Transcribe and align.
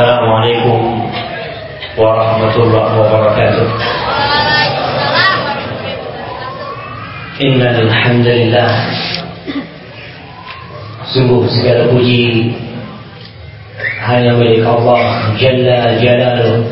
السلام 0.00 0.28
عليكم 0.32 0.80
ورحمة 2.00 2.56
الله 2.56 2.88
وبركاته 3.00 3.68
إن 7.44 7.60
الحمد 7.60 8.26
لله 8.26 8.70
Sungguh 11.04 11.44
segala 11.52 11.92
puji 11.92 12.48
hanya 14.00 14.40
milik 14.40 14.64
Allah 14.64 15.36
Jalla 15.36 15.92
Jalaluh. 16.00 16.64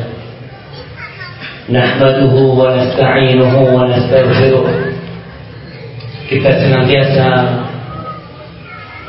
Nahmaduhu 1.69 2.57
wa 2.57 2.73
nasta'inuhu 2.81 3.77
wa 3.77 3.93
nastaghfiruh. 3.93 4.65
Kita 6.33 6.65
senantiasa 6.65 7.29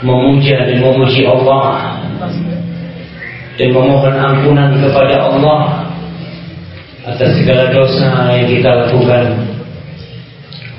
memuja 0.03 0.67
dan 0.67 0.83
memuji 0.83 1.23
Allah 1.23 2.03
dan 3.59 3.75
memohon 3.75 4.15
ampunan 4.15 4.71
kepada 4.79 5.19
Allah 5.19 5.83
atas 7.03 7.43
segala 7.43 7.67
dosa 7.75 8.31
yang 8.39 8.47
kita 8.47 8.71
lakukan. 8.71 9.35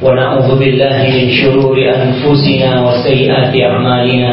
Wa 0.01 0.16
na'udzu 0.16 0.57
billahi 0.57 1.12
min 1.12 1.27
syururi 1.29 1.93
anfusina 1.93 2.80
wa 2.80 2.97
sayyiati 3.05 3.61
a'malina. 3.61 4.33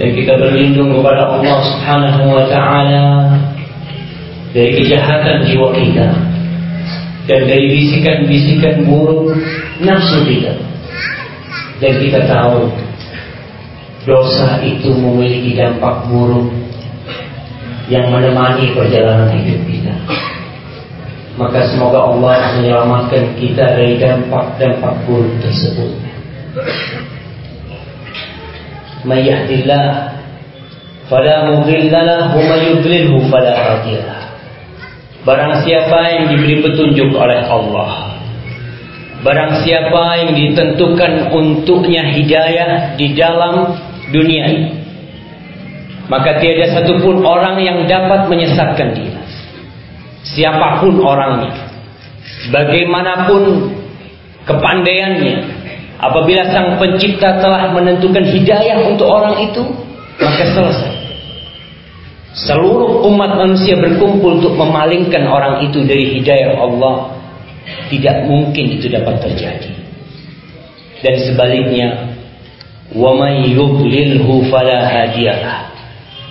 Dan 0.00 0.08
kita 0.16 0.40
berlindung 0.40 0.96
kepada 0.96 1.36
Allah 1.36 1.58
Subhanahu 1.68 2.32
wa 2.32 2.44
taala 2.48 3.06
dari 4.56 4.72
kejahatan 4.80 5.44
jiwa 5.44 5.68
kita 5.76 6.08
dan 7.28 7.40
dari 7.44 7.68
bisikan-bisikan 7.68 8.88
buruk 8.88 9.36
nafsu 9.84 10.24
kita. 10.24 10.56
Dan 11.84 11.92
kita 12.00 12.24
tahu 12.24 12.72
dosa 14.04 14.60
itu 14.60 14.92
memiliki 14.92 15.56
dampak 15.56 16.08
buruk 16.08 16.52
yang 17.88 18.08
menemani 18.12 18.72
perjalanan 18.72 19.32
hidup 19.32 19.60
kita. 19.68 19.94
Maka 21.34 21.66
semoga 21.66 22.14
Allah 22.14 22.54
menyelamatkan 22.60 23.34
kita 23.40 23.74
dari 23.74 23.98
dampak-dampak 23.98 24.94
buruk 25.08 25.34
tersebut. 25.42 25.90
Mayyahdillah 29.04 30.16
fala 31.10 31.36
mudhillalah 31.50 32.32
wa 32.32 32.40
may 32.40 32.72
yudlilhu 32.72 33.28
fala 33.28 33.52
hadiyalah. 33.52 34.20
Barang 35.24 35.64
siapa 35.64 35.98
yang 36.12 36.24
diberi 36.28 36.60
petunjuk 36.60 37.16
oleh 37.16 37.48
Allah 37.48 38.14
Barang 39.24 39.64
siapa 39.64 40.20
yang 40.20 40.36
ditentukan 40.36 41.32
untuknya 41.32 42.12
hidayah 42.12 42.92
di 43.00 43.16
dalam 43.16 43.72
dunia 44.12 44.44
ini. 44.50 44.70
Maka 46.04 46.36
tiada 46.36 46.68
satupun 46.76 47.24
orang 47.24 47.56
yang 47.64 47.88
dapat 47.88 48.28
menyesatkan 48.28 48.92
dia. 48.92 49.20
Siapa 50.24 50.84
pun 50.84 51.00
orangnya. 51.00 51.52
Bagaimanapun 52.52 53.72
kepandaiannya. 54.44 55.36
Apabila 55.96 56.44
sang 56.52 56.76
pencipta 56.76 57.40
telah 57.40 57.72
menentukan 57.72 58.28
hidayah 58.28 58.84
untuk 58.84 59.08
orang 59.08 59.40
itu 59.40 59.64
maka 60.20 60.44
selesai. 60.52 60.94
Seluruh 62.34 63.06
umat 63.08 63.38
manusia 63.38 63.78
berkumpul 63.78 64.42
untuk 64.42 64.58
memalingkan 64.58 65.24
orang 65.24 65.64
itu 65.64 65.86
dari 65.86 66.18
hidayah 66.18 66.58
Allah. 66.58 67.16
Tidak 67.88 68.28
mungkin 68.28 68.76
itu 68.76 68.92
dapat 68.92 69.24
terjadi. 69.24 69.72
Dan 71.00 71.14
sebaliknya 71.20 72.13
wa 72.94 73.10
may 73.18 73.50
yudlilhu 73.50 74.46
fala 74.48 74.86
hadiyalah 74.86 75.74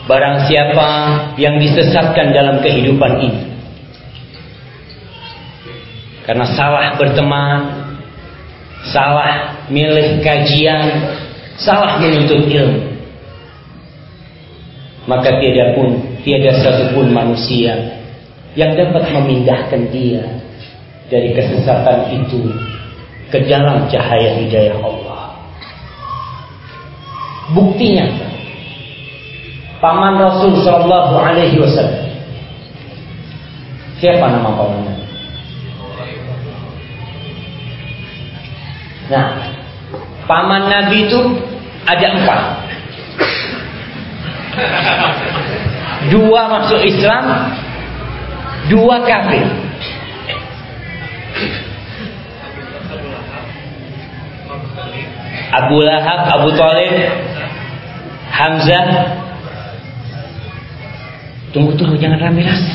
barang 0.07 0.37
siapa 0.47 0.89
yang 1.35 1.59
disesatkan 1.59 2.31
dalam 2.31 2.63
kehidupan 2.63 3.19
ini 3.19 3.43
karena 6.23 6.47
salah 6.55 6.95
berteman 6.95 7.59
salah 8.87 9.63
milih 9.67 10.23
kajian 10.23 11.11
salah 11.59 11.99
menuntut 11.99 12.47
ilmu 12.47 12.95
maka 15.03 15.35
tiada 15.35 15.75
pun 15.75 15.99
tiada 16.23 16.63
satupun 16.63 17.11
manusia 17.11 17.99
yang 18.55 18.71
dapat 18.79 19.03
memindahkan 19.11 19.91
dia 19.91 20.23
dari 21.11 21.35
kesesatan 21.35 22.23
itu 22.23 22.47
ke 23.27 23.43
dalam 23.51 23.91
cahaya 23.91 24.39
hidayah 24.39 24.79
Allah 24.79 25.02
Buktinya 27.51 28.07
paman 29.83 30.15
Rasul 30.15 30.63
Shallallahu 30.63 31.19
Alaihi 31.19 31.59
Wasallam. 31.59 32.07
Siapa 33.99 34.31
nama 34.31 34.55
pamannya? 34.55 34.95
Nah, 39.11 39.27
paman 40.23 40.71
Nabi 40.71 41.11
itu 41.11 41.19
ada 41.83 42.07
empat. 42.15 42.41
Dua 46.07 46.41
masuk 46.47 46.79
Islam, 46.87 47.51
dua 48.71 49.03
kafir. 49.03 49.47
Abu 55.53 55.77
Lahab, 55.85 56.19
Abu 56.33 56.49
Talib, 56.57 56.95
Hamzah. 58.33 58.87
Tunggu 61.53 61.77
tunggu 61.77 61.93
jangan 62.01 62.17
rame 62.17 62.41
rame. 62.41 62.71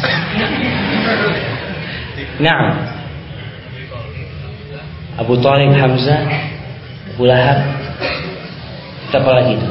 Nah 2.38 2.78
Abu 5.18 5.34
Talib 5.42 5.74
Hamzah 5.74 6.22
Abu 7.14 7.26
Lahab. 7.26 7.58
Siapa 9.10 9.30
lagi 9.34 9.58
itu? 9.58 9.70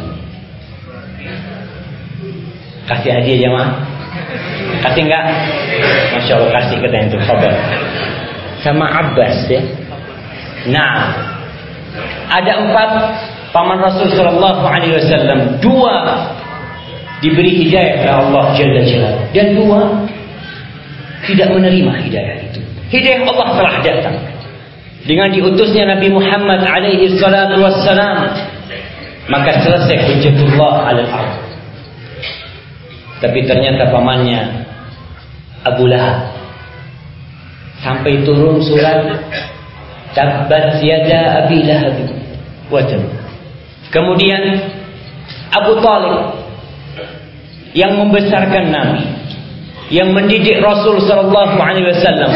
Kasih 2.91 3.11
hadiah 3.15 3.47
jamaah. 3.47 3.71
Kasih 4.83 5.01
enggak? 5.07 5.23
Masya 6.19 6.33
Allah 6.35 6.51
kasih 6.59 6.75
kita 6.81 6.97
itu 7.07 7.17
kabar 7.23 7.53
Sama 8.65 8.85
Abbas 8.91 9.47
ya. 9.47 9.61
Nah 10.67 11.15
Ada 12.27 12.67
empat 12.67 12.91
paman 13.55 13.77
Rasul 13.79 14.11
Shallallahu 14.11 14.63
Alaihi 14.63 14.95
Wasallam 14.99 15.59
dua 15.63 15.95
diberi 17.23 17.65
hidayah 17.65 18.05
oleh 18.05 18.13
Allah 18.13 18.45
Jalla 18.53 18.81
Jalla 18.85 19.11
dan 19.33 19.47
dua 19.57 19.81
tidak 21.25 21.49
menerima 21.51 21.91
hidayah 22.07 22.35
itu. 22.47 22.61
Hidayah 22.93 23.21
Allah 23.27 23.47
telah 23.57 23.75
datang 23.83 24.17
dengan 25.07 25.31
diutusnya 25.31 25.87
Nabi 25.87 26.07
Muhammad 26.11 26.61
alaihi 26.63 27.15
salatu 27.19 27.59
wassalam 27.63 28.31
maka 29.27 29.59
selesai 29.59 29.97
hujjatullah 30.07 30.73
alal 30.87 31.09
ard. 31.11 31.35
Tapi 33.17 33.43
ternyata 33.49 33.89
pamannya 33.89 34.67
Abu 35.65 35.89
Lahab 35.89 36.37
sampai 37.81 38.21
turun 38.23 38.61
surat 38.61 39.19
Tabbat 40.13 40.81
yada 40.81 41.45
Abi 41.45 41.65
Lahab 41.65 41.97
wa 42.73 42.81
Kemudian 43.87 44.41
Abu 45.53 45.79
Talib 45.79 46.15
yang 47.71 47.95
membesarkan 47.95 48.65
Nabi, 48.73 49.03
yang 49.93 50.11
mendidik 50.11 50.59
Rasul 50.59 50.99
Sallallahu 51.03 51.55
Alaihi 51.55 51.87
Wasallam, 51.95 52.31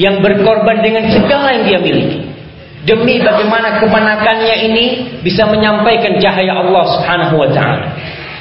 yang 0.00 0.24
berkorban 0.24 0.80
dengan 0.80 1.08
segala 1.12 1.52
yang 1.52 1.64
dia 1.68 1.80
miliki 1.80 2.20
demi 2.86 3.18
bagaimana 3.18 3.82
kemenakannya 3.82 4.56
ini 4.70 4.84
bisa 5.20 5.44
menyampaikan 5.50 6.16
cahaya 6.22 6.54
Allah 6.54 6.84
Subhanahu 6.96 7.34
Wa 7.44 7.50
Taala. 7.50 7.88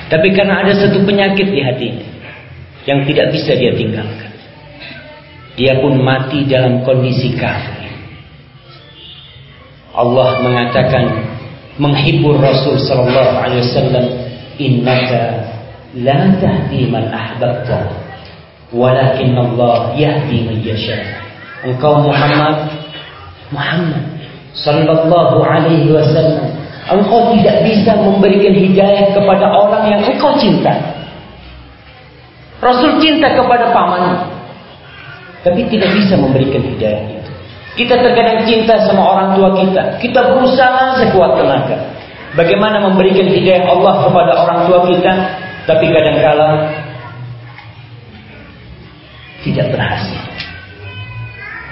Tapi 0.06 0.38
karena 0.38 0.62
ada 0.62 0.72
satu 0.78 1.02
penyakit 1.02 1.50
di 1.50 1.60
hatinya 1.66 2.08
yang 2.86 3.02
tidak 3.10 3.34
bisa 3.34 3.58
dia 3.58 3.74
tinggalkan, 3.74 4.32
dia 5.58 5.82
pun 5.82 5.98
mati 5.98 6.46
dalam 6.46 6.86
kondisi 6.86 7.34
kafir. 7.34 7.90
Allah 9.98 10.46
mengatakan 10.46 11.35
menghibur 11.76 12.40
Rasul 12.40 12.80
sallallahu 12.80 13.36
alaihi 13.36 13.64
wasallam 13.68 14.06
innaka 14.56 15.22
la 15.96 16.32
tahdi 16.40 16.88
man 16.88 17.12
ahbabta 17.12 17.92
walakin 18.72 19.36
Allah 19.36 19.92
yahdi 19.96 20.48
man 20.48 20.58
yasha. 20.64 20.96
Engkau 21.68 22.04
Muhammad 22.04 22.72
Muhammad 23.52 24.04
sallallahu 24.56 25.44
alaihi 25.44 25.92
wasallam 25.92 26.52
engkau 26.88 27.36
tidak 27.36 27.66
bisa 27.68 27.92
memberikan 27.98 28.56
hidayah 28.56 29.12
kepada 29.12 29.46
orang 29.52 29.84
yang 29.92 30.02
engkau 30.04 30.32
cinta. 30.40 30.74
Rasul 32.64 32.98
cinta 33.04 33.36
kepada 33.36 33.76
pamannya 33.76 34.32
tapi 35.44 35.62
tidak 35.70 35.92
bisa 35.94 36.18
memberikan 36.18 36.64
hidayah 36.64 37.15
kita 37.76 38.00
terkadang 38.00 38.48
cinta 38.48 38.80
sama 38.88 39.04
orang 39.04 39.30
tua 39.36 39.52
kita. 39.60 40.00
Kita 40.00 40.20
berusaha 40.32 40.96
sekuat 40.96 41.32
tenaga. 41.36 41.78
Bagaimana 42.40 42.80
memberikan 42.88 43.28
hidayah 43.28 43.68
Allah 43.68 44.08
kepada 44.08 44.32
orang 44.48 44.60
tua 44.68 44.80
kita. 44.88 45.12
Tapi 45.68 45.86
kadangkala 45.92 46.72
tidak 49.44 49.68
berhasil. 49.76 50.24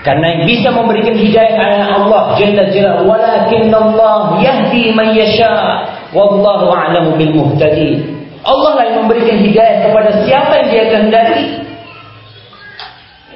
Karena 0.04 0.26
yang 0.36 0.44
bisa 0.44 0.68
memberikan 0.76 1.16
hidayah 1.16 1.56
adalah 1.56 1.90
Allah 2.04 2.24
Jalla 2.36 2.64
Jalla. 2.68 2.92
Walakin 3.08 3.72
Allah 3.72 4.44
yahdi 4.44 4.92
man 4.92 5.16
yasha. 5.16 5.88
Wallahu 6.12 6.68
a'lamu 6.68 7.16
bil 7.16 7.32
muhtadi. 7.32 8.04
Allah 8.44 8.76
lah 8.76 8.84
yang 8.92 9.08
memberikan 9.08 9.40
hidayah 9.40 9.88
kepada 9.88 10.12
siapa 10.28 10.52
yang 10.60 10.68
dia 10.68 10.84
kehendaki. 10.92 11.46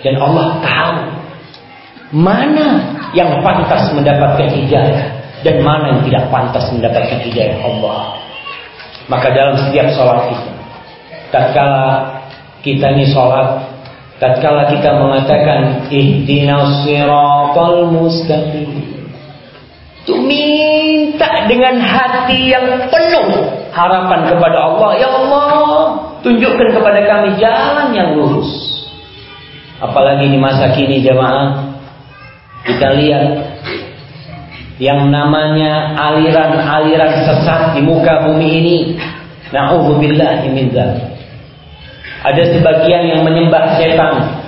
Dan 0.03 0.19
Allah 0.19 0.59
tahu 0.59 1.26
mana 2.11 2.95
yang 3.11 3.43
pantas 3.43 3.91
mendapatkan 3.91 4.47
hidayah 4.47 5.17
dan 5.43 5.55
mana 5.63 5.95
yang 5.95 6.01
tidak 6.07 6.23
pantas 6.31 6.65
mendapatkan 6.71 7.19
hidayah 7.23 7.59
Allah. 7.61 8.19
Maka 9.07 9.31
dalam 9.31 9.55
setiap 9.55 9.87
sholat 9.95 10.27
kita, 10.27 10.51
tatkala 11.31 11.83
kita 12.59 12.85
ini 12.91 13.05
sholat, 13.07 13.63
tatkala 14.19 14.67
kita 14.67 14.91
mengatakan 14.99 15.87
ihdinas 15.87 16.83
mustaqim, 17.95 18.71
itu 20.03 20.13
minta 20.23 21.47
dengan 21.47 21.79
hati 21.83 22.51
yang 22.51 22.87
penuh 22.87 23.27
harapan 23.75 24.27
kepada 24.27 24.57
Allah. 24.71 24.89
Ya 24.95 25.09
Allah, 25.11 25.75
tunjukkan 26.23 26.69
kepada 26.75 26.99
kami 27.03 27.35
jalan 27.39 27.91
yang 27.91 28.15
lurus. 28.15 28.47
Apalagi 29.83 30.31
di 30.31 30.39
masa 30.39 30.73
kini 30.73 31.03
jemaah, 31.03 31.76
kita 32.67 32.87
lihat 32.99 33.25
yang 34.77 35.09
namanya 35.09 35.97
aliran-aliran 35.97 37.25
sesat 37.25 37.73
di 37.73 37.81
muka 37.81 38.27
bumi 38.27 38.47
ini. 38.61 38.77
Na'udzubillahi 39.47 40.51
min 40.51 40.75
Ada 42.19 42.43
sebagian 42.51 43.03
yang 43.07 43.21
menyembah 43.23 43.79
setan. 43.79 44.43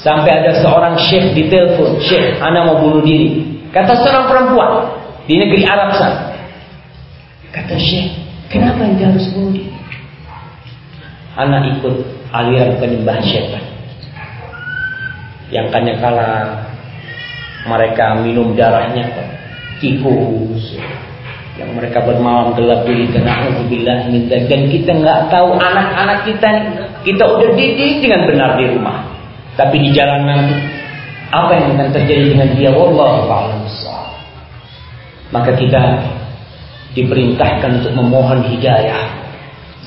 Sampai 0.00 0.42
ada 0.42 0.58
seorang 0.64 0.98
syekh 0.98 1.36
di 1.36 1.46
telepon, 1.46 2.00
"Syekh, 2.02 2.40
ana 2.42 2.66
mau 2.66 2.80
bunuh 2.80 3.04
diri." 3.06 3.44
Kata 3.70 4.02
seorang 4.02 4.26
perempuan 4.26 4.72
di 5.30 5.38
negeri 5.38 5.62
Arab 5.62 5.94
sana. 5.94 6.34
Kata 7.54 7.76
syekh, 7.78 8.10
"Kenapa 8.50 8.82
ente 8.82 9.04
harus 9.04 9.30
bunuh 9.30 9.54
diri?" 9.54 9.70
Anak 11.38 11.78
ikut 11.78 11.96
aliran 12.34 12.82
penyembah 12.82 13.20
setan. 13.22 13.62
Yang 15.54 15.66
kanya 15.70 15.94
kala 16.02 16.30
mereka 17.66 18.18
minum 18.22 18.54
darahnya 18.54 19.10
tikus. 19.78 20.78
Yang 21.52 21.70
mereka 21.76 22.00
bermalam 22.02 22.56
gelap 22.56 22.88
di 22.88 23.12
na'udzubillah 23.12 24.08
min 24.08 24.24
dan 24.26 24.62
kita 24.72 24.90
nggak 24.98 25.28
tahu 25.28 25.52
anak-anak 25.60 26.24
kita 26.24 26.48
kita 27.04 27.22
udah 27.28 27.50
didik 27.54 28.00
dengan 28.00 28.24
benar 28.24 28.50
di 28.56 28.72
rumah. 28.72 29.04
Tapi 29.52 29.76
di 29.78 29.92
jalanan 29.92 30.48
apa 31.28 31.50
yang 31.52 31.76
akan 31.76 31.88
terjadi 31.92 32.24
dengan 32.32 32.48
dia? 32.56 32.70
Wallahu 32.72 33.28
a'lam 33.28 33.68
maka 35.32 35.56
kita 35.56 35.80
diperintahkan 36.92 37.80
untuk 37.82 37.92
memohon 37.96 38.44
hidayah 38.52 39.21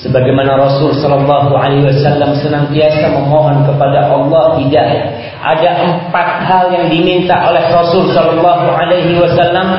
sebagaimana 0.03 0.59
Rasul 0.59 0.95
sallallahu 0.97 1.55
alaihi 1.55 1.87
wasallam 1.87 2.35
senantiasa 2.39 3.13
memohon 3.15 3.63
kepada 3.67 4.11
Allah 4.11 4.59
hidayah 4.59 5.25
ada 5.45 5.69
empat 5.85 6.27
hal 6.49 6.73
yang 6.73 6.89
diminta 6.89 7.37
oleh 7.45 7.69
Rasul 7.69 8.09
Shallallahu 8.09 8.65
Alaihi 8.65 9.13
Wasallam 9.13 9.77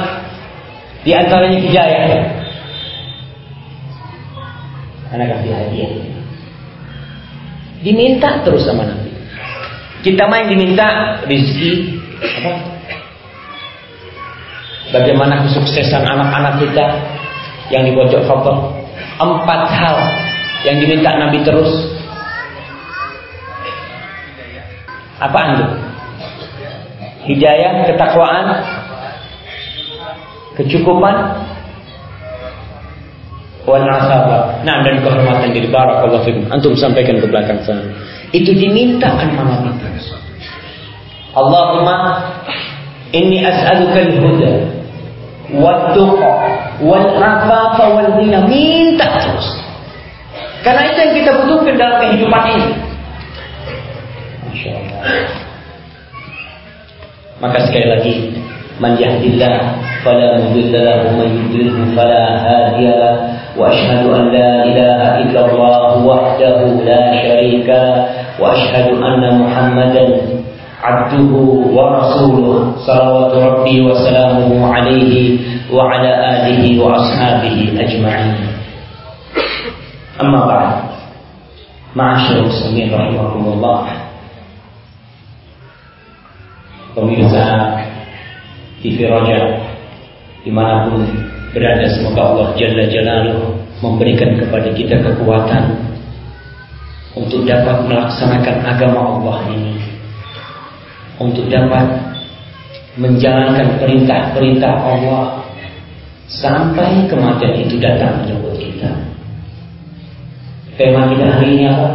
di 1.03 1.11
antaranya 1.11 1.59
hidayah. 1.59 2.03
Anak 5.11 5.27
kasih 5.35 5.51
hadiah. 5.55 5.91
Diminta 7.83 8.47
terus 8.47 8.63
sama 8.63 8.87
Nabi. 8.87 9.11
Kita 10.07 10.31
main 10.31 10.47
diminta 10.47 11.19
rezeki 11.27 11.99
apa? 12.23 12.53
Bagaimana 14.95 15.51
kesuksesan 15.51 16.07
anak-anak 16.07 16.63
kita 16.63 16.85
yang 17.75 17.83
di 17.83 17.91
pojok 17.91 18.23
koper? 18.23 18.76
Empat 19.17 19.61
hal 19.73 19.97
yang 20.69 20.77
diminta 20.83 21.11
Nabi 21.17 21.41
terus 21.41 21.97
Apa 25.17 25.57
itu? 25.57 25.67
Hidayah, 27.27 27.89
ketakwaan, 27.89 28.47
kecukupan, 30.61 31.17
wal 33.67 33.83
asabah. 33.83 34.63
Nah, 34.63 34.85
dan 34.87 35.03
kehormatan 35.03 35.51
diri 35.51 35.73
barakallahu 35.73 36.23
fikum. 36.23 36.45
Antum 36.53 36.77
sampaikan 36.79 37.19
ke 37.19 37.27
belakang 37.27 37.59
sana. 37.67 37.83
Itu 38.31 38.55
diminta 38.55 39.11
kan 39.11 39.35
malam 39.35 39.75
itu. 39.75 40.15
Allahumma 41.37 41.97
inni 43.13 43.45
as'aluka 43.45 43.99
al-huda 44.01 44.53
wat-tuqa 46.81 47.17
wal-afafa 47.17 47.85
wal-ghina. 47.93 48.45
Minta 48.45 49.07
terus. 49.17 49.47
Karena 50.65 50.83
itu 50.91 50.99
yang 50.99 51.15
kita 51.15 51.31
butuhkan 51.45 51.75
dalam 51.79 51.97
kehidupan 52.03 52.43
ini. 52.53 52.69
Maka 57.37 57.59
sekali 57.69 57.87
lagi 57.87 58.13
Man 58.77 58.93
yahdillah 59.01 59.73
fala 60.05 60.37
mudilla 60.37 61.09
man 61.17 61.33
fala 61.97 62.45
hadiya 62.45 63.01
wa 63.57 63.73
ashhadu 63.73 64.13
an 64.13 64.29
la 64.29 64.69
ilaha 64.69 65.09
illallah 65.25 65.97
wahdahu 66.05 66.85
la 66.85 67.01
syarika 67.25 67.81
wa 68.37 68.53
ashhadu 68.53 69.01
anna 69.01 69.33
Muhammadan 69.33 70.45
abduhu 70.87 71.75
wa 71.75 71.99
rasuluh 71.99 72.79
salawatu 72.87 73.43
rabbi 73.43 73.83
wa 73.83 73.99
salamuhu 73.99 74.63
alaihi 74.63 75.43
wa 75.67 75.91
ala 75.91 76.11
alihi 76.39 76.79
wa 76.79 76.95
ashabihi 76.95 77.75
ajma'in. 77.75 78.39
Amma 80.23 80.41
ba'd. 80.47 80.71
Ma'asyar 81.97 82.45
muslimin 82.45 82.93
rahimakumullah. 82.93 83.89
Pemirsa 86.95 87.45
TV 88.81 89.05
Roja 89.11 89.41
di 90.47 90.55
mana 90.55 90.89
pun 90.89 91.03
berada 91.51 91.85
semoga 91.93 92.21
Allah 92.33 92.49
Jalla 92.57 92.85
Jalaluh 92.89 93.57
memberikan 93.85 94.39
kepada 94.41 94.71
kita 94.73 94.97
kekuatan 95.05 95.77
untuk 97.17 97.45
dapat 97.49 97.85
melaksanakan 97.89 98.57
agama 98.65 99.01
Allah 99.17 99.37
ini 99.53 99.96
untuk 101.17 101.49
dapat 101.49 102.17
menjalankan 102.97 103.77
perintah-perintah 103.81 104.73
Allah 104.73 105.45
sampai 106.27 107.07
kematian 107.07 107.55
itu 107.61 107.77
datang 107.79 108.25
menyebut 108.25 108.57
kita. 108.57 108.91
Tema 110.77 111.09
kita 111.09 111.25
hari 111.41 111.49
ini 111.57 111.65
apa? 111.73 111.89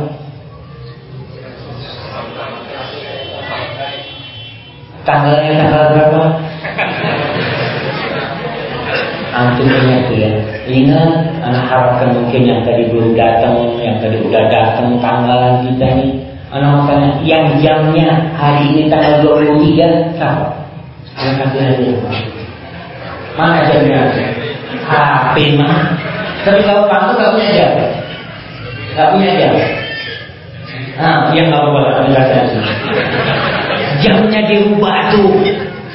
Tanggalnya 5.02 5.52
tanggal 5.58 5.84
berapa? 5.94 6.24
Antum 9.32 9.68
ingat 9.70 10.06
ya. 10.14 10.32
Ingat 10.70 11.12
anak 11.42 11.66
harapkan 11.66 12.10
mungkin 12.14 12.42
yang 12.46 12.62
tadi 12.62 12.90
belum 12.90 13.18
datang, 13.18 13.80
yang 13.82 13.98
tadi 13.98 14.22
udah 14.22 14.44
datang 14.50 14.98
tanggalan 15.02 15.66
kita 15.66 15.88
nih. 15.98 16.31
Anak 16.52 16.84
makanya 16.84 17.10
yang 17.24 17.48
jamnya 17.64 18.36
hari 18.36 18.76
ini 18.76 18.92
tanggal 18.92 19.24
23 19.24 20.20
siapa? 20.20 20.52
Anak 21.16 21.36
kasih 21.48 21.62
hadiah. 21.64 22.00
Mana 23.40 23.72
jamnya? 23.72 24.04
HP 24.84 25.36
mah. 25.56 25.96
Tapi 26.44 26.60
kalau 26.68 26.84
kamu 26.92 27.10
gak 27.16 27.32
punya 27.32 27.50
jam, 27.56 27.72
gak 29.00 29.10
punya 29.16 29.32
jam. 29.40 29.54
Nah, 31.00 31.32
yang 31.32 31.48
nggak 31.50 31.64
boleh 31.72 31.92
kami 31.98 32.12
kasih 32.14 32.62
jamnya 34.04 34.42
dirubah 34.44 34.98
tuh. 35.14 35.32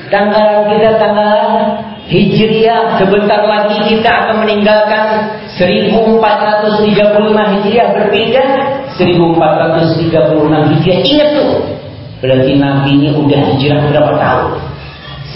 Tanggal 0.06 0.70
kita 0.70 1.02
tanggal 1.02 1.38
Hijriah 2.06 2.94
sebentar 3.02 3.42
lagi 3.42 3.82
kita 3.90 4.06
akan 4.06 4.46
meninggalkan 4.46 5.34
1435 5.58 6.94
Hijriah 7.34 7.88
berpindah 7.90 8.75
1436 8.96 10.72
Hijriah 10.72 11.00
ingat 11.04 11.28
tuh. 11.36 11.52
Berarti 12.24 12.56
Nabi 12.56 12.96
ini 12.96 13.08
udah 13.12 13.40
hijrah 13.54 13.92
berapa 13.92 14.12
tahun? 14.16 14.56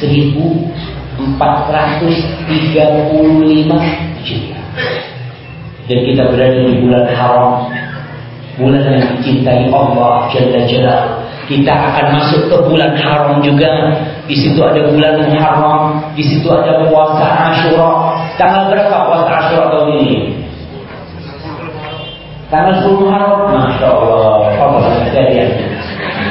1435 0.00 1.36
Hijriah 4.24 4.60
dan 5.90 6.06
kita 6.06 6.22
berada 6.30 6.60
di 6.70 6.74
bulan 6.86 7.04
haram. 7.18 7.66
Bulan 8.54 8.84
yang 8.86 9.18
dicintai 9.18 9.72
Allah 9.72 10.28
Jalla 10.30 10.60
Jalla 10.68 10.98
kita 11.50 11.74
akan 11.74 12.06
masuk 12.14 12.46
ke 12.46 12.56
bulan 12.70 12.94
haram 12.94 13.42
juga. 13.42 13.98
Di 14.30 14.38
situ 14.38 14.62
ada 14.62 14.86
bulan 14.86 15.18
haram, 15.34 15.98
di 16.14 16.22
situ 16.22 16.46
ada 16.46 16.86
puasa 16.86 17.26
Ashura. 17.50 18.14
Tanggal 18.38 18.70
berapa 18.70 18.96
puasa 19.10 19.26
Ashura 19.26 19.66
tahun 19.74 19.98
ini? 19.98 20.18
Tanggal 22.50 22.82
10 22.82 22.98
Muharram, 22.98 23.46
Masya 23.46 23.86
Allah, 23.86 24.50
Allah 24.58 24.82
kejadian. 25.06 25.54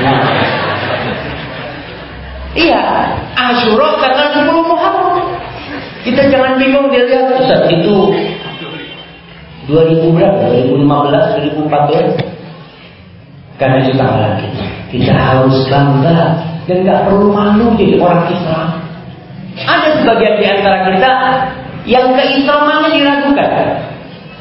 Nah, 0.03 0.19
iya, 2.59 2.83
Ashura 3.39 3.95
tanggal 4.03 4.27
10 4.35 4.67
Muharram. 4.67 5.15
Kita 6.03 6.27
jangan 6.27 6.59
bingung 6.59 6.91
dia 6.91 7.07
lihat 7.07 7.39
Ustaz 7.39 7.71
itu 7.71 8.11
2000 9.71 10.11
berapa? 10.11 10.43
2015, 10.59 11.63
2014. 11.63 12.19
Karena 13.55 13.77
itu 13.79 13.91
tanggal 13.95 14.31
kita. 14.43 14.65
Kita 14.91 15.13
harus 15.15 15.55
bangga 15.71 16.19
dan 16.67 16.77
nggak 16.83 17.01
perlu 17.07 17.31
malu 17.31 17.79
jadi 17.79 17.95
orang 17.95 18.27
Islam. 18.27 18.67
Ada 19.59 20.03
sebagian 20.03 20.35
di 20.39 20.45
antara 20.51 20.77
kita 20.87 21.11
yang 21.87 22.11
keislamannya 22.11 22.89
diragukan. 22.91 23.51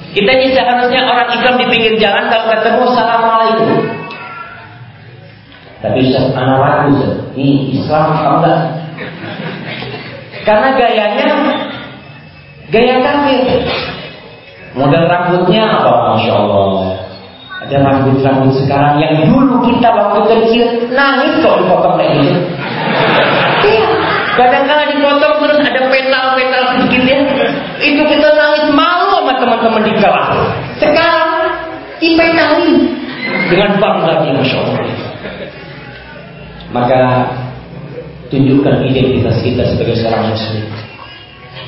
Kita 0.09 0.31
ini 0.33 0.57
seharusnya 0.57 1.05
orang 1.05 1.29
Islam 1.37 1.55
di 1.61 1.67
pinggir 1.69 1.95
jalan 2.01 2.33
kalau 2.33 2.49
ketemu 2.49 2.83
Assalamualaikum. 2.89 3.99
Tapi 5.79 6.11
Ustaz, 6.11 6.35
anak 6.35 6.59
ragu 6.59 6.91
Ini 7.39 7.79
Islam 7.79 8.11
apa 8.11 8.29
enggak? 8.43 8.61
Karena 10.43 10.69
gayanya 10.75 11.29
Gaya 12.75 12.97
kafir 12.99 13.63
Model 14.75 15.07
rambutnya 15.07 15.63
apa? 15.71 16.19
Masya 16.19 16.33
Allah 16.35 16.99
Ada 17.63 17.77
rambut-rambut 17.79 18.59
sekarang 18.59 18.99
Yang 18.99 19.31
dulu 19.31 19.55
kita 19.71 19.89
waktu 19.95 20.21
kecil 20.27 20.67
Nangis 20.91 21.39
kalau 21.47 21.63
dipotong 21.63 21.95
kayak 21.95 22.13
gitu 22.27 22.41
Iya 23.63 23.87
Kadang-kadang 24.35 24.91
dipotong 24.99 25.35
terus 25.47 25.59
ada 25.63 25.81
petal-petal 25.87 26.63
sedikit 26.75 27.03
ya 27.07 27.19
Itu 27.87 28.03
kita 28.03 28.29
nangis 28.35 28.48
di 29.59 29.93
kelas. 29.99 30.29
Sekarang 30.79 31.31
dipetalin 31.99 32.75
dengan 33.51 33.71
bangga 33.83 34.13
di 34.23 34.29
Masya 34.35 34.59
Allah. 34.63 34.87
Maka 36.69 37.03
tunjukkan 38.29 38.85
identitas 38.85 39.41
kita 39.41 39.63
sebagai 39.73 39.97
seorang 39.99 40.31
muslim. 40.31 40.65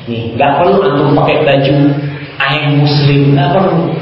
Nih, 0.09 0.33
nggak 0.33 0.51
perlu 0.61 0.81
antum 0.81 1.13
pakai 1.17 1.45
baju 1.45 1.75
ayam 2.41 2.71
muslim, 2.81 3.19
nggak 3.33 3.49
perlu. 3.53 3.81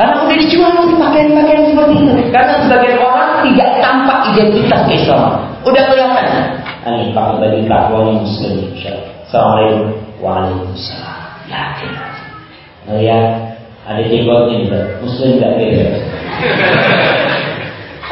Karena 0.00 0.16
udah 0.24 0.36
dijual 0.40 0.72
pakaian-pakaian 0.96 1.64
seperti 1.68 1.94
itu. 2.00 2.12
Karena 2.32 2.54
sebagian 2.64 2.96
orang 3.04 3.44
tidak 3.44 3.68
tampak 3.84 4.18
identitas 4.32 4.82
Islam. 4.88 5.44
Udah 5.60 5.82
kelihatan. 5.92 6.28
Ini 6.88 7.12
pakai 7.12 7.36
baju 7.36 7.58
takwa 7.68 8.00
muslim. 8.16 8.64
Assalamualaikum. 9.28 9.92
Waalaikumsalam. 10.24 11.19
Yakin. 11.50 11.92
Melihat 12.86 13.26
ada 13.84 14.02
jenggotnya 14.06 14.56
juga. 14.62 14.80
Muslim 15.02 15.42
gak 15.42 15.52
beda. 15.58 15.86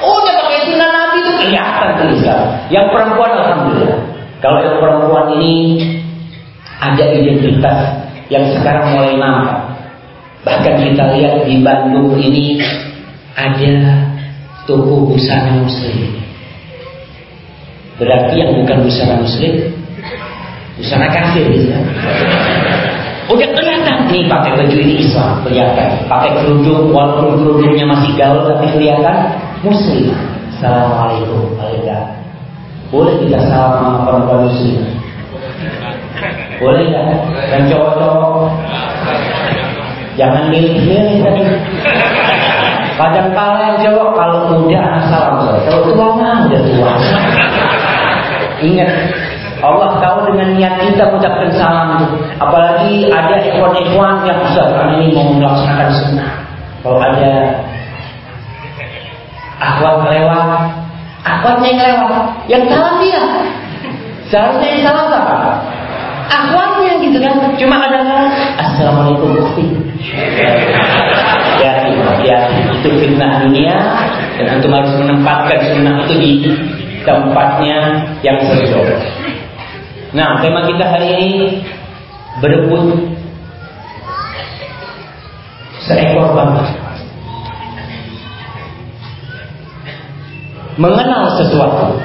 Oh, 0.02 0.18
dia 0.26 0.35
pakai 0.38 0.61
sunnah 0.66 0.90
Nabi 0.90 1.16
itu 1.23 1.33
kelihatan 1.38 1.88
tuh 1.99 2.09
Islam. 2.18 2.42
Yang 2.68 2.87
perempuan 2.90 3.33
alhamdulillah. 3.38 4.00
Kalau 4.38 4.59
yang 4.62 4.76
perempuan 4.78 5.26
ini 5.38 5.54
ada 6.78 7.04
identitas 7.11 7.78
yang 8.30 8.45
sekarang 8.54 8.95
mulai 8.95 9.18
nampak. 9.18 9.75
Bahkan 10.47 10.75
kita 10.78 11.04
lihat 11.18 11.42
di 11.42 11.59
Bandung 11.61 12.14
ini 12.14 12.62
ada 13.35 13.75
toko 14.66 15.11
busana 15.11 15.59
muslim. 15.59 16.23
Berarti 17.99 18.38
yang 18.38 18.54
bukan 18.62 18.87
busana 18.87 19.18
muslim, 19.18 19.75
busana 20.78 21.11
kafir 21.11 21.50
gitu. 21.50 21.75
Udah 23.29 23.49
kelihatan 23.53 24.09
nih 24.09 24.25
pakai 24.25 24.57
baju 24.57 24.77
ini 24.81 24.95
Islam 25.05 25.45
kelihatan. 25.45 25.89
Pakai 26.09 26.31
kerudung 26.41 26.89
walaupun 26.97 27.37
kerudungnya 27.37 27.85
masih 27.85 28.17
gaul 28.17 28.41
tapi 28.49 28.73
kelihatan 28.73 29.37
Muslim. 29.61 30.17
Assalamualaikum 30.57 31.53
Alaikum. 31.61 32.05
Boleh 32.89 33.15
kita 33.21 33.39
salam 33.53 33.85
sama 33.85 33.99
perempuan 34.09 34.49
Muslim? 34.49 34.81
Boleh 36.57 36.85
kan? 36.89 37.09
Dan 37.53 37.61
cowok-cowok 37.69 38.49
Jangan 40.19 40.51
milih-milih 40.51 41.23
tadi. 41.23 41.43
Padang 42.99 43.31
yang 43.31 43.77
cowok 43.79 44.09
kalau 44.19 44.39
muda 44.59 44.99
salam 45.07 45.47
Kalau 45.63 45.81
tua 45.87 46.09
mah 46.19 46.49
udah 46.51 46.63
tua. 46.67 46.93
Ingat 48.59 48.91
Allah 49.59 49.99
tahu 49.99 50.19
dengan 50.31 50.55
niat 50.55 50.75
kita 50.79 51.11
mengucapkan 51.11 51.50
salam 51.59 51.99
itu. 51.99 52.07
Apalagi 52.38 53.11
ada 53.11 53.37
ikhwan-ikhwan 53.43 54.23
yang 54.23 54.38
besar 54.47 54.71
kami 54.75 55.11
ini 55.11 55.19
mau 55.19 55.35
melaksanakan 55.35 55.91
sunnah. 55.99 56.31
Kalau 56.83 56.99
ada 57.03 57.35
akhwat 59.59 59.97
lewat, 60.07 60.49
akhwatnya 61.27 61.69
yang 61.75 61.81
lewat, 61.83 62.25
yang 62.47 62.62
salam 62.71 62.95
dia. 63.03 63.23
Seharusnya 64.31 64.69
yang 64.79 64.83
salam 64.87 65.05
siapa? 65.11 65.37
Akhwatnya 66.29 66.93
gitu 67.03 67.19
kan. 67.19 67.35
Cuma 67.59 67.77
ada 67.83 67.99
Assalamualaikum 68.62 69.43
Bukti. 69.43 69.65
Ya, 71.59 71.91
ya, 72.23 72.38
itu 72.79 72.88
fitnah 73.03 73.43
dunia 73.43 73.75
dan 74.38 74.47
antum 74.55 74.71
harus 74.71 74.95
menempatkan 74.95 75.59
sunnah 75.75 76.07
itu 76.07 76.15
di 76.15 76.33
tempatnya 77.03 77.79
yang 78.23 78.38
sesuai. 78.38 78.95
Nah, 80.09 80.41
tema 80.41 80.65
kita 80.65 80.85
hari 80.88 81.11
ini 81.21 81.41
berebut 82.41 82.97
seekor 85.85 86.33
bangsa. 86.33 86.81
Mengenal 90.79 91.25
sesuatu 91.37 92.00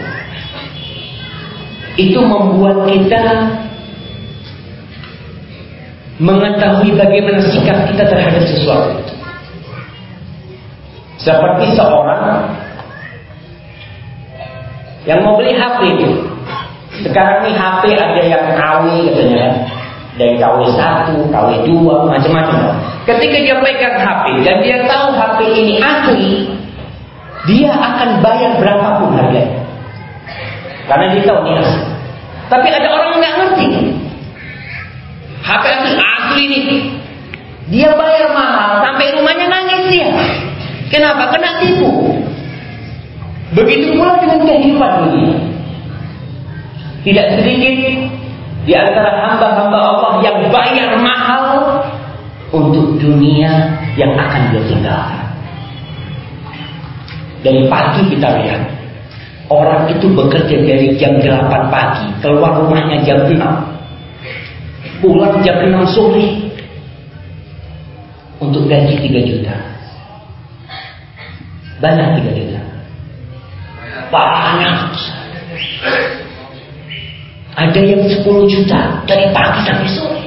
itu 1.95 2.19
membuat 2.19 2.89
kita 2.89 3.23
mengetahui 6.17 6.91
bagaimana 6.97 7.39
sikap 7.53 7.85
kita 7.89 8.03
terhadap 8.09 8.43
sesuatu 8.49 8.97
Seperti 11.21 11.77
seorang 11.77 12.51
yang 15.07 15.23
mau 15.23 15.39
beli 15.39 15.55
HP 15.55 15.79
itu. 15.99 16.32
Sekarang 17.03 17.43
nih 17.43 17.55
HP 17.55 17.83
ada 17.99 18.21
yang 18.23 18.45
KW 18.55 18.83
katanya 19.11 19.35
kan. 19.43 19.53
Yang 20.15 20.33
KW 20.39 20.59
1, 20.71 21.33
KW 21.33 21.49
2, 21.67 22.11
macam-macam. 22.11 22.57
Ketika 23.03 23.37
dia 23.43 23.55
pegang 23.59 23.97
HP 23.99 24.25
dan 24.47 24.57
dia 24.63 24.77
tahu 24.87 25.11
HP 25.11 25.39
ini 25.51 25.73
asli, 25.83 26.47
dia 27.43 27.75
akan 27.75 28.23
bayar 28.23 28.55
berapapun 28.55 29.19
harganya. 29.19 29.59
Karena 30.87 31.05
dia 31.11 31.21
tahu 31.27 31.39
ini 31.43 31.53
asli. 31.59 31.83
Tapi 32.47 32.67
ada 32.71 32.87
orang 32.87 33.11
nggak 33.19 33.35
ngerti. 33.35 33.67
HP 35.43 35.63
asli 35.67 35.91
asli 35.99 36.43
nih. 36.47 36.65
Dia 37.63 37.89
bayar 37.95 38.31
mahal 38.31 38.79
sampai 38.83 39.11
rumahnya 39.17 39.47
nangis 39.51 39.81
dia. 39.91 40.07
Kenapa? 40.87 41.31
Kena 41.35 41.63
tipu. 41.63 41.89
Begitu 43.55 43.97
pula 43.97 44.19
dengan 44.23 44.45
kehidupan 44.45 44.91
dunia. 45.09 45.52
Tidak 47.03 47.27
sedikit 47.35 47.75
di 48.63 48.71
antara 48.71 49.11
hamba-hamba 49.11 49.75
Allah 49.75 50.13
yang 50.23 50.39
bayar 50.47 50.95
mahal 51.03 51.83
untuk 52.55 52.95
dunia 52.95 53.75
yang 53.99 54.15
akan 54.15 54.55
dia 54.55 54.63
tinggalkan. 54.71 55.23
Dari 57.43 57.67
pagi 57.67 58.07
kita 58.07 58.39
lihat 58.39 58.61
Orang 59.51 59.91
itu 59.91 60.07
bekerja 60.15 60.63
dari 60.63 60.95
jam 60.95 61.19
8 61.19 61.67
pagi 61.67 62.07
Keluar 62.23 62.55
rumahnya 62.55 63.03
jam 63.03 63.27
6 63.27 63.35
Pulang 65.03 65.43
jam 65.43 65.59
6 65.59 65.75
sore 65.91 66.55
Untuk 68.39 68.63
gaji 68.71 68.95
3 68.95 69.27
juta. 69.27 69.55
Banyak 71.83 72.23
3 72.23 72.39
juta. 72.39 72.61
Banyak 74.07 74.75
ada 77.53 77.79
yang 77.79 78.01
10 78.01 78.25
juta 78.25 78.81
dari 79.05 79.29
pagi 79.29 79.61
sampai 79.61 79.89
sore. 79.93 80.25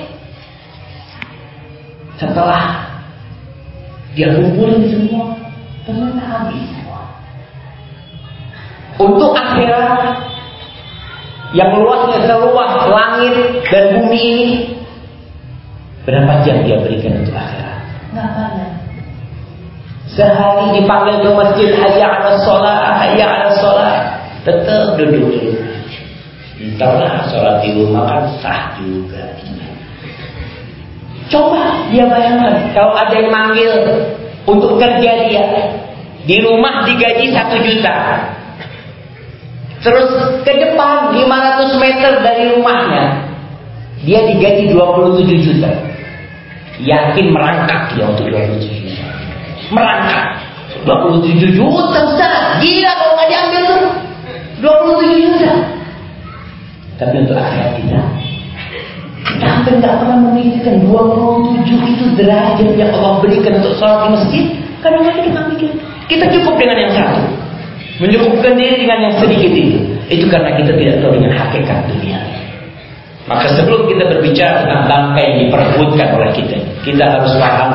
Setelah 2.16 2.86
dia 4.14 4.32
kumpulin 4.32 4.86
semua, 4.88 5.36
ternyata 5.84 6.22
habis 6.22 6.62
semua. 6.70 7.02
Untuk 8.96 9.36
akhirat 9.36 10.24
yang 11.52 11.76
luasnya 11.76 12.24
seluas 12.24 12.72
langit 12.88 13.34
dan 13.68 13.84
bumi 14.00 14.20
ini, 14.22 14.48
berapa 16.08 16.40
jam 16.46 16.64
dia 16.64 16.80
berikan 16.80 17.20
untuk 17.20 17.36
akhirat? 17.36 17.78
Nggak 18.14 18.28
banyak. 18.32 18.72
Sehari 20.16 20.80
dipanggil 20.80 21.20
ke 21.20 21.30
masjid, 21.36 21.70
hayya 21.76 22.08
ala 22.08 22.40
sholat, 22.40 22.80
hayya 23.04 23.26
ala 23.28 23.50
sholat. 23.60 23.96
Tetap 24.48 24.96
duduk 24.96 25.28
dulu. 25.28 25.75
Entahlah 26.56 27.28
sholat 27.28 27.60
di 27.60 27.76
rumah 27.76 28.08
kan 28.08 28.24
sah 28.40 28.80
juga. 28.80 29.28
Coba 31.28 31.90
dia 31.92 32.08
bayangkan 32.08 32.72
kalau 32.72 32.96
ada 32.96 33.12
yang 33.12 33.28
manggil 33.28 33.70
untuk 34.48 34.80
kerja 34.80 35.26
dia 35.28 35.44
di 36.24 36.36
rumah 36.40 36.86
digaji 36.88 37.28
satu 37.34 37.60
juta. 37.60 38.24
Terus 39.84 40.08
ke 40.48 40.52
depan 40.56 41.12
500 41.12 41.76
meter 41.76 42.12
dari 42.24 42.56
rumahnya 42.56 43.04
dia 44.08 44.24
digaji 44.24 44.72
27 44.72 45.28
juta. 45.44 45.70
Yakin 46.80 47.36
merangkak 47.36 47.92
dia 47.92 48.04
untuk 48.08 48.32
27 48.32 48.64
juta. 48.64 49.04
Merangkak. 49.76 50.24
27 50.88 51.52
juta 51.52 52.00
Ustaz. 52.00 52.64
Gila 52.64 52.90
kalau 52.96 53.12
nggak 53.12 53.28
diambil 53.28 53.60
tuh. 53.68 53.82
27 54.64 55.20
juta. 55.20 55.75
Tapi 56.96 57.14
untuk 57.24 57.36
akhirat 57.36 57.76
kita 57.76 58.00
Sampai 59.36 59.72
nggak 59.82 59.94
pernah 60.00 60.18
memikirkan 60.30 60.86
27 60.86 61.66
itu 61.66 62.04
derajat 62.16 62.70
yang 62.78 62.90
Allah 62.94 63.20
berikan 63.20 63.58
untuk 63.60 63.74
sholat 63.76 64.06
di 64.06 64.08
masjid. 64.14 64.44
Kadang-kadang 64.80 65.24
kita 65.28 65.40
mikir, 65.50 65.70
kita 66.06 66.24
cukup 66.30 66.54
dengan 66.56 66.76
yang 66.78 66.92
satu. 66.94 67.22
Menyukupkan 67.96 68.54
diri 68.54 68.86
dengan 68.86 68.98
yang 69.08 69.14
sedikit 69.18 69.50
itu. 69.50 69.78
Itu 70.06 70.24
karena 70.30 70.54
kita 70.54 70.72
tidak 70.76 70.94
tahu 71.02 71.12
dengan 71.16 71.32
hakikat 71.34 71.78
dunia. 71.90 72.20
Maka 73.26 73.46
sebelum 73.58 73.90
kita 73.90 74.04
berbicara 74.06 74.62
tentang 74.62 74.82
bangkai 74.86 75.24
yang 75.26 75.36
diperbutkan 75.48 76.08
oleh 76.14 76.30
kita, 76.30 76.56
kita 76.86 77.04
harus 77.18 77.34
paham 77.42 77.70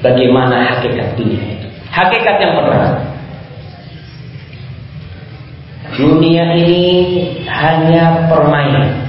bagaimana 0.00 0.72
hakikat 0.72 1.12
dunia 1.20 1.60
itu. 1.60 1.68
Hakikat 1.92 2.36
yang 2.40 2.56
pertama, 2.56 2.96
dunia 5.94 6.58
ini 6.58 6.82
hanya 7.46 8.26
permainan. 8.26 9.06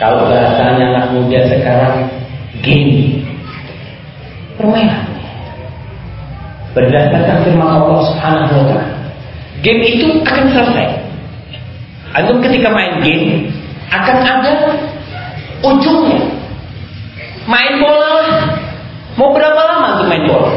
Kalau 0.00 0.30
bahasanya 0.30 0.84
anak 0.94 1.06
muda 1.12 1.40
sekarang 1.52 2.08
game 2.64 3.20
permainan. 4.56 5.04
Berdasarkan 6.72 7.44
firman 7.44 7.68
Allah 7.68 8.00
Subhanahu 8.08 8.54
wa 8.62 8.64
taala. 8.70 8.96
Game 9.60 9.82
itu 9.82 10.22
akan 10.22 10.46
selesai. 10.54 10.88
Antum 12.14 12.38
ketika 12.40 12.70
main 12.70 13.02
game 13.02 13.50
akan 13.90 14.16
ada 14.22 14.52
ujungnya. 15.66 16.22
Main 17.48 17.80
bola 17.82 18.08
lah. 18.22 18.32
Mau 19.18 19.34
berapa 19.34 19.58
lama 19.58 19.98
untuk 19.98 20.06
main 20.06 20.24
bola? 20.30 20.52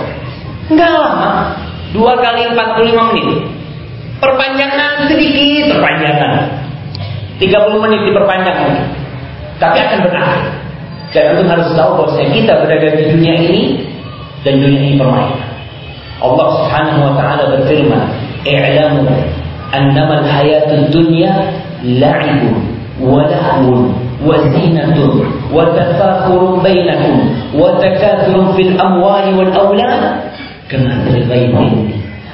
Enggak 0.69 0.89
lama. 0.93 1.29
Dua 1.91 2.13
kali 2.19 2.45
45 2.53 3.09
menit. 3.11 3.29
Perpanjangan 4.21 5.09
sedikit 5.09 5.73
perpanjangan. 5.73 6.33
30 7.41 7.83
menit 7.83 8.01
diperpanjang 8.05 8.57
lagi 8.61 9.01
tapi 9.61 9.77
akan 9.77 9.99
berakhir. 10.09 10.45
Dan 11.13 11.23
antum 11.37 11.47
harus 11.53 11.69
tahu 11.77 11.91
bahwa 12.01 12.23
kita 12.33 12.53
berada 12.65 12.87
di 12.97 13.03
dunia 13.13 13.33
ini 13.37 13.61
dan 14.41 14.57
dunia 14.57 14.79
ini 14.81 14.95
permainan. 14.97 15.49
Allah 16.21 16.47
Subhanahu 16.57 16.99
wa 17.01 17.13
taala 17.17 17.43
berfirman, 17.57 18.05
"I'lamu 18.45 19.05
annama 19.73 20.25
al-hayatud 20.25 20.89
dunya 20.89 21.33
la'ibun 21.81 22.57
wa 23.01 23.25
lahwun 23.25 23.93
wa 24.21 24.37
zinatun 24.53 25.25
wa 25.49 25.65
tafakhurun 25.73 26.61
bainakum 26.61 27.33
wa 27.57 27.73
takathurun 27.81 28.53
fil 28.53 28.73
amwali 28.77 29.33
wal 29.33 29.51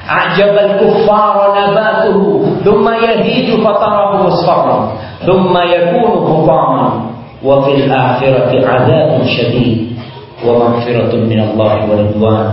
Ajabal 0.08 0.80
kufar 0.80 1.52
nabatuhu 1.52 2.64
Thumma 2.64 2.96
yahiju 2.96 3.60
fatarahu 3.60 4.32
musfarra 4.32 4.96
Thumma 5.28 5.68
yakunu 5.68 6.24
hutaman 6.24 7.12
Wa 7.44 7.68
fil 7.68 7.92
akhirati 7.92 8.64
azabun 8.64 9.28
syadid 9.28 10.00
Wa 10.40 10.56
maghfiratun 10.64 11.28
min 11.28 11.44
Allah 11.44 11.84
wa 11.84 11.94
ridwan 12.00 12.48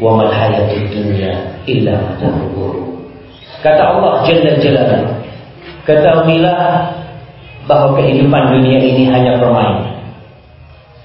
Wa 0.00 0.16
mal 0.16 0.32
hayatud 0.32 0.88
dunya 0.88 1.60
illa 1.68 2.00
matahubur 2.00 2.80
Kata 3.60 3.82
Allah 3.92 4.24
Jalla 4.24 4.56
Kata 4.56 5.12
Ketahuilah 5.84 6.96
bahwa 7.68 8.00
kehidupan 8.00 8.56
dunia 8.56 8.80
ini 8.80 9.04
hanya 9.12 9.36
permainan 9.36 10.00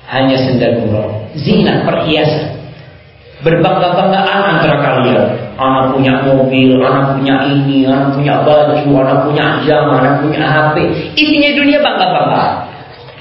Hanya 0.07 0.39
senda 0.39 0.71
gurau 0.79 1.11
Zina, 1.35 1.83
perhiasan 1.83 2.55
Berbangga-banggaan 3.43 4.41
antara 4.57 4.77
kalian. 4.81 5.44
Anak 5.55 5.95
punya 5.95 6.19
mobil, 6.27 6.83
anak 6.83 7.15
punya 7.15 7.47
ini, 7.47 7.87
anak 7.87 8.11
punya 8.11 8.43
baju, 8.43 8.89
anak 8.99 9.19
punya 9.23 9.45
jam, 9.63 9.87
anak 9.87 10.19
punya 10.19 10.43
HP 10.43 10.75
Intinya 11.15 11.49
dunia 11.55 11.79
bangga-banggaan 11.79 12.75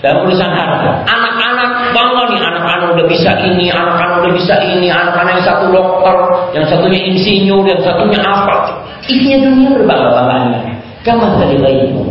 dalam 0.04 0.28
urusan 0.28 0.50
harta. 0.52 1.00
Anak-anak 1.08 1.96
bangga 1.96 2.22
nih, 2.28 2.40
anak-anak 2.44 2.88
udah 2.92 3.06
bisa 3.08 3.32
ini, 3.40 3.72
anak-anak 3.72 4.20
udah 4.20 4.32
bisa 4.36 4.54
ini, 4.60 4.92
anak-anak 4.92 5.40
yang 5.40 5.46
satu 5.48 5.72
dokter, 5.72 6.16
yang 6.52 6.64
satunya 6.68 7.00
insinyur, 7.08 7.64
yang 7.64 7.80
satunya 7.80 8.20
apa. 8.20 8.84
Isinya 9.08 9.48
dunia 9.48 9.68
berbangga-banggaan. 9.80 10.76
Kamu 11.00 11.40
tadi 11.40 11.56
bayimu. 11.56 12.04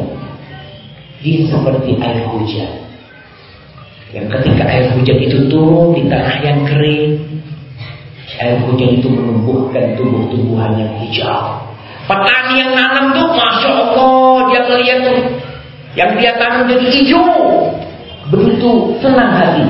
Dia 1.22 1.40
seperti 1.54 1.92
air 2.02 2.26
hujan. 2.34 2.72
Yang 4.14 4.26
ketika 4.38 4.64
air 4.70 4.86
hujan 4.98 5.18
itu 5.22 5.38
turun 5.50 5.94
di 5.94 6.06
tanah 6.10 6.38
yang 6.42 6.66
kering, 6.66 7.22
air 8.41 8.58
hujan 8.65 8.98
itu 8.98 9.08
menumbuhkan 9.12 9.93
tumbuh-tumbuhan 10.00 10.74
yang 10.80 10.91
hijau. 11.02 11.62
Petani 12.04 12.60
yang 12.60 12.72
nanam 12.76 13.15
tuh, 13.15 13.30
masya 13.32 13.69
Allah, 13.72 14.52
dia 14.52 14.62
melihat 14.67 15.00
tuh 15.08 15.19
yang 15.93 16.12
dia 16.17 16.32
tanam 16.41 16.65
jadi 16.65 16.88
hijau. 16.89 17.26
Begitu 18.34 18.69
senang 19.04 19.32
hati. 19.36 19.63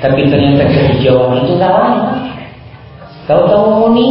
Tapi 0.00 0.32
ternyata 0.32 0.64
kehijauan 0.64 1.44
itu 1.44 1.60
tak 1.60 1.70
lama. 1.76 2.24
Tahu-tahu 3.28 3.84
muni, 3.84 4.08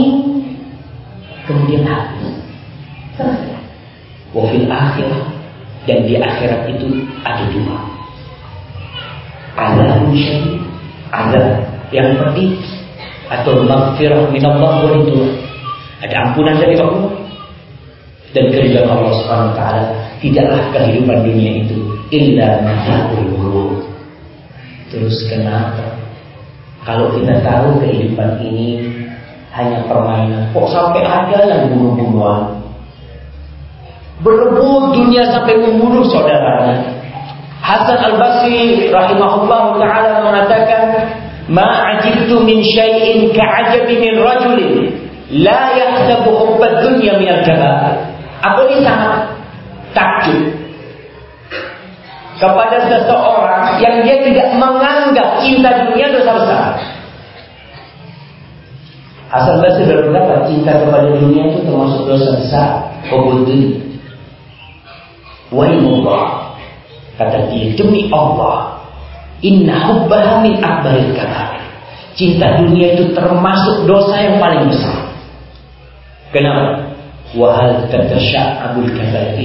kemudian 1.49 1.81
habis. 1.83 2.29
Wafil 4.29 4.69
akhir 4.69 5.09
dan 5.89 6.05
di 6.05 6.13
akhirat 6.21 6.69
itu 6.69 6.87
ada 7.25 7.43
dua. 7.49 7.77
Ada 9.57 10.05
syadid, 10.13 10.61
ada 11.09 11.41
yang 11.89 12.13
pedih 12.21 12.53
atau 13.29 13.61
maghfirah 13.63 14.27
minallah 14.33 14.83
wa 14.83 14.89
ridwan. 14.89 15.37
Ada 16.01 16.15
ampunan 16.31 16.55
dari 16.57 16.75
Allah 16.79 17.11
dan 18.33 18.45
keridhaan 18.53 18.89
Allah 18.89 19.13
Subhanahu 19.21 19.49
wa 19.53 19.55
taala 19.57 19.83
tidaklah 20.21 20.61
kehidupan 20.73 21.17
dunia 21.25 21.51
itu 21.65 21.77
illa 22.13 22.61
mata'ul 22.61 23.85
Terus 24.89 25.17
kenapa? 25.29 25.85
Kalau 26.81 27.13
kita 27.13 27.45
tahu 27.45 27.77
kehidupan 27.77 28.41
ini 28.41 28.81
hanya 29.53 29.85
permainan, 29.85 30.49
kok 30.49 30.65
sampai 30.73 31.05
ada 31.05 31.45
yang 31.45 31.69
bunuh-bunuhan? 31.69 32.57
Berebut 34.25 34.97
dunia 34.97 35.29
sampai 35.29 35.61
membunuh 35.61 36.01
saudaranya. 36.09 36.97
Hasan 37.61 38.01
Al-Basri 38.01 38.89
rahimahullah 38.89 39.77
taala 39.77 40.25
mengatakan, 40.25 40.83
"Ma 41.49 41.97
ajibtu 41.97 42.45
min 42.45 42.61
syai'in 42.61 43.33
ka'ajabi 43.33 43.97
min 43.97 44.13
rajulin 44.21 44.73
la 45.41 45.73
yahsabu 45.73 46.29
hubbad 46.37 46.85
dunya 46.85 47.17
min 47.17 47.27
al-kabair." 47.27 47.97
Aku 48.39 48.71
ini 48.71 48.85
sangat 48.85 49.35
takjub 49.91 50.55
kepada 52.39 52.77
seseorang 52.87 53.83
yang 53.83 53.99
dia 54.07 54.23
tidak 54.23 54.55
menganggap 54.55 55.43
cinta 55.43 55.69
dunia 55.83 56.07
dosa 56.07 56.31
besar. 56.39 56.65
Hasan 59.29 59.61
Basri 59.61 59.85
berpendapat 59.85 60.49
cinta 60.49 60.73
kepada 60.73 61.05
dunia 61.13 61.53
itu 61.53 61.61
termasuk 61.67 62.01
dosa 62.09 62.29
besar. 62.39 62.69
Hubudun. 63.13 63.77
Waimullah. 65.53 66.57
Kata 67.19 67.51
dia, 67.51 67.75
demi 67.77 68.09
Allah. 68.09 68.78
Inna 69.39 69.87
hubbaha 69.87 70.43
min 70.43 70.59
akbaril 70.59 71.15
kabar. 71.15 71.59
Cinta 72.15 72.59
dunia 72.59 72.99
itu 72.99 73.15
termasuk 73.15 73.87
dosa 73.87 74.19
yang 74.19 74.35
paling 74.43 74.67
besar. 74.67 75.15
Kenapa? 76.35 76.91
Wahal 77.37 77.87
abul 77.87 78.89
kabair 78.89 79.37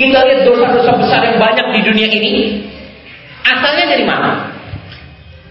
kita 0.00 0.16
lihat 0.24 0.48
dosa-dosa 0.48 0.96
besar 0.96 1.20
yang 1.28 1.36
banyak 1.36 1.66
di 1.76 1.80
dunia 1.84 2.08
ini. 2.08 2.64
Asalnya 3.44 3.84
dari 3.92 4.04
mana? 4.08 4.48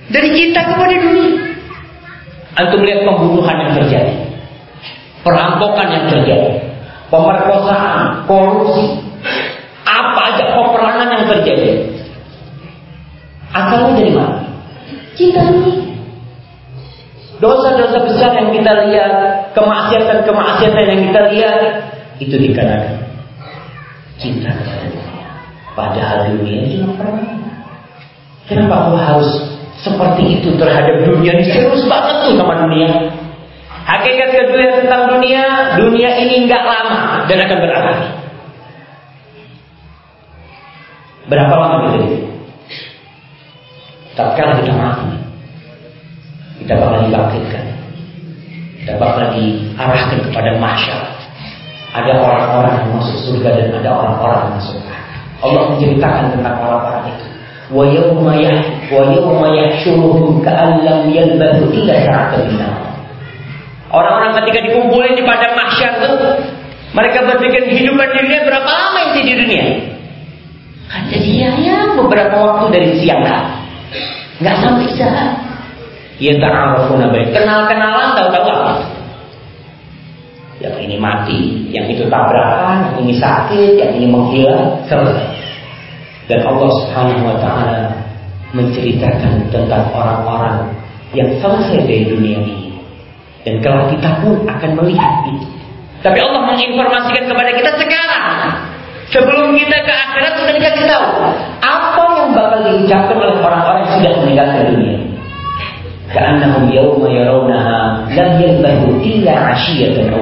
Dari 0.09 0.33
cinta 0.33 0.65
kepada 0.65 0.97
dunia. 0.97 1.53
Antum 2.57 2.81
melihat 2.81 3.05
pembunuhan 3.05 3.57
yang 3.61 3.73
terjadi. 3.77 4.13
Perampokan 5.21 5.87
yang 5.93 6.05
terjadi. 6.09 6.65
Pemerkosaan, 7.13 8.25
korupsi. 8.25 9.05
Apa 9.85 10.33
aja 10.33 10.45
peperangan 10.57 11.09
yang 11.13 11.25
terjadi. 11.29 11.69
Asalnya 13.49 13.91
dari 13.97 14.11
mana? 14.13 14.39
Cinta 15.17 15.41
dunia. 15.49 15.89
Dosa-dosa 17.39 17.97
besar 18.03 18.35
yang 18.35 18.51
kita 18.51 18.71
lihat, 18.91 19.13
kemaksiatan-kemaksiatan 19.55 20.85
yang 20.91 21.01
kita 21.07 21.21
lihat, 21.31 21.59
itu 22.19 22.35
dikarenakan 22.35 22.99
cinta 24.19 24.51
kepada 24.51 24.85
dunia. 24.91 25.27
Padahal 25.73 26.19
dunia 26.35 26.83
permainan. 26.99 27.39
Kenapa 28.51 28.91
Allah 28.91 29.03
harus 29.15 29.29
seperti 29.79 30.41
itu 30.41 30.59
terhadap 30.59 31.07
dunia 31.07 31.39
ini? 31.39 31.47
Serius 31.47 31.87
banget 31.87 32.27
tuh 32.27 32.35
sama 32.35 32.67
dunia. 32.67 32.91
Hakikat 33.87 34.29
kedua 34.35 34.83
tentang 34.83 35.17
dunia, 35.17 35.73
dunia 35.79 36.09
ini 36.19 36.45
nggak 36.45 36.63
lama 36.67 37.25
dan 37.25 37.37
akan 37.47 37.57
berakhir. 37.57 37.97
Berapa 41.31 41.55
lama 41.55 41.75
gitu? 41.95 42.28
Tatkala 44.19 44.59
kita 44.59 44.75
mati, 44.75 45.15
kita 46.59 46.75
bakal 46.75 47.07
dibangkitkan. 47.07 47.63
Kita 48.83 48.93
bakal 48.99 49.31
diarahkan 49.31 50.19
kepada 50.27 50.59
masyarakat. 50.59 51.19
Ada 51.95 52.19
orang-orang 52.19 52.73
yang 52.83 52.91
masuk 52.99 53.15
surga 53.23 53.49
dan 53.55 53.79
ada 53.79 53.89
orang-orang 53.95 54.39
yang 54.43 54.53
masuk 54.59 54.75
neraka. 54.83 55.15
Allah 55.39 55.63
menceritakan 55.71 56.25
tentang 56.35 56.55
orang-orang 56.59 57.03
itu. 57.15 57.25
Wa 57.71 57.83
yawma 57.87 58.33
yah 58.43 58.59
wa 58.91 59.01
yawma 59.07 59.47
yahsyuruhum 59.55 60.43
ka'an 60.43 60.83
lam 60.83 61.07
yalbathu 61.07 61.71
illa 61.71 61.95
sa'atan 62.03 62.59
Orang-orang 63.87 64.35
ketika 64.43 64.59
dikumpulin 64.67 65.15
di 65.15 65.23
padang 65.23 65.55
mahsyar 65.55 65.95
itu 65.95 66.11
mereka 66.91 67.23
berpikir 67.23 67.71
kehidupan 67.71 68.09
dunia 68.19 68.43
berapa 68.43 68.67
lama 68.67 68.99
itu 69.15 69.19
di 69.23 69.33
dunia? 69.47 69.65
Kata 70.91 71.15
dia 71.23 71.49
ya 71.55 71.79
beberapa 71.95 72.35
waktu 72.35 72.65
dari 72.75 72.89
siang 72.99 73.23
hari. 73.23 73.58
Nggak 74.39 74.55
sampai 74.63 74.87
sehari. 74.95 75.35
Ya 76.19 76.35
ta'arufuna 76.35 77.15
baik. 77.15 77.31
Kenal-kenalan 77.31 78.11
tahu-tahu 78.15 78.47
apa? 78.51 78.73
Yang 80.59 80.75
ini 80.83 80.95
mati, 80.99 81.39
yang 81.71 81.87
itu 81.87 82.03
tabrakan, 82.11 82.91
yang 82.91 83.07
ini 83.07 83.15
sakit, 83.15 83.79
yang 83.79 83.91
ini 83.95 84.07
menghilang, 84.11 84.83
selesai. 84.91 85.31
Dan 86.27 86.43
Allah 86.43 86.69
Subhanahu 86.83 87.23
wa 87.23 87.37
taala 87.39 87.79
menceritakan 88.51 89.47
tentang 89.47 89.87
orang-orang 89.95 90.75
yang 91.15 91.31
selesai 91.39 91.87
dari 91.87 92.11
dunia 92.11 92.43
ini. 92.43 92.75
Dan 93.47 93.63
kalau 93.63 93.87
kita 93.87 94.19
pun 94.19 94.43
akan 94.43 94.71
melihat 94.83 95.23
itu. 95.31 95.47
Tapi 96.03 96.19
Allah 96.19 96.43
menginformasikan 96.51 97.23
kepada 97.31 97.51
kita 97.55 97.71
sekarang. 97.79 98.68
Sebelum 99.09 99.57
kita 99.57 99.77
ke 99.81 99.93
akhirat 99.93 100.33
sudah 100.37 100.53
dikasih 100.53 100.85
tahu 100.85 101.05
apa 101.65 102.03
yang 102.21 102.29
bakal 102.37 102.59
diucapkan 102.61 103.17
oleh 103.17 103.37
orang-orang 103.41 103.81
yang 103.81 103.91
sudah 103.97 104.11
meninggalkan 104.21 104.63
dunia. 104.69 104.97
Ka'annahum 106.09 106.63
yawma 106.73 107.07
yarawnaha 107.09 107.77
lam 108.13 108.31
yalbahu 108.37 109.01
illa 109.01 109.33
'ashiyatan 109.53 110.13
aw 110.13 110.21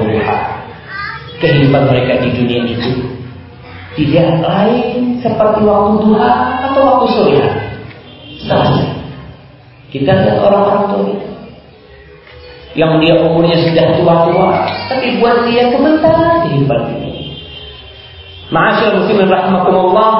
Kehidupan 1.37 1.83
mereka 1.91 2.23
di 2.23 2.29
dunia 2.33 2.59
itu 2.65 2.91
tidak 3.97 4.29
lain 4.45 5.21
seperti 5.21 5.59
waktu 5.65 5.91
duha 6.01 6.31
atau 6.69 6.81
waktu 6.85 7.05
sore 7.13 7.37
Selesai. 8.45 8.87
Kita 9.89 10.11
lihat 10.13 10.37
orang-orang 10.45 10.83
tua 10.91 11.01
kita 11.11 11.29
yang 12.77 13.01
dia 13.01 13.17
umurnya 13.17 13.57
sudah 13.57 13.85
tua-tua, 13.97 14.69
tapi 14.85 15.17
buat 15.17 15.49
dia 15.49 15.73
sebentar 15.73 16.45
kehidupan 16.45 16.81
ini. 17.01 17.16
Ma'asyar 18.47 18.95
muslimin 19.03 19.27
rahimakumullah. 19.27 20.11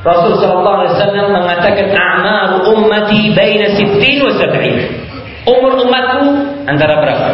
Rasul 0.00 0.32
sallallahu 0.40 0.76
alaihi 0.80 0.96
wasallam 0.96 1.26
mengatakan 1.36 1.92
a'maru 1.92 2.56
ummati 2.72 3.36
baina 3.36 3.76
60 3.76 4.24
wa 4.24 4.32
70. 4.32 5.44
Umur 5.44 5.72
umatku 5.84 6.24
antara 6.64 7.04
berapa? 7.04 7.28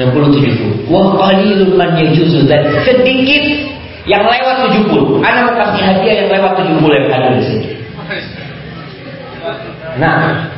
60 0.00 0.88
70. 0.88 0.88
Wa 0.88 1.20
qalilun 1.20 1.76
man 1.76 2.00
yajuzu 2.00 2.48
sedikit 2.88 3.44
yang 4.08 4.24
lewat 4.24 4.72
70. 4.72 5.20
Ana 5.20 5.52
mau 5.52 5.54
kasih 5.60 5.82
hadiah 5.84 6.14
yang 6.24 6.28
lewat 6.32 6.52
70 6.64 6.80
yang 6.88 7.06
ada 7.12 7.28
di 7.36 7.42
sini. 7.44 7.68
Nah, 10.00 10.48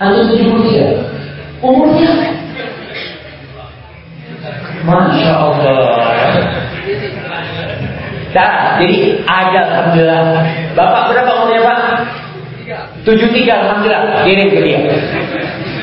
Antum 0.00 0.34
73 0.34 1.62
Umurnya 1.62 2.10
Masya 4.82 5.32
Allah 5.32 5.90
Nah, 8.32 8.80
jadi 8.80 9.20
ada 9.28 9.60
Alhamdulillah 9.60 10.24
Bapak 10.72 11.02
berapa 11.12 11.30
umurnya 11.36 11.60
Pak? 11.62 11.78
73 13.04 13.44
Alhamdulillah 13.44 14.24
Kirim 14.24 14.48
ke 14.48 14.60
dia 14.64 14.80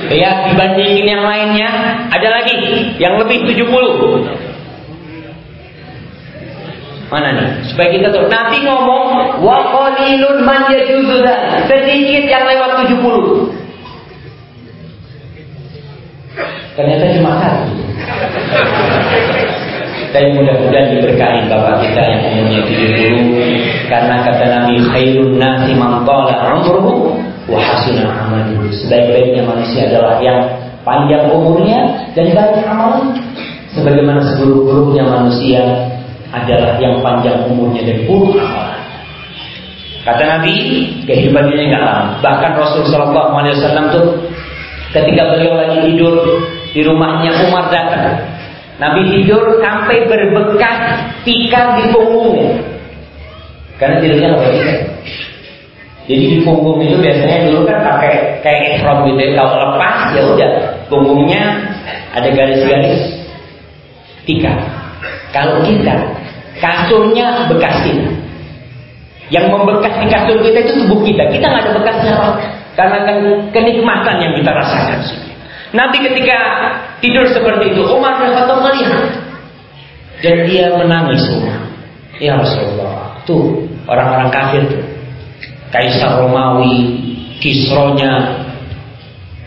Ya, 0.09 0.49
dibandingin 0.49 1.05
yang 1.05 1.21
lainnya, 1.21 1.69
ada 2.09 2.27
lagi 2.33 2.57
yang 2.97 3.21
lebih 3.21 3.45
70. 3.45 3.69
Mana 7.13 7.29
nih? 7.33 7.49
Supaya 7.69 7.93
kita 7.93 8.09
tahu. 8.09 8.25
Nanti 8.25 8.57
ngomong 8.65 9.37
wa 9.41 9.57
qalilun 9.69 10.41
man 10.41 10.65
Sedikit 11.69 12.25
yang 12.25 12.41
lewat 12.49 12.89
70. 12.89 13.53
Ternyata 16.73 17.05
cuma 17.17 17.31
satu. 17.37 17.88
Tapi 20.09 20.27
mudah-mudahan 20.33 20.89
diberkahi 20.89 21.45
Bapak 21.45 21.85
kita 21.85 22.01
yang 22.01 22.21
umurnya 22.33 22.61
70 22.65 23.93
karena 23.93 24.15
kata 24.25 24.45
Nabi 24.49 24.75
khairun 24.89 25.37
nasi 25.37 25.77
man 25.77 26.01
tala 26.01 26.57
umruhu 26.57 27.13
wa 27.45 27.59
hasuna 27.61 28.09
amaluhu. 28.09 28.73
Sebaik-baiknya 28.73 29.45
manusia 29.45 29.85
adalah 29.85 30.17
yang 30.17 30.41
panjang 30.81 31.29
umurnya 31.29 32.09
dan 32.17 32.33
banyak 32.33 32.65
amalan. 32.65 33.13
Sebagaimana 33.69 34.21
seburuk-buruknya 34.33 35.05
manusia 35.05 35.61
adalah 36.33 36.73
yang 36.81 36.97
panjang 37.05 37.45
umurnya 37.45 37.85
dan 37.85 37.97
buruk 38.09 38.33
amalan. 38.41 38.81
Kata 40.09 40.23
Nabi, 40.25 40.53
kehidupan 41.05 41.53
dunia 41.53 41.69
enggak 41.69 41.85
lama. 41.85 42.17
Bahkan 42.23 42.51
Rasulullah 42.57 43.13
SAW 43.13 43.93
tuh 43.93 44.07
ketika 44.89 45.37
beliau 45.37 45.53
lagi 45.53 45.85
tidur 45.85 46.17
di 46.69 46.81
rumahnya 46.85 47.49
Umar 47.49 47.73
datang 47.73 48.39
Nabi 48.79 49.11
tidur 49.11 49.59
sampai 49.59 50.07
berbekas 50.07 50.77
tikar 51.27 51.75
di 51.75 51.91
punggungnya. 51.91 52.63
Karena 53.75 53.99
tidurnya 53.99 54.27
nggak 54.31 54.43
pakai 54.43 54.63
Jadi 56.09 56.23
di 56.25 56.37
punggung 56.41 56.81
itu 56.81 56.97
biasanya 56.97 57.45
dulu 57.45 57.69
kan 57.69 57.85
pakai 57.85 58.41
kayak 58.41 58.79
ihram 58.79 59.05
gitu 59.05 59.19
ya. 59.19 59.31
Kalau 59.37 59.53
lepas 59.61 59.95
ya 60.15 60.21
udah 60.25 60.51
punggungnya 60.89 61.41
ada 62.15 62.27
garis-garis 62.33 63.19
tikar. 64.25 64.57
Kalau 65.35 65.61
kita 65.61 65.93
kasurnya 66.63 67.45
bekas 67.51 67.83
kita. 67.85 68.09
Yang 69.29 69.45
membekas 69.53 69.93
di 70.01 70.07
kasur 70.09 70.41
kita 70.41 70.57
itu 70.65 70.73
tubuh 70.81 71.05
kita. 71.05 71.29
Kita 71.29 71.45
nggak 71.45 71.63
ada 71.67 71.71
bekasnya 71.77 72.15
karena 72.73 72.97
kan 73.05 73.17
kenikmatan 73.53 74.15
yang 74.23 74.33
kita 74.39 74.49
rasakan. 74.55 75.28
Nabi 75.69 75.97
ketika 76.01 76.39
tidur 76.97 77.29
seperti 77.29 77.77
itu, 77.77 77.81
Umar 77.85 78.17
bin 78.17 78.33
Khattab 78.33 78.65
melihat 78.65 79.05
dan 80.25 80.37
dia 80.49 80.73
menangis 80.75 81.23
Umar. 81.29 81.61
Ya 82.19 82.35
Rasulullah, 82.35 83.21
tuh 83.23 83.69
orang-orang 83.87 84.29
kafir 84.33 84.61
tuh. 84.67 84.83
Kaisar 85.69 86.25
Romawi, 86.25 86.97
Kisronya, 87.37 88.41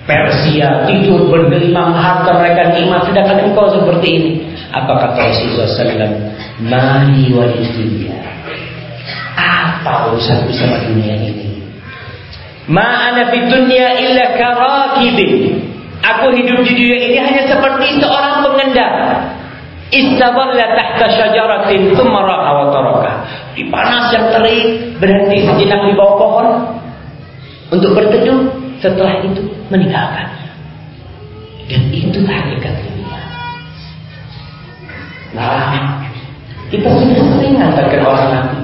Persia 0.02 0.86
tidur 0.90 1.30
bergelimang 1.30 1.94
harta 1.94 2.34
mereka 2.34 2.74
nikmat 2.74 3.06
sedangkan 3.06 3.38
engkau 3.50 3.70
seperti 3.70 4.08
ini. 4.18 4.32
Apa 4.74 4.98
kata 4.98 5.20
Rasulullah 5.30 5.68
SAW? 5.68 6.14
Mali 6.66 7.30
walid 7.34 7.66
dunia. 7.74 8.18
Apa 9.38 10.10
urusan 10.10 10.50
sama 10.54 10.78
dunia 10.86 11.14
ini? 11.18 11.62
Ma 12.70 13.10
ana 13.10 13.30
fid 13.30 13.46
dunya 13.50 13.98
illa 14.06 14.38
karakibin 14.38 15.71
Aku 16.02 16.34
hidup 16.34 16.66
di 16.66 16.72
dunia 16.74 16.98
ini 16.98 17.18
hanya 17.22 17.46
seperti 17.46 18.02
seorang 18.02 18.42
pengendara. 18.42 19.38
Istadalla 19.92 20.66
tahta 20.74 21.06
syajaratin 21.14 21.94
thumma 21.94 22.26
raha 22.26 22.50
wa 22.58 22.66
taraka. 22.74 23.12
Di 23.54 23.68
panas 23.70 24.10
yang 24.10 24.32
terik 24.34 24.98
berhenti 24.98 25.46
sejenak 25.46 25.84
di 25.86 25.92
bawah 25.94 26.14
pohon 26.16 26.46
untuk 27.70 27.94
berteduh, 27.94 28.50
setelah 28.82 29.20
itu 29.22 29.46
meninggalkan. 29.70 30.26
Dan 31.70 31.88
itu 31.92 32.18
hakikat 32.26 32.74
dunia. 32.82 33.20
Nah, 35.38 36.02
kita 36.72 36.88
sudah 36.88 37.20
sering 37.36 37.54
ngantarkan 37.60 38.02
orang 38.02 38.28
mati. 38.32 38.60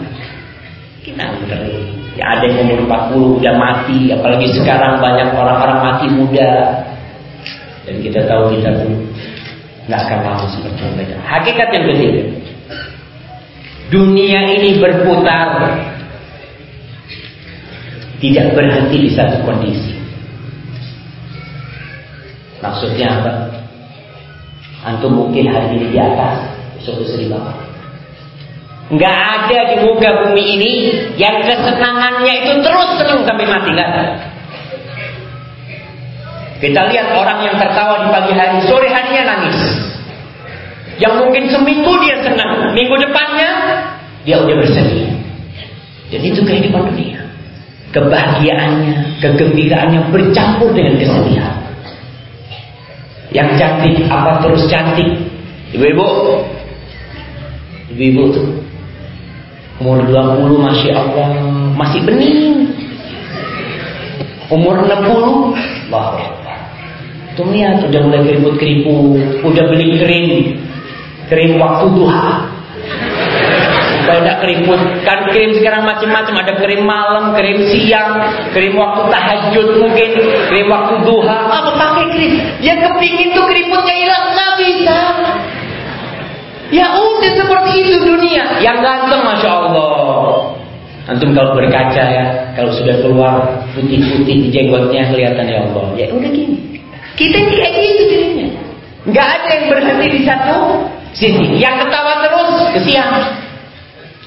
Kita 1.06 1.22
nganterin. 1.22 1.84
Ya 2.18 2.34
ada 2.34 2.44
yang 2.50 2.66
umur 2.66 2.98
40 3.14 3.38
udah 3.38 3.54
mati, 3.54 4.10
apalagi 4.10 4.50
sekarang 4.58 4.98
banyak 4.98 5.28
orang-orang 5.38 5.78
mati 5.86 6.06
muda. 6.10 6.82
Dan 7.88 8.04
kita 8.04 8.20
tahu 8.28 8.52
kita 8.52 8.68
pun 8.84 8.92
nggak 9.88 10.00
akan 10.04 10.18
lama 10.20 10.46
seperti 10.52 10.80
mereka. 10.92 11.16
Hakikat 11.24 11.68
yang 11.72 11.84
ketiga, 11.88 12.22
dunia 13.88 14.40
ini 14.52 14.76
berputar, 14.76 15.72
tidak 18.20 18.46
berhenti 18.52 18.96
di 19.08 19.10
satu 19.16 19.40
kondisi. 19.48 19.96
Maksudnya 22.60 23.08
apa? 23.08 23.32
Antum 24.84 25.16
mungkin 25.16 25.48
hari 25.48 25.80
ini 25.80 25.96
di 25.96 25.98
atas, 25.98 26.44
besok 26.76 27.00
bisa 27.00 27.16
di 27.16 27.32
bawah. 27.32 27.56
Nggak 28.88 29.16
ada 29.16 29.58
di 29.72 29.76
muka 29.84 30.08
bumi 30.24 30.44
ini 30.60 30.72
yang 31.16 31.44
kesenangannya 31.44 32.34
itu 32.44 32.52
terus 32.60 32.88
senang 33.00 33.24
sampai 33.24 33.46
mati 33.48 33.68
nggak 33.72 33.88
ada. 33.88 34.04
Kita 36.58 36.90
lihat 36.90 37.14
orang 37.14 37.38
yang 37.46 37.54
tertawa 37.54 38.02
di 38.02 38.08
pagi 38.10 38.32
hari, 38.34 38.58
sore 38.66 38.90
harinya 38.90 39.22
nangis. 39.30 39.58
Yang 40.98 41.14
mungkin 41.22 41.44
seminggu 41.54 41.92
dia 42.02 42.18
senang, 42.26 42.74
minggu 42.74 42.98
depannya 42.98 43.50
dia 44.26 44.42
udah 44.42 44.54
bersedih. 44.58 45.14
Dan 46.10 46.20
itu 46.26 46.42
kehidupan 46.42 46.90
dunia. 46.90 47.22
Kebahagiaannya, 47.94 49.22
kegembiraannya 49.22 50.10
bercampur 50.10 50.74
dengan 50.74 50.98
kesedihan. 50.98 51.54
Yang 53.30 53.48
cantik 53.62 53.96
apa 54.10 54.42
terus 54.42 54.66
cantik? 54.66 55.08
Ibu-ibu, 55.78 56.06
ibu-ibu 57.92 58.22
tuh 58.34 58.48
Umur 59.78 60.02
20 60.10 60.58
Masya 60.58 60.90
Allah 60.96 61.28
Masih 61.76 62.02
bening 62.02 62.72
Umur 64.50 64.80
60 64.82 65.92
Wah 65.92 66.37
Tuh 67.38 67.46
lihat 67.54 67.78
udah 67.86 68.00
mulai 68.02 68.26
keriput-keriput 68.26 69.46
Udah 69.46 69.64
beli 69.70 69.94
krim 70.02 70.58
Krim 71.30 71.54
waktu 71.62 71.86
duha 71.86 72.50
Kalau 74.10 74.20
tidak 74.26 74.38
keriput 74.42 74.80
Kan 75.06 75.30
krim 75.30 75.54
sekarang 75.54 75.86
macam-macam 75.86 76.34
Ada 76.42 76.54
krim 76.58 76.82
malam, 76.82 77.38
krim 77.38 77.62
siang 77.70 78.18
Krim 78.50 78.74
waktu 78.74 79.06
tahajud 79.06 79.68
mungkin 79.78 80.10
Krim 80.50 80.66
waktu 80.66 80.94
duha 81.06 81.38
Apa 81.46 81.70
pakai 81.78 82.06
krim 82.10 82.32
Ya 82.58 82.74
kepingin 82.74 83.30
tuh 83.30 83.46
keriputnya 83.46 83.94
hilang 83.94 84.24
Nggak 84.34 84.52
bisa 84.58 84.98
Ya 86.68 86.84
udah 87.00 87.32
seperti 87.32 87.80
itu 87.80 87.96
dunia. 88.04 88.60
Yang 88.60 88.78
ganteng 88.84 89.24
Masya 89.24 89.50
Allah. 89.56 90.52
Antum 91.08 91.32
kalau 91.32 91.56
berkaca 91.56 92.04
ya, 92.04 92.52
kalau 92.52 92.68
sudah 92.76 93.00
keluar 93.00 93.64
putih-putih 93.72 94.36
di 94.44 94.48
jenggotnya 94.52 95.08
kelihatan 95.08 95.48
ya 95.48 95.64
Allah. 95.64 95.86
Ya 95.96 96.12
udah 96.12 96.28
gini. 96.28 96.77
Kita 97.18 97.34
ini 97.34 97.54
kayak 97.58 97.74
gitu 97.74 98.02
dirinya. 98.06 98.48
Gak 99.10 99.26
ada 99.26 99.48
yang 99.50 99.64
berhenti 99.74 100.06
di 100.14 100.20
satu 100.22 100.86
sisi. 101.18 101.58
Yang 101.58 101.82
ketawa 101.82 102.22
terus 102.22 102.50
kesian. 102.78 103.10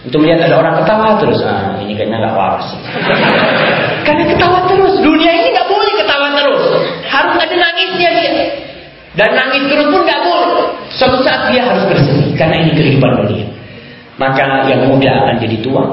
Untuk 0.02 0.20
melihat 0.26 0.50
ada 0.50 0.58
orang 0.60 0.76
ketawa 0.82 1.22
terus, 1.22 1.40
ah 1.46 1.78
ini 1.78 1.94
kayaknya 1.94 2.26
nggak 2.26 2.34
waras. 2.34 2.74
Karena 4.02 4.34
ketawa 4.34 4.66
terus, 4.66 4.98
dunia 4.98 5.30
ini 5.30 5.54
nggak 5.54 5.70
boleh 5.70 5.94
ketawa 5.94 6.28
terus. 6.34 6.64
Harus 7.06 7.36
ada 7.38 7.56
nangisnya 7.56 8.10
dia. 8.18 8.32
Dan 9.14 9.30
nangis 9.38 9.64
terus 9.70 9.88
pun 9.94 10.02
nggak 10.02 10.22
boleh. 10.26 10.74
Suatu 10.90 11.22
saat 11.22 11.54
dia 11.54 11.62
harus 11.64 11.86
bersedih 11.86 12.34
karena 12.34 12.66
ini 12.66 12.72
kehidupan 12.74 13.12
dunia. 13.24 13.48
Maka 14.18 14.66
yang 14.68 14.90
muda 14.90 15.12
akan 15.22 15.36
jadi 15.38 15.58
tua. 15.62 15.86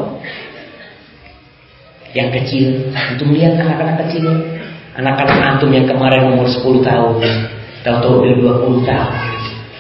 Yang 2.17 2.29
kecil, 2.41 2.67
untuk 3.13 3.27
melihat 3.29 3.61
anak-anak 3.61 4.09
kecil, 4.09 4.25
anak-anak 4.99 5.39
antum 5.47 5.71
yang 5.71 5.87
kemarin 5.87 6.35
umur 6.35 6.51
10 6.51 6.83
tahun, 6.83 7.23
tahu-tahu 7.87 8.15
udah 8.19 8.35
20 8.83 8.83
tahun. 8.83 9.15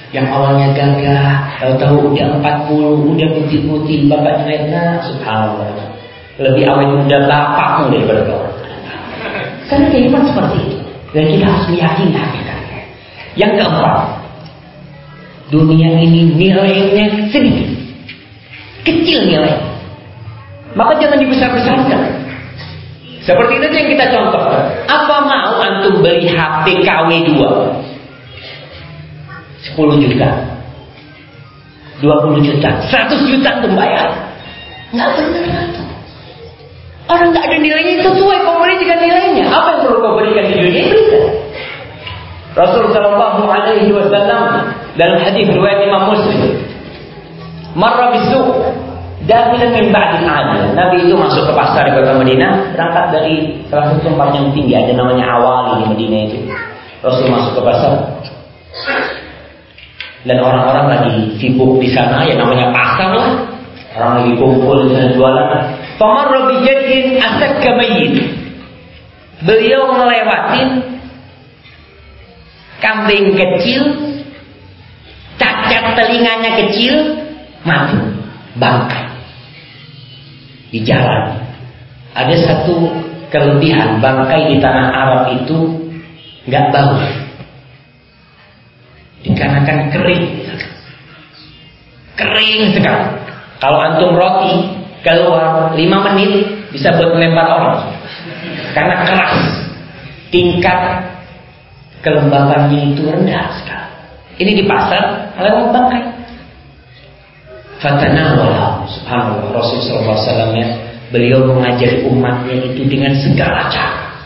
Yang 0.09 0.26
awalnya 0.33 0.68
gagah, 0.72 1.59
tahu-tahu 1.61 2.14
udah 2.14 2.26
40, 2.40 3.12
udah 3.12 3.28
putih-putih, 3.37 4.09
bapak 4.09 4.46
nah, 4.70 5.02
subhanallah. 5.04 5.68
Lebih 6.38 6.64
awet 6.70 6.88
muda 6.94 7.18
bapakmu 7.26 7.85
daripada 7.92 8.20
kau. 8.31 8.46
Karena 9.68 9.87
kehidupan 9.90 10.22
seperti 10.33 10.59
itu. 10.64 10.78
Dan 11.12 11.24
kita 11.35 11.44
harus 11.50 11.66
meyakini 11.66 12.14
hakikat. 12.14 12.59
Yang 13.35 13.52
keempat, 13.59 13.96
dunia 15.50 15.90
ini 15.98 16.20
nilainya 16.31 17.26
sedikit. 17.35 17.68
Kecil 18.87 19.26
nilai. 19.28 19.57
Maka 20.78 21.02
jangan 21.02 21.18
dibesar-besarkan. 21.20 22.27
Seperti 23.28 23.60
itu 23.60 23.76
yang 23.76 23.88
kita 23.92 24.06
contoh. 24.08 24.40
Apa 24.88 25.16
mau 25.28 25.60
antum 25.60 26.00
beli 26.00 26.32
HP 26.32 26.80
KW 26.80 27.10
2? 27.28 27.36
10 29.76 30.04
juta. 30.08 30.30
20 32.00 32.40
juta. 32.48 32.70
100 32.88 33.28
juta 33.28 33.48
antum 33.60 33.76
bayar. 33.76 34.32
Nggak 34.96 35.08
benar 35.20 35.44
itu. 35.68 35.82
Orang 37.08 37.36
nggak 37.36 37.44
ada 37.52 37.56
nilainya 37.60 38.00
sesuai 38.00 38.38
kau 38.48 38.64
beri 38.64 38.80
dengan 38.80 39.00
nilainya. 39.04 39.44
Apa 39.52 39.68
yang 39.76 39.80
perlu 39.84 40.00
kau 40.00 40.16
berikan 40.16 40.44
di 40.48 40.54
dunia? 40.56 40.84
Berikan. 40.88 41.24
Rasul 42.56 42.90
Shallallahu 42.90 43.44
Alaihi 43.44 43.92
Wasallam 43.92 44.72
dalam 44.96 45.20
hadis 45.20 45.46
riwayat 45.46 45.84
Imam 45.84 46.10
Muslim, 46.10 46.58
marra 47.76 48.10
bisu 48.18 48.40
dakhilan 49.26 49.70
min 49.74 49.87
ba'dil 49.90 50.28
adil. 50.28 50.62
Nabi 50.78 50.96
itu 51.09 51.14
masuk 51.18 51.50
ke 51.50 51.52
pasar 51.57 51.90
di 51.90 51.92
kota 51.98 52.14
Madinah, 52.14 52.76
berangkat 52.76 53.07
dari 53.11 53.35
salah 53.66 53.90
satu 53.90 54.07
tempat 54.07 54.28
yang 54.37 54.54
tinggi, 54.54 54.76
ada 54.78 54.92
namanya 54.94 55.24
Awali 55.26 55.83
di 55.83 55.85
Madinah 55.90 56.20
itu. 56.31 56.38
Rasul 57.02 57.26
masuk 57.31 57.52
ke 57.59 57.62
pasar, 57.66 57.92
dan 60.26 60.38
orang-orang 60.42 60.87
lagi 60.90 61.14
sibuk 61.38 61.78
di 61.83 61.90
sana, 61.90 62.26
ya 62.26 62.38
namanya 62.38 62.70
pasar 62.70 63.11
lah. 63.14 63.33
Orang 63.98 64.22
lagi 64.22 64.33
kumpul 64.38 64.87
di 64.87 64.94
sana 64.94 65.09
jualan. 65.16 65.48
Famarra 65.98 66.40
bijadin 66.52 67.18
asak 67.18 67.64
kamayid. 67.64 68.14
Beliau 69.42 69.94
melewatin 69.94 70.98
kambing 72.83 73.35
kecil, 73.35 73.83
cacat 75.38 75.94
telinganya 75.94 76.50
kecil, 76.66 76.94
mati, 77.62 77.98
bangkai 78.59 79.08
di 80.68 80.85
jalan. 80.85 81.40
Ada 82.12 82.35
satu 82.44 82.88
kelebihan 83.28 84.00
bangkai 84.00 84.52
di 84.52 84.57
tanah 84.59 84.87
Arab 84.90 85.22
itu 85.37 85.59
nggak 86.48 86.64
bau, 86.72 86.96
dikarenakan 89.22 89.78
kering, 89.92 90.24
kering 92.16 92.62
sekali. 92.72 93.07
Kalau 93.59 93.78
antum 93.83 94.14
roti 94.14 94.54
keluar 95.02 95.74
5 95.74 96.07
menit 96.12 96.33
bisa 96.70 96.94
buat 96.94 97.16
melempar 97.16 97.48
orang 97.48 97.81
karena 98.72 98.94
keras 99.02 99.35
tingkat 100.31 100.81
kelembabannya 102.04 102.94
itu 102.94 103.02
rendah 103.02 103.46
sekali. 103.59 103.90
Ini 104.38 104.50
di 104.62 104.64
pasar 104.70 105.35
lewat 105.42 105.74
bangkai. 105.74 106.02
Fatanawala 107.78 108.82
subhanallah 108.90 109.54
Rasul 109.54 109.78
SAW 109.78 110.50
ya, 110.58 110.66
beliau 111.14 111.46
mengajari 111.46 112.02
umatnya 112.10 112.74
itu 112.74 112.82
dengan 112.90 113.14
segala 113.22 113.70
cara. 113.70 114.18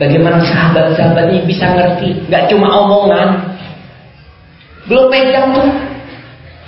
Bagaimana 0.00 0.40
sahabat-sahabatnya 0.40 1.44
bisa 1.44 1.68
ngerti, 1.68 2.26
nggak 2.32 2.48
cuma 2.48 2.72
omongan. 2.72 3.28
Belum 4.88 5.12
pegang 5.12 5.52
tuh. 5.52 5.68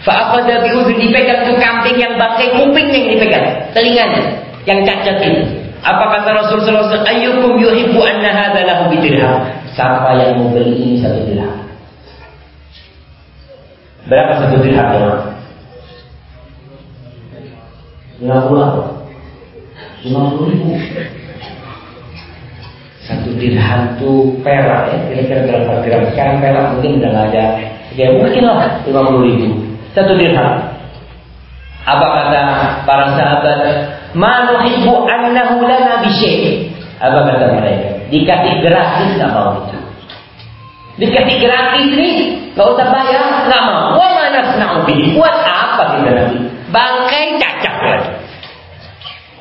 Fa'aqada 0.04 0.68
bi'udhu 0.68 0.92
dipegang 0.92 1.48
tuh 1.48 1.56
kambing 1.56 1.96
yang 1.96 2.20
bangkai 2.20 2.52
kupingnya 2.52 2.98
yang 3.00 3.08
dipegang, 3.16 3.46
telinganya 3.72 4.22
yang 4.68 4.84
cacat 4.84 5.16
itu. 5.24 5.42
Apa 5.84 6.04
kata 6.20 6.28
Rasul 6.36 6.64
SAW? 6.64 7.04
Ayyukum 7.04 7.60
yuhibbu 7.60 8.00
anna 8.04 8.28
hadha 8.32 8.60
lahu 8.64 8.92
bidirham. 8.92 9.48
Siapa 9.72 10.16
yang 10.20 10.40
mau 10.40 10.52
beli 10.52 10.76
ini 10.76 10.96
satu 11.00 11.24
dirham? 11.24 11.64
Berapa 14.04 14.32
satu 14.36 14.60
dirham 14.60 14.88
ya? 14.92 15.33
Lima 18.24 18.40
puluh 20.32 20.48
ribu. 20.48 20.72
Satu 23.04 23.36
dirham 23.36 24.00
itu 24.00 24.40
perak 24.40 24.88
ya, 24.88 24.96
kira-kira 25.12 25.44
berapa 25.44 25.84
gram? 25.84 26.08
Sekarang 26.08 26.40
perak 26.40 26.72
mungkin 26.72 27.04
udah 27.04 27.10
nggak 27.12 27.26
ada. 27.36 27.44
Ya 27.92 28.16
mungkin 28.16 28.48
lah 28.48 28.80
lima 28.88 29.00
puluh 29.12 29.28
ribu. 29.28 29.60
Satu 29.92 30.16
dirham. 30.16 30.72
Apa 31.84 32.06
kata 32.16 32.42
para 32.88 33.12
sahabat? 33.12 33.60
Ma 34.16 34.48
nuhibbu 34.48 35.04
annahu 35.04 35.68
lana 35.68 36.00
bisyai. 36.00 36.72
Apa 36.96 37.28
kata 37.28 37.60
mereka? 37.60 38.08
Dikasih 38.08 38.54
gratis 38.64 39.20
nggak 39.20 39.32
mau 39.36 39.68
itu. 39.68 39.76
Dikasih 40.96 41.36
gratis 41.44 41.88
nih, 41.92 42.16
nggak 42.56 42.68
usah 42.72 42.88
bayar, 42.88 43.22
nggak 43.52 43.62
mau. 43.68 43.83
Mana 44.34 44.50
senaubi? 44.50 45.14
Buat 45.14 45.36
apa 45.46 45.82
kita 45.94 46.10
nanti? 46.10 46.38
Bangkai 46.74 47.38
cacat 47.38 47.76
lagi. 47.86 48.10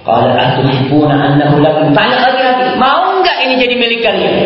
Kalau 0.06 0.30
atuhibuna 0.38 1.16
annahu 1.18 1.66
lakum 1.66 1.98
tanya 1.98 2.30
lagi 2.30 2.42
lagi, 2.46 2.78
mau 2.78 3.18
nggak 3.18 3.38
ini 3.42 3.54
jadi 3.58 3.74
milik 3.74 4.06
kalian? 4.06 4.38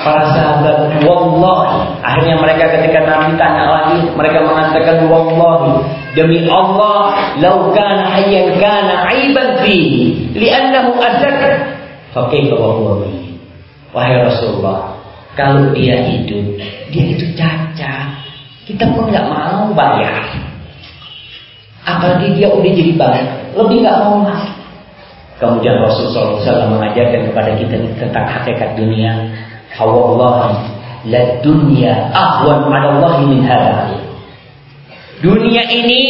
Para 0.00 0.24
sahabat, 0.32 1.04
wallahi. 1.04 2.00
Akhirnya 2.00 2.40
mereka 2.40 2.64
ketika 2.80 3.04
Nabi 3.04 3.36
tanya 3.36 3.64
lagi, 3.68 4.08
mereka 4.16 4.40
mengatakan 4.40 5.04
wallahi. 5.04 5.84
Demi 6.16 6.48
Allah, 6.48 7.36
lau 7.44 7.68
kana 7.76 8.08
hayyan 8.16 8.56
kana 8.56 9.04
aiban 9.12 9.60
fi, 9.60 9.78
li'annahu 10.32 10.96
azak. 10.96 11.36
Fakaifa 12.16 12.56
wa 12.56 12.72
huwa 12.72 13.04
Wahai 13.92 14.16
Rasulullah, 14.24 14.96
kalau 15.36 15.76
dia 15.76 16.00
hidup, 16.08 16.56
dia 16.88 17.04
itu 17.12 17.36
cacat. 17.36 18.27
Kita 18.68 18.84
pun 18.92 19.08
nggak 19.08 19.26
mau 19.32 19.72
bayar. 19.72 20.28
Apalagi 21.88 22.36
dia 22.36 22.52
udah 22.52 22.68
jadi 22.68 22.92
baik, 23.00 23.26
lebih 23.56 23.80
nggak 23.80 23.96
mau 24.04 24.20
lagi. 24.28 24.52
Kemudian 25.40 25.80
Rasulullah 25.80 26.36
SAW 26.42 26.76
mengajarkan 26.76 27.32
kepada 27.32 27.50
kita 27.56 27.80
tentang 27.96 28.26
hakikat 28.28 28.76
dunia. 28.76 29.32
Allah 29.78 30.68
la 31.06 31.22
dunya 31.40 32.10
ahwan 32.10 32.66
ala 32.68 32.98
Allah 32.98 33.12
min 33.22 33.46
Dunia 35.22 35.62
ini 35.70 36.02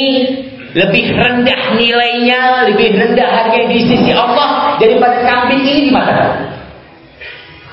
lebih 0.72 1.04
rendah 1.12 1.76
nilainya, 1.76 2.72
lebih 2.72 2.96
rendah 2.96 3.28
harga 3.28 3.60
di 3.68 3.78
sisi 3.84 4.10
Allah 4.12 4.76
daripada 4.80 5.20
kambing 5.24 5.62
ini 5.64 5.80
di 5.88 5.92
mata 5.92 6.12
kalian. 6.12 6.40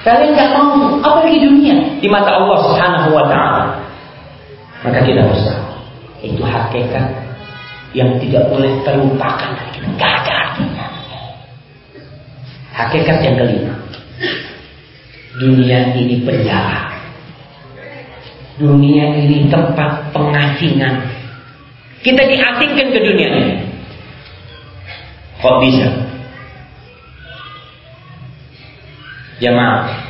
Kalian 0.06 0.30
nggak 0.38 0.50
mau 0.54 0.70
apa 1.02 1.20
lagi 1.26 1.40
dunia 1.42 1.76
di 1.98 2.08
mata 2.12 2.30
Allah 2.36 2.58
Subhanahu 2.62 3.10
wa 3.16 3.26
taala. 3.26 3.85
Maka 4.86 5.02
kita 5.02 5.26
harus 5.26 5.42
tahu 5.42 5.66
itu 6.22 6.44
hakikat 6.46 7.06
yang 7.98 8.22
tidak 8.22 8.46
boleh 8.54 8.70
terlupakan 8.86 9.58
dari 9.58 9.72
kita. 9.74 9.90
Gak. 9.98 10.92
Hakikat 12.76 13.18
yang 13.24 13.36
kelima. 13.40 13.74
Dunia 15.42 15.80
ini 15.96 16.22
penjara. 16.22 16.92
Dunia 18.62 19.06
ini 19.20 19.50
tempat 19.50 20.12
pengasingan. 20.14 21.02
Kita 22.06 22.22
diasingkan 22.22 22.88
ke 22.94 23.00
dunia 23.02 23.30
ini. 23.42 23.56
Kok 25.42 25.58
bisa? 25.66 25.88
Jamaah, 29.44 30.05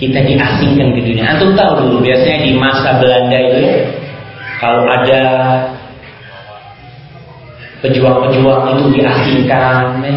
kita 0.00 0.18
diasingkan 0.24 0.88
ke 0.96 1.00
dunia. 1.04 1.24
Antum 1.36 1.52
tahu 1.56 1.72
dulu 1.86 1.96
biasanya 2.04 2.38
di 2.46 2.52
masa 2.56 3.00
Belanda 3.00 3.38
itu 3.38 3.62
kalau 4.62 4.86
ada 4.86 5.22
pejuang-pejuang 7.82 8.78
itu 8.78 8.84
diasingkan 9.00 10.06
ya 10.06 10.16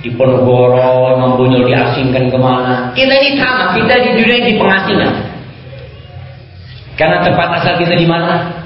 di 0.00 0.08
Ponorogo, 0.16 1.12
Imam 1.12 1.36
Bonjol 1.36 1.68
diasingkan 1.68 2.32
ke 2.32 2.38
mana. 2.40 2.88
Kita 2.96 3.12
ini 3.20 3.36
sama, 3.36 3.76
kita 3.76 3.94
di 4.00 4.10
dunia 4.16 4.38
di 4.48 4.54
pengasingan. 4.56 5.12
Karena 6.96 7.20
tempat 7.24 7.48
asal 7.60 7.76
kita 7.80 7.96
di 7.96 8.08
mana? 8.08 8.64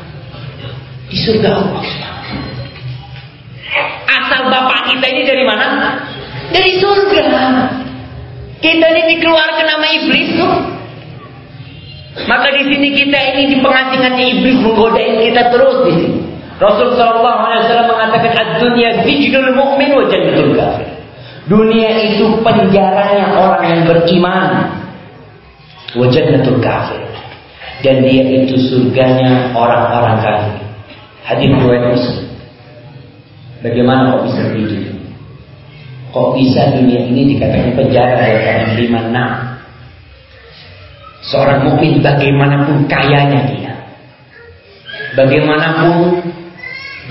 Di 1.10 1.16
surga 1.18 1.50
Allah. 1.50 1.86
Asal 4.06 4.42
bapak 4.46 4.80
kita 4.94 5.06
ini 5.10 5.22
dari 5.26 5.44
mana? 5.46 5.98
Dari 6.54 6.72
surga. 6.78 7.26
Kita 8.64 8.86
ini 8.96 9.02
dikeluarkan 9.20 9.66
nama 9.68 9.86
iblis 9.92 10.28
tuh. 10.40 10.54
Maka 12.24 12.48
di 12.56 12.62
sini 12.72 12.88
kita 12.96 13.18
ini 13.36 13.42
di 13.52 13.56
pengasingannya 13.60 14.24
iblis 14.38 14.56
menggodain 14.64 15.20
kita 15.20 15.52
terus 15.52 15.84
di 15.84 15.92
sini. 16.00 16.20
Rasulullah 16.56 17.20
SAW 17.60 17.90
mengatakan 17.92 18.32
ad-dunya 18.32 19.04
zijnul 19.04 19.52
mu'min 19.52 19.90
wa 19.92 20.04
jannatul 20.08 20.54
kafir. 20.56 20.88
Dunia 21.44 21.92
itu 22.08 22.40
penjaranya 22.40 23.36
orang 23.36 23.64
yang 23.68 23.80
beriman. 23.84 24.48
Wajannatul 25.92 26.64
kafir. 26.64 27.04
Dan 27.84 28.00
dia 28.00 28.24
itu 28.24 28.56
surganya 28.64 29.52
orang-orang 29.52 30.24
kafir. 30.24 30.56
Hadis 31.28 31.52
riwayat 31.52 31.84
Muslim. 31.92 32.32
Bagaimana 33.60 34.16
kok 34.16 34.22
bisa 34.32 34.40
begitu? 34.56 34.93
Kok 36.14 36.38
bisa 36.38 36.70
dunia 36.70 37.10
ini 37.10 37.34
dikatakan 37.34 37.74
penjara 37.74 38.22
karena 38.22 38.78
lima 38.78 39.00
enam? 39.10 39.30
Seorang 41.26 41.66
mukmin 41.66 41.98
bagaimanapun 41.98 42.86
kayanya 42.86 43.50
dia, 43.50 43.74
bagaimanapun 45.18 46.22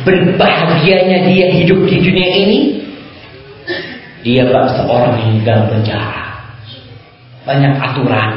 berbahagianya 0.08 1.28
dia 1.28 1.52
hidup 1.52 1.84
di 1.84 2.00
dunia 2.00 2.30
ini, 2.32 2.60
dia 4.24 4.48
bak 4.48 4.72
seorang 4.72 5.20
yang 5.20 5.36
dalam 5.44 5.68
penjara. 5.68 6.24
Banyak 7.44 7.74
aturan. 7.84 8.32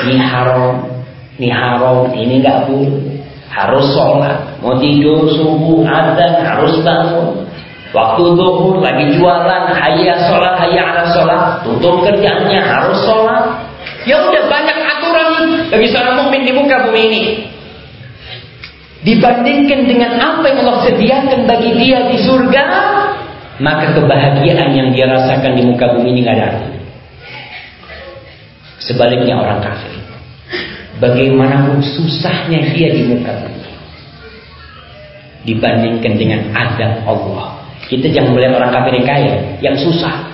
Ini 0.00 0.16
haram, 0.16 0.80
ini 1.36 1.52
haram, 1.52 2.08
ini 2.16 2.40
nggak 2.40 2.72
boleh. 2.72 3.20
Harus 3.52 3.84
sholat, 3.92 4.64
mau 4.64 4.80
tidur 4.80 5.28
subuh 5.28 5.84
ada 5.84 6.40
harus 6.40 6.80
bangun. 6.80 7.49
Waktu 7.90 8.22
zuhur 8.38 8.78
lagi 8.78 9.18
jualan, 9.18 9.64
hayya 9.74 10.30
sholat, 10.30 10.62
hayya 10.62 10.82
ala 10.94 11.10
sholat, 11.10 11.42
tutup 11.66 12.06
kerjanya 12.06 12.62
harus 12.62 13.02
sholat. 13.02 13.66
Ya 14.06 14.14
udah 14.22 14.46
banyak 14.46 14.78
aturan 14.78 15.30
bagi 15.74 15.88
seorang 15.90 16.14
mukmin 16.22 16.46
di 16.46 16.52
muka 16.54 16.86
bumi 16.86 17.02
ini. 17.10 17.22
Dibandingkan 19.00 19.90
dengan 19.90 20.12
apa 20.22 20.44
yang 20.44 20.62
Allah 20.62 20.86
sediakan 20.86 21.40
bagi 21.50 21.70
dia 21.82 22.04
di 22.14 22.20
surga, 22.22 22.64
maka 23.58 23.96
kebahagiaan 23.96 24.70
yang 24.70 24.88
dia 24.94 25.10
rasakan 25.10 25.58
di 25.58 25.62
muka 25.66 25.90
bumi 25.90 26.14
ini 26.14 26.20
nggak 26.22 26.36
ada 26.36 26.44
artinya. 26.52 26.80
Sebaliknya 28.80 29.34
orang 29.34 29.60
kafir, 29.66 29.98
bagaimanapun 31.02 31.82
susahnya 31.82 32.70
dia 32.70 32.88
di 32.92 33.02
muka 33.08 33.32
bumi, 33.34 33.72
dibandingkan 35.48 36.12
dengan 36.14 36.40
adab 36.54 37.02
Allah. 37.08 37.59
Kita 37.90 38.06
jangan 38.06 38.38
melihat 38.38 38.54
orang 38.54 38.70
kafir 38.70 39.02
yang 39.02 39.08
kaya, 39.10 39.34
yang 39.58 39.74
susah. 39.74 40.30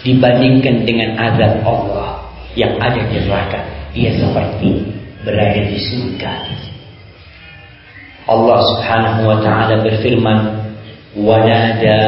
Dibandingkan 0.00 0.88
dengan 0.88 1.12
azab 1.20 1.60
Allah 1.60 2.24
yang 2.56 2.72
ada 2.80 3.04
di 3.04 3.20
neraka, 3.20 3.60
Ia 3.92 4.16
seperti 4.16 4.80
berada 5.20 5.60
di 5.60 5.76
surga. 5.76 6.32
Allah 8.24 8.58
Subhanahu 8.64 9.20
wa 9.28 9.38
taala 9.44 9.84
berfirman, 9.84 10.38
"Wa 11.20 11.36
nada 11.44 12.00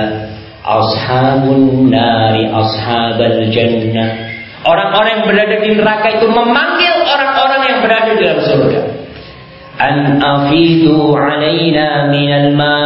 ashabun 0.65 1.93
nari 1.93 2.49
ashabal 2.49 3.45
jannah." 3.53 4.33
Orang-orang 4.65 5.21
yang 5.21 5.25
berada 5.29 5.57
di 5.61 5.71
neraka 5.77 6.07
itu 6.17 6.27
memanggil 6.33 6.95
orang-orang 7.05 7.61
yang 7.67 7.79
berada 7.85 8.11
di 8.17 8.23
dalam 8.25 8.41
surga. 8.41 9.02
An 9.83 10.23
afidu 10.23 11.11
alaina 11.11 12.07
minal 12.07 12.55
ma 12.55 12.79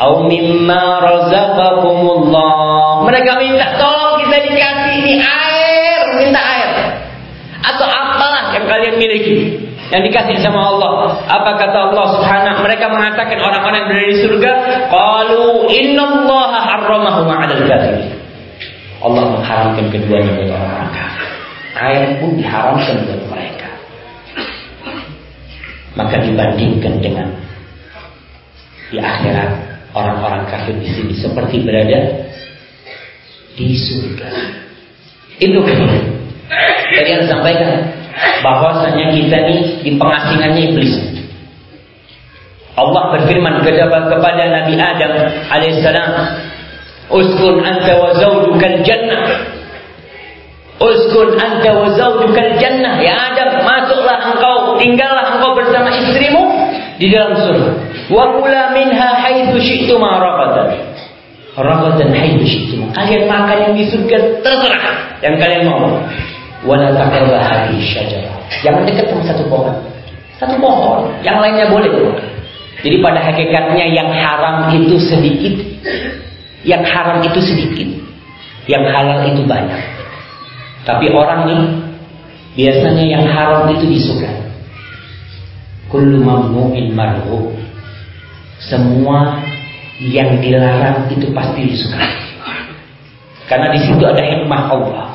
au 0.00 0.24
mimma 0.24 1.04
razaqakumullah. 1.04 3.04
Mereka 3.04 3.32
minta 3.36 3.76
tolong 3.76 4.24
kita 4.24 4.40
dikasih 4.40 4.92
ini 5.04 5.14
air, 5.20 6.00
minta 6.16 6.40
air. 6.40 6.70
Atau 7.60 7.84
apalah 7.84 8.56
yang 8.56 8.64
kalian 8.64 8.96
miliki 8.96 9.68
yang 9.92 10.02
dikasih 10.02 10.40
sama 10.40 10.64
Allah. 10.64 11.20
Apa 11.28 11.60
kata 11.60 11.92
Allah 11.92 12.06
Subhanahu 12.18 12.58
mereka 12.64 12.90
mengatakan 12.90 13.38
orang-orang 13.38 13.92
di 13.92 14.16
surga, 14.24 14.52
qalu 14.88 15.70
innallaha 15.70 16.58
harramahu 16.72 17.28
'alal 17.28 17.64
kafirin. 17.68 18.16
Allah 19.04 19.24
mengharamkan 19.28 19.92
keduanya 19.92 20.32
buat 20.40 20.50
orang-orang 20.56 20.90
kafir. 20.90 21.28
Air 21.76 22.02
pun 22.18 22.30
diharamkan 22.40 22.96
buat 23.04 23.22
mereka. 23.28 23.75
Maka 25.96 26.20
dibandingkan 26.20 27.00
dengan 27.00 27.28
di 28.92 29.00
akhirat 29.00 29.50
orang-orang 29.96 30.44
kafir 30.46 30.76
di 30.78 30.88
sini 30.92 31.14
seperti 31.16 31.64
berada 31.64 31.98
di 33.56 33.72
surga. 33.74 34.30
Itu 35.40 35.58
Tadi 36.86 37.10
yang 37.10 37.26
sampaikan 37.26 37.82
bahwasanya 38.40 39.10
kita 39.12 39.36
ini 39.50 39.56
di 39.82 39.90
pengasingannya 39.98 40.62
iblis. 40.72 40.94
Allah 42.76 43.16
berfirman 43.16 43.64
kepada 43.64 44.42
Nabi 44.52 44.74
Adam 44.76 45.12
alaihissalam, 45.48 46.12
"Uskun 47.08 47.64
anta 47.64 47.92
wa 47.96 48.12
zawjukal 48.14 48.84
jannah." 48.84 49.24
Uskun 50.76 51.40
anta 51.40 51.72
wa 51.72 51.88
zawjukal 51.96 52.52
jannah. 52.60 53.00
Ya 53.00 53.32
Adam, 53.32 53.64
masuklah 53.64 54.28
engkau, 54.28 54.55
tinggallah 54.80 55.36
engkau 55.36 55.56
bersama 55.56 55.90
istrimu 55.92 56.42
di 56.96 57.12
dalam 57.12 57.36
surga. 57.36 57.70
Wa 58.08 58.24
kula 58.38 58.72
minha 58.76 59.08
haitsu 59.20 59.58
syi'tuma 59.58 60.20
ragadan. 60.20 60.76
Ragadan 61.56 62.10
haitsu 62.12 62.44
syi'tuma. 62.46 62.92
Kalian 62.94 63.24
makan 63.28 63.56
yang 63.70 63.74
di 63.74 63.84
surga 63.90 64.16
terserah 64.40 64.86
yang 65.24 65.34
kalian 65.40 65.62
mau 65.68 66.00
wala 66.64 66.92
taqrabu 66.92 67.34
hadhihi 67.36 67.82
syajarah. 67.82 68.36
Jangan 68.62 68.82
dekat 68.86 69.06
sama 69.10 69.22
satu 69.26 69.44
pohon. 69.50 69.74
Satu 70.36 70.56
pohon, 70.60 71.08
yang 71.24 71.40
lainnya 71.40 71.72
boleh. 71.72 71.90
Jadi 72.84 73.00
pada 73.00 73.24
hakikatnya 73.24 73.88
yang 73.88 74.12
haram 74.12 74.68
itu 74.68 75.00
sedikit. 75.00 75.56
Yang 76.62 76.82
haram 76.92 77.24
itu 77.24 77.40
sedikit. 77.40 77.88
Yang 78.68 78.84
halal 78.92 79.20
itu 79.32 79.42
banyak. 79.48 79.82
Tapi 80.84 81.10
orang 81.10 81.50
nih 81.50 81.62
biasanya 82.54 83.04
yang 83.06 83.24
haram 83.26 83.70
itu 83.72 83.84
disuka. 83.88 84.28
Kullu 85.86 86.18
mamnu'in 86.22 86.90
marhu. 86.92 87.54
Semua 88.58 89.38
yang 90.02 90.42
dilarang 90.42 91.08
itu 91.12 91.30
pasti 91.30 91.60
disuka. 91.64 92.02
Karena 93.46 93.70
di 93.70 93.80
situ 93.86 94.02
ada 94.02 94.18
hikmah 94.18 94.62
Allah. 94.66 95.06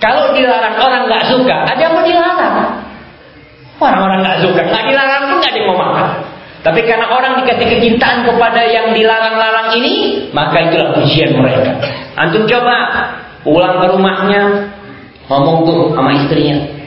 Kalau 0.00 0.32
dilarang 0.32 0.76
orang 0.80 1.02
nggak 1.06 1.24
suka, 1.28 1.56
ada 1.68 1.80
yang 1.80 1.92
mau 1.94 2.04
dilarang. 2.04 2.56
Orang-orang 3.80 4.18
nggak 4.24 4.38
suka, 4.42 4.60
nggak 4.64 4.84
dilarang 4.90 5.22
pun 5.28 5.36
nggak 5.38 5.52
ada 5.52 5.60
yang 5.60 5.68
mau 5.70 5.78
makan. 5.78 6.08
Tapi 6.60 6.80
karena 6.84 7.06
orang 7.08 7.32
dikasih 7.40 7.68
kecintaan 7.72 8.18
kepada 8.28 8.60
yang 8.68 8.92
dilarang-larang 8.92 9.72
ini, 9.80 10.28
maka 10.36 10.68
itulah 10.68 10.92
pujian 10.92 11.32
mereka. 11.32 11.72
Antum 12.20 12.44
coba 12.44 12.76
pulang 13.40 13.80
ke 13.80 13.86
rumahnya, 13.96 14.68
ngomong 15.28 15.64
tuh 15.64 15.80
sama 15.96 16.12
istrinya. 16.20 16.79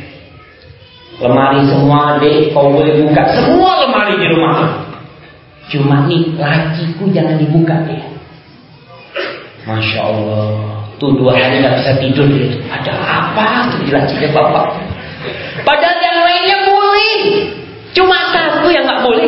Lemari 1.22 1.61
semua 1.70 2.18
deh, 2.18 2.49
kau 2.49 2.74
boleh 2.74 3.05
buka 3.05 3.24
semua 3.38 3.86
lemari 3.86 4.18
di 4.18 4.28
rumah. 4.34 4.82
Cuma 5.70 6.09
nih 6.09 6.34
laciku 6.38 7.09
jangan 7.14 7.38
dibuka 7.38 7.86
ya. 7.86 8.01
Masya 9.64 9.99
Allah. 10.03 10.84
Tuh 10.97 11.11
dua 11.16 11.36
hari 11.38 11.61
nggak 11.61 11.80
bisa 11.80 11.91
tidur 12.01 12.28
gitu. 12.28 12.57
Ada 12.68 12.93
apa 12.97 13.72
tuh 13.72 13.80
di 13.86 13.91
lacinya 13.93 14.30
bapak? 14.34 14.66
Padahal 15.64 15.99
yang 16.01 16.20
lainnya 16.26 16.57
boleh. 16.68 17.18
Cuma 17.93 18.18
satu 18.34 18.68
yang 18.74 18.84
nggak 18.84 19.01
boleh. 19.05 19.28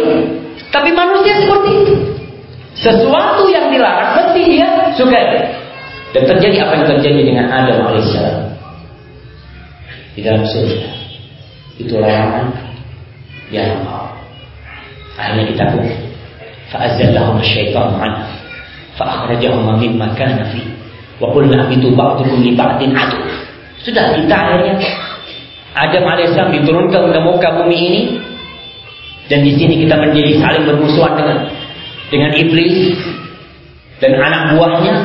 Tapi 0.73 0.89
manusia 0.91 1.39
seperti 1.39 1.69
itu. 1.86 1.95
Sesuatu 2.75 3.47
yang 3.47 3.71
dilarang 3.71 4.19
mesti 4.19 4.41
dia 4.43 4.67
suka. 4.99 5.21
Dan 6.11 6.23
terjadi 6.27 6.67
apa 6.67 6.73
yang 6.79 6.88
terjadi 6.95 7.21
dengan 7.23 7.45
Adam 7.51 7.91
alaihissalam 7.91 8.55
di 10.15 10.21
dalam 10.23 10.43
surga. 10.47 11.05
Itu 11.76 11.99
larangan 11.99 12.55
yang 13.51 13.84
akhirnya 15.15 15.43
kita 15.51 15.63
pun 15.76 15.86
fa'azzallahum 16.71 17.39
syaitan 17.43 17.93
anhu 17.99 18.36
fa'akhrajahum 18.95 19.76
mimma 19.80 20.15
kana 20.15 20.49
fi. 20.55 20.63
Wa 21.19 21.32
qulna 21.32 21.67
itu 21.71 21.91
ba'dukum 21.91 22.43
li 22.43 22.55
ba'din 22.55 22.95
adu. 22.95 23.19
Sudah 23.84 24.15
kita 24.15 24.36
akhirnya 24.36 24.76
Adam 25.76 26.07
alaihissalam 26.07 26.55
diturunkan 26.55 27.11
ke 27.11 27.19
muka 27.19 27.49
bumi 27.59 27.78
ini. 27.78 28.01
Dan 29.26 29.41
di 29.41 29.57
sini 29.57 29.84
kita 29.84 29.97
menjadi 29.97 30.38
saling 30.38 30.63
bermusuhan 30.69 31.17
dengan 31.17 31.38
dengan 32.13 32.32
iblis 32.36 32.95
dan 33.99 34.15
anak 34.15 34.55
buahnya. 34.55 34.95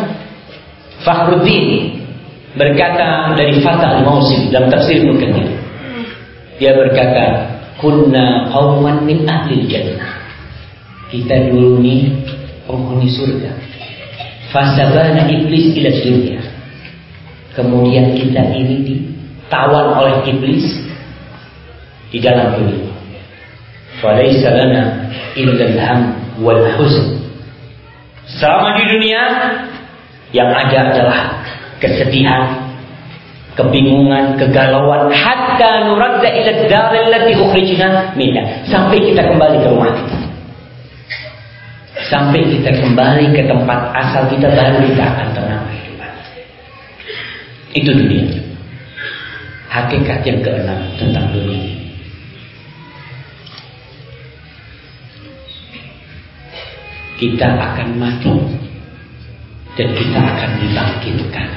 Fakhruddin 1.00 1.96
berkata 2.60 3.32
dari 3.32 3.56
Fatah 3.64 4.04
al-Mausim 4.04 4.52
dalam 4.52 4.68
tafsir 4.68 5.00
Ibnu 5.00 5.16
Dia 6.61 6.76
berkata, 6.76 7.56
"Kunna 7.80 8.52
qauman 8.52 9.08
min 9.08 9.24
ahli 9.24 9.64
jannah." 9.64 10.20
Kita 11.08 11.50
dulu 11.50 11.80
nih 11.80 12.12
penghuni 12.68 13.08
surga. 13.08 13.50
Fasabana 14.52 15.26
iblis 15.26 15.72
ila 15.80 15.90
dunia. 16.04 16.40
Kemudian 17.56 18.14
kita 18.14 18.46
ini 18.54 18.76
ditawan 18.86 19.98
oleh 19.98 20.22
iblis 20.28 20.68
di 22.14 22.22
dalam 22.22 22.61
dunia. 22.61 22.92
Falaysa 23.98 24.54
lana 24.54 25.11
illa 25.34 25.64
al-ham 25.66 26.00
wal 26.44 26.62
huzn. 26.78 27.24
Selama 28.38 28.78
di 28.78 28.84
dunia 28.86 29.22
yang 30.30 30.50
ada 30.54 30.94
adalah 30.94 31.20
kesedihan, 31.82 32.69
kebingungan, 33.59 34.38
kegalauan 34.38 35.11
hatta 35.11 35.90
nuradda 35.90 36.28
ila 36.28 36.53
dar 36.70 36.94
allati 36.94 37.32
ukhrijna 37.38 38.14
minha 38.14 38.66
sampai 38.70 38.98
kita 39.03 39.26
kembali 39.26 39.57
ke 39.62 39.68
rumah 39.70 39.92
kita. 39.94 40.18
Sampai 42.11 42.42
kita 42.42 42.70
kembali 42.74 43.30
ke 43.34 43.42
tempat 43.46 43.94
asal 43.94 44.26
kita 44.30 44.51
baru 44.51 44.82
kita 44.82 45.03
akan 45.05 45.28
tenang 45.30 45.62
kehidupan. 45.68 46.12
Itu 47.76 47.90
dunia. 47.94 48.24
Hakikat 49.70 50.26
yang 50.26 50.42
keenam 50.42 50.80
tentang 50.98 51.30
dunia. 51.30 51.80
kita 57.20 57.53
akan 57.53 58.01
mati 58.01 58.32
dan 59.76 59.88
kita 59.92 60.18
akan 60.24 60.51
dibangkitkan. 60.57 61.48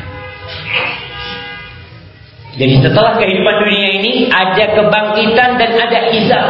Jadi 2.53 2.85
setelah 2.85 3.17
kehidupan 3.17 3.55
dunia 3.65 3.89
ini 3.97 4.11
ada 4.29 4.77
kebangkitan 4.77 5.57
dan 5.57 5.71
ada 5.73 5.99
hisab. 6.13 6.47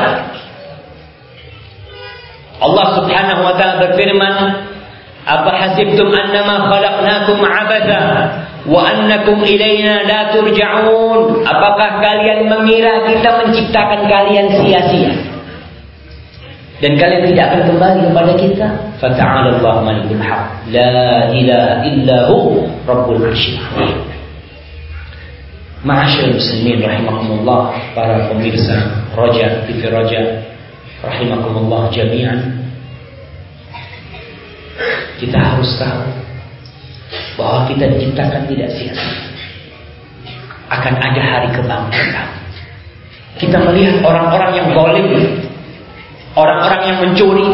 Allah 2.59 2.87
Subhanahu 2.99 3.41
wa 3.43 3.53
taala 3.55 3.87
berfirman, 3.87 4.35
"Apa 5.23 5.51
hasibtum 5.51 6.11
annama 6.11 6.67
khalaqnakum 6.67 7.39
abatha 7.39 8.01
wa 8.67 8.83
annakum 8.83 9.47
ilaina 9.47 10.03
la 10.03 10.21
turja'un?" 10.35 11.47
Apakah 11.47 12.03
kalian 12.03 12.51
mengira 12.51 13.07
kita 13.07 13.29
menciptakan 13.39 14.07
kalian 14.07 14.47
sia-sia? 14.59 15.33
dan 16.83 16.99
kalian 16.99 17.31
tidak 17.31 17.45
akan 17.47 17.61
kembali 17.71 17.99
kepada 18.11 18.33
kita 18.35 18.67
fata'ala 18.99 19.55
Allah 19.55 19.75
malikul 19.87 20.19
haq 20.19 20.67
la 20.67 21.31
ilaha 21.31 21.79
illa 21.87 22.17
hu 22.27 22.59
rabbul 22.83 23.23
arsyil 23.23 23.55
Ma'asyil 25.83 26.39
muslimin 26.39 26.79
rahimakumullah 26.79 27.75
para 27.91 28.31
pemirsa 28.31 29.03
Raja 29.11 29.67
TV 29.67 29.83
Raja 29.91 30.21
rahimakumullah 31.03 31.91
jami'an. 31.91 32.39
Kita 35.19 35.37
harus 35.39 35.75
tahu 35.75 36.07
bahwa 37.35 37.67
kita 37.67 37.91
diciptakan 37.95 38.47
tidak 38.47 38.69
sia-sia 38.79 39.23
akan 40.71 40.95
ada 41.03 41.21
hari 41.21 41.49
kebangkitan. 41.51 42.27
Kita 43.37 43.57
melihat 43.61 44.01
orang-orang 44.07 44.51
yang 44.55 44.67
zalim 44.71 45.07
Orang-orang 46.33 46.81
yang 46.89 46.97
mencuri, 46.97 47.45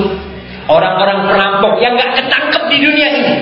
orang-orang 0.71 1.27
perampok 1.27 1.73
yang 1.83 1.99
nggak 1.99 2.15
ketangkep 2.15 2.63
di 2.71 2.77
dunia 2.79 3.07
ini. 3.11 3.35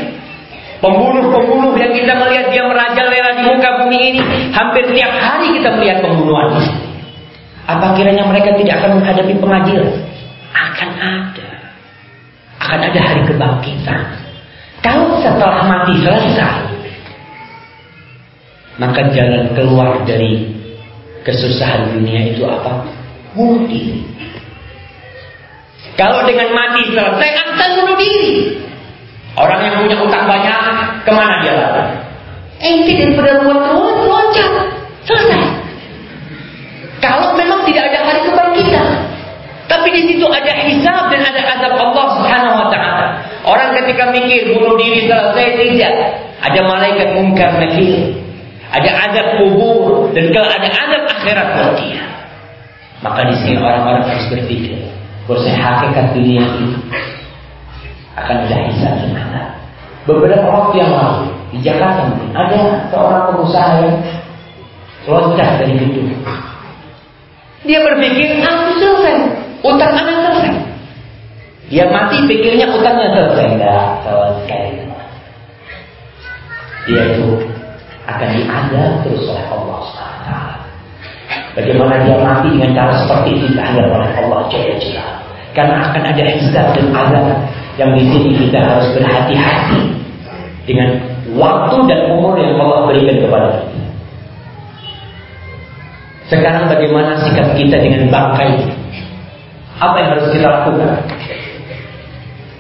Pembunuh-pembunuh 0.78 1.74
yang 1.74 1.90
kita 1.90 2.14
melihat 2.22 2.54
dia 2.54 2.64
merajalela 2.70 3.34
di 3.34 3.44
muka 3.50 3.70
bumi 3.82 3.98
ini, 4.14 4.22
hampir 4.54 4.86
tiap 4.94 5.10
hari 5.18 5.58
kita 5.58 5.74
melihat 5.74 6.06
pembunuhan. 6.06 6.54
Apa 7.66 7.98
kiranya 7.98 8.30
mereka 8.30 8.54
tidak 8.54 8.78
akan 8.80 9.02
menghadapi 9.02 9.34
pengadilan? 9.42 9.90
Akan 10.54 10.92
ada. 11.02 11.50
Akan 12.62 12.80
ada 12.80 13.00
hari 13.02 13.22
kebangkitan. 13.26 14.02
Kalau 14.86 15.18
setelah 15.18 15.66
mati 15.66 15.98
selesai, 15.98 16.62
maka 18.78 19.10
jalan 19.10 19.58
keluar 19.58 20.06
dari 20.06 20.46
kesusahan 21.26 21.98
dunia 21.98 22.38
itu 22.38 22.46
apa? 22.46 22.86
Bunuh 23.34 23.66
diri. 23.66 24.06
Kalau 25.98 26.22
dengan 26.30 26.54
mati 26.54 26.86
selesai 26.94 27.32
akan 27.50 27.70
bunuh 27.82 27.98
diri. 27.98 28.34
Orang 29.38 29.62
yang 29.62 29.78
punya 29.78 29.98
utang 30.02 30.26
banyak, 30.26 30.62
ke 31.06 31.12
mana 31.14 31.46
dia 31.46 31.54
lari? 31.54 31.94
Ente 32.58 32.94
daripada 32.98 33.46
buat 33.46 33.70
ruwet, 33.70 33.98
loncat. 34.10 34.54
Selesai. 35.06 35.46
Kalau 36.98 37.38
memang 37.38 37.62
tidak 37.70 37.94
ada 37.94 38.00
hari 38.02 38.26
kebangkitan. 38.26 38.88
Tapi 39.70 39.88
di 39.94 40.02
situ 40.10 40.26
ada 40.26 40.54
hisab 40.66 41.14
dan 41.14 41.22
ada 41.22 41.42
azab 41.54 41.74
Allah 41.78 42.06
Subhanahu 42.18 42.56
wa 42.66 42.68
taala. 42.74 43.08
Orang 43.46 43.78
ketika 43.78 44.10
mikir 44.10 44.58
bunuh 44.58 44.74
diri 44.74 45.06
selesai 45.06 45.48
tidak. 45.54 45.94
Ada 46.42 46.60
malaikat 46.66 47.14
mungkar 47.14 47.62
nakir. 47.62 48.18
Ada 48.74 48.90
azab 49.06 49.28
kubur 49.38 50.10
dan 50.18 50.34
kalau 50.34 50.50
ada 50.50 50.68
azab 50.68 51.04
akhirat 51.14 51.48
buat 51.56 51.72
dia. 51.78 52.04
Maka 53.06 53.30
di 53.30 53.36
sini 53.46 53.62
orang-orang 53.62 54.10
harus 54.10 54.26
berpikir, 54.34 54.82
Bahwasanya 55.30 55.62
hakikat 55.62 56.18
dunia 56.18 56.42
itu 56.42 56.66
akan 58.18 58.38
hisab 58.50 58.94
di 59.06 59.08
mana. 59.14 59.54
Beberapa 60.10 60.48
waktu 60.50 60.82
yang 60.82 60.92
lalu 60.92 61.30
di 61.54 61.58
Jakarta 61.62 62.10
ada 62.34 62.60
seorang 62.90 63.24
pengusaha 63.32 63.72
yang 63.84 63.96
loncat 65.08 65.50
dari 65.62 65.74
gedung. 65.78 66.10
Dia 67.68 67.80
berpikir, 67.84 68.40
aku 68.40 68.64
selesai, 68.80 69.16
utang 69.62 69.94
anak 69.94 70.16
selesai. 70.24 70.54
Dia 71.68 71.86
mati 71.92 72.24
pikirnya 72.24 72.72
utangnya 72.72 73.12
selesai, 73.12 73.46
enggak 73.60 73.86
selesai. 74.08 74.64
Dia 76.88 77.02
itu 77.12 77.28
akan 78.08 78.30
diadab 78.32 78.92
terus 79.04 79.28
oleh 79.28 79.46
Allah 79.52 79.80
SWT. 79.84 80.32
Bagaimana 81.60 81.96
dia 82.08 82.16
mati 82.24 82.48
dengan 82.56 82.72
cara 82.72 82.94
seperti 83.04 83.30
itu 83.36 83.46
diadab 83.52 83.92
oleh 83.92 84.10
Allah 84.16 84.42
Jalla 84.48 85.08
karena 85.58 85.90
akan 85.90 86.04
ada 86.06 86.24
hisab 86.38 86.68
dan 86.78 86.88
azab 86.94 87.26
yang 87.78 87.94
di 87.94 88.04
sini 88.10 88.30
kita 88.46 88.58
harus 88.58 88.90
berhati-hati 88.98 89.82
dengan 90.66 90.90
waktu 91.38 91.78
dan 91.86 92.00
umur 92.18 92.34
yang 92.42 92.58
Allah 92.58 92.90
berikan 92.90 93.18
kepada 93.22 93.48
kita. 93.62 93.88
Sekarang 96.28 96.68
bagaimana 96.68 97.22
sikap 97.24 97.56
kita 97.56 97.78
dengan 97.80 98.10
bangkai? 98.12 98.68
Apa 99.78 99.96
yang 100.02 100.10
harus 100.18 100.28
kita 100.34 100.48
lakukan? 100.50 101.06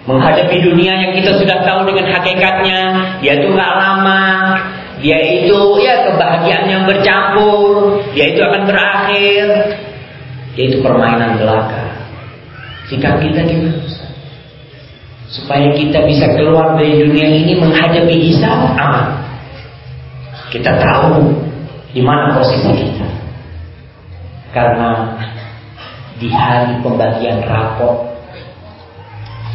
Menghadapi 0.07 0.57
dunia 0.63 0.93
yang 1.03 1.11
kita 1.19 1.35
sudah 1.35 1.65
tahu 1.67 1.83
dengan 1.83 2.07
hakikatnya, 2.15 2.79
dia 3.19 3.33
itu 3.43 3.51
nggak 3.51 3.73
lama, 3.75 4.23
dia 5.03 5.19
itu 5.19 5.59
ya 5.83 6.07
kebahagiaan 6.07 6.65
yang 6.71 6.83
bercampur, 6.87 7.99
dia 8.15 8.31
itu 8.31 8.39
akan 8.39 8.63
berakhir, 8.63 9.45
yaitu 10.55 10.79
permainan 10.79 11.35
belaka. 11.35 11.91
Sikap 12.87 13.19
kita 13.19 13.43
gimana? 13.43 13.86
Supaya 15.27 15.75
kita 15.75 16.07
bisa 16.07 16.31
keluar 16.39 16.79
dari 16.79 17.03
dunia 17.03 17.27
ini 17.27 17.59
menghadapi 17.59 18.15
hisab 18.31 18.75
aman. 18.79 19.27
Kita 20.47 20.79
tahu 20.79 21.35
di 21.91 21.99
mana 21.99 22.39
posisi 22.39 22.71
kita. 22.71 23.07
Karena 24.55 25.19
di 26.17 26.27
hari 26.33 26.81
pembagian 26.81 27.45
rapor 27.45 28.09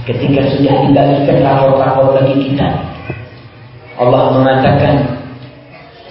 ketika 0.06 0.46
sudah 0.54 0.76
dibagikan 0.86 1.38
rapor-rapor 1.42 2.18
bagi 2.18 2.50
kita 2.50 2.68
Allah 3.98 4.34
mengatakan 4.34 4.94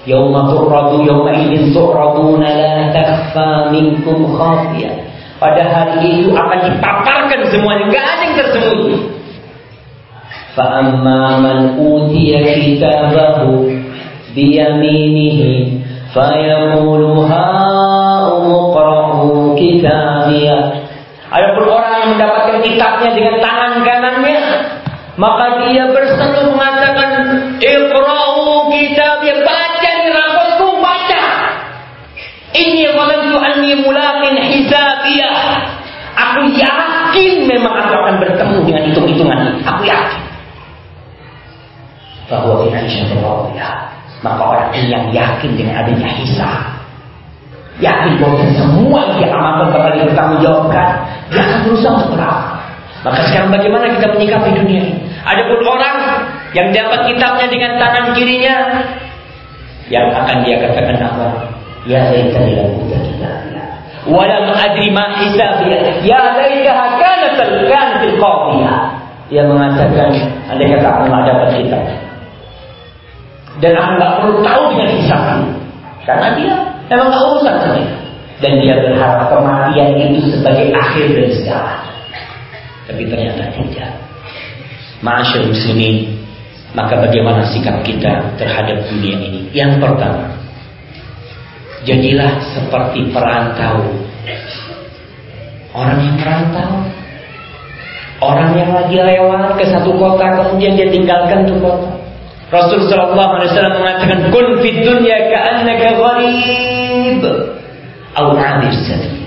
yauma 0.03 0.51
turradu 0.51 1.03
yauma 1.07 1.31
idzin 1.35 1.71
tu'raduna 1.75 2.47
la 2.47 2.75
takhfa 2.91 3.71
minkum 3.71 4.27
khafiyah 4.35 4.95
pada 5.39 5.63
hari 5.71 6.19
itu 6.21 6.31
akan 6.35 6.59
dipaparkan 6.67 7.39
semuanya 7.51 7.83
enggak 7.87 8.05
ada 8.05 8.21
yang 8.23 8.35
tersembunyi 8.39 8.97
fa 10.55 10.83
amma 10.83 11.39
man 11.39 11.79
utiya 11.79 12.59
kitabahu 12.59 13.71
biyaminihi 14.35 15.79
fayaqulu 16.11 17.23
ha'umqra'u 17.27 18.39
kitabiyah 19.55 20.81
Adapun 21.31 21.63
orang 21.71 21.95
yang 22.03 22.19
mendapatkan 22.19 22.59
kitabnya 22.59 23.15
dengan 23.15 23.39
tangan 23.39 23.87
kanannya, 23.87 24.39
maka 25.15 25.63
dia 25.63 25.87
berseru 25.87 26.51
mengatakan, 26.51 27.09
"Iqra'u 27.55 28.67
kitabiyah, 28.67 29.39
baca 29.39 29.91
di 30.03 30.09
rapotku, 30.11 30.67
baca." 30.83 31.23
Ini 32.51 32.83
walantu 32.99 33.39
anni 33.39 33.79
mulaqin 33.79 34.43
hisabiyah. 34.43 35.39
Aku 36.19 36.51
yakin 36.51 37.47
memang 37.47 37.79
aku 37.79 37.93
akan 37.95 38.15
bertemu 38.19 38.57
dengan 38.67 38.83
hitung-hitungan. 38.91 39.39
Aku 39.63 39.87
yakin. 39.87 40.20
Bahwa 42.31 42.63
fi 42.63 42.71
ya 43.59 43.91
maka 44.21 44.41
orang 44.41 44.69
ini 44.77 44.93
yang 44.93 45.05
yakin 45.09 45.51
dengan 45.57 45.81
adanya 45.81 46.09
hisab, 46.21 46.61
yakin 47.81 48.21
bahwa 48.21 48.45
semua 48.53 48.99
yang 49.09 49.17
dia 49.17 49.29
amalkan 49.33 49.67
bakal 49.73 49.91
bertanggung 49.97 50.41
jawabkan, 50.45 50.87
dia 51.33 51.41
akan 51.41 51.59
berusaha 51.65 51.93
untuk 51.97 52.11
beramal. 52.13 52.61
Maka 53.01 53.19
sekarang 53.25 53.49
bagaimana 53.49 53.85
kita 53.97 54.07
menyikapi 54.13 54.49
dunia 54.53 54.81
ini? 54.85 54.93
Ada 55.25 55.41
pun 55.49 55.59
orang 55.65 55.97
yang 56.53 56.69
dapat 56.69 56.99
kitabnya 57.09 57.47
dengan 57.49 57.71
tangan 57.81 58.05
kirinya, 58.13 58.55
yang 59.89 60.13
akan 60.13 60.45
dia 60.45 60.55
katakan 60.61 61.01
apa? 61.01 61.25
Ya 61.89 62.13
laitani 62.13 62.61
lam 62.61 62.77
uta 62.77 62.97
kitabnya. 63.01 63.63
Walam 64.05 64.53
adri 64.53 64.93
ma 64.93 65.17
hisabiyah. 65.17 66.05
Ya 66.05 66.21
laitaha 66.37 66.85
kanat 67.01 67.41
kanat 67.41 68.05
qadiyah. 68.05 68.81
Dia 69.33 69.47
mengatakan, 69.47 70.11
andai 70.45 70.67
kata 70.75 71.07
tidak 71.07 71.23
dapat 71.23 71.49
kitab, 71.55 71.81
dan 73.59 73.75
aku 73.75 73.91
nggak 73.99 74.13
perlu 74.21 74.35
tahu 74.39 74.61
dengan 74.71 74.89
hisab 74.95 75.23
karena 76.07 76.27
dia 76.39 76.53
memang 76.87 77.07
nggak 77.11 77.23
urusan 77.35 77.55
sama 77.59 77.83
dan 78.41 78.51
dia 78.63 78.73
berharap 78.79 79.27
kematian 79.27 79.89
itu 79.99 80.31
sebagai 80.31 80.71
akhir 80.71 81.05
dari 81.11 81.31
segala 81.35 81.91
tapi 82.91 83.07
ternyata 83.07 83.47
tidak. 83.55 83.91
Masyarakat 85.01 85.49
muslimin 85.49 86.21
maka 86.71 86.99
bagaimana 86.99 87.43
sikap 87.51 87.83
kita 87.83 88.35
terhadap 88.39 88.85
dunia 88.87 89.15
ini? 89.17 89.41
Yang 89.51 89.83
pertama 89.83 90.31
jadilah 91.83 92.31
seperti 92.53 93.09
perantau. 93.09 93.91
Orang 95.71 95.99
yang 96.03 96.15
merantau. 96.19 96.71
Orang 98.21 98.53
yang 98.53 98.69
lagi 98.69 99.01
lewat 99.01 99.57
ke 99.57 99.65
satu 99.65 99.97
kota 99.97 100.45
kemudian 100.45 100.77
dia 100.77 100.93
tinggalkan 100.93 101.41
tuh 101.49 101.57
kota 101.57 102.00
Rasul 102.51 102.83
sallallahu 102.91 103.31
alaihi 103.39 103.49
wasallam 103.55 103.75
mengatakan 103.79 104.19
kun 104.27 104.59
fid 104.59 104.83
dunya 104.83 105.31
ka'annaka 105.31 105.87
gharib 105.95 107.23
aw 108.11 108.27
'abir 108.35 108.75
sabil. 108.75 109.23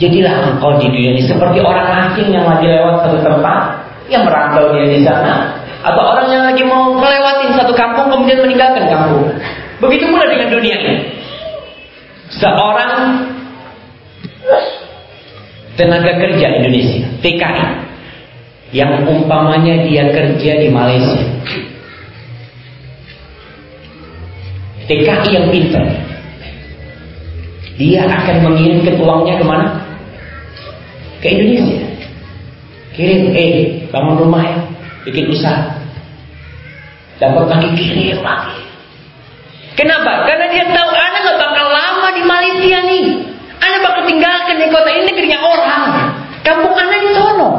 Jadilah 0.00 0.56
engkau 0.56 0.80
di 0.80 0.88
dunia 0.90 1.10
ini 1.14 1.22
seperti 1.22 1.60
orang 1.60 1.86
asing 2.10 2.32
yang 2.32 2.48
lagi 2.48 2.66
lewat 2.66 3.06
satu 3.06 3.20
tempat, 3.22 3.60
yang 4.10 4.26
merantau 4.26 4.74
dia 4.74 4.90
di 4.90 5.06
sana, 5.06 5.62
atau 5.84 6.02
orang 6.02 6.26
yang 6.32 6.42
lagi 6.48 6.64
mau 6.66 6.96
melewatin 6.96 7.54
satu 7.54 7.76
kampung 7.76 8.10
kemudian 8.10 8.42
meninggalkan 8.42 8.90
kampung. 8.90 9.30
Begitu 9.78 10.08
pula 10.08 10.24
dengan 10.26 10.48
dunia 10.48 10.76
ini. 10.80 10.96
Seorang 12.40 12.94
tenaga 15.76 16.12
kerja 16.18 16.46
Indonesia, 16.58 17.04
TKI, 17.22 17.68
yang 18.74 19.06
umpamanya 19.06 19.84
dia 19.86 20.10
kerja 20.10 20.52
di 20.58 20.68
Malaysia, 20.72 21.22
TKI 24.84 25.30
yang 25.32 25.46
pintar 25.48 25.86
dia 27.74 28.06
akan 28.06 28.36
mengirimkan 28.46 28.94
uangnya 29.02 29.34
ke 29.42 29.44
mana? 29.44 29.66
Ke 31.18 31.26
Indonesia. 31.34 31.82
Kirim, 32.94 33.34
eh, 33.34 33.82
bangun 33.90 34.22
rumah 34.22 34.46
ya, 34.46 34.58
bikin 35.02 35.26
usaha. 35.34 35.74
Dapat 37.18 37.50
lagi 37.50 37.68
kirim 37.74 38.22
lagi. 38.22 38.62
Kenapa? 39.74 40.22
Karena 40.22 40.46
dia 40.54 40.70
tahu 40.70 40.90
anak 40.94 41.20
gak 41.26 41.38
bakal 41.42 41.66
lama 41.66 42.08
di 42.14 42.22
Malaysia 42.22 42.78
nih. 42.86 43.06
Anak 43.58 43.80
bakal 43.82 44.02
tinggalkan 44.06 44.56
di 44.62 44.66
kota 44.70 44.90
ini 44.94 45.10
negerinya 45.10 45.38
orang. 45.42 45.82
Kampung 46.46 46.74
anak 46.78 46.98
di 47.02 47.10
sono. 47.10 47.50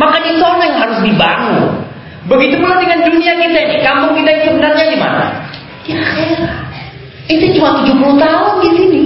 Maka 0.00 0.24
di 0.24 0.32
sono 0.40 0.62
yang 0.64 0.80
harus 0.80 1.04
dibangun. 1.04 1.84
Begitu 2.24 2.56
pula 2.64 2.80
dengan 2.80 3.04
dunia 3.04 3.32
kita 3.36 3.58
ini. 3.60 3.76
Kampung 3.84 4.16
kita 4.16 4.30
itu 4.40 4.44
sebenarnya 4.48 4.84
di 4.88 4.96
mana? 4.96 5.43
Ya 5.84 5.96
akhirat. 6.00 6.52
Itu 7.28 7.44
cuma 7.56 7.84
70 7.84 8.20
tahun 8.20 8.52
di 8.60 8.70
sini. 8.76 9.02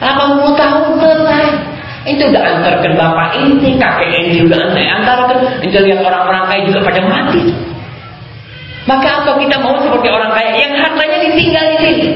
80 0.00 0.60
tahun 0.60 0.82
selesai. 1.00 1.46
Itu 2.04 2.22
udah 2.28 2.42
antarkan 2.44 2.92
bapak 3.00 3.28
ini, 3.40 3.80
kakek 3.80 4.08
ini 4.12 4.44
juga 4.44 4.60
antar 4.60 4.84
antarkan. 5.00 5.38
Itu 5.64 5.80
lihat 5.80 6.04
orang-orang 6.04 6.44
kaya 6.52 6.60
juga 6.68 6.80
pada 6.84 7.00
mati. 7.08 7.42
Maka 8.84 9.24
apa 9.24 9.40
kita 9.40 9.56
mau 9.64 9.80
seperti 9.80 10.12
orang 10.12 10.28
kaya 10.36 10.52
yang 10.60 10.76
hartanya 10.76 11.18
ditinggal 11.24 11.64
di 11.72 11.76
sini? 11.80 12.08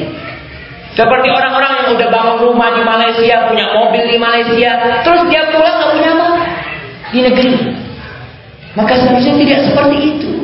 Seperti 0.92 1.28
orang-orang 1.32 1.72
yang 1.80 1.88
udah 1.96 2.08
bangun 2.12 2.36
rumah 2.42 2.68
di 2.76 2.82
Malaysia, 2.84 3.48
punya 3.48 3.72
mobil 3.72 4.04
di 4.04 4.18
Malaysia, 4.20 4.76
terus 5.00 5.22
dia 5.32 5.48
pulang 5.48 5.78
nggak 5.80 5.90
punya 5.96 6.10
apa 6.12 6.28
di 7.14 7.20
negeri. 7.24 7.52
Maka 8.76 8.92
seharusnya 9.00 9.34
tidak 9.40 9.60
seperti 9.64 9.96
itu. 10.04 10.37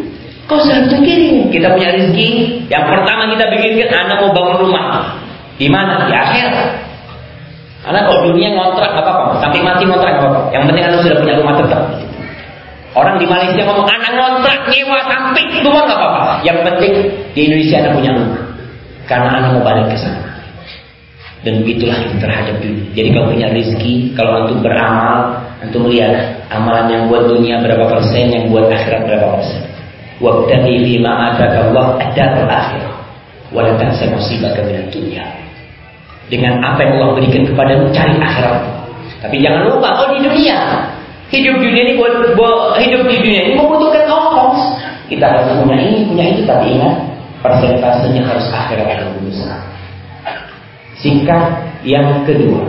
Kau 0.44 0.60
seharusnya 0.60 1.00
kirim. 1.00 1.48
Kita 1.48 1.72
punya 1.72 1.88
rezeki. 1.96 2.28
Yang 2.68 2.84
pertama 2.84 3.22
kita 3.32 3.44
bikinkan 3.48 3.90
anak 3.92 4.16
mau 4.20 4.30
bangun 4.36 4.56
rumah. 4.68 5.16
Di 5.56 5.68
mana? 5.72 6.04
Di 6.04 6.12
akhir. 6.12 6.48
Anak 7.84 8.08
kalau 8.08 8.32
dunia 8.32 8.52
ngontrak 8.52 8.92
nggak 8.92 9.04
apa-apa. 9.04 9.40
Sampai 9.40 9.60
mati 9.64 9.84
ngontrak 9.88 10.12
nggak 10.16 10.24
apa-apa. 10.24 10.42
Yang 10.52 10.62
penting 10.68 10.84
anak 10.84 10.98
sudah 11.04 11.16
punya 11.20 11.34
rumah 11.40 11.54
tetap. 11.60 11.82
Orang 12.94 13.16
di 13.18 13.26
Malaysia 13.26 13.62
ngomong 13.66 13.88
anak 13.90 14.12
ngontrak 14.14 14.60
nyewa 14.70 15.00
sampai 15.08 15.42
rumah 15.64 15.82
nggak 15.88 15.98
apa-apa. 16.00 16.22
Yang 16.44 16.58
penting 16.64 16.92
di 17.32 17.40
Indonesia 17.48 17.76
anak 17.80 17.92
punya 17.96 18.10
rumah. 18.12 18.42
Karena 19.04 19.28
anak 19.36 19.50
mau 19.56 19.62
balik 19.64 19.86
ke 19.92 19.96
sana. 20.00 20.32
Dan 21.44 21.60
begitulah 21.60 22.00
yang 22.00 22.16
terhadap 22.16 22.56
dunia. 22.56 22.88
Jadi 22.96 23.08
kalau 23.12 23.26
punya 23.28 23.46
rezeki, 23.52 24.16
kalau 24.16 24.32
antum 24.44 24.64
beramal, 24.64 25.44
antum 25.60 25.84
melihat 25.84 26.40
amalan 26.48 26.88
yang 26.88 27.02
buat 27.12 27.28
dunia 27.28 27.60
berapa 27.60 27.84
persen, 27.84 28.32
yang 28.32 28.48
buat 28.48 28.72
akhirat 28.72 29.04
berapa 29.04 29.28
persen. 29.36 29.73
Wabtaghi 30.22 30.86
fima 30.86 31.34
ataka 31.34 31.70
Allah 31.70 31.86
ad-darul 31.98 32.46
akhirah. 32.46 32.96
Wa 33.50 33.60
la 33.66 33.72
tansa 33.78 34.06
nasibaka 34.10 34.62
minad 34.62 34.90
dunya. 34.94 35.26
Dengan 36.30 36.62
apa 36.62 36.80
yang 36.86 37.02
Allah 37.02 37.18
berikan 37.18 37.42
kepadamu 37.46 37.90
cari 37.90 38.14
akhirat. 38.16 38.62
Tapi 39.20 39.36
jangan 39.42 39.68
lupa 39.68 39.88
oh 40.04 40.08
di 40.14 40.18
dunia. 40.22 40.58
Hidup 41.32 41.56
dunia 41.58 41.82
ini 41.88 41.94
hidup 41.98 43.02
di 43.10 43.16
dunia 43.18 43.42
ini 43.50 43.54
membutuhkan 43.58 44.06
ongkos. 44.06 44.60
Kita 45.10 45.24
harus 45.24 45.60
punya 45.60 45.76
ini, 45.82 46.08
punya 46.08 46.24
itu, 46.32 46.42
tapi 46.48 46.78
ingat 46.78 46.94
persentasenya 47.44 48.22
harus 48.24 48.46
akhirat 48.48 48.86
yang 48.88 49.12
berusaha. 49.20 49.58
Sikap 51.02 51.44
yang 51.84 52.24
kedua, 52.24 52.64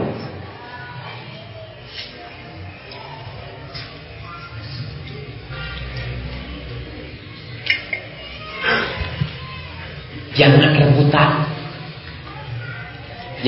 Jangan 10.36 10.72
rebutan. 10.76 11.30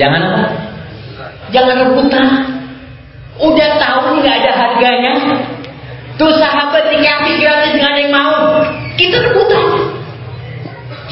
Jangan 0.00 0.20
apa? 0.24 0.42
Jangan 1.52 1.76
rebutan. 1.84 2.26
Udah 3.38 3.70
tahu 3.78 4.00
nih 4.16 4.20
gak 4.24 4.36
ada 4.42 4.52
harganya. 4.56 5.12
Tuh 6.18 6.32
sahabat 6.34 6.90
dikasih 6.90 7.34
gratis 7.38 7.72
dengan 7.76 7.94
yang 7.94 8.10
mau. 8.10 8.64
Itu 8.98 9.16
rebutan. 9.20 9.64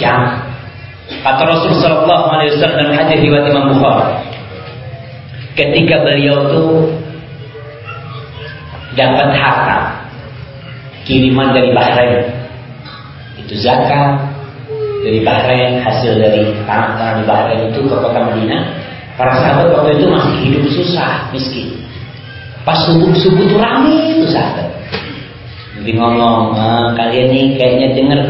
Jangan. 0.01 0.43
Kata 1.07 1.43
Rasul 1.47 1.79
Sallallahu 1.79 2.25
Alaihi 2.35 2.51
Wasallam 2.59 2.79
dalam 2.83 2.95
hadis 2.99 3.19
riwayat 3.23 3.47
Imam. 3.47 3.79
Ketika 5.55 6.03
beliau 6.03 6.37
tuh 6.51 6.91
dapat 8.99 9.29
harta 9.39 10.03
kiriman 11.07 11.55
dari 11.55 11.71
Bahrain. 11.71 12.27
Itu 13.39 13.55
zakat 13.63 14.36
dari 15.03 15.21
Bahrain, 15.25 15.83
hasil 15.83 16.17
dari 16.17 16.53
tanah-tanah 16.65 17.15
di 17.21 17.25
Bahrain 17.27 17.61
itu 17.73 17.81
ke 17.85 17.97
kota 17.97 18.21
Madinah. 18.21 18.63
Para 19.17 19.33
sahabat 19.41 19.73
waktu 19.73 19.97
itu 19.97 20.07
masih 20.13 20.35
hidup 20.45 20.63
susah, 20.77 21.33
miskin. 21.33 21.73
Pas 22.69 22.77
subuh-subuh 22.85 23.43
itu 23.49 23.57
rame 23.57 23.97
itu 24.13 24.29
sahabat. 24.29 24.69
Jadi 25.81 25.93
ngomong, 25.97 26.57
ah, 26.57 26.93
kalian 26.97 27.33
nih 27.33 27.45
kayaknya 27.57 27.89
dengar 27.97 28.21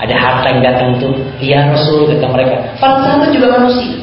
ada 0.00 0.14
harta 0.16 0.46
yang 0.50 0.62
datang 0.62 0.90
tuh. 0.98 1.14
Iya 1.38 1.72
Rasul 1.72 2.08
kata 2.08 2.26
mereka. 2.32 2.56
Para 2.80 3.02
sahabat 3.04 3.28
juga 3.34 3.60
manusia. 3.60 4.02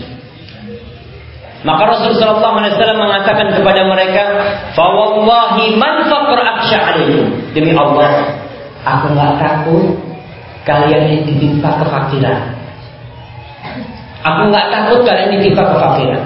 Maka 1.60 1.91
Rasulullah 1.91 2.39
SAW 2.39 2.95
mengatakan 2.95 3.51
kepada 3.51 3.84
mereka, 3.84 4.24
"Fawallahi 4.80 5.76
man 5.76 6.07
faqr 6.07 6.39
alaikum." 6.39 7.36
Demi 7.51 7.76
Allah, 7.76 8.32
aku 8.88 9.12
nggak 9.12 9.34
takut 9.43 10.09
kalian 10.70 11.04
yang 11.10 11.22
ditimpa 11.26 11.82
kefakiran. 11.82 12.54
Aku 14.22 14.42
nggak 14.54 14.68
takut 14.70 15.00
kalian 15.02 15.42
ditimpa 15.42 15.66
kefakiran. 15.66 16.22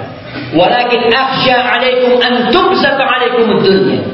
Walakin 0.52 1.02
akhsha 1.08 1.56
alaikum 1.56 2.20
an 2.20 2.52
tubsat 2.52 3.00
alaikum 3.00 3.64
dunya. 3.64 4.04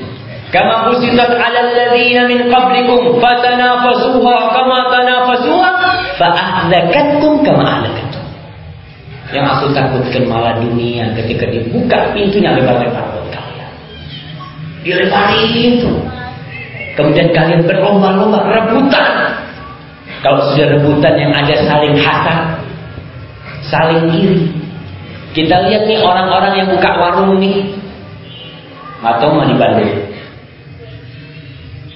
Kama 0.51 0.91
busitat 0.91 1.31
ala 1.31 1.59
alladhina 1.63 2.27
min 2.27 2.51
qablikum 2.51 3.23
fatanafasuha 3.23 4.37
kama 4.51 4.79
tanafasuha 4.91 5.71
fa 6.19 6.29
ahlakatkum 6.35 7.47
kama 7.47 7.63
ahlakatkum. 7.63 8.25
Yang 9.31 9.47
aku 9.47 9.67
takutkan 9.71 10.27
malah 10.27 10.59
dunia 10.59 11.07
ketika 11.15 11.47
dibuka 11.47 12.11
pintunya 12.11 12.51
lebar-lebar 12.51 13.15
buat 13.15 13.31
kalian. 13.31 13.71
Dilebarin 14.83 15.51
itu. 15.55 15.93
Kemudian 16.99 17.31
kalian 17.31 17.63
berlomba-lomba 17.63 18.43
rebutan. 18.43 19.30
Kalau 20.21 20.53
sudah 20.53 20.77
rebutan 20.77 21.17
yang 21.17 21.33
ada 21.33 21.55
saling 21.65 21.97
hasad, 21.97 22.61
saling 23.73 24.05
iri. 24.13 24.53
Kita 25.33 25.65
lihat 25.65 25.89
nih 25.89 26.03
orang-orang 26.05 26.61
yang 26.61 26.69
buka 26.69 26.91
warung 27.01 27.41
nih. 27.41 27.73
Atau 29.01 29.33
di 29.49 29.57
Bandung. 29.57 29.97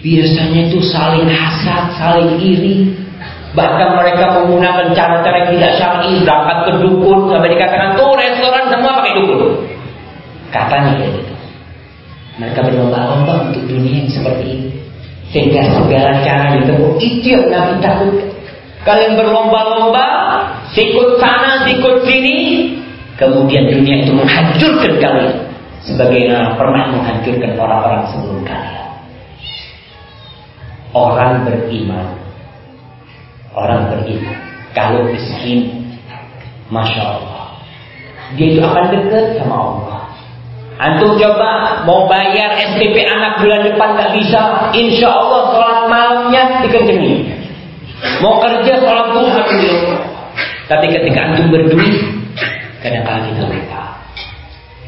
Biasanya 0.00 0.60
itu 0.72 0.80
saling 0.88 1.28
hasad, 1.28 1.92
saling 2.00 2.40
iri. 2.40 2.96
Bahkan 3.52 3.88
mereka 3.94 4.40
menggunakan 4.40 4.90
cara-cara 4.96 5.46
yang 5.46 5.50
tidak 5.54 5.72
syar'i, 5.78 6.24
berangkat 6.26 6.58
ke 6.66 6.72
dukun 6.82 7.30
sampai 7.30 7.54
dikatakan 7.54 7.94
tuh 7.94 8.10
restoran 8.18 8.64
semua 8.72 8.98
pakai 8.98 9.12
dukun. 9.20 9.42
Katanya 10.50 10.92
gitu. 10.96 11.34
Mereka 12.34 12.66
berlomba-lomba 12.66 13.52
untuk 13.52 13.62
dunia 13.68 14.02
yang 14.02 14.10
seperti 14.10 14.44
ini. 14.48 14.83
Sehingga 15.34 15.66
segala 15.66 16.22
cara 16.22 16.54
ditempuh 16.62 16.94
itu 17.02 17.26
yang 17.34 17.50
Nabi 17.50 17.82
takut. 17.82 18.14
Kalian 18.86 19.18
berlomba-lomba, 19.18 20.06
sikut 20.70 21.18
sana, 21.18 21.66
sikut 21.66 22.06
sini, 22.06 22.70
kemudian 23.18 23.66
dunia 23.66 24.06
itu 24.06 24.14
menghancurkan 24.14 24.94
kalian. 25.02 25.36
Sebagaimana 25.82 26.54
pernah 26.54 26.94
menghancurkan 26.94 27.58
orang-orang 27.58 28.02
sebelum 28.14 28.40
kalian. 28.46 28.88
Orang 30.94 31.42
beriman 31.42 32.24
orang 33.54 33.94
beriman. 33.94 34.38
Kalau 34.74 35.06
miskin, 35.06 35.86
masya 36.68 37.02
Allah, 37.18 37.62
dia 38.34 38.58
itu 38.58 38.60
akan 38.60 38.84
dekat 38.90 39.38
sama 39.38 39.54
Allah. 39.54 39.93
Antum 40.74 41.14
coba 41.14 41.82
mau 41.86 42.10
bayar 42.10 42.58
SPP 42.74 43.06
anak 43.06 43.38
bulan 43.38 43.62
depan 43.62 43.94
nggak 43.94 44.10
bisa, 44.18 44.40
insya 44.74 45.06
Allah 45.06 45.42
sholat 45.54 45.80
malamnya 45.86 46.42
dikencengi. 46.66 47.30
Mau 48.18 48.42
kerja 48.42 48.82
sholat 48.82 49.14
duha 49.14 49.42
dulu. 49.46 49.78
Tapi 50.66 50.86
ketika 50.90 51.20
antum 51.30 51.46
berduit, 51.54 51.98
kadang-kadang 52.82 53.30
kita 53.30 53.42
lupa. 53.46 53.82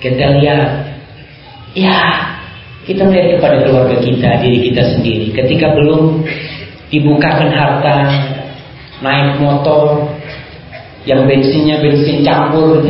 Kita 0.03 0.25
lihat, 0.43 0.69
ya 1.79 1.99
kita 2.83 3.07
melihat 3.07 3.39
kepada 3.39 3.57
keluarga 3.63 3.97
kita, 4.03 4.31
diri 4.43 4.59
kita 4.71 4.83
sendiri. 4.91 5.31
Ketika 5.31 5.71
belum 5.71 6.27
dibukakan 6.91 7.51
harta, 7.55 8.11
naik 9.07 9.39
motor 9.39 10.11
yang 11.07 11.31
bensinnya 11.31 11.79
bensin 11.79 12.27
campur. 12.27 12.83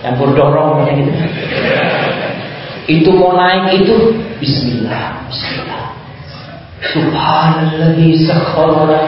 Campur 0.00 0.32
dorong 0.32 0.80
kayak 0.80 0.96
gitu. 1.04 1.12
Itu 2.90 3.10
mau 3.14 3.36
naik 3.36 3.84
itu 3.84 4.16
bismillah, 4.40 5.28
bismillah. 5.28 5.84
Subhanallah 6.80 8.00
sakhara. 8.24 9.02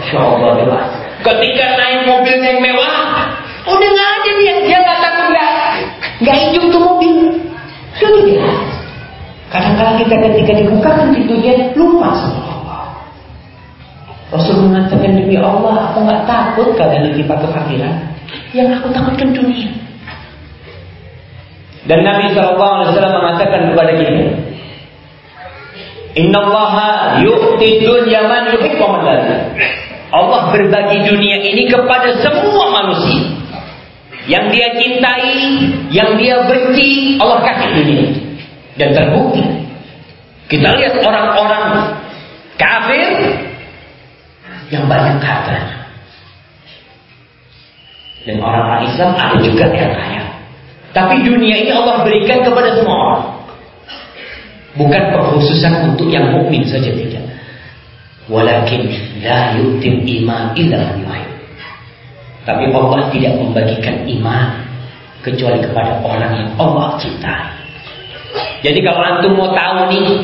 Insyaallah 0.00 0.84
Ketika 1.20 1.66
naik 1.76 2.08
mobil 2.08 2.36
yang 2.40 2.58
mewah, 2.64 3.28
udah 3.68 3.88
nggak 3.92 4.10
ada 4.16 4.30
dia, 4.40 4.54
dia 4.64 4.78
nggak 4.80 4.98
takut 5.04 5.26
nggak 5.28 5.52
nggak 6.24 6.36
hidup 6.48 6.64
tuh 6.72 6.80
mobil. 6.80 7.16
Sudah. 8.00 8.56
Kadang-kadang 9.52 9.96
kita 10.00 10.14
ketika 10.30 10.52
dibukakan 10.62 11.06
pintunya 11.12 11.54
lupa 11.76 12.08
semua. 12.16 12.39
Rasul 14.30 14.70
mengatakan 14.70 15.18
demi 15.18 15.34
Allah, 15.34 15.90
aku 15.90 16.06
nggak 16.06 16.22
takut 16.22 16.78
kalian 16.78 17.10
ditimpa 17.10 17.34
kefakiran. 17.42 17.94
Yang 18.54 18.78
aku 18.78 18.86
takutkan 18.94 19.34
dunia. 19.34 19.70
Dan 21.90 22.06
Nabi 22.06 22.30
SAW 22.30 22.94
mengatakan 22.94 23.74
kepada 23.74 23.92
kita, 23.98 24.22
Inna 26.14 26.38
Allah 26.42 26.74
yu'ti 27.22 27.82
dunya 27.82 28.26
man 28.26 28.54
yuhibbu 28.54 28.86
Allah 30.10 30.40
berbagi 30.50 31.06
dunia 31.06 31.38
ini 31.38 31.70
kepada 31.70 32.14
semua 32.22 32.66
manusia. 32.82 33.34
Yang 34.26 34.44
dia 34.54 34.68
cintai, 34.78 35.34
yang 35.90 36.14
dia 36.18 36.46
benci, 36.46 37.18
Allah 37.18 37.42
kasih 37.46 37.70
dunia. 37.82 38.06
Dan 38.78 38.94
terbukti. 38.94 39.42
Kita 40.50 40.66
lihat 40.78 40.98
orang-orang 41.02 41.94
kafir 42.58 43.06
yang 44.70 44.86
banyak 44.86 45.18
hartanya. 45.18 45.78
Dan 48.24 48.36
orang-orang 48.38 48.86
Islam 48.86 49.10
ada 49.18 49.36
juga 49.42 49.66
yang 49.74 49.92
kaya. 49.92 50.22
Tapi 50.90 51.22
dunia 51.22 51.54
ini 51.66 51.70
Allah 51.74 52.02
berikan 52.06 52.46
kepada 52.46 52.78
semua 52.78 52.96
orang. 52.96 53.26
Bukan 54.78 55.02
kekhususan 55.10 55.94
untuk 55.94 56.06
yang 56.06 56.30
mukmin 56.30 56.62
saja 56.62 56.94
tidak. 56.94 57.26
Walakin 58.30 58.86
la 59.18 59.58
yutim 59.58 60.06
iman 60.06 60.54
illa 60.54 60.94
Tapi 62.46 62.64
Allah 62.70 63.10
tidak 63.10 63.34
membagikan 63.42 64.06
iman 64.06 64.46
kecuali 65.26 65.58
kepada 65.58 65.98
orang 66.06 66.32
yang 66.38 66.50
Allah 66.54 66.94
cintai. 67.02 67.58
Jadi 68.62 68.78
kalau 68.86 69.00
antum 69.02 69.34
mau 69.34 69.50
tahu 69.50 69.90
nih 69.90 70.22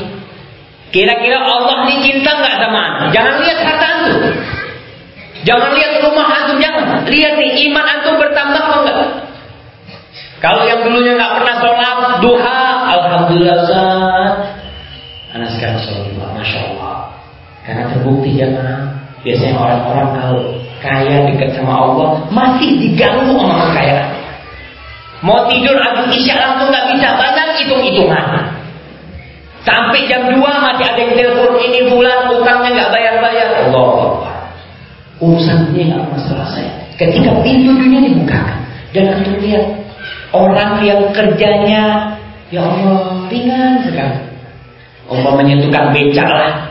Kira-kira 0.95 1.39
Allah 1.43 1.85
ini 1.91 2.09
cinta 2.09 2.31
nggak 2.31 2.57
sama? 2.63 3.11
Jangan 3.11 3.35
lihat 3.43 3.59
harta. 3.59 3.86
Jangan 5.47 5.71
lihat 5.79 6.03
rumah 6.03 6.27
antum, 6.27 6.59
jangan. 6.59 7.07
Lihat 7.07 7.39
nih 7.39 7.71
iman 7.71 7.87
antum 7.87 8.19
bertambah 8.19 8.59
apa 8.59 8.77
enggak? 8.83 8.99
Kalau 10.43 10.67
yang 10.67 10.83
dulunya 10.83 11.15
nggak 11.15 11.33
pernah 11.39 11.55
sholat 11.63 12.19
duha, 12.19 12.63
alhamdulillah 12.99 13.59
Zat. 13.71 14.35
Anak 15.39 15.49
sekarang 15.55 15.79
sholat 15.87 16.03
duha, 16.11 16.27
masya 16.35 16.59
Allah. 16.75 17.15
Karena 17.63 17.83
terbukti 17.95 18.35
jangan. 18.35 19.07
Biasanya 19.23 19.55
orang-orang 19.59 20.09
kalau 20.19 20.43
kaya 20.83 21.17
dekat 21.31 21.51
sama 21.55 21.75
Allah 21.79 22.09
masih 22.31 22.79
diganggu 22.83 23.39
sama 23.39 23.71
kekayaan. 23.71 24.11
Mau 25.23 25.47
tidur 25.51 25.79
habis 25.79 26.11
isya 26.15 26.37
langsung 26.43 26.69
nggak 26.75 26.87
bisa, 26.95 27.09
banyak 27.15 27.47
hitung-hitungan. 27.63 28.27
Sampai 29.67 30.07
jam 30.07 30.31
2 30.31 30.39
masih 30.39 30.85
ada 30.87 31.01
yang 31.01 31.15
telepon 31.19 31.59
ini 31.59 31.91
bulan 31.91 32.31
utangnya 32.31 32.71
nggak 32.71 32.91
bayar-bayar. 32.95 33.49
Allah 33.67 34.36
Urusan 35.17 35.73
ini 35.73 35.93
nggak 35.93 36.13
masalah 36.13 36.49
saya. 36.53 36.73
Ketika 36.97 37.41
pintu 37.41 37.73
dunia 37.77 38.05
dibukakan 38.05 38.59
dan 38.93 39.21
kita 39.21 39.33
lihat 39.41 39.65
orang 40.33 40.81
yang 40.85 41.01
kerjanya 41.13 41.83
ya 42.53 42.61
Allah 42.65 43.29
ringan 43.29 43.85
sekali. 43.85 44.21
Umpamanya 45.07 45.63
tukang 45.63 45.95
becak 45.95 46.29
lah. 46.29 46.69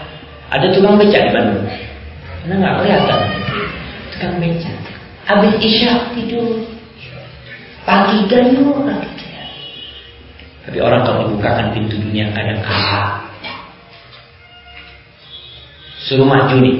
Ada 0.51 0.75
tukang 0.75 0.99
becak 0.99 1.25
di 1.25 1.31
Bandung. 1.33 1.65
Karena 2.43 2.53
nggak 2.61 2.75
kelihatan. 2.83 3.19
Tukang 4.13 4.33
becak. 4.37 4.77
Habis 5.25 5.53
isya 5.61 6.13
tidur. 6.13 6.61
Pagi 7.85 8.25
gayung 8.29 8.85
lagi. 8.85 9.15
Tapi 10.65 10.81
orang 10.81 11.05
kalau 11.05 11.29
membukakan 11.29 11.77
pintu 11.77 12.01
dunia 12.01 12.33
kadang 12.33 12.57
kalah. 12.65 13.29
Suruh 16.09 16.25
maju 16.25 16.57
nih. 16.57 16.77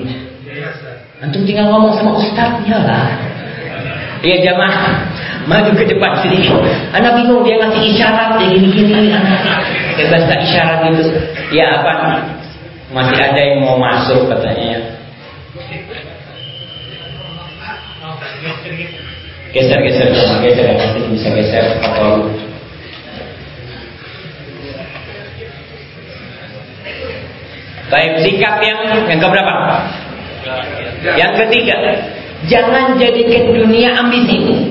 Antum 1.20 1.44
tinggal 1.44 1.68
ngomong 1.72 1.96
sama 1.96 2.16
ustadznya 2.16 2.80
lah. 2.84 3.08
Iya 4.24 4.52
jamaah. 4.52 4.96
maju 5.46 5.78
ke 5.78 5.86
depan 5.86 6.18
sedikit. 6.26 6.58
Anak 6.90 7.22
bingung 7.22 7.46
dia 7.46 7.62
ngasih 7.62 7.82
isyarat 7.94 8.42
dia 8.42 8.50
gini-gini. 8.50 9.14
Dia 9.94 10.06
bahasa 10.10 10.34
isyarat 10.42 10.80
itu. 10.90 11.04
Ya 11.54 11.78
apa? 11.78 12.24
Masih 12.90 13.18
ada 13.20 13.38
yang 13.38 13.62
mau 13.62 13.78
masuk 13.78 14.26
katanya. 14.32 14.82
Geser, 19.54 19.80
geser, 19.88 20.08
geser, 20.12 20.38
geser, 20.44 20.66
nanti 20.76 21.00
bisa 21.16 21.30
geser 21.32 21.66
atau 21.80 22.28
Baik, 27.86 28.26
sikap 28.26 28.58
yang 28.66 28.82
yang 29.06 29.22
keberapa? 29.22 29.56
Yang 31.18 31.34
ketiga, 31.42 31.76
jangan 32.46 33.02
jadikan 33.02 33.44
dunia 33.50 33.90
ambisi. 33.98 34.70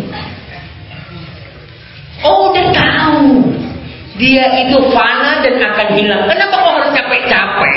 Oh, 2.22 2.54
udah 2.54 2.66
tahu 2.70 3.42
dia 4.14 4.46
itu 4.62 4.78
fana 4.94 5.42
dan 5.42 5.58
akan 5.58 5.88
hilang. 5.98 6.22
Kenapa 6.30 6.54
kau 6.54 6.72
harus 6.78 6.90
capek-capek? 6.94 7.74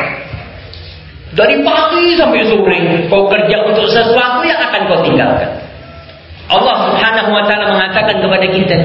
Dari 1.34 1.56
pagi 1.66 2.06
sampai 2.18 2.46
sore 2.50 2.80
kau 3.10 3.26
kerja 3.30 3.58
untuk 3.66 3.90
sesuatu 3.90 4.46
yang 4.46 4.62
akan 4.62 4.82
kau 4.90 5.02
tinggalkan. 5.02 5.52
Allah 6.48 6.76
Subhanahu 6.88 7.30
wa 7.34 7.44
taala 7.44 7.66
mengatakan 7.76 8.24
kepada 8.24 8.48
kita, 8.48 8.78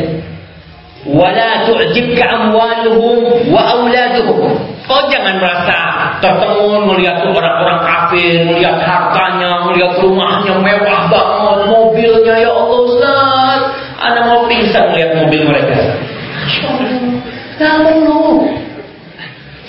"Wala 1.06 1.68
tu'jibka 1.68 2.24
amwaluhum 2.26 3.46
wa 3.52 3.62
auladuhum." 3.78 4.71
Kau 4.82 5.06
jangan 5.06 5.38
merasa 5.38 5.78
tertemun 6.18 6.90
melihat 6.90 7.22
orang-orang 7.22 7.80
kafir, 7.86 8.42
melihat 8.50 8.82
hartanya, 8.82 9.62
melihat 9.70 9.94
rumahnya 10.02 10.58
mewah 10.58 11.06
banget, 11.06 11.58
mobilnya 11.70 12.34
ya 12.42 12.50
Allah 12.50 12.80
Ustaz. 12.82 13.60
Anak 14.02 14.24
mau 14.26 14.42
pingsan 14.50 14.90
melihat 14.90 15.10
mobil 15.22 15.42
mereka. 15.46 15.78
Namun 17.62 17.94
lu 18.02 18.22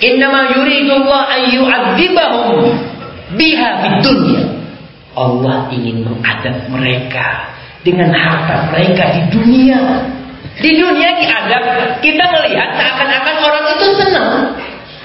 Innama 0.02 0.50
yuridullah 0.50 1.22
an 1.30 1.40
yu'adzibahum 1.54 2.76
biha 3.38 3.68
fid 3.80 3.96
dunya. 4.02 4.42
Allah 5.14 5.70
ingin 5.70 6.02
mengadab 6.02 6.66
mereka 6.66 7.54
dengan 7.86 8.10
harta 8.10 8.74
mereka 8.74 9.14
di 9.14 9.22
dunia. 9.30 9.80
Di 10.58 10.70
dunia 10.74 11.18
diadab, 11.18 11.64
kita 12.02 12.24
melihat 12.30 12.68
seakan-akan 12.78 13.36
orang 13.42 13.64
itu 13.74 13.86
senang. 14.02 14.34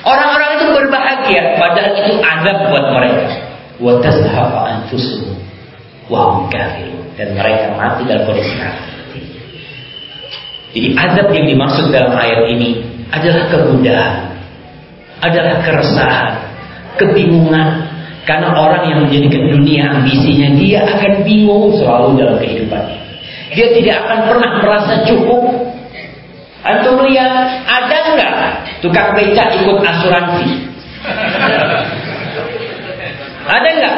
Orang-orang 0.03 0.49
itu 0.55 0.65
berbahagia, 0.71 1.59
padahal 1.59 1.91
itu 1.99 2.13
azab 2.23 2.57
buat 2.71 2.85
mereka. 2.95 3.27
Wa 3.79 3.93
tazhaqa 3.99 4.59
anfusuhum 4.75 5.39
wa 6.09 6.41
hum 6.41 6.49
dan 7.19 7.35
mereka 7.35 7.75
mati 7.75 8.07
dalam 8.07 8.23
kondisi 8.25 8.55
kafir. 8.55 8.95
Jadi 10.69 10.87
azab 10.95 11.27
yang 11.33 11.45
dimaksud 11.49 11.85
dalam 11.89 12.13
ayat 12.13 12.45
ini 12.55 12.79
adalah 13.09 13.49
kemudahan, 13.49 14.37
adalah 15.19 15.55
keresahan, 15.65 16.33
kebingungan. 16.95 17.89
Karena 18.23 18.53
orang 18.53 18.85
yang 18.85 18.99
menjadikan 19.09 19.41
dunia 19.49 19.89
ambisinya, 19.89 20.53
dia 20.53 20.85
akan 20.85 21.25
bingung 21.25 21.73
selalu 21.81 22.13
dalam 22.21 22.37
kehidupannya. 22.37 22.99
Dia 23.57 23.67
tidak 23.73 23.95
akan 24.05 24.19
pernah 24.29 24.51
merasa 24.61 24.93
cukup. 25.09 25.68
Antum 26.59 26.99
lihat, 27.07 27.63
ada 27.63 27.97
nggak 28.19 28.35
tukang 28.83 29.15
becak 29.15 29.55
ikut 29.63 29.79
asuransi? 29.79 30.47
Ada 33.47 33.69
nggak? 33.79 33.95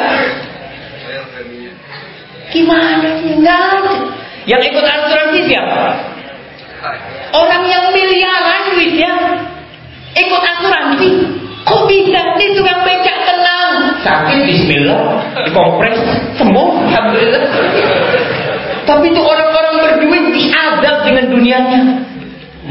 Gimana 2.53 3.09
sih? 3.17 3.33
Nggak. 3.41 3.85
Yang 4.45 4.61
ikut 4.73 4.85
asuransi 4.85 5.39
siapa? 5.49 5.81
Orang 7.33 7.63
yang 7.65 7.89
miliaran 7.89 8.61
duitnya 8.73 9.13
ikut 10.13 10.41
asuransi. 10.41 11.09
Kok 11.61 11.83
bisa 11.89 12.21
di 12.41 12.47
tukang 12.57 12.81
becak 12.85 13.17
tenang? 13.25 13.73
Sakit 14.01 14.39
bismillah, 14.49 15.21
dikompres, 15.45 15.97
sembuh 16.37 16.69
alhamdulillah. 16.89 17.43
Tapi 18.85 19.05
itu 19.13 19.21
orang-orang 19.21 19.75
berduit 19.81 20.25
diadab 20.33 21.05
dengan 21.05 21.25
dunianya. 21.29 21.81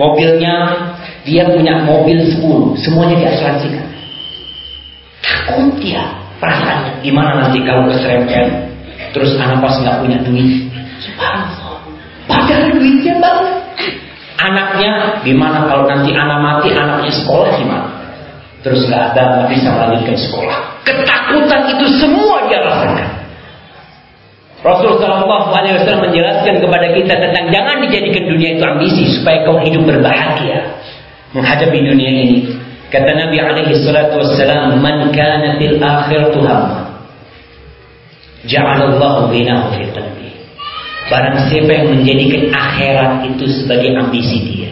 Mobilnya 0.00 0.56
dia 1.28 1.44
punya 1.52 1.84
mobil 1.84 2.24
10, 2.24 2.40
semuanya 2.80 3.20
diasuransikan. 3.20 3.84
Takut 5.20 5.76
dia 5.76 6.00
perasaannya 6.40 7.04
gimana 7.04 7.30
nanti 7.36 7.60
kalau 7.68 7.84
keserempet 7.92 8.72
terus 9.12 9.36
anak 9.36 9.60
pas 9.60 9.76
nggak 9.76 10.00
punya 10.00 10.18
duit. 10.24 10.72
Padahal 12.24 12.72
duitnya 12.72 13.14
banget. 13.20 13.56
Anaknya 14.40 15.20
gimana 15.20 15.68
kalau 15.68 15.84
nanti 15.84 16.16
anak 16.16 16.38
mati 16.40 16.72
anaknya 16.72 17.12
sekolah 17.12 17.60
gimana? 17.60 17.88
Terus 18.64 18.88
nggak 18.88 19.02
ada 19.12 19.22
nggak 19.36 19.48
bisa 19.52 19.68
melanjutkan 19.68 20.16
sekolah. 20.16 20.58
Ketakutan 20.88 21.62
itu 21.76 21.86
semua 22.00 22.48
dia 22.48 22.64
rasakan. 22.64 23.19
Rasulullah 24.60 25.24
SAW 25.24 26.04
menjelaskan 26.04 26.60
kepada 26.60 26.86
kita 26.92 27.14
tentang 27.16 27.48
jangan 27.48 27.80
dijadikan 27.80 28.28
dunia 28.28 28.60
itu 28.60 28.64
ambisi 28.68 29.02
supaya 29.16 29.40
kau 29.48 29.56
hidup 29.64 29.88
berbahagia 29.88 30.76
menghadapi 31.32 31.78
dunia 31.80 32.10
ini. 32.12 32.38
Kata 32.90 33.08
Nabi 33.14 33.38
alaihi 33.38 33.72
salatu 33.80 34.20
wassalam, 34.20 34.82
"Man 34.82 35.14
kana 35.14 35.56
fil 35.56 35.78
akhiratu 35.78 36.42
hamma, 36.42 36.90
ja'alallahu 38.44 39.30
binahu 39.30 39.78
fi 39.78 39.86
qalbi." 39.94 40.28
Barang 41.06 41.38
siapa 41.48 41.70
yang 41.70 41.86
menjadikan 41.96 42.50
akhirat 42.50 43.30
itu 43.30 43.46
sebagai 43.62 43.94
ambisi 43.94 44.42
dia, 44.42 44.70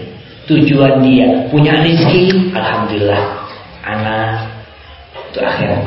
tujuan 0.51 1.01
dia, 1.01 1.47
punya 1.49 1.78
rezeki, 1.78 2.53
alhamdulillah, 2.53 3.22
anak 3.86 4.51
itu 5.30 5.39
akhirat. 5.43 5.82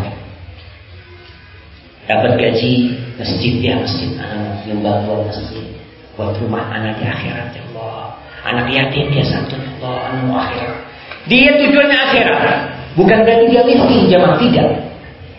Dapat 2.07 2.31
gaji, 2.39 2.73
masjid 3.21 3.53
ya 3.61 3.77
masjid, 3.77 4.09
anak 4.17 4.65
nyumbang 4.65 5.05
buat 5.05 5.29
masjid, 5.29 5.65
buat 6.17 6.33
rumah 6.41 6.65
anak 6.73 6.97
di 6.97 7.05
akhirat 7.05 7.53
ya 7.53 7.61
Allah. 7.71 8.17
Anak 8.41 8.73
yatim 8.73 9.13
dia 9.13 9.21
satu 9.21 9.53
ya 9.53 9.69
Allah, 9.77 9.97
anak 10.09 10.49
akhirat. 10.49 10.77
Dia 11.29 11.49
tujuannya 11.61 11.97
akhirat, 12.09 12.45
bukan 12.97 13.17
berarti 13.21 13.45
dia 13.53 13.61
miskin, 13.61 14.09
jamaah 14.09 14.37
tidak. 14.41 14.69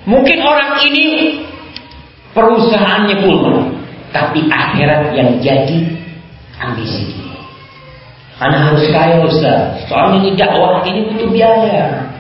Mungkin 0.07 0.39
orang 0.43 0.79
ini 0.87 1.07
perusahaannya 2.31 3.17
puluh, 3.19 3.75
tapi 4.15 4.47
akhirat 4.47 5.11
yang 5.19 5.43
jadi 5.43 5.79
ambisi 6.63 7.11
dia. 7.11 7.39
Anak 8.43 8.75
harus 8.75 8.87
kaya 8.91 9.23
Ustaz. 9.23 9.87
Soalnya 9.87 10.23
ini 10.23 10.31
dakwah 10.35 10.83
ini 10.83 11.11
butuh 11.11 11.31
biaya. 11.31 12.11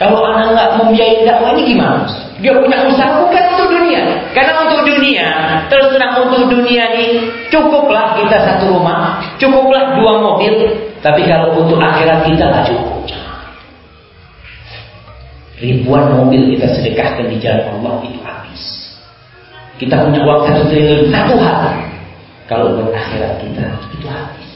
Kalau 0.00 0.24
anak 0.24 0.56
nggak 0.56 0.70
membiayai 0.80 1.28
dakwah 1.28 1.52
ini 1.52 1.76
gimana? 1.76 2.08
Dia 2.40 2.52
punya 2.56 2.78
usaha 2.88 3.22
bukan 3.22 3.44
untuk 3.54 3.68
dunia. 3.70 4.02
Karena 4.32 4.52
untuk 4.64 4.80
dunia, 4.88 5.28
terus 5.68 5.92
terang 5.92 6.26
untuk 6.26 6.48
dunia 6.48 6.84
ini 6.96 7.28
cukuplah 7.52 8.16
kita 8.16 8.36
satu 8.40 8.72
rumah, 8.72 9.20
cukuplah 9.36 10.00
dua 10.00 10.12
mobil. 10.18 10.54
Tapi 11.04 11.28
kalau 11.28 11.60
untuk 11.60 11.76
akhirat 11.76 12.24
kita 12.24 12.44
nggak 12.48 12.64
cukup. 12.72 13.04
Ribuan 15.62 16.18
mobil 16.18 16.58
kita 16.58 16.66
sedekahkan 16.74 17.30
di 17.30 17.38
jalan 17.38 17.78
Allah 17.78 18.02
itu 18.02 18.18
habis. 18.26 18.62
Kita 19.78 20.02
punya 20.02 20.26
uang 20.26 20.42
satu 20.48 20.62
triliun 20.66 21.12
satu 21.14 21.38
hal. 21.38 21.70
Kalau 22.50 22.74
buat 22.74 22.90
akhirat 22.90 23.38
kita 23.38 23.62
itu 23.94 24.06
habis. 24.10 24.50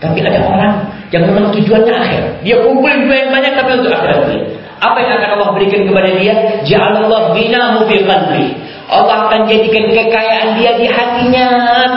Tapi 0.00 0.24
ada 0.24 0.40
orang 0.48 0.72
yang 1.12 1.28
memang 1.28 1.52
tujuannya 1.52 1.92
akhir. 1.92 2.22
Dia 2.40 2.56
kumpulin 2.64 3.04
duit 3.04 3.28
banyak 3.28 3.52
tapi 3.52 3.70
untuk 3.84 3.92
akhirat 3.92 4.20
dia. 4.32 4.59
Apa 4.80 4.96
yang 4.96 5.12
akan 5.20 5.30
Allah 5.36 5.50
berikan 5.52 5.84
kepada 5.84 6.10
dia? 6.16 6.64
Ja'alallah 6.64 7.36
binahu 7.36 7.84
fi 7.84 7.96
qalbi. 8.00 8.44
Allah 8.90 9.28
akan 9.28 9.40
jadikan 9.46 9.92
kekayaan 9.92 10.56
dia 10.56 10.72
di 10.80 10.86
hatinya 10.88 11.46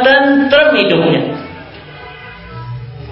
tentrem 0.03 0.69
hidupnya. 0.77 1.21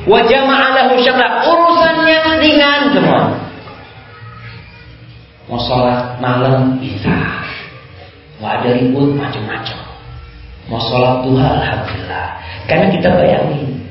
Wa 0.03 0.19
jama'alahu 0.28 0.99
syamla. 0.99 1.28
Urusannya 1.47 2.19
ringan 2.43 2.82
semua. 2.91 3.22
Mau 5.47 5.59
sholat 5.59 6.19
malam 6.19 6.76
bisa. 6.84 7.15
Mau 8.43 8.51
ada 8.51 8.76
ribut 8.76 9.15
macam-macam. 9.15 9.80
Mau 10.67 10.80
sholat 10.84 11.24
duha 11.24 11.47
alhamdulillah. 11.47 12.28
Karena 12.67 12.88
kita 12.91 13.07
bayangin 13.07 13.82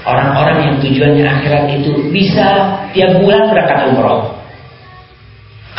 Orang-orang 0.00 0.58
yang 0.64 0.76
tujuannya 0.80 1.24
akhirat 1.28 1.64
itu 1.76 1.92
bisa 2.08 2.72
tiap 2.96 3.20
bulan 3.20 3.52
berangkat 3.52 3.92
umroh. 3.92 4.39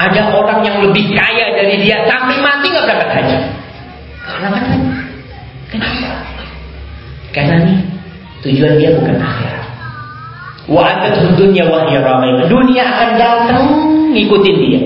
Ada 0.02 0.34
orang 0.34 0.66
yang 0.66 0.82
lebih 0.82 1.14
kaya 1.14 1.54
dari 1.54 1.78
dia 1.86 2.02
tapi 2.10 2.42
mati 2.42 2.74
nggak 2.74 2.86
berangkat 2.90 3.10
haji. 3.22 3.38
Kenapa? 4.26 4.58
Kenapa? 5.70 6.10
Karena 7.32 7.56
nih 7.70 7.80
tujuan 8.42 8.74
dia 8.82 8.98
bukan 8.98 9.16
akhirat. 9.22 9.66
Wa 10.66 10.82
atat 10.90 11.38
dunya 11.38 11.70
wa 11.70 11.86
ramai. 11.86 12.50
Dunia 12.50 12.82
akan 12.82 13.10
datang 13.22 13.64
ngikutin 14.10 14.58
dia. 14.58 14.82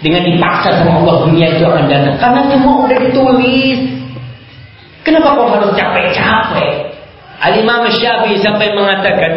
Dengan 0.00 0.28
dipaksa 0.28 0.76
sama 0.80 1.04
Allah 1.04 1.24
dunia 1.28 1.56
itu 1.56 1.64
akan 1.64 1.84
datang 1.88 2.16
karena 2.20 2.40
semua 2.48 2.84
udah 2.84 2.98
ditulis. 3.00 3.80
Kenapa 5.04 5.38
kau 5.38 5.48
harus 5.52 5.72
capek-capek? 5.76 6.96
Al-Imam 7.36 7.84
Syafi'i 7.92 8.40
sampai 8.40 8.72
mengatakan 8.72 9.32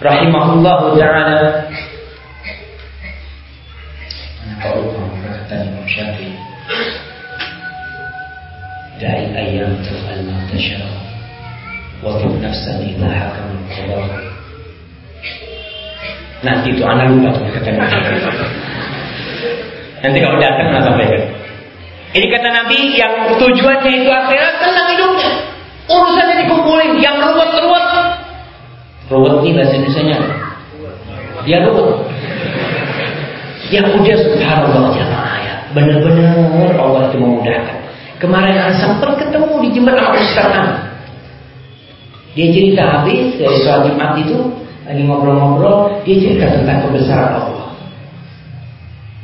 rahimahullahu 0.00 0.96
taala 0.96 1.68
kalau 4.60 4.92
kata 5.24 5.56
Imam 5.64 5.86
Syafi'i 5.88 6.36
da'i 9.00 9.24
ayyam 9.32 9.72
taf'al 9.80 10.20
ma 10.28 10.38
tasha 10.52 10.84
wa 12.04 12.20
tub 12.20 12.36
nafsan 12.44 12.84
idha 12.84 13.08
hakam 13.08 13.48
al 13.56 14.04
nanti 16.44 16.76
itu 16.76 16.82
anak 16.84 17.08
lupa 17.08 17.28
tuh 17.36 17.48
kata 17.56 17.68
Syafi'i. 17.72 18.48
Nanti 20.00 20.16
kalau 20.24 20.36
datang 20.40 20.66
anak 20.72 20.82
sampaikan 20.88 21.22
ini 22.10 22.26
kata 22.26 22.48
Nabi 22.50 22.78
yang 22.98 23.14
tujuannya 23.38 23.92
itu 24.02 24.10
akhirat 24.10 24.54
tenang 24.58 24.88
hidupnya. 24.98 25.30
Urusannya 25.86 26.34
dikumpulin 26.42 26.98
yang 26.98 27.22
ruwet-ruwet 27.22 27.86
ruwet. 29.10 29.34
Ini 29.46 29.50
bahasa 29.54 29.74
Indonesia 29.78 30.18
dia 31.46 31.58
ruwet 31.62 32.10
yang 33.70 33.86
udah 33.94 34.16
subhanallah 34.18 34.90
jamaah 34.92 35.36
ya. 35.38 35.54
Benar-benar 35.70 36.74
Allah 36.74 37.02
itu 37.08 37.16
memudahkan. 37.22 37.76
Kemarin 38.18 38.52
saya 38.58 38.74
sempat 38.76 39.16
ketemu 39.16 39.52
di 39.64 39.68
Jember 39.72 39.96
sama 39.96 40.12
Ustaz 40.18 40.54
Dia 42.36 42.46
cerita 42.52 42.82
habis 42.84 43.38
dari 43.40 43.56
sholat 43.64 43.88
Jumat 43.88 44.12
itu 44.20 44.38
lagi 44.84 45.02
ngobrol-ngobrol, 45.06 46.02
dia 46.02 46.18
cerita 46.18 46.50
tentang 46.50 46.82
kebesaran 46.90 47.32
Allah. 47.38 47.70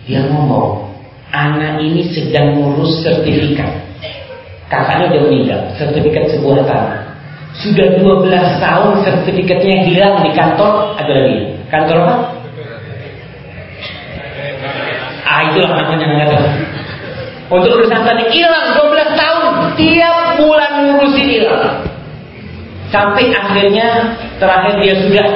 Dia 0.06 0.22
ngomong, 0.30 0.94
anak 1.34 1.82
ini 1.82 2.06
sedang 2.14 2.54
ngurus 2.54 3.02
sertifikat. 3.02 3.82
Kakaknya 4.70 5.10
udah 5.10 5.20
meninggal, 5.26 5.60
sertifikat 5.74 6.30
sebuah 6.38 6.62
tanah. 6.70 7.02
Sudah 7.58 7.98
12 7.98 8.62
tahun 8.62 8.90
sertifikatnya 9.02 9.76
hilang 9.90 10.22
di 10.22 10.30
kantor, 10.38 10.94
ada 10.94 11.10
lagi. 11.10 11.40
Kantor 11.66 11.96
apa? 12.06 12.14
Ah 15.36 15.52
itulah 15.52 15.68
namanya 15.76 16.32
tahu. 16.32 16.48
Untuk 17.60 17.76
urusan 17.76 18.00
tadi 18.08 18.24
hilang 18.32 18.72
12 18.72 19.20
tahun, 19.20 19.52
tiap 19.76 20.40
bulan 20.40 20.72
ngurusin 20.88 21.28
hilang. 21.28 21.84
Sampai 22.88 23.28
akhirnya 23.36 24.16
terakhir 24.40 24.80
dia 24.80 24.94
sudah 24.96 25.28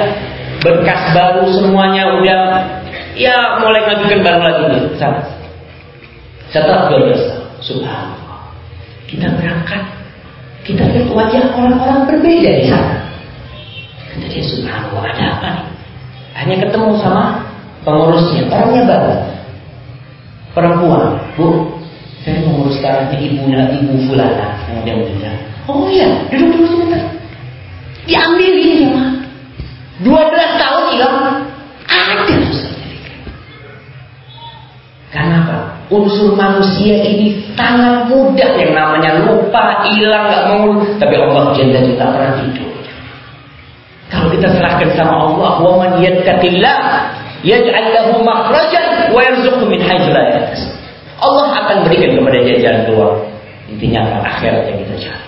berkas 0.65 1.01
baru 1.13 1.45
semuanya 1.53 2.17
udah 2.17 2.41
ya 3.13 3.61
mulai 3.61 3.85
ngajukan 3.85 4.25
baru 4.25 4.41
lagi 4.41 4.63
nih. 4.73 4.81
Setelah 6.49 6.89
12 6.89 7.29
tahun, 7.29 7.47
subhanallah. 7.61 8.41
Kita 9.05 9.29
berangkat, 9.37 9.85
kita 10.65 10.81
lihat 10.81 11.07
wajah 11.13 11.45
orang-orang 11.53 12.09
berbeda 12.09 12.51
di 12.57 12.65
sana. 12.65 13.05
Kata 14.09 14.25
dia 14.25 14.43
subhanallah 14.49 15.03
ada 15.13 15.25
apa 15.37 15.47
nih? 15.61 15.67
Hanya 16.41 16.55
ketemu 16.65 16.89
sama 16.97 17.45
pengurusnya, 17.85 18.49
orangnya 18.49 18.83
baru 18.89 19.30
perempuan, 20.51 21.19
bu, 21.35 21.79
saya 22.21 22.43
mau 22.45 22.61
ngurus 22.61 22.77
sekarang 22.77 23.09
ibu 23.17 23.49
ibu 23.49 23.93
fulana 24.05 24.61
yang 24.69 24.77
udah 24.85 24.95
meninggal. 25.01 25.35
Oh 25.65 25.87
iya, 25.89 26.09
duduk 26.29 26.53
dulu 26.53 26.65
sebentar. 26.69 27.01
Diambil 28.05 28.51
ini 28.57 28.89
Dua 30.01 30.21
belas 30.33 30.57
tahun 30.57 30.83
hilang, 30.97 31.15
ada 31.85 32.13
Karena 35.13 35.35
apa? 35.45 35.57
Unsur 35.91 36.33
manusia 36.33 37.03
ini 37.03 37.51
sangat 37.53 38.09
mudah 38.09 38.51
yang 38.57 38.73
namanya 38.73 39.21
lupa, 39.21 39.85
hilang, 39.93 40.31
nggak 40.31 40.45
mau. 40.49 40.81
Tapi 40.97 41.15
Allah 41.19 41.53
Jalla 41.53 41.79
tidak 41.85 42.07
pernah 42.15 42.33
tidur. 42.41 42.73
Kalau 44.09 44.27
kita 44.33 44.47
serahkan 44.49 44.89
sama 44.97 45.15
Allah, 45.29 45.51
wa 45.61 45.73
man 45.77 45.91
yattaqillah 46.01 46.79
yaj'al 47.41 47.87
lahu 47.93 48.21
makhrajan 48.21 49.13
wa 49.13 49.19
yarzuqhu 49.21 49.65
min 49.69 49.81
Allah 51.21 51.47
akan 51.53 51.77
berikan 51.85 52.17
kepada 52.17 52.37
dia 52.41 52.57
jalan 52.65 52.81
keluar. 52.89 53.13
Intinya 53.69 53.99
akan 54.09 54.19
akhirat 54.25 54.63
yang 54.73 54.77
kita 54.83 54.95
cari. 55.05 55.25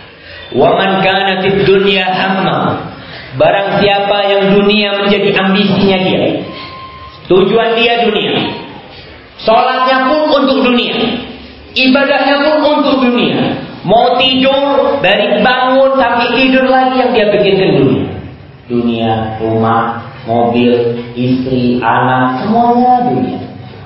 Wa 0.58 0.70
man 0.74 0.92
kana 1.06 1.34
fid 1.46 1.66
dunya 1.70 2.06
hamma. 2.10 2.90
Barang 3.38 3.82
siapa 3.82 4.18
yang 4.30 4.44
dunia 4.58 5.06
menjadi 5.06 5.30
ambisinya 5.38 5.98
dia. 6.06 6.22
Tujuan 7.30 7.78
dia 7.78 8.06
dunia. 8.06 8.34
Sholatnya 9.42 10.10
pun 10.10 10.30
untuk 10.30 10.66
dunia. 10.66 10.98
Ibadahnya 11.74 12.36
pun 12.46 12.82
untuk 12.82 12.96
dunia. 13.10 13.58
Mau 13.84 14.16
tidur, 14.16 15.02
dari 15.04 15.44
bangun 15.44 16.00
sampai 16.00 16.28
tidur 16.40 16.70
lagi 16.70 17.04
yang 17.04 17.12
dia 17.12 17.28
pikirkan 17.34 17.72
dunia. 17.84 18.08
Dunia, 18.70 19.14
rumah, 19.44 20.08
mobil, 20.24 21.03
istri, 21.14 21.80
anak, 21.80 22.46
semuanya 22.46 23.08
dunia. 23.10 23.40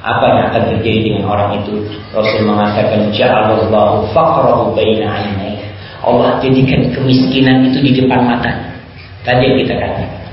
Apa 0.04 0.24
yang 0.24 0.42
akan 0.52 0.64
terjadi 0.72 1.00
dengan 1.12 1.24
orang 1.28 1.60
itu? 1.60 1.84
Rasul 2.16 2.48
mengatakan, 2.48 3.12
Ja'alallahu 3.12 4.08
faqrahu 4.16 4.72
baina 4.72 5.08
ainai. 5.12 5.60
Allah 6.00 6.40
jadikan 6.40 6.88
kemiskinan 6.96 7.68
itu 7.68 7.84
di 7.84 7.92
depan 8.04 8.24
mata. 8.24 8.52
Tadi 9.28 9.44
yang 9.44 9.58
kita 9.60 9.76
katakan. 9.76 10.24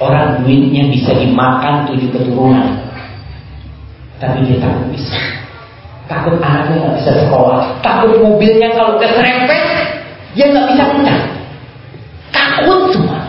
Orang 0.00 0.42
duitnya 0.42 0.88
bisa 0.88 1.12
dimakan 1.12 1.84
tujuh 1.92 2.08
keturunan. 2.08 2.80
Tapi 4.16 4.48
dia 4.48 4.56
takut 4.62 4.88
bisa. 4.94 5.18
Takut 6.08 6.40
anaknya 6.40 6.76
nggak 6.80 6.96
bisa 7.02 7.12
sekolah. 7.26 7.60
Takut 7.84 8.16
mobilnya 8.22 8.72
kalau 8.72 8.96
keserempet, 8.96 9.62
dia 10.32 10.46
nggak 10.48 10.66
bisa 10.72 10.82
putar. 10.96 11.20
Takut 12.32 12.80
semua. 12.94 13.20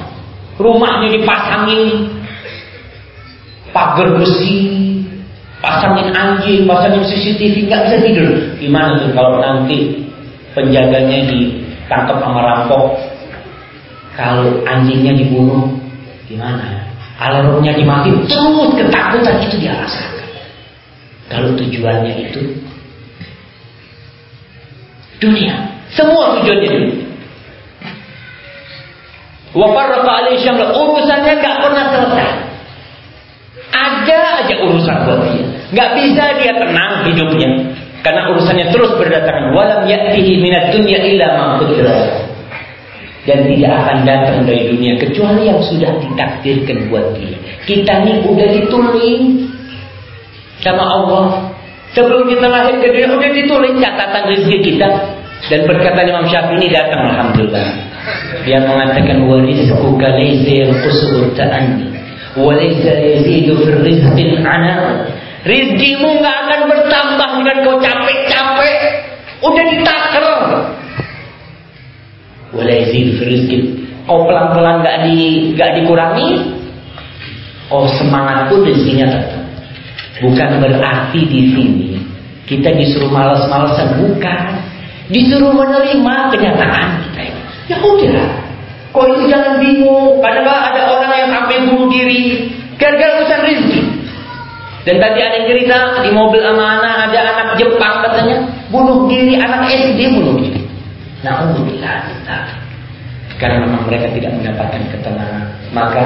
Rumahnya 0.55 1.17
dipasangin 1.19 2.07
pagar 3.73 4.15
besi, 4.21 4.61
pasangin 5.59 6.13
anjing, 6.13 6.69
pasangin 6.69 7.03
CCTV, 7.03 7.67
nggak 7.67 7.81
bisa 7.89 7.97
tidur. 8.05 8.29
Gimana 8.61 9.01
tuh 9.01 9.11
kalau 9.11 9.41
nanti 9.41 10.05
penjaganya 10.53 11.25
ditangkap 11.27 12.21
sama 12.21 12.39
rampok, 12.45 12.95
kalau 14.13 14.61
anjingnya 14.69 15.17
dibunuh, 15.17 15.73
gimana? 16.29 16.85
Alarmnya 17.17 17.73
dimati, 17.73 18.09
terus 18.29 18.73
ketakutan 18.77 19.37
itu 19.41 19.55
dia 19.57 19.73
rasakan. 19.77 20.29
Kalau 21.29 21.49
tujuannya 21.57 22.29
itu 22.29 22.41
dunia, 25.17 25.55
semua 25.93 26.37
tujuannya 26.37 26.69
dunia. 26.69 27.03
Wafarraqa 29.53 30.11
alaihi 30.25 30.41
syamla. 30.41 30.73
Urusannya 30.73 31.33
gak 31.37 31.57
pernah 31.61 31.85
selesai. 31.93 32.42
Ada 33.73 34.45
aja 34.45 34.55
urusan 34.69 34.97
buat 35.09 35.19
dia. 35.33 35.45
Gak 35.73 35.89
bisa 35.97 36.23
dia 36.37 36.53
tenang 36.53 37.09
hidupnya. 37.09 37.49
Karena 38.05 38.29
urusannya 38.29 38.69
terus 38.69 38.93
berdatangan. 38.95 39.57
Walam 39.57 39.89
ya'tihi 39.89 40.37
minat 40.37 40.69
dunya 40.69 41.01
illa 41.01 41.27
ma 41.33 41.47
dan 43.23 43.39
tidak 43.47 43.71
akan 43.71 43.97
datang 44.03 44.37
dari 44.43 44.67
dunia 44.67 44.99
kecuali 44.99 45.47
yang 45.47 45.59
sudah 45.63 45.95
ditakdirkan 45.95 46.91
buat 46.91 47.15
dia. 47.15 47.39
Kita 47.63 48.03
ini 48.03 48.19
udah 48.27 48.47
ditulis 48.51 49.21
sama 50.59 50.83
Allah. 50.83 51.25
Sebelum 51.95 52.25
kita 52.25 52.49
lahir 52.49 52.81
ke 52.83 52.89
dunia 52.89 53.15
udah 53.15 53.31
ditulis 53.31 53.73
catatan 53.79 54.23
rezeki 54.27 54.59
kita 54.65 54.89
dan 55.47 55.59
perkataan 55.63 56.09
Imam 56.09 56.25
Syafi'i 56.27 56.57
ini 56.57 56.67
datang 56.73 57.15
alhamdulillah. 57.15 57.67
Dia 58.43 58.59
mengatakan 58.65 59.23
warizquka 59.23 60.07
laysa 60.19 60.67
yanqusu 60.67 61.31
ta'anni 62.33 62.41
wa 62.41 62.51
laysa 62.57 62.91
yazidu 62.97 63.61
fil 63.61 63.79
rizqil 63.85 64.41
ana. 64.41 65.05
Rizkimu 65.43 66.23
nggak 66.23 66.37
akan 66.47 66.61
bertambah 66.71 67.29
dengan 67.43 67.57
kau 67.67 67.77
capek-capek. 67.77 68.79
Udah 69.43 69.65
ditaker. 69.69 70.27
Wa 72.55 72.63
yazidu 72.63 73.11
fil 73.21 73.29
rizqil. 73.29 73.63
Kau 74.09 74.25
pelan-pelan 74.25 74.81
nggak 74.81 74.97
di 75.05 75.17
nggak 75.53 75.71
dikurangi. 75.81 76.29
Oh 77.71 77.87
semangat 77.97 78.51
pun 78.51 78.65
rezekinya 78.65 79.07
tetap. 79.07 79.43
Bukan 80.21 80.49
berarti 80.61 81.19
di 81.25 81.41
sini 81.51 81.89
kita 82.45 82.69
disuruh 82.75 83.09
malas-malasan 83.11 84.03
bukan. 84.03 84.41
Disuruh 85.11 85.51
menerima 85.51 86.15
kenyataan 86.31 86.87
kita. 87.11 87.23
Ya 87.67 87.77
udah. 87.79 88.52
Kau 88.93 89.09
itu 89.09 89.25
jangan 89.25 89.57
bingung. 89.57 90.21
Kadang 90.21 90.45
ada 90.45 90.81
orang 90.93 91.11
yang 91.17 91.29
sampai 91.33 91.57
bunuh 91.65 91.89
diri. 91.89 92.45
Gara-gara 92.77 93.19
urusan 93.19 93.41
rezeki. 93.41 93.81
Dan 94.83 94.99
tadi 94.99 95.19
ada 95.23 95.35
yang 95.39 95.47
cerita 95.47 95.77
di 96.03 96.11
mobil 96.11 96.43
sama 96.43 96.77
anak 96.77 97.07
ada 97.07 97.19
anak 97.23 97.49
Jepang 97.55 98.03
katanya 98.03 98.35
bunuh 98.67 99.07
diri 99.07 99.39
anak 99.39 99.63
SD 99.71 100.11
bunuh 100.11 100.35
diri. 100.35 100.59
Nah, 101.23 101.39
alhamdulillah 101.39 102.03
kita 102.11 102.37
karena 103.39 103.63
memang 103.63 103.87
mereka 103.87 104.11
tidak 104.11 104.31
mendapatkan 104.35 104.83
ketenangan, 104.91 105.45
maka 105.71 106.03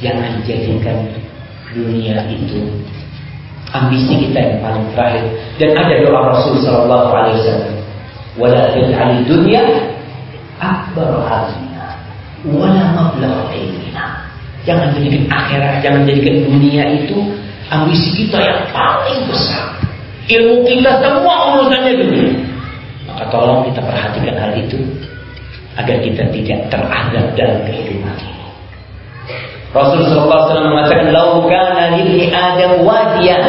jangan 0.00 0.32
jadikan 0.48 0.96
dunia 1.76 2.24
itu 2.26 2.64
ambisi 3.70 4.28
kita 4.28 4.38
yang 4.40 4.58
paling 4.64 4.84
terakhir. 4.96 5.24
Dan 5.60 5.76
ada 5.76 5.94
doa 6.00 6.20
Rasul 6.34 6.56
Sallallahu 6.64 7.08
Alaihi 7.12 7.36
Wasallam, 7.36 7.74
"Wala 8.40 8.62
taj'al 8.72 9.12
dunya 9.28 9.62
akbar 10.56 11.20
hazina 11.28 11.69
wala 12.48 12.96
mablagh 12.96 13.52
ilmina. 13.52 14.24
Jangan 14.64 14.92
jadikan 14.96 15.24
akhirat, 15.28 15.74
jangan 15.80 16.04
jadikan 16.04 16.36
dunia 16.48 16.84
itu 17.00 17.16
ambisi 17.72 18.24
kita 18.24 18.38
yang 18.40 18.60
paling 18.72 19.20
besar. 19.28 19.76
Ilmu 20.30 20.62
kita 20.68 21.00
semua 21.00 21.34
urusannya 21.56 21.92
dunia. 21.96 22.32
Maka 23.08 23.24
tolong 23.32 23.66
kita 23.66 23.80
perhatikan 23.82 24.36
hal 24.36 24.52
itu 24.54 24.78
agar 25.80 25.96
kita 26.04 26.22
tidak 26.30 26.60
teradab 26.68 27.26
dalam 27.34 27.58
kehidupan 27.66 28.14
ini. 28.20 28.46
Rasulullah 29.70 30.50
SAW 30.50 30.66
mengatakan, 30.66 31.14
"Lau 31.14 31.46
kana 31.46 31.94
li 31.94 32.26
Adam 32.30 32.82
wadiyan 32.82 33.42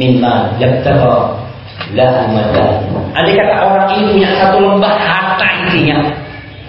mimma 0.00 0.56
yabtagha 0.56 1.16
lahu 1.92 2.20
madan." 2.32 2.72
Andai 3.12 3.36
kata 3.36 3.54
orang 3.68 3.88
ini 3.96 4.02
punya 4.16 4.30
satu 4.36 4.56
lembah 4.60 4.94
harta 4.96 5.46
isinya, 5.68 5.96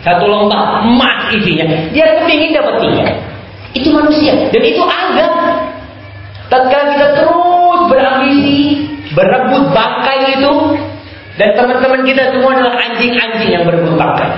satu 0.07 0.23
lembah 0.23 0.87
emas 0.87 1.27
isinya, 1.35 1.67
dia 1.91 2.23
kepingin 2.23 2.55
dapat 2.55 2.79
tiga. 2.79 3.05
Itu 3.75 3.91
manusia 3.91 4.47
dan 4.47 4.63
itu 4.63 4.79
agam. 4.87 5.33
Tatkala 6.47 6.95
kita 6.95 7.07
terus 7.19 7.79
berambisi, 7.91 8.87
berebut 9.11 9.67
bangkai 9.75 10.39
itu, 10.39 10.79
dan 11.35 11.59
teman-teman 11.59 12.07
kita 12.07 12.31
semua 12.31 12.55
adalah 12.55 12.79
anjing-anjing 12.87 13.51
yang 13.51 13.67
berebut 13.67 13.99
bangkai. 13.99 14.31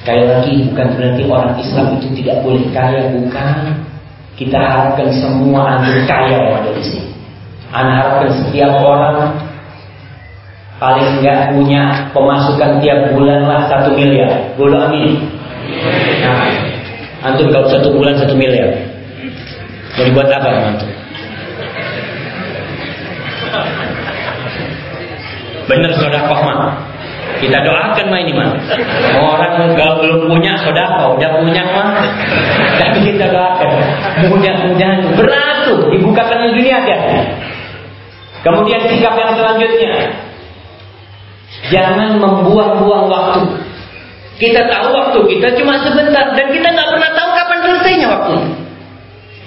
Sekali 0.00 0.24
lagi 0.24 0.52
bukan 0.72 0.86
berarti 0.96 1.22
orang 1.28 1.52
Islam 1.60 1.86
itu 2.00 2.08
tidak 2.24 2.40
boleh 2.40 2.64
kaya, 2.72 3.12
bukan. 3.12 3.56
Kita 4.40 4.56
harapkan 4.56 5.12
semua 5.12 5.76
anjing 5.76 6.08
kaya 6.08 6.48
yang 6.48 6.64
ada 6.64 6.70
di 6.72 6.80
sini. 6.80 7.12
Anda 7.76 7.92
harapkan 7.92 8.30
setiap 8.40 8.72
orang 8.80 9.36
paling 10.80 11.20
enggak 11.20 11.52
punya 11.52 12.08
pemasukan 12.16 12.80
tiap 12.80 13.12
bulan 13.12 13.44
lah 13.44 13.68
satu 13.68 13.92
miliar. 13.92 14.56
Boleh 14.56 14.80
amin. 14.80 15.12
Nah, 16.24 16.48
antum 17.28 17.52
kalau 17.52 17.68
satu 17.68 17.92
bulan 17.92 18.16
satu 18.16 18.32
miliar. 18.32 18.72
Mau 20.00 20.04
dibuat 20.08 20.32
apa 20.32 20.48
antum? 20.48 20.90
Benar 25.68 25.92
saudara 26.00 26.32
mah. 26.32 26.72
Kita 27.38 27.56
doakan 27.62 28.06
mah 28.10 28.20
ini 28.24 28.32
mah. 28.32 28.52
Orang 29.20 29.76
kalau 29.76 29.94
belum 30.00 30.32
punya 30.32 30.56
saudara, 30.64 31.12
udah 31.12 31.30
punya 31.44 31.62
mah. 31.62 32.08
Tapi 32.80 32.98
kita 33.04 33.28
doakan. 33.28 33.72
Mudah-mudahan 34.32 35.12
berat 35.14 35.56
tuh 35.68 35.92
dibukakan 35.92 36.48
di 36.48 36.50
dunia 36.56 36.78
kan. 36.88 37.00
Kemudian 38.40 38.80
sikap 38.88 39.14
yang 39.20 39.36
selanjutnya. 39.36 39.92
Jangan 41.70 42.22
membuang-buang 42.22 43.10
waktu. 43.10 43.42
Kita 44.40 44.64
tahu 44.70 44.88
waktu 44.94 45.18
kita 45.36 45.48
cuma 45.60 45.76
sebentar 45.84 46.32
dan 46.32 46.46
kita 46.48 46.68
nggak 46.72 46.88
pernah 46.96 47.10
tahu 47.12 47.28
kapan 47.36 47.58
selesainya 47.60 48.06
waktu. 48.08 48.34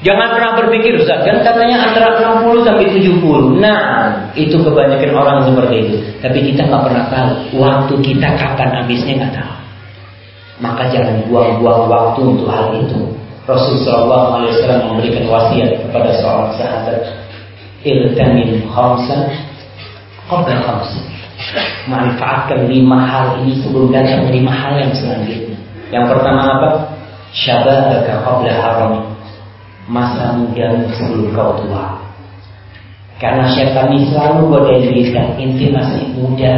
Jangan 0.04 0.36
pernah 0.36 0.52
berpikir 0.60 1.00
Ustaz, 1.00 1.24
kan 1.24 1.40
katanya 1.48 1.88
antara 1.88 2.20
60 2.20 2.68
sampai 2.68 2.92
70. 2.92 3.64
Nah, 3.64 4.12
itu 4.36 4.60
kebanyakan 4.60 5.12
orang 5.16 5.48
seperti 5.48 5.76
itu. 5.80 5.98
Tapi 6.20 6.44
kita 6.44 6.68
nggak 6.68 6.84
pernah 6.92 7.06
tahu 7.08 7.32
waktu 7.64 7.94
kita 8.04 8.30
kapan 8.36 8.84
habisnya 8.84 9.24
nggak 9.24 9.34
tahu. 9.40 9.54
Maka 10.60 10.92
jangan 10.92 11.24
buang-buang 11.32 11.88
waktu 11.88 12.20
untuk 12.20 12.52
hal 12.52 12.76
itu. 12.84 13.00
Rasulullah 13.48 14.40
SAW 14.40 14.92
memberikan 14.92 15.28
wasiat 15.28 15.72
kepada 15.88 16.12
seorang 16.20 16.52
sahabat, 16.56 17.00
iltamin 17.84 18.64
khamsan 18.72 19.32
qabla 20.32 20.56
khamsan. 20.64 21.04
Manfaatkan 21.90 22.66
lima 22.72 23.04
hal 23.04 23.26
ini 23.44 23.60
sebelum 23.60 23.92
datang 23.92 24.32
lima 24.32 24.52
hal 24.52 24.80
yang 24.80 24.94
selanjutnya. 24.96 25.60
Yang 25.92 26.06
pertama 26.16 26.42
apa? 26.58 26.70
Syababaka 27.34 28.14
qabla 28.24 28.54
haram 28.54 28.94
masa 29.90 30.40
muda 30.40 30.88
sebelum 30.96 31.36
kau 31.36 31.60
tua. 31.60 32.00
Karena 33.20 33.48
setan 33.52 33.92
ini 33.92 34.12
selalu 34.12 34.52
godain 34.52 34.84
kita, 34.84 35.22
inti 35.40 35.72
masih 35.72 36.12
muda. 36.16 36.56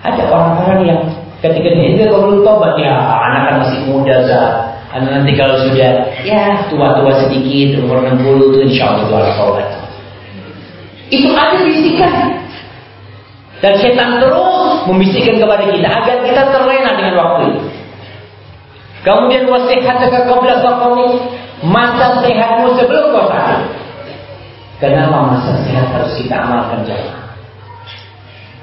Ada 0.00 0.22
orang-orang 0.32 0.80
yang 0.88 1.00
ketika 1.44 1.68
dia 1.76 2.08
kalau 2.08 2.32
belum 2.32 2.40
tobat 2.44 2.80
ya 2.80 2.96
anak 2.96 3.42
kan 3.48 3.54
masih 3.64 3.80
muda 3.88 4.16
za. 4.24 4.44
Anak 4.90 5.20
nanti 5.20 5.32
kalau 5.36 5.54
sudah 5.60 6.08
ya 6.24 6.66
tua-tua 6.72 7.12
sedikit 7.24 7.84
umur 7.84 8.02
60 8.08 8.48
itu 8.52 8.58
insya 8.72 8.96
Allah 8.96 9.36
tobat. 9.36 9.68
Itu 11.12 11.28
ada 11.34 11.56
bisikan. 11.60 12.40
Dan 13.60 13.76
setan 13.76 14.24
terus 14.24 14.88
membisikkan 14.88 15.36
kepada 15.36 15.64
kita 15.68 15.88
agar 15.88 16.16
kita 16.24 16.42
terlena 16.48 16.90
dengan 16.96 17.14
waktu 17.20 17.42
itu. 17.52 17.62
Kemudian 19.04 19.44
wasihataka 19.48 20.28
qabla 20.28 20.60
saqami 20.64 21.08
masa 21.64 22.24
sehatmu 22.24 22.72
sebelum 22.76 23.12
kau 23.12 23.28
sakit. 23.28 23.60
Kenapa 24.80 25.28
masa 25.28 25.60
sehat 25.68 25.92
harus 25.92 26.12
kita 26.16 26.40
amalkan 26.40 26.88
jamaah? 26.88 27.36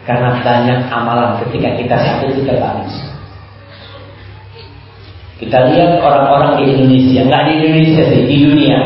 Karena 0.10 0.42
banyak 0.42 0.80
amalan 0.90 1.38
ketika 1.46 1.78
kita 1.78 1.96
sakit 2.00 2.30
kita 2.42 2.54
bagus. 2.58 2.96
Kita 5.38 5.70
lihat 5.70 6.02
orang-orang 6.02 6.58
di 6.58 6.74
Indonesia, 6.74 7.22
nggak 7.22 7.44
di 7.46 7.52
Indonesia 7.62 8.04
sih, 8.10 8.22
di 8.26 8.36
dunia. 8.50 8.80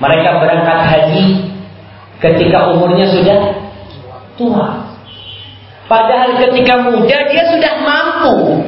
Mereka 0.00 0.30
berangkat 0.40 0.78
haji 0.88 1.24
ketika 2.24 2.72
umurnya 2.72 3.04
sudah 3.12 3.59
tua. 4.40 4.88
Padahal 5.84 6.40
ketika 6.40 6.80
muda 6.86 7.18
dia 7.28 7.44
sudah 7.50 7.74
mampu 7.82 8.64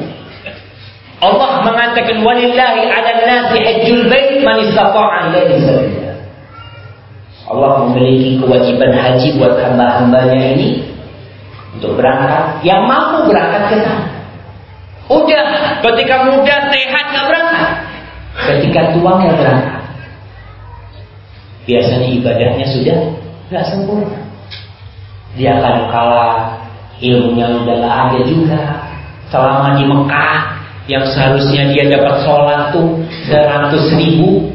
Allah 1.23 1.63
mengatakan 1.63 2.19
walillahi 2.19 2.83
'alan 2.83 3.19
nasi 3.23 3.57
hajjul 3.63 4.11
bait 4.11 4.43
man 4.43 4.59
istata'a 4.59 5.31
ilaihi 5.31 5.63
sabila. 5.63 6.13
Allah 7.47 7.71
memiliki 7.87 8.43
kewajiban 8.43 8.91
haji 8.91 9.39
buat 9.39 9.55
hamba-hambanya 9.55 10.39
ini 10.55 10.83
untuk 11.79 11.95
berangkat 11.95 12.59
yang 12.67 12.83
mampu 12.87 13.31
berangkat 13.31 13.63
ke 13.71 13.77
sana. 13.83 14.07
Udah, 15.11 15.47
ketika 15.83 16.15
muda 16.27 16.55
sehat 16.71 17.05
nggak 17.11 17.25
berangkat. 17.27 17.71
Ketika 18.33 18.81
tua 18.95 19.11
nggak 19.19 19.35
berangkat. 19.39 19.81
Biasanya 21.63 22.07
ibadahnya 22.19 22.65
sudah 22.67 22.99
nggak 23.51 23.65
sempurna. 23.67 24.22
Dia 25.33 25.57
akan 25.57 25.89
kalah, 25.89 26.37
ilmunya 27.01 27.45
udah 27.63 27.75
nggak 27.81 27.95
ada 28.07 28.19
juga. 28.27 28.61
Selama 29.33 29.81
di 29.81 29.83
Mekah, 29.89 30.37
yang 30.85 31.03
seharusnya 31.09 31.73
dia 31.73 31.89
dapat 31.89 32.21
sholat 32.21 32.69
tuh 32.69 33.01
seratus 33.25 33.89
ribu 33.97 34.51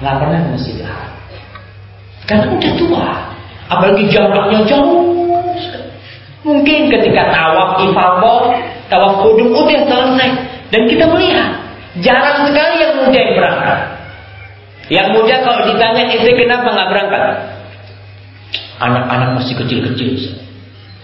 nggak 0.00 0.16
pernah 0.16 0.38
ke 0.40 0.48
masjid 0.56 0.76
karena 2.24 2.56
udah 2.56 2.72
tua. 2.80 3.08
Apalagi 3.68 4.04
jaraknya 4.12 4.60
jauh. 4.68 5.04
Mungkin 6.44 6.92
ketika 6.92 7.32
tawaf 7.32 7.80
ifadah 7.80 8.40
tawaf 8.92 9.12
kudum 9.24 9.52
udah 9.52 9.80
selesai. 9.88 10.30
Dan 10.72 10.82
kita 10.88 11.04
melihat 11.08 11.48
jarang 12.00 12.48
sekali 12.48 12.74
yang 12.80 12.92
muda 13.00 13.18
yang 13.18 13.34
berangkat. 13.36 13.78
Yang 14.92 15.08
muda 15.16 15.34
kalau 15.40 15.60
ditanya 15.68 16.04
itu 16.12 16.28
kenapa 16.36 16.68
nggak 16.68 16.88
berangkat 16.92 17.22
anak-anak 18.90 19.40
masih 19.40 19.54
kecil-kecil 19.56 20.36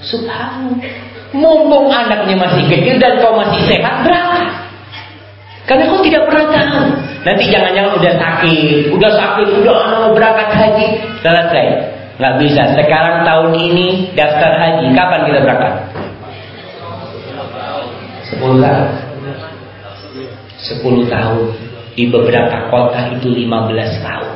subhanallah 0.05 1.11
Mumpung 1.31 1.87
anaknya 1.87 2.35
masih 2.35 2.67
kecil 2.67 2.99
dan 2.99 3.23
kau 3.23 3.39
masih 3.39 3.63
sehat, 3.71 4.03
berangkat. 4.03 4.51
Karena 5.63 5.87
kau 5.87 6.03
tidak 6.03 6.27
pernah 6.27 6.47
tahu. 6.51 6.83
Nanti 7.23 7.45
jangan-jangan 7.47 7.93
udah 8.03 8.15
sakit, 8.19 8.91
udah 8.91 9.13
sakit, 9.15 9.47
udah 9.63 9.75
anak 9.87 9.99
mau 10.03 10.13
berangkat 10.17 10.51
haji, 10.51 10.87
selesai. 11.23 11.67
Nggak 12.19 12.35
bisa. 12.43 12.63
Sekarang 12.75 13.23
tahun 13.23 13.51
ini 13.63 14.11
daftar 14.19 14.59
haji, 14.59 14.87
kapan 14.91 15.21
kita 15.31 15.39
berangkat? 15.47 15.75
10 18.35 18.59
tahun. 18.59 18.89
10 20.59 21.15
tahun. 21.15 21.47
Di 21.95 22.05
beberapa 22.11 22.57
kota 22.75 23.01
itu 23.15 23.29
15 23.31 24.03
tahun. 24.03 24.35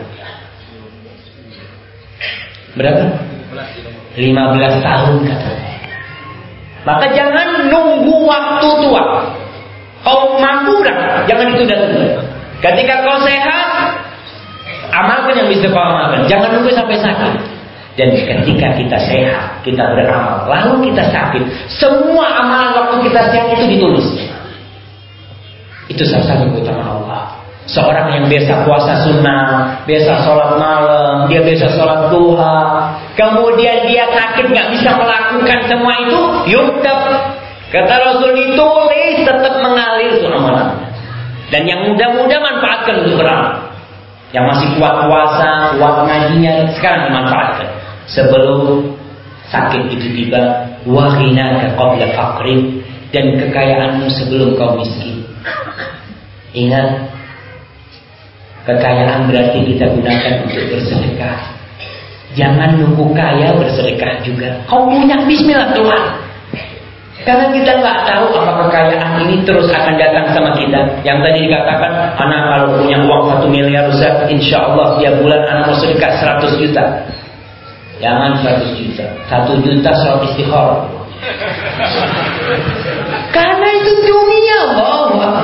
Berapa? 2.78 3.33
15 4.14 4.86
tahun 4.86 5.14
katanya. 5.26 5.72
Maka 6.84 7.06
jangan 7.16 7.72
nunggu 7.72 8.28
waktu 8.28 8.68
tua. 8.84 9.04
Kau 10.04 10.36
mampu 10.36 10.84
dah, 10.84 11.24
jangan 11.24 11.56
itu 11.56 11.64
datang. 11.64 11.96
Ketika 12.60 12.94
kau 13.08 13.18
sehat, 13.24 13.68
amalkan 14.92 15.32
yang 15.32 15.48
bisa 15.48 15.72
kau 15.72 15.80
amalkan. 15.80 16.28
Jangan 16.28 16.60
nunggu 16.60 16.70
sampai 16.76 17.00
sakit. 17.00 17.34
Dan 17.94 18.10
ketika 18.10 18.74
kita 18.74 18.98
sehat, 19.06 19.62
kita 19.62 19.86
beramal, 19.94 20.50
lalu 20.50 20.90
kita 20.90 21.06
sakit, 21.14 21.46
semua 21.70 22.26
amalan 22.42 22.70
waktu 22.74 23.06
kita 23.06 23.20
sehat 23.30 23.48
itu 23.54 23.64
ditulis. 23.78 24.08
Itu 25.86 26.02
salah 26.02 26.26
satu 26.26 26.50
keutamaan. 26.50 27.03
Seorang 27.64 28.12
yang 28.12 28.24
biasa 28.28 28.68
puasa 28.68 28.92
sunnah, 29.08 29.80
biasa 29.88 30.12
sholat 30.20 30.60
malam, 30.60 31.32
dia 31.32 31.40
biasa 31.40 31.72
sholat 31.72 32.12
duha, 32.12 32.60
kemudian 33.16 33.88
dia 33.88 34.04
sakit 34.12 34.52
nggak 34.52 34.68
bisa 34.76 34.92
melakukan 35.00 35.60
semua 35.64 35.94
itu, 36.04 36.20
yuktab. 36.52 37.00
Kata 37.72 37.94
Rasul 38.04 38.36
ditulis 38.36 39.24
tetap 39.24 39.54
mengalir 39.64 40.20
itu 40.20 40.28
amalannya. 40.28 40.92
Dan 41.48 41.64
yang 41.64 41.88
muda-muda 41.88 42.36
manfaatkan 42.38 43.02
untuk 43.02 43.24
beramal. 43.24 43.72
Yang 44.36 44.44
masih 44.50 44.68
kuat 44.76 44.96
puasa, 45.08 45.50
kuat 45.80 45.96
ngajinya, 46.04 46.68
sekarang 46.76 47.08
dimanfaatkan. 47.08 47.68
Sebelum 48.12 48.92
sakit 49.48 49.88
itu 49.88 50.06
tiba, 50.12 50.68
wahina 50.84 51.72
qabla 51.78 52.12
faqrin 52.12 52.84
dan 53.14 53.40
kekayaanmu 53.40 54.06
sebelum 54.10 54.58
kau 54.58 54.74
miskin. 54.74 55.22
Ingat, 56.54 57.10
Kekayaan 58.64 59.28
berarti 59.28 59.60
kita 59.60 59.84
gunakan 59.92 60.32
untuk 60.48 60.64
bersedekah. 60.72 61.38
Jangan 62.34 62.80
nunggu 62.80 63.12
kaya 63.12 63.52
bersedekah 63.60 64.24
juga. 64.24 64.56
Kau 64.66 64.88
punya 64.88 65.20
Bismillah 65.28 65.70
Tuhan. 65.76 66.02
Karena 67.24 67.48
kita 67.56 67.80
nggak 67.80 67.98
tahu 68.04 68.36
apa 68.36 68.52
kekayaan 68.68 69.12
ini 69.24 69.40
terus 69.48 69.72
akan 69.72 69.96
datang 69.96 70.28
sama 70.36 70.52
kita. 70.60 70.80
Yang 71.06 71.18
tadi 71.24 71.38
dikatakan, 71.48 71.92
anak 72.20 72.40
kalau 72.52 72.66
punya 72.80 73.00
uang 73.00 73.22
satu 73.32 73.46
miliar 73.48 73.88
Ustaz, 73.88 74.28
insya 74.28 74.60
Allah 74.60 75.00
tiap 75.00 75.24
bulan 75.24 75.40
anak 75.48 75.72
mau 75.72 75.76
sedekah 75.80 76.12
100 76.20 76.60
juta. 76.60 76.84
Jangan 78.02 78.36
100 78.44 78.76
juta. 78.76 79.06
Satu 79.30 79.56
juta 79.64 79.90
sholat 80.04 80.20
istighfar. 80.28 80.68
Karena 83.32 83.68
itu 83.72 83.92
dunia, 84.04 84.58
Allah. 84.76 85.43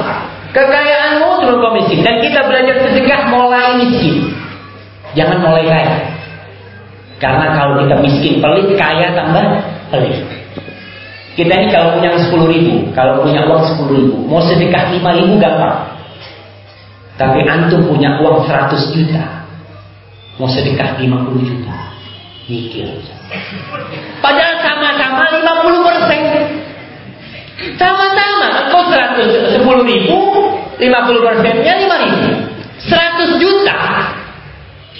Kekayaanmu 0.50 1.28
terus 1.42 1.56
kau 1.62 1.72
miskin. 1.78 2.00
Dan 2.02 2.18
kita 2.22 2.40
belajar 2.46 2.76
sedekah 2.82 3.20
mulai 3.30 3.78
miskin. 3.78 4.34
Jangan 5.14 5.38
mulai 5.42 5.66
kaya. 5.66 5.98
Karena 7.20 7.52
kalau 7.52 7.84
kita 7.84 7.96
miskin 8.00 8.40
pelit, 8.40 8.68
kaya 8.80 9.12
tambah 9.12 9.44
pelit. 9.92 10.16
Kita 11.38 11.52
ini 11.56 11.68
kalau 11.70 11.94
punya 11.94 12.16
10 12.16 12.52
ribu, 12.52 12.90
kalau 12.90 13.22
punya 13.22 13.46
uang 13.46 13.62
10 13.62 13.96
ribu, 13.96 14.16
mau 14.26 14.42
sedekah 14.42 14.90
5 14.90 15.18
ribu 15.20 15.38
gampang. 15.38 15.94
Tapi 17.14 17.44
antum 17.46 17.86
punya 17.86 18.18
uang 18.24 18.48
100 18.48 18.96
juta, 18.96 19.44
mau 20.40 20.48
sedekah 20.48 20.96
50 20.98 21.44
juta, 21.44 21.76
mikir. 22.48 22.88
Padahal 24.18 24.56
sama-sama 24.64 25.22
50 25.30 25.86
persen. 25.86 26.20
Sama-sama, 27.76 28.46
engkau 28.64 28.82
110 28.88 29.84
ribu, 29.84 30.16
50 30.80 31.26
persennya 31.26 31.72
5 31.76 32.02
ribu. 32.04 32.20
100 32.80 33.36
juta, 33.44 33.78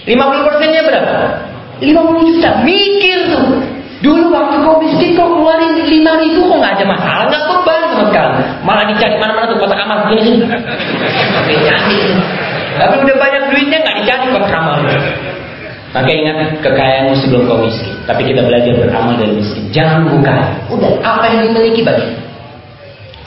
50 0.05 0.47
persennya 0.47 0.83
berapa? 0.85 1.17
50 1.81 2.29
juta. 2.29 2.51
Mikir 2.61 3.19
tuh. 3.33 3.49
Dulu 4.01 4.33
waktu 4.33 4.65
kau 4.65 4.81
miskin 4.81 5.13
kau 5.13 5.29
keluarin 5.29 5.77
5 5.77 5.89
ribu 6.25 6.41
kok 6.49 6.57
nggak 6.57 6.75
ada 6.81 6.87
masalah, 6.89 7.25
nggak 7.29 7.45
beban 7.53 7.81
sama 7.93 8.05
sekali. 8.09 8.33
Malah 8.65 8.85
dicari 8.89 9.17
mana-mana 9.21 9.47
tuh 9.49 9.59
kotak 9.61 9.81
amal 9.81 9.99
gini. 10.09 10.41
Tapi 12.81 12.95
udah 12.97 13.17
banyak 13.21 13.43
duitnya 13.53 13.79
nggak 13.85 13.97
dicari 14.05 14.25
kotak 14.33 14.53
amal. 14.57 14.77
Maka 15.91 16.07
ingat 16.07 16.39
kekayaanmu 16.65 17.15
sebelum 17.19 17.43
kau 17.45 17.61
miskin. 17.61 17.93
Tapi 18.09 18.23
kita 18.25 18.41
belajar 18.41 18.73
beramal 18.79 19.21
dari 19.21 19.37
miskin. 19.37 19.69
Jangan 19.69 20.09
buka. 20.09 20.37
Udah 20.73 20.93
apa 21.05 21.25
yang 21.29 21.51
dimiliki 21.51 21.85
bagi 21.85 22.09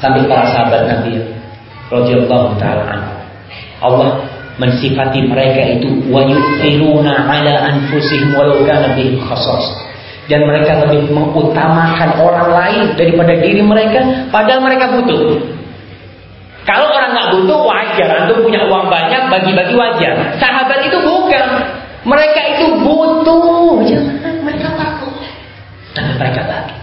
sampai 0.01 0.25
para 0.25 0.43
sahabat 0.51 0.89
Nabi 0.89 1.42
radhiyallahu 1.91 2.55
taala 2.61 3.23
Allah 3.83 4.23
mensifati 4.61 5.25
mereka 5.25 5.81
itu 5.81 6.07
wa 6.13 6.21
yu'thiruna 6.23 7.25
ala 7.25 7.53
anfusihim 7.73 8.37
walau 8.37 8.61
kana 8.63 8.93
bihim 8.93 9.17
dan 10.31 10.39
mereka 10.47 10.87
lebih 10.87 11.11
mengutamakan 11.11 12.15
orang 12.15 12.49
lain 12.55 12.83
daripada 12.95 13.33
diri 13.43 13.59
mereka 13.59 14.31
padahal 14.31 14.63
mereka 14.63 14.95
butuh. 14.95 15.35
Kalau 16.63 16.87
orang 16.87 17.11
nggak 17.11 17.29
butuh 17.35 17.59
wajar. 17.67 18.07
Antum 18.23 18.39
punya 18.39 18.63
uang 18.71 18.87
banyak 18.87 19.27
bagi-bagi 19.27 19.75
wajar. 19.75 20.39
Sahabat 20.39 20.79
itu 20.87 20.95
bukan. 21.03 21.45
Mereka 22.07 22.41
itu 22.55 22.65
butuh. 22.79 23.83
Jangan 23.83 24.47
mereka 24.47 24.71
takut. 24.79 25.11
Tapi 25.91 26.11
mereka 26.15 26.41
bagi. 26.47 26.75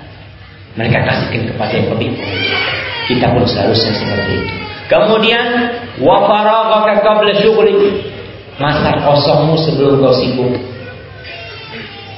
Mereka 0.76 0.98
kasihkan 1.00 1.42
kepada 1.48 1.72
yang 1.72 1.88
lebih. 1.96 2.10
Kita 3.08 3.26
pun 3.32 3.42
seharusnya 3.48 3.92
seperti 3.96 4.32
itu. 4.36 4.54
Kemudian 4.90 5.46
wa 6.02 6.26
faraghaka 6.26 7.06
qabla 7.06 7.32
syughli. 7.38 8.10
Masa 8.58 8.98
kosongmu 9.00 9.56
sebelum 9.56 10.02
kau 10.02 10.12
sibuk. 10.18 10.52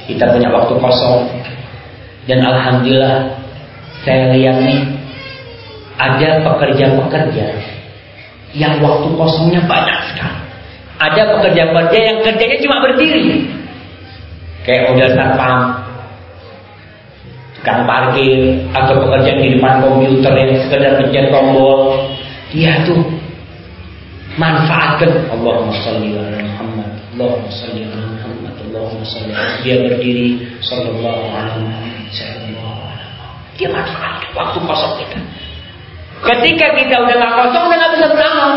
Kita 0.09 0.33
punya 0.33 0.49
waktu 0.51 0.73
kosong. 0.75 1.29
Dan 2.27 2.43
alhamdulillah 2.43 3.31
saya 4.03 4.33
lihat 4.35 4.59
nih 4.59 4.79
ada 6.01 6.43
pekerja-pekerja 6.43 7.47
yang 8.57 8.81
waktu 8.83 9.07
kosongnya 9.15 9.61
banyak 9.69 9.99
sekali. 10.11 10.41
Ada 10.99 11.21
pekerja-pekerja 11.37 11.99
yang 11.99 12.17
kerjanya 12.25 12.57
cuma 12.59 12.77
berdiri. 12.83 13.47
Kayak 14.63 14.95
udah 14.95 15.07
satpam, 15.15 15.59
tukang 17.59 17.83
parkir 17.83 18.63
atau 18.71 18.95
pekerjaan 19.03 19.39
di 19.43 19.49
depan 19.59 19.83
komputer 19.83 20.33
yang 20.35 20.51
sekedar 20.63 20.91
pencet 20.99 21.27
tombol 21.31 21.99
dia 22.53 22.85
tuh 22.85 23.01
manfaatkan. 24.37 25.09
Allahumma 25.33 25.73
sholli 25.81 26.13
ala 26.13 26.37
Muhammad 26.39 26.89
Allahumma 27.17 27.49
sholli 27.49 27.81
ala 27.89 28.05
Muhammad 28.13 28.53
Allahumma 28.69 29.03
sholli 29.03 29.33
dia 29.65 29.75
berdiri 29.81 30.29
sallallahu 30.61 31.23
alaihi 31.33 32.07
wasallam 32.13 32.43
dia 33.57 33.69
manfaatkan 33.69 34.29
waktu 34.33 34.57
kosong 34.65 34.93
kita. 35.01 35.19
Ketika 36.23 36.65
kita 36.79 36.95
udah 37.03 37.15
nggak 37.19 37.33
kosong 37.35 37.63
udah 37.69 37.77
nggak 37.77 37.91
bisa 37.99 38.07
beramal. 38.13 38.51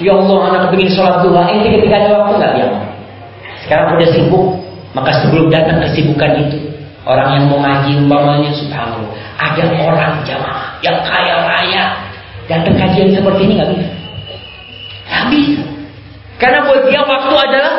Ya 0.00 0.12
Allah 0.16 0.38
anak 0.48 0.60
kepingin 0.70 0.90
sholat 0.96 1.20
duha. 1.20 1.42
Ini 1.52 1.68
ketika 1.78 1.94
ada 2.00 2.08
waktu 2.16 2.32
nggak? 2.40 2.52
Ya. 2.56 2.68
Sekarang 3.64 3.86
udah 3.96 4.08
sibuk. 4.12 4.46
Maka 4.92 5.24
sebelum 5.24 5.48
datang 5.48 5.80
kesibukan 5.80 6.36
itu 6.36 6.68
Orang 7.02 7.34
yang 7.34 7.44
mau 7.50 7.58
ngaji 7.58 7.98
umpamanya 7.98 8.54
subhanallah. 8.54 9.10
Ada 9.34 9.62
orang 9.74 10.22
jamaah 10.22 10.78
yang 10.86 11.02
kaya 11.02 11.34
raya 11.42 11.84
datang 12.50 12.74
kajian 12.78 13.14
seperti 13.14 13.40
ini 13.46 13.52
nggak 13.58 13.70
bisa. 13.74 13.88
Nggak 15.06 15.24
bisa. 15.30 15.62
Karena 16.38 16.58
buat 16.66 16.82
dia 16.90 17.02
waktu 17.06 17.34
adalah 17.38 17.74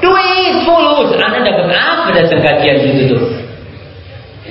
duit 0.00 0.54
fulus. 0.64 1.10
Anda 1.16 1.40
dapat 1.44 1.68
apa 1.72 2.08
datang 2.16 2.40
kajian 2.40 2.76
gitu 2.84 3.02
tuh? 3.16 3.22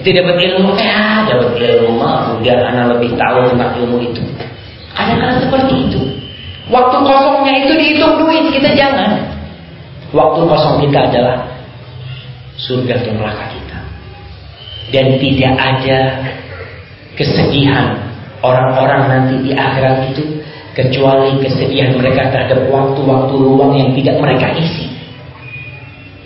Itu 0.01 0.07
dapat 0.13 0.35
ilmu 0.39 0.71
ya, 0.79 1.27
dapat 1.27 1.51
ilmu 1.57 1.99
mah 1.99 2.39
udah 2.39 2.55
anak 2.73 2.85
lebih 2.97 3.11
tahu 3.19 3.39
tentang 3.53 3.71
ilmu 3.81 3.97
itu. 4.01 4.23
Ada 4.95 5.13
karena 5.19 5.35
seperti 5.39 5.73
itu. 5.89 6.01
Waktu 6.71 6.97
kosongnya 7.03 7.53
itu 7.67 7.73
dihitung 7.75 8.15
duit, 8.21 8.47
kita 8.55 8.71
jangan. 8.77 9.19
Waktu 10.15 10.39
kosong 10.47 10.87
kita 10.87 11.11
adalah 11.11 11.51
surga 12.55 12.93
atau 13.03 13.11
neraka 13.15 13.45
kita 13.51 13.79
dan 14.91 15.05
tidak 15.17 15.53
ada 15.55 15.99
kesedihan 17.15 18.10
orang-orang 18.41 19.01
nanti 19.09 19.35
di 19.49 19.51
akhirat 19.53 20.13
itu 20.13 20.41
kecuali 20.77 21.41
kesedihan 21.41 21.97
mereka 21.97 22.29
terhadap 22.31 22.67
waktu-waktu 22.69 23.33
luang 23.37 23.73
yang 23.77 23.89
tidak 23.97 24.17
mereka 24.21 24.47
isi. 24.57 24.87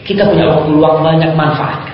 Kita 0.06 0.28
punya 0.30 0.46
waktu 0.50 0.70
luang 0.70 1.02
banyak 1.02 1.32
manfaat. 1.34 1.92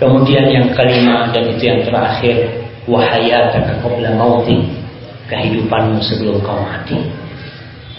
Kemudian 0.00 0.48
yang 0.48 0.66
kelima 0.72 1.28
dan 1.36 1.44
itu 1.52 1.62
yang 1.68 1.84
terakhir, 1.84 2.48
wahayataka 2.88 3.84
qabla 3.84 4.16
mauti, 4.16 4.64
kehidupanmu 5.28 6.00
sebelum 6.00 6.40
kau 6.40 6.56
mati. 6.64 6.96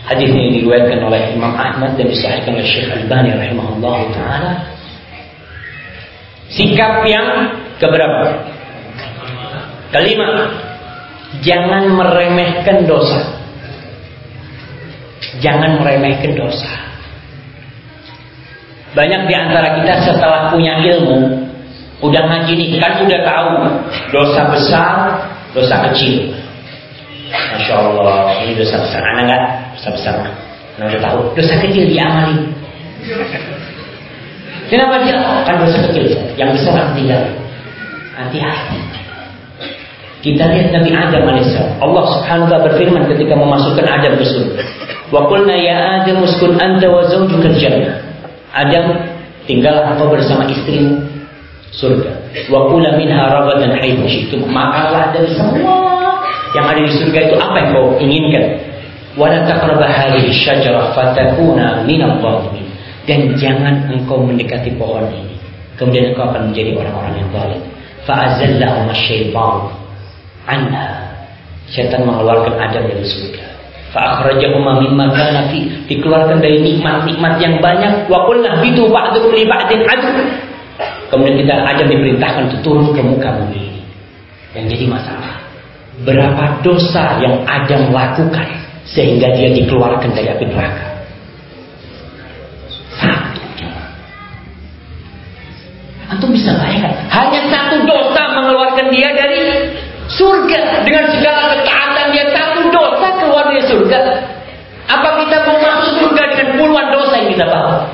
Hadis 0.09 0.33
ini 0.33 0.57
diriwayatkan 0.57 0.97
oleh 1.05 1.37
Imam 1.37 1.53
Ahmad 1.53 1.93
dan 1.93 2.09
disahihkan 2.09 2.57
oleh 2.57 2.65
Syekh 2.65 2.89
Al-Albani 2.89 3.37
rahimahullah 3.37 3.97
taala. 4.17 4.51
Sikap 6.49 7.05
yang 7.05 7.53
Keberapa? 7.81 8.21
Kelima, 9.89 10.29
jangan 11.39 11.87
meremehkan 11.95 12.83
dosa. 12.83 13.39
Jangan 15.39 15.79
meremehkan 15.79 16.35
dosa. 16.35 16.71
Banyak 18.91 19.31
di 19.31 19.33
antara 19.39 19.79
kita 19.79 20.03
setelah 20.03 20.51
punya 20.51 20.75
ilmu, 20.83 21.47
udah 22.03 22.23
ngaji 22.27 22.59
nih, 22.59 22.75
kan 22.83 22.99
udah 22.99 23.21
tahu 23.23 23.51
dosa 24.11 24.41
besar, 24.51 24.95
dosa 25.55 25.75
kecil. 25.87 26.35
Masya 27.31 27.75
Allah, 27.79 28.35
ini 28.43 28.59
dosa 28.59 28.75
besar. 28.83 28.99
Anak 29.15 29.23
enggak? 29.23 29.43
Dosa 29.79 29.89
besar. 29.95 30.13
Anak 30.75 30.87
udah 30.91 31.01
tahu. 31.07 31.19
Dosa 31.39 31.55
kecil 31.63 31.83
diamali. 31.87 32.51
Kenapa 34.67 35.03
dia? 35.07 35.19
Kan 35.47 35.55
dosa 35.63 35.79
kecil. 35.87 36.11
Yang 36.35 36.49
besar 36.59 36.73
harus 36.75 36.93
tinggal. 36.99 37.23
Hati-hati. 38.19 39.00
Kita 40.22 40.43
lihat 40.53 40.69
Nabi 40.69 40.93
Adam 40.93 41.23
alaihissalam. 41.34 41.81
Allah 41.81 42.03
subhanahu 42.14 42.45
wa 42.45 42.49
taala 42.53 42.65
berfirman 42.69 43.03
ketika 43.10 43.34
memasukkan 43.34 43.85
Adam 43.89 44.14
ke 44.22 44.26
surga. 44.30 44.61
Wa 45.10 45.26
qulna 45.26 45.57
ya 45.57 45.76
Adam 46.02 46.22
uskun 46.22 46.61
anta 46.61 46.85
wa 46.85 47.02
zawjuka 47.10 47.49
jannah. 47.57 47.98
Adam, 48.53 49.02
tinggallah 49.49 49.98
engkau 49.98 50.14
bersama 50.14 50.45
istrimu 50.45 51.02
surga. 51.73 52.11
Wa 52.53 52.69
kula 52.69 53.02
minha 53.02 53.18
ragadan 53.18 53.73
haitsu 53.81 54.06
syi'tum. 54.06 54.45
Makanlah 54.45 55.10
dari 55.10 55.34
semua 55.34 56.22
yang 56.53 56.69
ada 56.69 56.81
di 56.85 56.93
surga 57.02 57.19
itu 57.31 57.35
apa 57.41 57.56
yang 57.57 57.69
kau 57.73 57.85
inginkan. 57.98 58.45
Wa 59.18 59.26
la 59.26 59.41
taqrabu 59.49 59.81
hadhihi 59.81 60.30
syajarah 60.30 60.93
fatakuna 60.93 61.81
minadh 61.89 62.22
dhalimin. 62.22 62.69
Dan 63.10 63.34
jangan 63.41 63.89
engkau 63.89 64.22
mendekati 64.22 64.77
pohon 64.77 65.10
ini. 65.10 65.34
Kemudian 65.81 66.14
engkau 66.14 66.30
akan 66.30 66.53
menjadi 66.53 66.77
orang-orang 66.77 67.14
yang 67.18 67.30
zalim. 67.34 67.61
Fa'azallahum 68.06 68.85
asy-syaitan 68.93 69.80
anha. 70.47 71.11
Setan 71.72 72.03
mengeluarkan 72.03 72.59
Adam 72.59 72.84
dari 72.88 73.05
surga. 73.07 73.45
Fa'akhrajahuma 73.91 74.84
mimma 74.84 75.11
kana 75.11 75.51
fi. 75.51 75.68
Dikeluarkan 75.88 76.39
dari 76.39 76.59
nikmat-nikmat 76.63 77.39
yang 77.39 77.59
banyak. 77.63 78.07
Wa 78.11 78.27
qulna 78.27 78.59
bitu 78.59 78.88
ba'dukum 78.88 79.31
li 79.35 79.47
ba'din 79.47 79.84
adu. 79.88 80.09
Kemudian 81.11 81.43
kita 81.43 81.53
Adam 81.63 81.88
diperintahkan 81.91 82.41
untuk 82.51 82.59
turun 82.63 82.88
ke 82.95 83.01
muka 83.03 83.30
bumi. 83.39 83.84
Yang 84.55 84.76
jadi 84.76 84.85
masalah. 84.88 85.34
Berapa 86.07 86.63
dosa 86.63 87.19
yang 87.19 87.43
Adam 87.47 87.91
lakukan 87.91 88.47
sehingga 88.88 89.31
dia 89.35 89.51
dikeluarkan 89.53 90.11
dari 90.11 90.27
api 90.27 90.45
neraka. 90.49 90.88
Satu. 92.99 93.68
Antum 96.11 96.35
bisa 96.35 96.51
bayangkan, 96.59 97.07
hanya 97.07 97.41
satu 97.47 97.88
dosa 97.88 98.22
mengeluarkan 98.35 98.91
dia 98.91 99.15
dari 99.15 99.40
surga 100.22 100.85
dengan 100.85 101.06
segala 101.10 101.41
ketaatan 101.57 102.06
dia 102.14 102.26
satu 102.30 102.61
dosa 102.69 103.07
keluar 103.18 103.49
dari 103.49 103.65
surga. 103.65 103.99
Apa 104.85 105.10
kita 105.26 105.35
mau 105.49 105.57
masuk 105.57 105.91
surga 105.98 106.23
dengan 106.30 106.48
puluhan 106.61 106.88
dosa 106.93 107.14
yang 107.26 107.30
kita 107.34 107.45
bawa? 107.49 107.89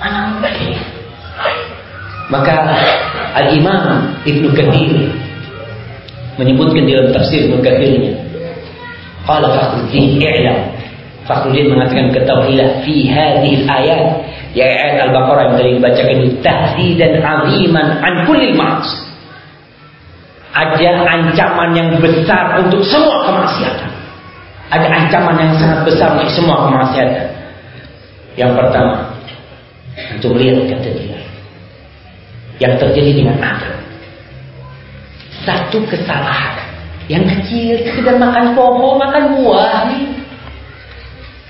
Mana 0.00 0.18
mungkin? 0.32 0.72
Maka 2.32 2.56
Al-Imam 3.36 4.16
Ibnu 4.24 4.48
Katsir 4.56 4.92
menyebutkan 6.40 6.88
dalam 6.88 7.12
tafsir 7.12 7.46
Ibnu 7.46 7.60
Katsirnya. 7.60 8.12
Qala 9.26 9.52
Fakhruddin 9.52 10.22
i'lam. 10.22 10.58
Fakhruddin 11.26 11.74
mengatakan 11.74 12.14
ketahuilah 12.14 12.86
fi 12.86 13.10
hadhihi 13.10 13.66
ayat 13.66 14.22
ya 14.54 14.62
ayat 14.62 15.10
Al-Baqarah 15.10 15.42
yang 15.50 15.54
tadi 15.58 15.70
dibacakan 15.78 16.16
itu 16.22 16.30
tahdidan 16.40 17.12
aziman 17.18 17.88
an 17.98 18.14
kulli. 18.24 18.54
Ada 20.56 21.04
ancaman 21.04 21.76
yang 21.76 21.88
besar 22.00 22.56
untuk 22.64 22.80
semua 22.80 23.28
kemaksiatan. 23.28 23.92
Ada 24.72 24.88
ancaman 24.88 25.36
yang 25.36 25.52
sangat 25.60 25.84
besar 25.84 26.16
untuk 26.16 26.32
semua 26.32 26.64
kemaksiatan. 26.64 27.28
Yang 28.40 28.52
pertama, 28.56 29.16
untuk 30.16 30.32
melihat 30.36 30.80
kata 30.80 30.90
yang 32.56 32.74
terjadi 32.80 33.12
dengan 33.12 33.36
Adam. 33.40 33.76
Satu 35.44 35.84
kesalahan 35.86 36.56
yang 37.06 37.22
kecil, 37.28 37.84
sekedar 37.86 38.16
makan 38.16 38.56
pohon, 38.56 38.98
makan 38.98 39.24
buah. 39.36 39.86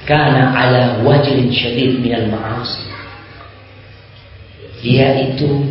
Karena 0.06 0.54
ala 0.54 0.82
wajrin 1.02 1.50
syadid 1.50 1.98
minal 1.98 2.30
ma'asi. 2.30 2.86
Dia 4.84 5.18
itu 5.18 5.66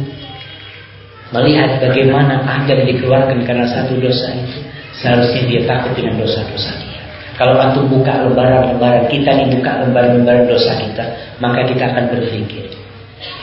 melihat 1.36 1.84
bagaimana 1.84 2.40
Adam 2.48 2.88
dikeluarkan 2.88 3.44
karena 3.44 3.68
satu 3.68 4.00
dosa 4.00 4.32
itu. 4.32 4.60
Seharusnya 4.96 5.44
dia 5.44 5.62
takut 5.68 5.92
dengan 5.92 6.24
dosa-dosa 6.24 6.72
dia. 6.80 7.04
Kalau 7.36 7.60
antum 7.60 7.92
buka 7.92 8.24
lembaran-lembaran 8.24 9.12
kita 9.12 9.28
nih 9.36 9.60
buka 9.60 9.84
lembaran-lembaran 9.84 10.48
dosa 10.48 10.72
kita, 10.80 11.04
maka 11.44 11.68
kita 11.68 11.84
akan 11.92 12.08
berpikir, 12.16 12.72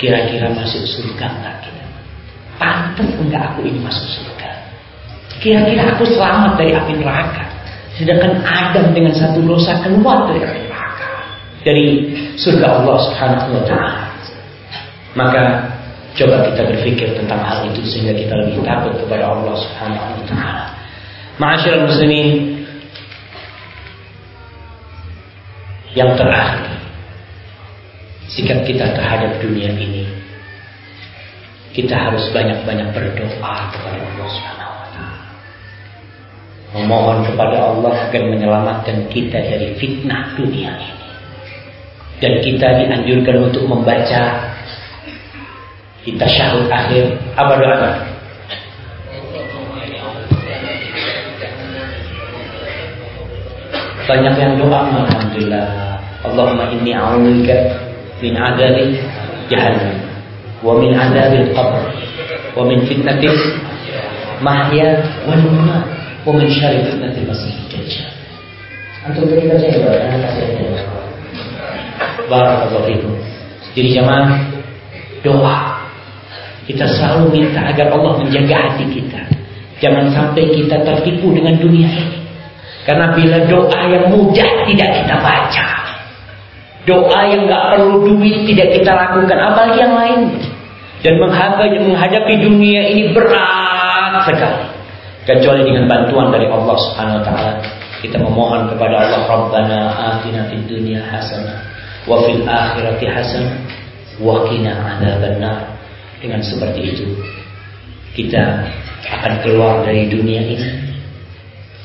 kira-kira 0.00 0.48
masuk 0.56 0.80
surga 0.88 1.28
enggak 1.28 1.56
kita? 1.60 1.84
Pantas 2.56 3.08
enggak 3.20 3.52
aku 3.52 3.68
ini 3.68 3.78
masuk 3.84 4.08
surga? 4.16 4.50
Kira-kira 5.44 5.92
aku 5.92 6.08
selamat 6.08 6.56
dari 6.56 6.72
api 6.72 6.92
neraka? 7.04 7.44
Sedangkan 8.00 8.40
Adam 8.40 8.96
dengan 8.96 9.12
satu 9.12 9.44
dosa 9.44 9.76
keluar 9.84 10.24
dari 10.32 10.40
api 10.40 10.60
neraka, 10.72 11.08
dari 11.60 11.86
surga 12.40 12.66
Allah 12.80 12.96
Subhanahu 12.96 13.60
wa 13.60 13.64
taala. 13.68 14.08
Maka 15.12 15.42
coba 16.12 16.44
kita 16.52 16.62
berpikir 16.68 17.08
tentang 17.16 17.40
hal 17.40 17.64
itu 17.72 17.80
sehingga 17.88 18.12
kita 18.12 18.34
lebih 18.36 18.60
takut 18.64 18.94
kepada 19.00 19.24
Allah 19.32 19.54
Subhanahu 19.56 20.06
wa 20.20 20.24
taala. 20.28 20.64
Ma'asyiral 21.40 21.88
muslimin, 21.88 22.28
yang 25.92 26.16
terakhir 26.16 26.72
sikap 28.32 28.64
kita 28.64 28.96
terhadap 28.96 29.40
dunia 29.44 29.72
ini 29.76 30.08
kita 31.72 31.96
harus 31.96 32.28
banyak-banyak 32.32 32.92
berdoa 32.92 33.56
kepada 33.72 33.96
Allah 33.96 34.28
Subhanahu 34.28 34.72
wa 34.72 34.88
taala. 34.92 35.24
Memohon 36.72 37.18
kepada 37.32 37.56
Allah 37.72 37.92
agar 38.08 38.22
menyelamatkan 38.28 39.08
kita 39.08 39.40
dari 39.40 39.76
fitnah 39.80 40.36
dunia 40.36 40.72
ini. 40.76 41.00
Dan 42.20 42.38
kita 42.38 42.68
dianjurkan 42.78 43.36
untuk 43.50 43.64
membaca 43.66 44.20
kita 46.02 46.26
syahud 46.26 46.66
akhir 46.66 47.14
apa 47.38 47.52
doa? 47.54 47.90
Banyak 54.02 54.34
yang 54.34 54.58
doa 54.58 54.80
alhamdulillah. 54.82 55.66
Allahumma 56.26 56.70
inni 56.74 56.90
a'udzubika 56.90 57.54
min 58.18 58.34
adzabi 58.34 58.98
jahannam 59.46 59.98
wa 60.62 60.78
min 60.78 60.94
adzabil 60.94 61.50
qabr 61.54 61.82
wa 62.54 62.62
min 62.66 62.82
fitnatil 62.86 63.34
mahya 64.42 65.02
wal 65.26 65.38
mamat 65.38 65.86
wa 66.26 66.34
min 66.34 66.50
syarri 66.50 66.82
fitnatil 66.82 67.26
masih 67.30 67.54
dajjal. 67.70 68.10
Antum 69.06 69.26
tadi 69.30 69.50
baca 69.50 69.66
ya. 69.66 69.82
Barakallahu 72.26 72.86
fikum. 72.90 73.14
Jadi 73.74 73.88
jemaah 73.98 74.30
doa 75.26 75.81
kita 76.66 76.86
selalu 76.86 77.42
minta 77.42 77.60
agar 77.66 77.90
Allah 77.90 78.22
menjaga 78.22 78.56
hati 78.70 78.86
kita. 78.86 79.20
Jangan 79.82 80.14
sampai 80.14 80.46
kita 80.54 80.78
tertipu 80.86 81.34
dengan 81.34 81.58
dunia 81.58 81.90
ini. 81.90 82.22
Karena 82.86 83.10
bila 83.14 83.38
doa 83.50 83.80
yang 83.90 84.14
mudah 84.14 84.50
tidak 84.66 84.90
kita 85.02 85.14
baca. 85.18 85.66
Doa 86.82 87.20
yang 87.30 87.46
nggak 87.50 87.62
perlu 87.74 88.06
duit 88.06 88.46
tidak 88.46 88.78
kita 88.78 88.90
lakukan. 88.94 89.38
Apalagi 89.38 89.78
yang 89.78 89.94
lain. 89.94 90.20
Dan 91.02 91.18
menghadapi 91.18 92.34
dunia 92.46 92.94
ini 92.94 93.10
berat 93.10 94.22
sekali. 94.22 94.70
Kecuali 95.26 95.66
dengan 95.66 95.90
bantuan 95.90 96.30
dari 96.30 96.46
Allah 96.46 96.76
Subhanahu 96.78 97.18
Wa 97.22 97.24
Taala. 97.26 97.52
Kita 98.02 98.18
memohon 98.18 98.70
kepada 98.74 99.06
Allah 99.06 99.22
Rabbana 99.30 99.80
atina 99.94 100.50
fid 100.50 100.66
dunya 100.66 100.98
hasanah 101.06 101.62
wa 102.10 102.18
fil 102.26 102.42
akhirati 102.42 103.06
hasanah 103.06 103.54
wa 104.18 104.42
qina 104.50 104.74
adzabannar. 104.74 105.71
Dengan 106.22 106.38
seperti 106.38 106.94
itu 106.94 107.18
kita 108.14 108.70
akan 109.02 109.42
keluar 109.42 109.82
dari 109.82 110.06
dunia 110.06 110.46
ini 110.46 110.56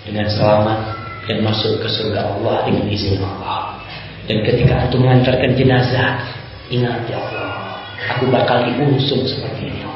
dengan 0.06 0.30
selamat 0.30 0.80
dan 1.26 1.42
masuk 1.42 1.82
ke 1.82 1.90
surga 1.90 2.38
Allah 2.38 2.70
dengan 2.70 2.86
izin 2.86 3.18
Allah. 3.18 3.82
Dan 4.28 4.44
ketika 4.44 4.86
antum 4.86 5.02
mengantarkan 5.02 5.56
jenazah, 5.58 6.22
ingat 6.70 7.02
ya 7.10 7.18
Allah, 7.18 7.80
aku 8.14 8.28
bakal 8.30 8.64
diusung 8.68 9.24
seperti 9.26 9.72
ini 9.72 9.84
ya. 9.84 9.92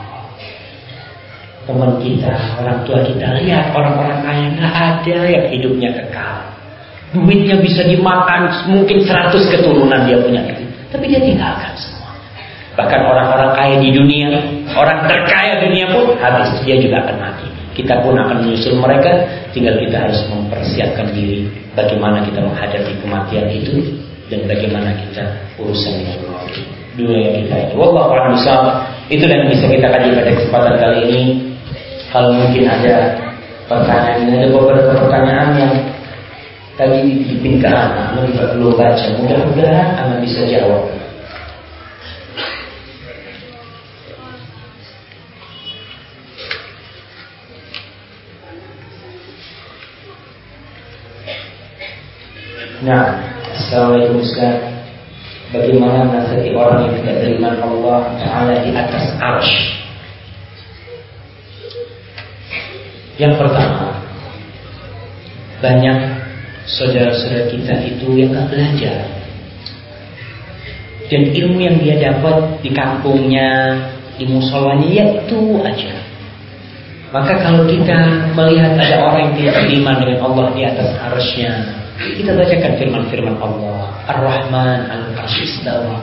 Teman 1.68 2.02
kita, 2.02 2.34
orang 2.58 2.82
tua 2.88 3.06
kita, 3.06 3.38
lihat 3.46 3.70
orang-orang 3.78 4.26
kaya 4.26 4.46
nggak 4.58 4.74
ada 4.74 5.18
yang 5.30 5.46
hidupnya 5.54 5.90
kekal. 5.94 6.36
Duitnya 7.12 7.60
bisa 7.60 7.84
dimakan 7.86 8.50
mungkin 8.72 9.04
100 9.04 9.36
keturunan 9.52 10.08
dia 10.08 10.18
punya 10.18 10.42
itu. 10.48 10.64
Tapi 10.90 11.12
dia 11.12 11.20
tinggalkan 11.20 11.76
semua. 11.76 12.01
Bahkan 12.72 13.00
orang-orang 13.04 13.52
kaya 13.52 13.76
di 13.84 13.92
dunia, 13.92 14.32
orang 14.80 15.04
terkaya 15.04 15.60
dunia 15.60 15.92
pun 15.92 16.16
habis, 16.16 16.56
dia 16.64 16.80
juga 16.80 17.04
akan 17.04 17.16
mati. 17.20 17.48
Kita 17.76 18.00
pun 18.04 18.16
akan 18.16 18.48
menyusul 18.48 18.80
mereka, 18.80 19.12
tinggal 19.52 19.76
kita 19.80 20.08
harus 20.08 20.20
mempersiapkan 20.32 21.12
diri 21.12 21.48
bagaimana 21.76 22.24
kita 22.24 22.40
menghadapi 22.44 22.94
kematian 23.04 23.48
itu 23.52 23.76
dan 24.32 24.48
bagaimana 24.48 24.96
kita 25.04 25.24
urusan 25.60 26.00
dengan 26.00 26.20
dunia 26.96 27.30
kita 27.44 27.56
ini. 27.68 27.74
Wallahu 27.76 28.12
a'lam 28.12 28.36
Itu 29.12 29.28
yang 29.28 29.48
bisa 29.52 29.68
kita 29.68 29.88
kaji 29.92 30.16
pada 30.16 30.32
kesempatan 30.36 30.74
kali 30.80 31.00
ini. 31.08 31.22
Kalau 32.12 32.32
mungkin 32.36 32.68
ada 32.68 33.16
pertanyaan, 33.72 34.36
ada 34.36 34.48
beberapa 34.52 34.92
pertanyaan 35.00 35.50
yang 35.56 35.74
tadi 36.76 36.98
dititipin 37.08 37.64
ke 37.64 37.68
anak, 37.68 38.20
belum 38.56 38.76
baca. 38.76 39.06
Mudah-mudahan 39.16 39.88
anak 39.96 40.18
bisa 40.24 40.44
jawab. 40.48 40.92
Nah, 52.82 53.14
Assalamualaikum 53.54 54.26
Ustaz. 54.26 54.58
Bagaimana 55.54 56.10
nasihati 56.10 56.50
orang 56.58 56.90
yang 56.90 56.94
tidak 56.98 57.16
beriman 57.22 57.56
Allah 57.62 58.10
Ta'ala 58.18 58.54
di 58.66 58.74
atas 58.74 59.06
arsh? 59.22 59.54
Yang 63.22 63.38
pertama 63.38 64.02
Banyak 65.62 66.00
saudara-saudara 66.66 67.54
kita 67.54 67.74
itu 67.86 68.08
yang 68.18 68.34
gak 68.34 68.50
belajar. 68.50 68.98
Dan 71.06 71.22
ilmu 71.38 71.60
yang 71.62 71.78
dia 71.86 72.02
dapat 72.02 72.66
di 72.66 72.74
kampungnya 72.74 73.78
Di 74.18 74.26
musolanya 74.26 74.90
ya 74.90 75.06
itu 75.22 75.62
aja. 75.62 75.94
Maka 77.14 77.46
kalau 77.46 77.70
kita 77.70 78.26
melihat 78.34 78.74
ada 78.74 79.06
orang 79.06 79.30
yang 79.30 79.36
tidak 79.38 79.56
beriman 79.70 79.96
dengan 80.02 80.20
Allah 80.26 80.46
di 80.58 80.62
atas 80.66 80.90
arshnya 80.98 81.81
kita 82.18 82.32
bacakan 82.34 82.74
firman-firman 82.80 83.36
Allah. 83.38 83.82
Ar-Rahman 84.10 84.80
al-Arsyistawa. 84.90 85.98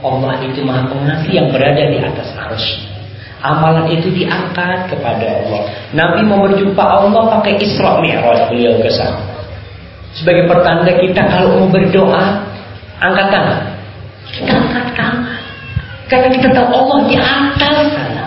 Allah 0.00 0.32
itu 0.40 0.64
maha 0.64 0.88
pengasih 0.88 1.30
yang 1.30 1.48
berada 1.52 1.84
di 1.92 2.00
atas 2.00 2.32
arsy. 2.32 2.88
Amalan 3.40 3.88
itu 3.88 4.12
diangkat 4.12 4.92
kepada 4.92 5.24
Allah. 5.24 5.62
Nabi 5.96 6.20
mau 6.28 6.44
berjumpa 6.44 6.80
Allah 6.80 7.40
pakai 7.40 7.56
Isra 7.60 8.00
Mi'raj 8.00 8.48
beliau 8.52 8.80
ke 8.80 8.90
sana. 8.92 9.20
Sebagai 10.16 10.48
pertanda 10.48 10.92
kita 10.92 11.22
kalau 11.24 11.64
mau 11.64 11.68
berdoa, 11.72 12.24
angkat 13.00 13.26
tangan. 13.32 13.60
Kita 14.28 14.52
angkat 14.52 14.86
tangan. 14.92 15.40
Karena 16.10 16.28
kita 16.36 16.48
tahu 16.52 16.68
Allah 16.68 16.98
di 17.08 17.16
atas 17.16 17.76
sana. 17.96 18.24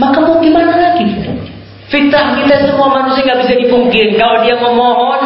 Maka 0.00 0.18
mau 0.24 0.40
gimana 0.40 0.72
lagi? 0.72 1.04
Fitrah 1.92 2.32
kita 2.40 2.64
semua 2.64 2.88
manusia 2.88 3.28
nggak 3.28 3.40
bisa 3.44 3.54
dipungkiri. 3.60 4.16
Kalau 4.16 4.40
dia 4.40 4.56
memohon, 4.56 5.20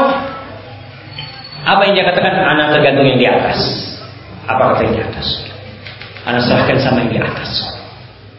apa 1.68 1.80
yang 1.84 1.94
dia 2.00 2.04
katakan? 2.08 2.32
Anak 2.32 2.66
tergantung 2.72 3.04
yang 3.04 3.20
di 3.20 3.28
atas. 3.28 3.60
Apa 4.48 4.72
kata 4.72 4.80
yang 4.88 4.94
di 4.96 5.02
atas? 5.04 5.26
Anak 6.24 6.40
serahkan 6.48 6.78
sama 6.80 7.04
yang 7.04 7.12
di 7.12 7.20
atas. 7.20 7.50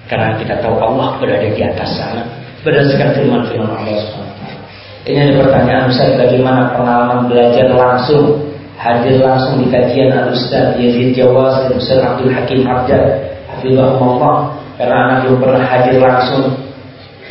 Karena 0.09 0.33
kita 0.41 0.57
tahu 0.65 0.81
Allah 0.81 1.21
berada 1.21 1.45
di 1.45 1.61
atas 1.61 1.89
sana. 1.93 2.25
Berdasarkan 2.65 3.13
firman-firman 3.13 3.69
Allah 3.69 4.01
SWT. 4.01 4.43
Ini 5.05 5.17
ada 5.29 5.33
pertanyaan 5.45 5.83
Ustaz 5.93 6.17
bagaimana 6.17 6.73
pengalaman 6.75 7.29
belajar 7.29 7.71
langsung 7.71 8.49
hadir 8.75 9.21
langsung 9.21 9.61
di 9.61 9.67
kajian 9.71 10.11
Al 10.11 10.33
Ustaz 10.33 10.75
Yazid 10.75 11.15
Jawas 11.15 11.65
dan 11.65 11.71
Ustaz 11.75 11.99
Abdul 12.03 12.31
Hakim 12.31 12.67
Abdad 12.67 13.31
Hafizahullah 13.47 14.59
karena 14.75 14.95
anak 15.07 15.17
belum 15.27 15.37
pernah 15.39 15.63
hadir 15.65 15.97
langsung 15.99 16.55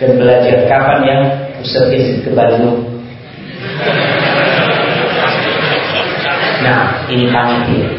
dan 0.01 0.11
belajar 0.17 0.57
kapan 0.65 0.99
yang 1.05 1.23
Ustaz 1.61 1.87
Yazid 1.93 2.25
ke 2.25 2.31
Bandung 2.33 2.89
Nah, 6.59 7.07
ini 7.07 7.31
panitia. 7.31 7.91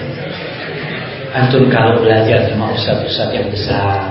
Antum 1.29 1.69
kalau 1.69 2.01
belajar 2.01 2.49
sama 2.49 2.73
ustaz-ustaz 2.73 3.29
yang 3.31 3.47
besar, 3.53 4.01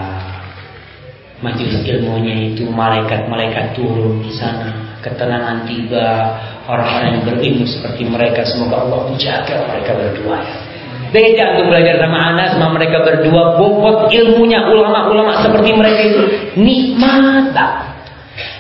majelis 1.43 1.83
ilmunya 1.83 2.55
itu 2.55 2.65
malaikat-malaikat 2.70 3.75
turun 3.75 4.23
di 4.23 4.33
sana, 4.33 4.99
ketenangan 5.03 5.66
tiba, 5.66 6.39
orang-orang 6.70 7.19
yang 7.19 7.25
berilmu 7.27 7.66
seperti 7.66 8.07
mereka 8.07 8.47
semoga 8.47 8.87
Allah 8.87 9.11
menjaga 9.11 9.66
mereka 9.66 9.91
berdua 9.99 10.39
ya. 10.41 10.57
Beda 11.09 11.57
untuk 11.57 11.73
belajar 11.73 12.05
sama 12.05 12.19
anak 12.37 12.47
sama 12.53 12.69
mereka 12.77 13.01
berdua 13.01 13.57
bobot 13.57 14.12
ilmunya 14.12 14.61
ulama-ulama 14.69 15.41
seperti 15.41 15.73
mereka 15.73 16.01
itu 16.05 16.23
nikmat 16.61 17.57
tak? 17.57 17.88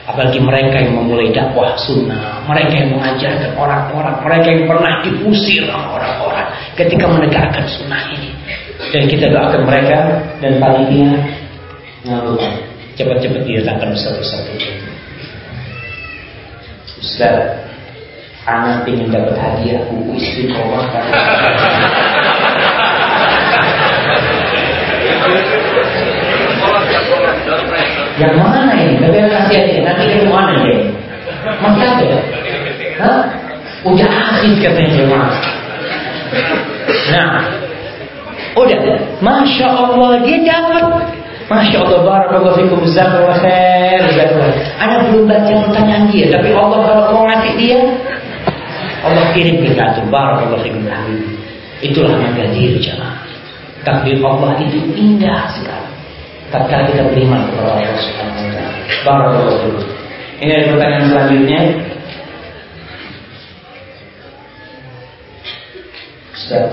Apalagi 0.08 0.40
mereka 0.40 0.80
yang 0.80 0.96
memulai 0.96 1.28
dakwah 1.28 1.76
sunnah 1.76 2.40
Mereka 2.48 2.72
yang 2.72 2.90
mengajarkan 2.96 3.52
orang-orang 3.60 4.16
Mereka 4.24 4.46
yang 4.48 4.64
pernah 4.64 4.92
diusir 5.04 5.68
orang-orang 5.68 6.48
Ketika 6.72 7.04
menegakkan 7.04 7.64
sunnah 7.68 8.08
ini. 8.16 8.32
Dan 8.88 9.04
kita 9.04 9.28
doakan 9.28 9.68
mereka 9.68 10.16
Dan 10.40 10.56
palingnya 10.56 11.12
Cepat-cepat 12.96 13.42
didatangkan 13.44 13.92
satu-satu 13.92 14.52
Ustaz 17.04 17.68
Anak 18.48 18.88
ingin 18.88 19.12
dapat 19.12 19.36
hadiah 19.36 19.84
buku 19.92 20.16
istiqomah 20.16 20.88
Yang 28.18 28.34
mana 28.42 28.72
ini? 28.74 28.94
Tapi 28.98 29.18
kasih 29.30 29.56
aja. 29.62 29.78
Nanti 29.86 30.04
ke 30.10 30.26
mana 30.26 30.52
dia? 30.66 30.76
Masih 31.62 31.82
ada? 31.86 32.18
Hah? 32.98 33.22
Udah 33.86 34.10
habis 34.10 34.58
katanya 34.58 34.90
jemaah. 34.90 35.32
Nah, 37.14 37.34
udah. 38.58 38.78
Masya 39.22 39.66
Allah 39.70 40.10
dia 40.26 40.38
dapat. 40.42 41.14
Masya 41.48 41.78
Allah 41.80 42.00
barakallahu 42.04 42.58
fikum 42.60 42.84
jazakallahu 42.84 43.40
khair 43.40 44.04
Ana 44.76 45.08
belum 45.08 45.24
baca 45.24 45.52
pertanyaan 45.64 46.04
dia, 46.12 46.28
tapi 46.28 46.52
Allah 46.52 46.78
kalau 46.84 47.04
mau 47.08 47.24
ngasih 47.24 47.54
dia, 47.56 47.80
Allah 49.00 49.24
kirim 49.32 49.64
ke 49.64 49.72
kantor 49.72 50.04
barakallahu 50.12 50.60
fikum 50.60 50.84
Itulah 51.78 52.18
menggadir 52.18 52.76
jemaah. 52.82 53.22
Takdir 53.86 54.18
Allah 54.20 54.58
itu 54.58 54.76
indah 54.98 55.46
sekali 55.54 55.97
tatkala 56.48 56.88
kita 56.88 57.02
beriman 57.12 57.48
kepada 57.52 57.70
Allah 57.76 58.00
Subhanahu 58.00 58.40
wa 58.40 58.50
taala. 58.52 58.80
Barakallahu 59.04 59.80
Ini 60.38 60.50
ada 60.54 60.66
pertanyaan 60.72 61.04
selanjutnya. 61.10 61.60
Ustaz, 66.32 66.68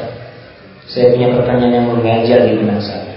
saya 0.88 1.06
punya 1.12 1.28
pertanyaan 1.36 1.74
yang 1.76 1.88
mengajar 1.92 2.40
di 2.48 2.54
benak 2.56 2.80
saya. 2.80 3.14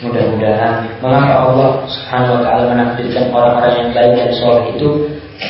Mudah-mudahan 0.00 0.96
mengapa 1.04 1.34
Allah 1.50 1.70
Subhanahu 1.90 2.34
wa 2.38 2.40
taala 2.40 2.62
menakdirkan 2.72 3.24
orang-orang 3.34 3.74
yang 3.76 3.90
baik 3.92 4.12
dan 4.16 4.30
soleh 4.38 4.64
itu 4.72 4.88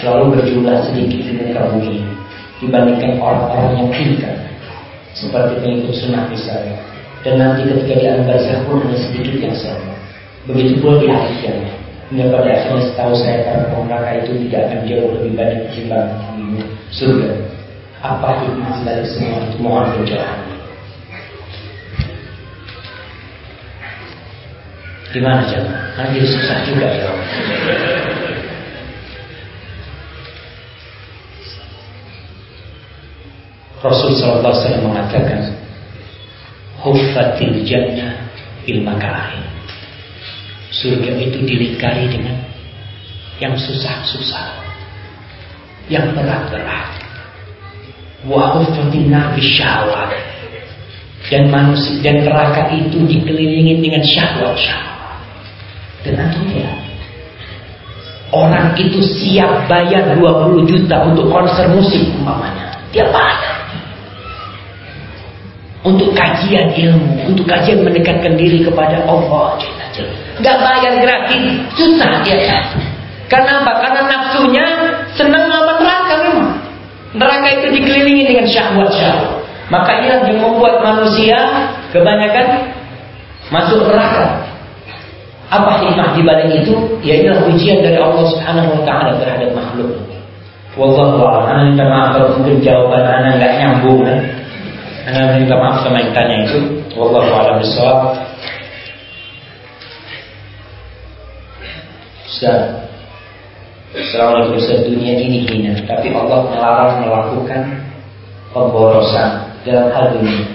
selalu 0.01 0.39
berjumlah 0.39 0.77
sedikit 0.91 1.21
di 1.23 1.33
muka 1.39 1.63
bumi 1.71 2.03
dibandingkan 2.59 3.19
orang-orang 3.19 3.71
yang 3.79 3.89
pintar 3.95 4.37
seperti 5.15 5.59
pengikut 5.63 5.95
sunnah 5.97 6.27
misalnya 6.31 6.79
dan 7.21 7.35
nanti 7.37 7.69
ketika 7.69 7.95
di 8.01 8.05
alam 8.09 8.25
barzah 8.25 8.65
pun 8.65 8.81
hanya 8.81 8.97
sedikit 8.97 9.37
yang 9.45 9.57
sama. 9.57 9.93
Begitu 10.49 10.81
pula 10.81 10.97
di 11.05 11.09
akhirnya. 11.13 11.73
Hingga 12.09 12.27
pada 12.33 12.49
akhirnya 12.49 12.83
setahu 12.91 13.13
saya 13.13 13.37
para 13.45 13.71
pengusaha 13.71 14.11
itu 14.25 14.33
tidak 14.49 14.61
akan 14.67 14.81
jauh 14.89 15.09
lebih 15.15 15.33
banyak 15.37 15.59
ketimbang 15.69 16.09
surga. 16.91 17.31
Apa 18.01 18.29
hikmah 18.41 18.81
dari 18.83 19.05
semua 19.05 19.45
itu 19.45 19.57
mohon 19.61 19.93
penjelasan. 19.95 20.49
Gimana 25.11 25.43
jemaah? 25.45 25.85
Nanti 25.99 26.23
susah 26.23 26.59
juga 26.65 26.87
ya. 26.87 27.11
Rasul 33.81 34.13
Sallallahu 34.13 34.45
Alaihi 34.45 34.61
Wasallam 34.65 34.87
mengatakan 34.93 35.60
Huffatil 36.81 37.65
jannah 37.69 38.17
bil. 38.65 38.81
Surga 40.71 41.13
itu 41.19 41.39
dilingkari 41.45 42.09
dengan 42.09 42.41
yang 43.43 43.57
susah-susah, 43.59 44.49
yang 45.93 46.15
berat-berat. 46.15 46.89
Wa 48.25 48.57
huffatin 48.57 49.13
syahwat. 49.41 50.13
Dan 51.31 51.53
manusia 51.53 52.01
dan 52.03 52.27
neraka 52.27 52.73
itu 52.75 53.07
dikelilingi 53.07 53.79
dengan 53.85 54.03
syahwat-syahwat. 54.03 55.21
Dan 56.01 56.17
akhirnya 56.17 56.91
Orang 58.31 58.79
itu 58.79 59.03
siap 59.03 59.67
bayar 59.67 60.15
20 60.15 60.63
juta 60.63 61.03
untuk 61.03 61.35
konser 61.35 61.67
musik 61.67 61.99
umpamanya. 62.15 62.71
Dia 62.95 63.11
bayar 63.11 63.40
untuk 65.81 66.13
kajian 66.13 66.77
ilmu, 66.77 67.33
untuk 67.33 67.49
kajian 67.49 67.81
mendekatkan 67.81 68.37
diri 68.37 68.61
kepada 68.61 69.01
Allah. 69.09 69.57
Gak 70.45 70.57
bayar 70.61 70.93
gratis, 71.01 71.45
susah 71.77 72.21
dia 72.25 72.39
kan. 72.49 72.65
Karena 73.31 73.63
apa? 73.63 73.73
Karena 73.81 74.01
nafsunya 74.11 74.67
senang 75.15 75.47
sama 75.49 75.73
neraka 75.81 76.15
memang. 76.27 76.51
Neraka 77.17 77.49
itu 77.63 77.67
dikelilingi 77.81 78.25
dengan 78.27 78.47
syahwat-syahwat. 78.51 79.41
Maka 79.71 79.91
inilah 80.03 80.27
yang 80.27 80.43
membuat 80.43 80.83
manusia 80.83 81.39
kebanyakan 81.95 82.75
masuk 83.55 83.87
neraka. 83.87 84.51
Apa 85.51 85.83
hikmah 85.83 86.15
di 86.15 86.23
balik 86.23 86.51
itu? 86.63 86.75
Ya 87.03 87.23
inilah 87.23 87.47
ujian 87.47 87.83
dari 87.83 87.99
Allah 87.99 88.23
Subhanahu 88.35 88.79
wa 88.79 88.83
taala 88.87 89.19
terhadap 89.19 89.51
makhluk. 89.55 89.95
Wallahu 90.79 91.23
a'lam. 91.23 91.75
Minta 91.75 91.87
maaf 91.87 92.15
kalau 92.15 92.39
mungkin 92.39 92.63
jawaban 92.63 93.03
anda 93.03 93.31
nggak 93.39 93.53
nyambung 93.59 94.07
kan. 94.07 94.19
Anda 95.11 95.43
minta 95.43 95.59
maaf 95.59 95.83
sama 95.83 95.99
yang 96.07 96.15
tanya 96.15 96.47
itu. 96.47 96.87
Wallahu 96.95 97.35
a'lam 97.35 97.59
bishawab. 97.59 98.15
Ustaz, 102.31 102.87
Assalamualaikum 103.91 104.55
Ustaz 104.63 104.87
dunia 104.87 105.19
ini 105.19 105.51
hina 105.51 105.75
Tapi 105.83 106.15
Allah 106.15 106.47
melarang 106.47 107.03
melakukan 107.03 107.91
pemborosan 108.55 109.51
dalam 109.67 109.91
hal 109.91 110.15
ini. 110.23 110.47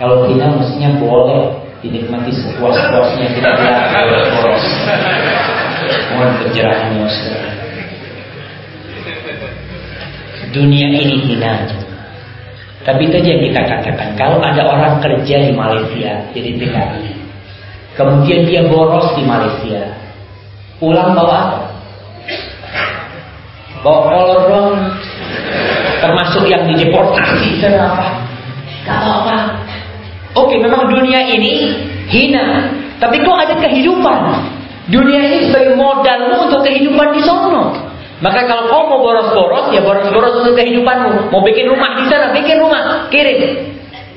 Kalau 0.00 0.24
tidak 0.24 0.56
mestinya 0.56 0.96
boleh 0.96 1.52
dinikmati 1.84 2.32
sepuas-puasnya 2.32 3.28
tidak 3.36 3.60
boleh 3.60 4.24
boros. 4.40 4.66
Mohon 6.16 6.30
pencerahannya 6.48 7.00
Ustaz. 7.04 7.40
Dunia 10.56 10.88
ini 10.96 11.28
hina. 11.28 11.87
Tapi 12.88 13.04
itu 13.04 13.20
aja 13.20 13.28
yang 13.36 13.42
kita 13.52 13.62
katakan. 13.68 14.08
Kalau 14.16 14.40
ada 14.40 14.64
orang 14.64 14.96
kerja 15.04 15.36
di 15.44 15.52
Malaysia 15.52 16.24
jadi 16.32 16.50
TKI, 16.56 17.12
kemudian 18.00 18.48
dia 18.48 18.64
boros 18.64 19.12
di 19.12 19.28
Malaysia, 19.28 19.92
pulang 20.80 21.12
bawa 21.12 21.36
apa? 21.36 21.60
Bawa 23.84 23.98
kolor 24.08 24.40
dong, 24.48 24.72
termasuk 26.00 26.48
yang 26.48 26.64
dideportasi 26.64 27.60
dan 27.60 27.76
apa? 27.76 28.24
Gak 28.88 29.04
apa 29.04 29.36
Oke, 30.32 30.56
memang 30.56 30.88
dunia 30.88 31.28
ini 31.28 31.76
hina, 32.08 32.72
tapi 32.96 33.20
kok 33.20 33.36
ada 33.36 33.52
kehidupan. 33.60 34.20
Dunia 34.88 35.20
ini 35.28 35.52
sebagai 35.52 35.76
modalmu 35.76 36.48
untuk 36.48 36.64
kehidupan 36.64 37.12
di 37.12 37.20
sono. 37.20 37.87
Maka 38.18 38.50
kalau 38.50 38.66
kau 38.66 38.82
mau 38.90 38.98
boros-boros, 38.98 39.70
ya 39.70 39.78
boros-boros 39.78 40.42
untuk 40.42 40.58
kehidupanmu. 40.58 41.30
Mau 41.30 41.42
bikin 41.46 41.70
rumah 41.70 41.94
di 42.02 42.04
sana, 42.10 42.34
bikin 42.34 42.58
rumah, 42.58 43.06
kirim. 43.14 43.70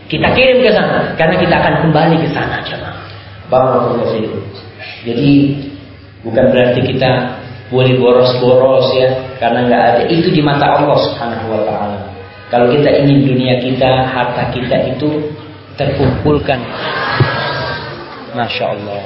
Kita 0.10 0.34
kirim 0.34 0.65
ke 0.65 0.73
sana, 0.73 1.14
karena 1.15 1.38
kita 1.38 1.53
akan 1.53 1.73
kembali 1.86 2.15
ke 2.26 2.28
sana, 2.34 2.65
jemaah. 2.65 2.98
Barakallahu. 3.53 4.41
Jadi 5.06 5.32
bukan 6.26 6.45
berarti 6.49 6.82
kita 6.82 7.11
boleh 7.69 7.94
boros-boros 8.02 8.90
ya, 8.98 9.38
karena 9.38 9.69
nggak 9.69 9.84
ada 9.86 10.03
itu 10.10 10.34
di 10.34 10.41
mata 10.41 10.82
Allah 10.82 10.98
Subhanahu 10.98 11.53
wa 11.53 11.61
taala. 11.64 11.99
Kalau 12.49 12.68
kita 12.73 12.90
ingin 13.06 13.23
dunia 13.23 13.64
kita, 13.64 14.11
harta 14.11 14.49
kita 14.52 14.98
itu 14.98 15.30
terkumpulkan. 15.80 16.60
Masya 18.36 18.65
Allah. 18.76 19.03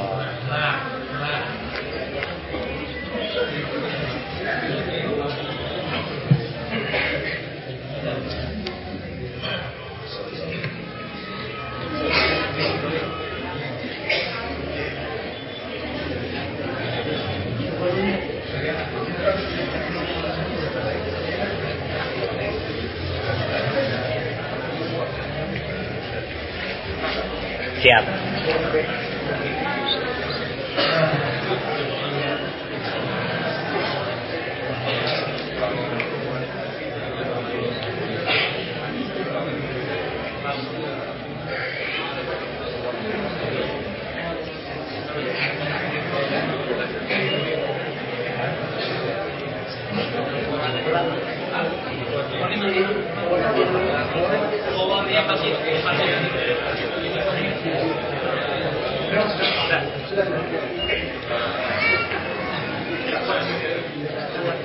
Siap. 27.85 28.05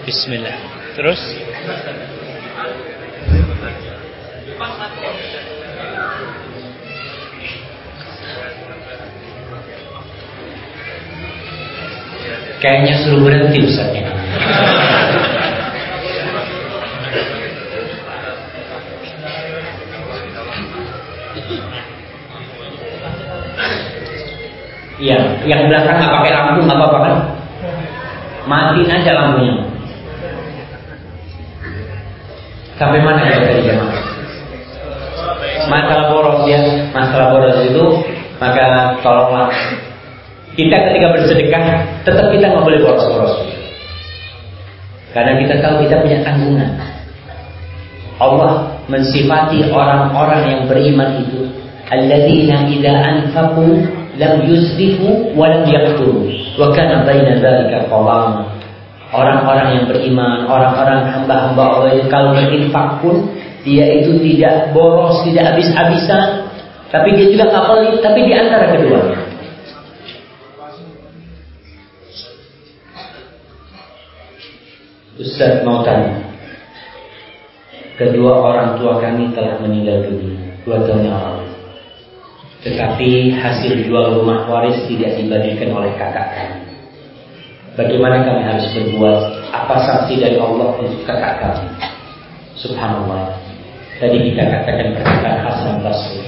Bismillah. 0.05 0.56
Terus? 0.98 1.20
Kayaknya 12.60 12.94
suruh 13.01 13.24
berhenti. 13.24 13.64
Iya, 13.64 14.90
yang 25.47 25.69
belakang 25.69 25.97
nggak 25.97 26.12
pakai 26.21 26.33
lampu 26.33 26.59
nggak 26.65 26.79
apa-apa 26.79 26.99
kan? 27.01 27.15
Matiin 28.49 28.91
aja 28.91 29.11
lampunya. 29.15 29.55
Sampai 32.81 33.01
mana 33.05 33.21
ya 33.29 33.37
tadi 33.45 33.61
jemaah? 33.61 34.01
Masalah 35.69 36.07
boros 36.09 36.41
ya, 36.49 36.61
masalah 36.97 37.37
boros 37.37 37.61
itu 37.61 37.85
maka 38.41 38.97
tolonglah 39.05 39.53
kita 40.57 40.77
ketika 40.89 41.07
bersedekah 41.12 41.65
tetap 42.03 42.27
kita 42.33 42.45
nggak 42.49 42.65
boleh 42.65 42.81
boros-boros. 42.81 43.35
Karena 45.12 45.37
kita 45.43 45.55
tahu 45.61 45.85
kita 45.85 46.01
punya 46.01 46.19
tanggungan. 46.25 46.71
Allah 48.21 48.77
mensifati 48.89 49.65
orang-orang 49.73 50.41
yang 50.45 50.61
beriman 50.69 51.25
itu 51.25 51.49
alladzina 51.89 52.69
idza 52.69 52.93
anfaqu 52.93 53.99
lam 54.20 54.44
yusrifu 54.44 55.32
wa 55.32 55.48
lam 55.48 55.64
yaqturu 55.64 56.28
wa 56.60 56.68
kana 56.76 57.09
baina 57.09 57.40
dzalika 57.40 57.88
qawama. 57.88 58.52
Orang-orang 59.10 59.68
yang 59.74 59.84
beriman 59.90 60.47
orang-orang 60.47 61.02
hamba-hamba 61.09 61.62
Allah 61.66 61.90
itu 61.98 62.06
kalau 62.06 62.30
berinfak 62.36 63.02
pun 63.02 63.26
dia 63.66 63.88
itu 63.98 64.20
tidak 64.20 64.76
boros 64.76 65.24
tidak 65.24 65.56
habis-habisan. 65.56 66.47
Tapi 66.92 67.09
dia 67.16 67.26
juga 67.32 67.48
tak 67.48 67.64
pelit 67.70 67.98
tapi 68.02 68.18
di 68.26 68.32
antara 68.34 68.66
keduanya 68.74 69.18
Ustaz 75.20 75.62
mau 75.62 75.84
tanya? 75.86 76.16
Kedua 77.94 78.32
orang 78.40 78.80
tua 78.80 78.97
kami 78.98 79.30
telah 79.36 79.60
meninggal 79.60 80.09
dunia. 80.09 80.56
Dua 80.64 80.80
tahun 80.80 81.05
yang 81.05 81.20
lalu 81.20 81.49
tetapi 82.61 83.32
hasil 83.41 83.89
jual 83.89 84.20
rumah 84.20 84.45
waris 84.45 84.77
tidak 84.85 85.16
dibagikan 85.16 85.73
oleh 85.73 85.93
kakak 85.97 86.28
kami. 86.37 86.61
Bagaimana 87.73 88.20
kami 88.20 88.45
harus 88.45 88.69
berbuat? 88.77 89.49
Apa 89.49 89.81
saksi 89.81 90.20
dari 90.20 90.37
Allah 90.37 90.77
untuk 90.77 91.01
kakak 91.09 91.41
kami? 91.41 91.66
Subhanallah. 92.61 93.32
Tadi 93.97 94.16
kita 94.32 94.45
katakan 94.45 94.93
perkataan 94.93 95.39
Hasan 95.41 95.81
Basri. 95.81 96.20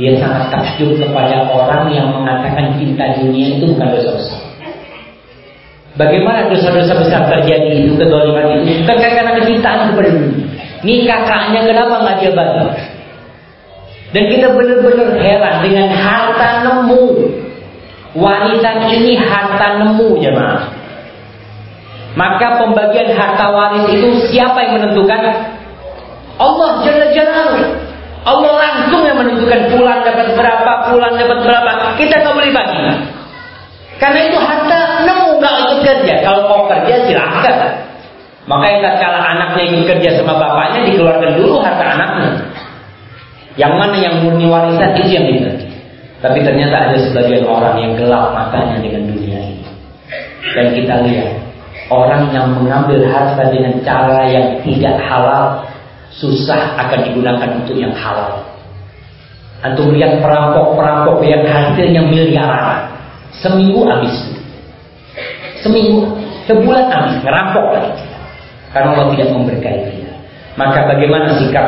Dia 0.00 0.16
sangat 0.16 0.48
takjub 0.54 0.96
kepada 0.96 1.52
orang 1.52 1.92
yang 1.92 2.16
mengatakan 2.16 2.72
cinta 2.80 3.18
dunia 3.20 3.58
itu 3.58 3.68
bukan 3.68 3.88
dosa 3.92 4.10
besar. 4.16 4.42
Bagaimana 5.98 6.46
dosa-dosa 6.48 6.94
besar 6.94 7.26
terjadi 7.26 7.84
itu 7.84 7.98
kedoliman 7.98 8.62
itu? 8.62 8.86
Bukan 8.86 8.96
karena 8.96 9.32
kecintaan 9.36 9.92
kepada 9.92 10.10
dunia. 10.14 10.46
Ini 10.86 10.94
kakaknya 11.10 11.60
kenapa 11.66 11.94
nggak 12.06 12.16
dia 12.22 12.32
bagi? 12.32 12.97
Dan 14.08 14.24
kita 14.32 14.46
benar-benar 14.56 15.20
heran 15.20 15.54
dengan 15.60 15.88
harta 15.92 16.64
nemu. 16.64 17.04
Wanita 18.16 18.88
ini 18.88 19.20
harta 19.20 19.84
nemu 19.84 20.08
jemaah. 20.16 20.64
Maka 22.16 22.56
pembagian 22.56 23.12
harta 23.14 23.46
waris 23.52 23.84
itu 23.92 24.08
siapa 24.32 24.58
yang 24.64 24.80
menentukan? 24.80 25.20
Allah 26.40 26.70
Jalla 26.82 27.06
Jalaluhu. 27.12 27.66
Allah 28.26 28.52
langsung 28.58 29.02
yang 29.06 29.18
menentukan 29.20 29.70
pulang 29.70 30.00
dapat 30.02 30.34
berapa, 30.34 30.72
pulang 30.90 31.14
dapat 31.14 31.38
berapa. 31.44 31.70
Kita 32.00 32.14
nggak 32.24 32.34
boleh 32.34 32.50
bagi. 32.50 32.80
Karena 34.00 34.20
itu 34.30 34.38
harta 34.40 35.04
nemu 35.04 35.28
nggak 35.36 35.54
ikut 35.68 35.78
kerja. 35.84 36.14
Kalau 36.24 36.48
mau 36.48 36.62
kerja 36.64 36.94
silahkan. 37.04 37.56
Makanya 38.48 38.96
kalah 38.96 39.22
anaknya 39.36 39.62
ikut 39.68 39.84
kerja 39.84 40.16
sama 40.16 40.40
bapaknya 40.40 40.88
dikeluarkan 40.88 41.36
dulu 41.36 41.60
harta 41.60 41.84
anaknya. 41.84 42.30
Yang 43.58 43.72
mana 43.74 43.96
yang 43.98 44.14
murni 44.22 44.46
warisan 44.46 44.94
itu 44.94 45.18
yang 45.18 45.26
dibagi. 45.26 45.68
Tapi 46.22 46.38
ternyata 46.46 46.90
ada 46.90 46.98
sebagian 46.98 47.42
orang 47.46 47.74
yang 47.82 47.92
gelap 47.98 48.30
matanya 48.30 48.78
dengan 48.78 49.02
dunia 49.10 49.38
ini. 49.38 49.66
Dan 50.54 50.66
kita 50.78 50.94
lihat 51.02 51.30
orang 51.90 52.30
yang 52.30 52.54
mengambil 52.54 53.02
harta 53.10 53.50
dengan 53.50 53.82
cara 53.82 54.30
yang 54.30 54.62
tidak 54.62 54.94
halal 55.02 55.66
susah 56.14 56.78
akan 56.78 57.00
digunakan 57.10 57.50
untuk 57.58 57.74
yang 57.74 57.94
halal. 57.94 58.46
Antum 59.58 59.90
lihat 59.90 60.22
perampok-perampok 60.22 61.18
yang 61.26 61.42
hasilnya 61.42 62.02
miliaran. 62.06 62.94
Seminggu 63.42 63.82
habis. 63.86 64.14
Seminggu, 65.62 66.06
sebulan 66.46 66.86
habis, 66.94 67.18
ngerampok 67.26 67.66
lagi. 67.74 68.06
Karena 68.70 68.94
Allah 68.94 69.06
tidak 69.14 69.28
memberkahi 69.34 69.80
dia. 69.90 70.14
Maka 70.54 70.86
bagaimana 70.86 71.34
sikap 71.42 71.66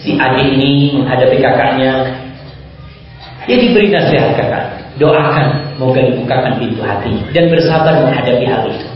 si 0.00 0.16
adik 0.16 0.56
ini 0.56 0.96
menghadapi 0.96 1.36
kakaknya. 1.40 1.92
Dia 3.48 3.56
diberi 3.56 3.88
nasihat 3.92 4.36
kakak. 4.36 4.64
Doakan, 5.00 5.80
moga 5.80 6.04
dibukakan 6.04 6.60
pintu 6.60 6.84
hati 6.84 7.08
dan 7.32 7.48
bersabar 7.48 8.04
menghadapi 8.04 8.44
hal 8.44 8.68
itu. 8.68 8.88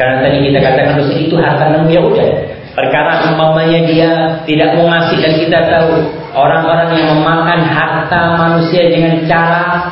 Karena 0.00 0.24
tadi 0.24 0.40
kita 0.48 0.58
katakan 0.64 0.94
dosa 0.96 1.14
itu 1.20 1.34
harta 1.36 1.64
namun 1.68 1.92
ya 1.92 2.00
udah. 2.00 2.28
Perkara 2.74 3.30
umpamanya 3.30 3.86
dia 3.86 4.10
tidak 4.48 4.74
mau 4.74 4.90
ngasih 4.90 5.18
dan 5.22 5.32
kita 5.38 5.58
tahu 5.70 5.90
orang-orang 6.34 6.90
yang 6.98 7.08
memakan 7.14 7.60
harta 7.62 8.20
manusia 8.34 8.90
dengan 8.90 9.22
cara 9.30 9.86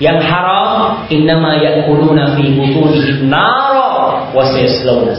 yang 0.00 0.16
haram 0.18 1.04
innama 1.12 1.60
ya'kuluna 1.60 2.34
fi 2.34 2.44
butunihim 2.56 3.28
nara 3.28 4.26
wa 4.32 4.42
sayaslawna 4.48 5.12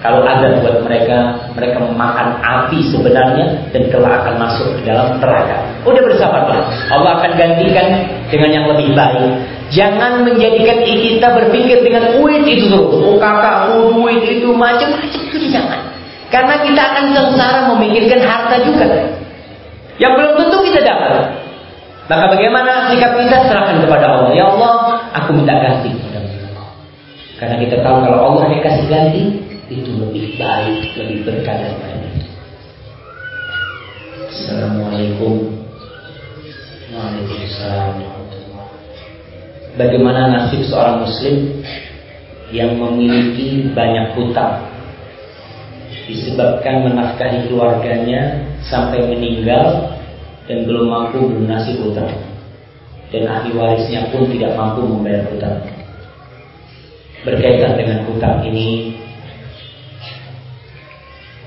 Kalau 0.00 0.24
ada 0.24 0.64
buat 0.64 0.80
mereka, 0.80 1.36
mereka 1.52 1.76
memakan 1.76 2.40
api 2.40 2.88
sebenarnya 2.88 3.68
dan 3.68 3.82
kelak 3.92 4.24
akan 4.24 4.34
masuk 4.40 4.72
ke 4.80 4.88
dalam 4.88 5.20
neraka. 5.20 5.60
Udah 5.84 6.00
bersabarlah. 6.00 6.64
Allah 6.88 7.20
akan 7.20 7.36
gantikan 7.36 8.08
dengan 8.32 8.48
yang 8.48 8.64
lebih 8.72 8.96
baik. 8.96 9.28
Jangan 9.68 10.24
menjadikan 10.24 10.80
kita 10.88 11.28
berpikir 11.36 11.84
dengan 11.84 12.16
duit 12.16 12.48
itu 12.48 12.72
terus. 12.72 12.96
Oh 12.96 13.20
kakakku 13.20 13.92
duit 13.92 14.24
itu 14.24 14.48
macam-macam 14.56 15.20
itu 15.20 15.46
jangan. 15.52 15.84
Karena 16.32 16.54
kita 16.64 16.80
akan 16.80 17.04
sengsara 17.12 17.60
memikirkan 17.76 18.24
harta 18.24 18.56
juga. 18.64 18.88
Yang 20.00 20.12
belum 20.16 20.32
tentu 20.40 20.56
kita 20.64 20.80
dapat. 20.80 21.12
Maka 22.08 22.24
bagaimana 22.32 22.88
sikap 22.88 23.20
kita 23.20 23.36
serahkan 23.52 23.84
kepada 23.84 24.06
Allah. 24.08 24.32
Ya 24.32 24.48
Allah, 24.48 24.96
aku 25.12 25.36
minta 25.36 25.54
ganti 25.60 25.92
Karena 27.36 27.56
kita 27.60 27.84
tahu 27.84 28.00
kalau 28.04 28.18
Allah 28.32 28.44
yang 28.48 28.62
kasih 28.64 28.84
ganti 28.88 29.49
itu 29.70 29.90
lebih 29.94 30.34
baik, 30.34 30.98
lebih 30.98 31.18
berkah 31.22 31.54
daripada. 31.54 32.10
Assalamualaikum. 34.26 35.34
Waalaikumsalam. 36.90 37.94
Bagaimana 39.78 40.20
nasib 40.34 40.66
seorang 40.66 41.06
muslim 41.06 41.62
yang 42.50 42.74
memiliki 42.74 43.70
banyak 43.70 44.18
hutang 44.18 44.66
disebabkan 46.10 46.90
menafkahi 46.90 47.46
keluarganya 47.46 48.42
sampai 48.66 49.06
meninggal 49.06 49.94
dan 50.50 50.66
belum 50.66 50.90
mampu 50.90 51.22
melunasi 51.22 51.78
hutang 51.78 52.10
dan 53.14 53.22
ahli 53.30 53.54
warisnya 53.54 54.10
pun 54.10 54.26
tidak 54.34 54.58
mampu 54.58 54.82
membayar 54.82 55.22
hutang. 55.30 55.62
Berkaitan 57.22 57.78
dengan 57.78 58.02
hutang 58.10 58.42
ini, 58.42 58.98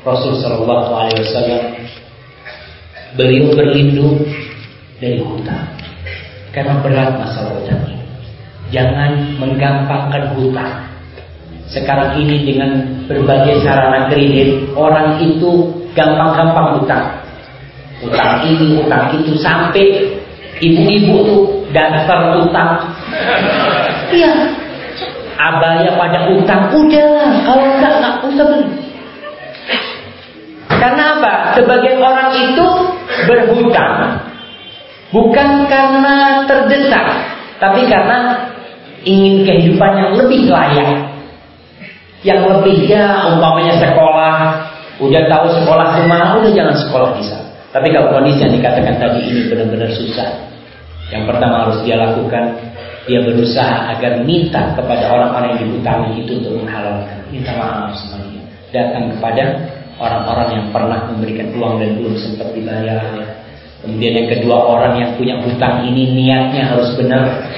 Rasul 0.03 0.35
Shallallahu 0.39 0.91
Alaihi 0.91 1.23
Wasallam 1.23 1.63
beliau 3.15 3.55
berlindung 3.55 4.19
dari 4.99 5.19
hutang 5.23 5.67
karena 6.51 6.79
berat 6.83 7.17
masalah 7.17 7.55
hutang. 7.57 7.81
Jangan 8.69 9.37
menggampangkan 9.39 10.33
hutang. 10.35 10.91
Sekarang 11.71 12.19
ini 12.19 12.43
dengan 12.45 13.01
berbagai 13.07 13.63
sarana 13.63 14.11
kredit, 14.11 14.69
orang 14.77 15.17
itu 15.23 15.71
gampang-gampang 15.95 16.81
hutang 16.81 17.23
utang 18.03 18.43
ini, 18.43 18.83
utang 18.83 19.15
itu 19.15 19.31
sampai 19.39 20.11
ibu-ibu 20.59 21.15
tuh 21.23 21.41
daftar 21.71 22.43
utang. 22.43 22.71
Iya. 24.11 24.31
Abaya 25.33 25.97
pada 25.97 26.29
utang, 26.29 26.71
udah 26.71 27.41
kalau 27.43 27.65
enggak 27.65 27.93
enggak 27.99 28.15
usah 28.21 28.45
beli. 28.47 28.82
Karena 30.83 31.03
apa? 31.15 31.55
Sebagai 31.55 31.95
orang 31.95 32.35
itu 32.35 32.67
berhutang 33.23 34.19
bukan 35.15 35.63
karena 35.71 36.43
terdesak, 36.43 37.07
tapi 37.55 37.87
karena 37.87 38.51
ingin 39.07 39.47
kehidupan 39.47 39.91
yang 39.95 40.11
lebih 40.19 40.51
layak. 40.51 41.07
Yang 42.23 42.39
lebih 42.51 42.87
ya 42.87 43.31
umpamanya 43.31 43.79
sekolah, 43.79 44.35
udah 44.99 45.23
tahu 45.27 45.45
sekolah 45.63 45.87
ke 45.95 46.01
mana, 46.07 46.39
udah 46.39 46.51
jangan 46.51 46.75
sekolah 46.75 47.15
di 47.15 47.23
sana. 47.31 47.47
Tapi 47.71 47.87
kalau 47.91 48.19
kondisi 48.19 48.43
yang 48.43 48.53
dikatakan 48.59 48.95
tadi 48.99 49.19
ini 49.23 49.41
benar-benar 49.51 49.91
susah, 49.91 50.29
yang 51.11 51.23
pertama 51.27 51.67
harus 51.67 51.83
dia 51.83 51.99
lakukan, 51.99 52.59
dia 53.07 53.19
berusaha 53.23 53.91
agar 53.91 54.23
minta 54.23 54.71
kepada 54.75 55.03
orang-orang 55.11 55.55
yang 55.55 55.59
dihutangi 55.67 56.23
itu 56.23 56.31
untuk 56.43 56.63
menghalalkan. 56.63 57.19
Minta 57.27 57.51
maaf 57.59 57.91
sama 57.99 58.23
dia. 58.31 58.43
Datang 58.71 59.11
kepada 59.15 59.43
orang-orang 59.97 60.47
yang 60.53 60.65
pernah 60.73 60.99
memberikan 61.11 61.53
uang 61.53 61.73
dan 61.81 61.89
belum 61.99 62.15
sempat 62.17 62.49
dibayar. 62.53 63.03
Kemudian 63.83 64.13
yang 64.15 64.29
kedua 64.31 64.57
orang 64.63 64.93
yang 64.95 65.11
punya 65.19 65.35
hutang 65.43 65.83
ini 65.83 66.15
niatnya 66.15 66.71
harus 66.71 66.95
benar. 66.95 67.51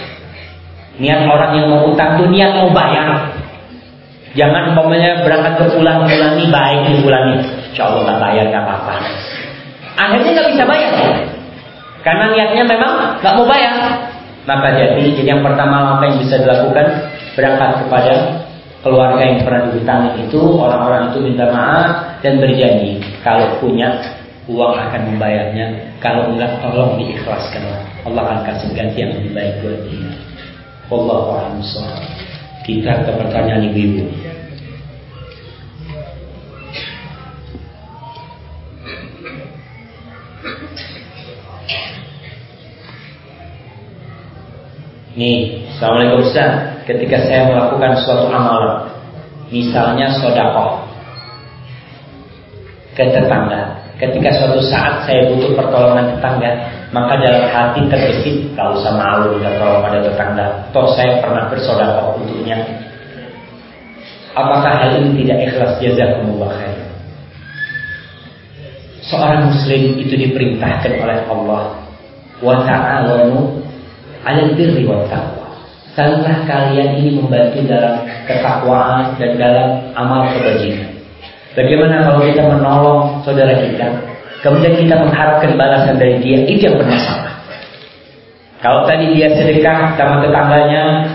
Niat 0.98 1.28
orang 1.28 1.52
yang 1.60 1.68
mau 1.70 1.86
hutang 1.86 2.18
itu 2.18 2.26
niat 2.34 2.52
mau 2.57 2.72
bayar. 2.74 3.36
Jangan 4.36 4.76
umpamanya 4.76 5.24
berangkat 5.24 5.53
ke 5.64 5.66
bulan 5.80 6.03
bulan 6.03 6.32
ini 6.36 6.45
baik 6.52 6.80
di 6.91 6.94
bulan 7.06 7.24
ini. 7.36 7.45
Insya 7.72 7.84
Allah 7.88 8.03
tak 8.03 8.18
bayar 8.20 8.45
nggak 8.52 8.64
apa-apa. 8.68 8.95
Akhirnya 9.95 10.30
nggak 10.36 10.49
bisa 10.52 10.64
bayar. 10.68 10.94
Karena 12.03 12.26
niatnya 12.32 12.64
memang 12.68 12.94
nggak 13.22 13.34
mau 13.38 13.45
bayar. 13.48 13.74
Maka 14.45 14.68
jadi, 14.78 15.02
jadi 15.18 15.30
yang 15.40 15.41
pertama 15.41 15.98
apa 15.98 16.03
yang 16.06 16.18
bisa 16.22 16.38
dilakukan 16.38 16.86
berangkat 17.34 17.70
kepada 17.86 18.14
keluarga 18.86 19.26
yang 19.26 19.41
pernah 19.41 19.74
dihutangi 19.74 20.30
itu 20.30 20.41
orang-orang 20.62 21.10
itu 21.10 21.18
minta 21.26 21.49
maaf 21.49 22.22
dan 22.22 22.38
berjanji 22.38 23.02
kalau 23.26 23.57
punya 23.57 23.90
uang 24.45 24.78
akan 24.78 25.02
membayarnya 25.10 25.98
kalau 25.98 26.30
enggak 26.30 26.62
tolong 26.62 26.94
diikhlaskan 27.02 27.66
Allah 28.06 28.22
akan 28.30 28.40
kasih 28.45 28.70
ganti 28.78 29.02
yang 29.02 29.18
lebih 29.18 29.34
baik 29.34 29.53
buat 29.66 29.80
dia. 29.90 30.14
Wallahu 30.86 31.34
kita 32.62 32.91
ke 33.10 33.12
pertanyaan 33.18 33.74
ibu-ibu 33.74 34.06
Nih, 45.16 45.64
Assalamualaikum 45.72 46.28
Ustaz. 46.28 46.84
Ketika 46.84 47.24
saya 47.24 47.48
melakukan 47.48 48.04
suatu 48.04 48.28
amalan, 48.28 48.92
misalnya 49.48 50.12
sodakoh 50.20 50.84
ke 52.92 53.04
tetangga. 53.16 53.80
Ketika 53.96 54.28
suatu 54.36 54.60
saat 54.60 55.08
saya 55.08 55.32
butuh 55.32 55.56
pertolongan 55.56 56.20
tetangga, 56.20 56.68
maka 56.92 57.16
dalam 57.16 57.48
hati 57.48 57.88
terbesit, 57.88 58.52
kalau 58.60 58.76
usah 58.76 58.92
malu 58.92 59.40
minta 59.40 59.56
tolong 59.56 59.80
pada 59.80 60.04
tetangga. 60.04 60.46
Toh 60.76 60.92
saya 61.00 61.24
pernah 61.24 61.48
bersodakoh 61.48 62.20
untuknya. 62.20 62.60
Apakah 64.36 64.84
hal 64.84 65.00
ini 65.00 65.24
tidak 65.24 65.48
ikhlas 65.48 65.80
jazakumullah 65.80 66.52
khair? 66.60 66.76
Seorang 69.08 69.48
muslim 69.48 69.96
itu 69.96 70.12
diperintahkan 70.12 70.92
oleh 71.00 71.24
Allah 71.32 71.64
wa 72.44 72.56
ta'awanu 72.68 73.65
alal 74.26 74.52
birri 74.57 74.84
wa 74.89 75.06
taqwa. 75.07 75.45
Kalian 75.95 76.99
ini 76.99 77.15
membantu 77.15 77.64
dalam 77.72 78.03
ketakwaan 78.27 79.15
dan 79.15 79.31
dalam 79.39 79.69
amal 79.95 80.27
kebajikan. 80.35 80.91
Bagaimana 81.56 82.03
kalau 82.03 82.19
kita 82.19 82.43
menolong 82.43 83.23
saudara 83.23 83.56
kita, 83.56 83.88
kemudian 84.43 84.76
kita 84.76 84.95
mengharapkan 84.99 85.56
balasan 85.56 85.95
dari 85.95 86.19
dia, 86.19 86.43
itu 86.43 86.68
yang 86.68 86.76
bermasalah. 86.76 87.31
Kalau 88.60 88.84
tadi 88.84 89.15
dia 89.15 89.31
sedekah 89.31 89.95
sama 89.95 90.19
tetangganya, 90.19 91.07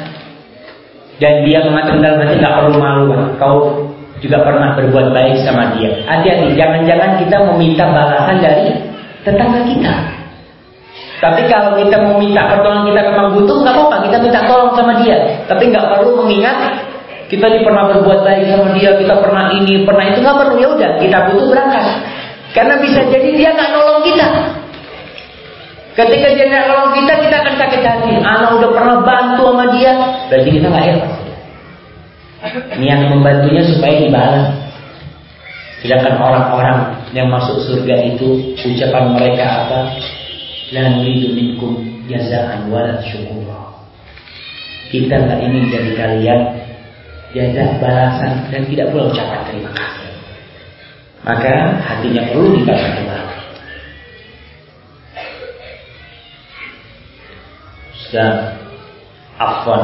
dan 1.20 1.44
dia 1.44 1.60
mengatakan 1.60 2.00
dalam 2.00 2.24
hati 2.24 2.40
nggak 2.40 2.54
perlu 2.56 2.78
malu, 2.80 3.04
kau 3.36 3.56
juga 4.24 4.40
pernah 4.40 4.72
berbuat 4.80 5.12
baik 5.12 5.44
sama 5.44 5.76
dia. 5.76 5.92
Hati-hati, 6.08 6.56
jangan-jangan 6.56 7.20
kita 7.20 7.36
meminta 7.52 7.84
balasan 7.84 8.40
dari 8.40 8.72
tetangga 9.28 9.60
kita. 9.68 9.94
Tapi 11.20 11.40
kalau 11.52 11.76
kita 11.76 12.01
mau 12.01 12.16
minta 12.16 12.48
pertolongan 12.48 12.88
kita 12.88 13.01
memang 13.12 13.28
butuh, 13.36 13.60
nggak 13.60 13.74
apa-apa, 13.76 13.97
kita 14.09 14.16
minta 14.24 14.40
tolong 14.48 14.72
sama 14.72 14.92
dia. 15.05 15.44
Tapi 15.44 15.68
nggak 15.68 15.86
perlu 15.92 16.24
mengingat 16.24 16.56
kita 17.30 17.47
ini 17.47 17.62
pernah 17.62 17.86
berbuat 17.94 18.26
baik 18.26 18.42
sama 18.51 18.74
dia, 18.74 18.90
kita 18.98 19.14
pernah 19.22 19.55
ini, 19.55 19.86
pernah 19.86 20.05
itu 20.10 20.18
nggak 20.18 20.34
perlu 20.34 20.55
ya 20.59 20.68
udah, 20.74 20.90
kita 20.98 21.16
butuh 21.30 21.47
berangkat. 21.47 21.86
Karena 22.51 22.74
bisa 22.82 23.01
jadi 23.06 23.28
dia 23.38 23.51
nggak 23.55 23.70
nolong 23.70 24.02
kita. 24.02 24.26
Ketika 25.94 26.26
dia 26.34 26.47
nggak 26.51 26.66
nolong 26.66 26.92
kita, 26.98 27.12
kita 27.22 27.36
akan 27.38 27.55
sakit 27.55 27.82
hati. 27.86 28.10
Anak 28.18 28.51
udah 28.59 28.70
pernah 28.74 28.97
bantu 29.06 29.44
sama 29.52 29.64
dia, 29.78 29.92
berarti 30.26 30.48
kita 30.59 30.66
nggak 30.72 30.86
ikhlas. 30.90 31.14
Niat 32.80 33.01
membantunya 33.06 33.62
supaya 33.62 33.94
dibalas. 34.01 34.47
Sedangkan 35.84 36.16
orang-orang 36.18 36.78
yang 37.14 37.30
masuk 37.30 37.62
surga 37.62 37.94
itu 38.10 38.56
ucapan 38.59 39.05
mereka 39.14 39.44
apa? 39.64 39.80
La 40.70 40.86
nuridu 40.86 41.34
minkum 41.34 41.82
jazaan 42.06 42.70
wala 42.70 43.02
syukura. 43.02 43.74
Kita 44.90 45.14
nggak 45.18 45.40
ingin 45.42 45.64
dari 45.70 45.90
kalian 45.98 46.40
jazah 47.34 47.78
balasan 47.82 48.47
dan 48.51 48.62
tidak 48.70 48.86
pula 48.94 49.10
ucapan 49.10 49.40
terima 49.51 49.70
kasih. 49.74 50.10
Maka 51.26 51.55
hatinya 51.82 52.22
perlu 52.30 52.55
ditata 52.59 52.86
kembali. 52.97 53.36
Sudah 58.06 58.30
afwan 59.38 59.82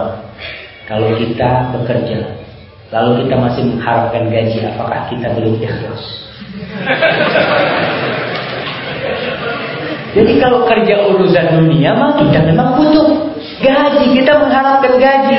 kalau 0.86 1.16
kita 1.18 1.74
bekerja 1.74 2.18
lalu 2.94 3.26
kita 3.26 3.34
masih 3.34 3.62
mengharapkan 3.66 4.30
gaji 4.30 4.58
apakah 4.62 5.10
kita 5.10 5.26
belum 5.34 5.58
ikhlas 5.58 6.02
jadi 10.16 10.32
kalau 10.40 10.64
kerja 10.64 11.12
urusan 11.12 11.60
dunia 11.60 11.92
mah 11.92 12.16
kita 12.16 12.40
memang 12.40 12.72
butuh 12.80 13.36
gaji. 13.60 14.16
Kita 14.16 14.32
mengharapkan 14.40 14.96
gaji. 14.96 15.36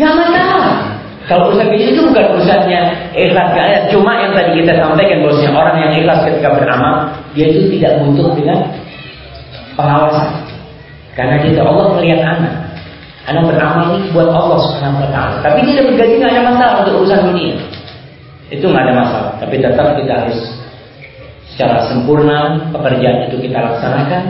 Nggak 0.00 0.12
masalah 0.16 0.96
kalau 1.28 1.52
urusan 1.52 1.68
gaji 1.68 1.92
itu 1.92 2.00
bukan 2.08 2.24
urusannya 2.38 2.80
ikhlas 3.12 3.48
gak 3.52 3.68
cuma 3.92 4.16
yang 4.16 4.32
tadi 4.32 4.64
kita 4.64 4.80
sampaikan 4.80 5.26
bahwasanya 5.26 5.52
orang 5.52 5.76
yang 5.84 5.92
ikhlas 6.00 6.20
ketika 6.24 6.48
beramal 6.56 6.94
dia 7.36 7.46
itu 7.52 7.62
tidak 7.76 7.92
butuh 8.00 8.32
dengan 8.32 8.58
pengawasan. 9.76 10.30
Karena 11.12 11.36
kita 11.44 11.60
Allah 11.60 11.86
melihat 12.00 12.20
anak. 12.24 12.54
Anak 13.26 13.44
beramal 13.50 13.98
ini 13.98 14.08
buat 14.14 14.30
Allah 14.32 14.58
subhanahu 14.70 15.04
wa 15.04 15.10
ta'ala. 15.12 15.36
Tapi 15.44 15.68
dia 15.68 15.84
dapat 15.84 15.94
gaji 16.00 16.14
nggak 16.16 16.32
ada 16.32 16.42
masalah 16.48 16.74
untuk 16.80 16.94
urusan 17.04 17.20
dunia. 17.28 17.56
Itu 18.48 18.64
nggak 18.72 18.84
ada 18.88 18.94
masalah. 18.94 19.32
Tapi 19.42 19.54
tetap 19.60 19.86
kita 19.98 20.12
harus 20.14 20.55
secara 21.56 21.88
sempurna 21.88 22.68
pekerjaan 22.68 23.32
itu 23.32 23.48
kita 23.48 23.56
laksanakan 23.56 24.22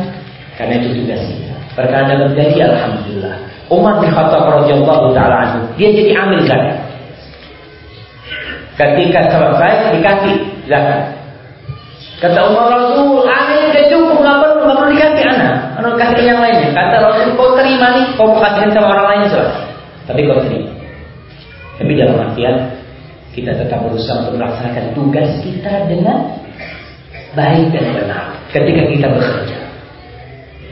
karena 0.55 0.74
itu 0.78 0.89
tugas 1.03 1.20
kita 1.27 1.57
perkara 1.74 2.16
gaji 2.32 2.59
alhamdulillah. 2.62 3.35
Umar 3.66 3.98
bin 3.98 4.15
Khattab 4.15 4.47
radhiyallahu 4.47 5.11
taala 5.12 5.36
anhu 5.43 5.61
dia 5.74 5.90
jadi 5.90 6.15
amil 6.16 6.40
zakat. 6.47 6.78
Ketika 8.78 9.20
selesai 9.27 9.98
dikasih 9.98 10.35
zakat. 10.70 11.19
Kata 12.16 12.48
Umar 12.48 12.73
Rasul 12.73 13.27
amil 13.27 13.61
udah 13.74 13.85
cukup 13.93 14.16
nggak 14.24 14.36
perlu 14.40 14.55
nggak 14.65 14.77
perlu 14.78 14.90
dikasih 14.97 15.24
anak. 15.28 15.55
Anak 15.82 15.93
kasih 16.01 16.24
yang 16.24 16.39
lainnya. 16.40 16.70
Kata 16.73 16.97
Rasul 17.03 17.28
kau 17.35 17.53
terima 17.59 17.86
nih 17.93 18.07
kau 18.16 18.31
kasihin 18.39 18.70
sama 18.73 18.89
orang 18.97 19.07
lain 19.12 19.23
selesai 19.28 19.66
tapi 20.07 20.20
kau 20.24 20.40
terima. 20.47 20.70
Tapi 21.77 21.93
dalam 21.93 22.16
artian 22.23 22.57
kita 23.36 23.53
tetap 23.53 23.85
berusaha 23.85 24.24
untuk 24.24 24.40
melaksanakan 24.40 24.97
tugas 24.97 25.28
kita 25.44 25.90
dengan 25.90 26.40
baik 27.37 27.69
dan 27.77 27.87
benar 27.93 28.25
ketika 28.49 28.83
kita 28.89 29.07
bekerja 29.13 29.61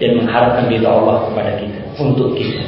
dan 0.00 0.10
mengharapkan 0.16 0.64
ridha 0.72 0.88
Allah 0.88 1.28
kepada 1.28 1.52
kita 1.60 1.80
untuk 2.00 2.32
kita. 2.32 2.64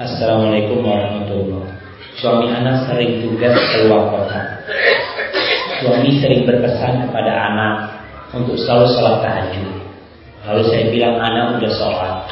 Assalamualaikum 0.00 0.80
warahmatullahi 0.80 1.60
wabarakatuh. 1.60 1.78
Suami 2.16 2.46
anak 2.48 2.88
sering 2.88 3.20
tugas 3.20 3.52
keluar 3.52 4.08
kota. 4.08 4.40
Suami 5.84 6.20
sering 6.24 6.48
berpesan 6.48 7.04
kepada 7.04 7.32
anak 7.52 7.74
untuk 8.32 8.56
selalu 8.56 8.86
sholat 8.96 9.20
tahajud. 9.20 9.89
Lalu 10.40 10.62
saya 10.72 10.88
bilang 10.88 11.20
anak 11.20 11.60
udah 11.60 11.72
sholat 11.76 12.24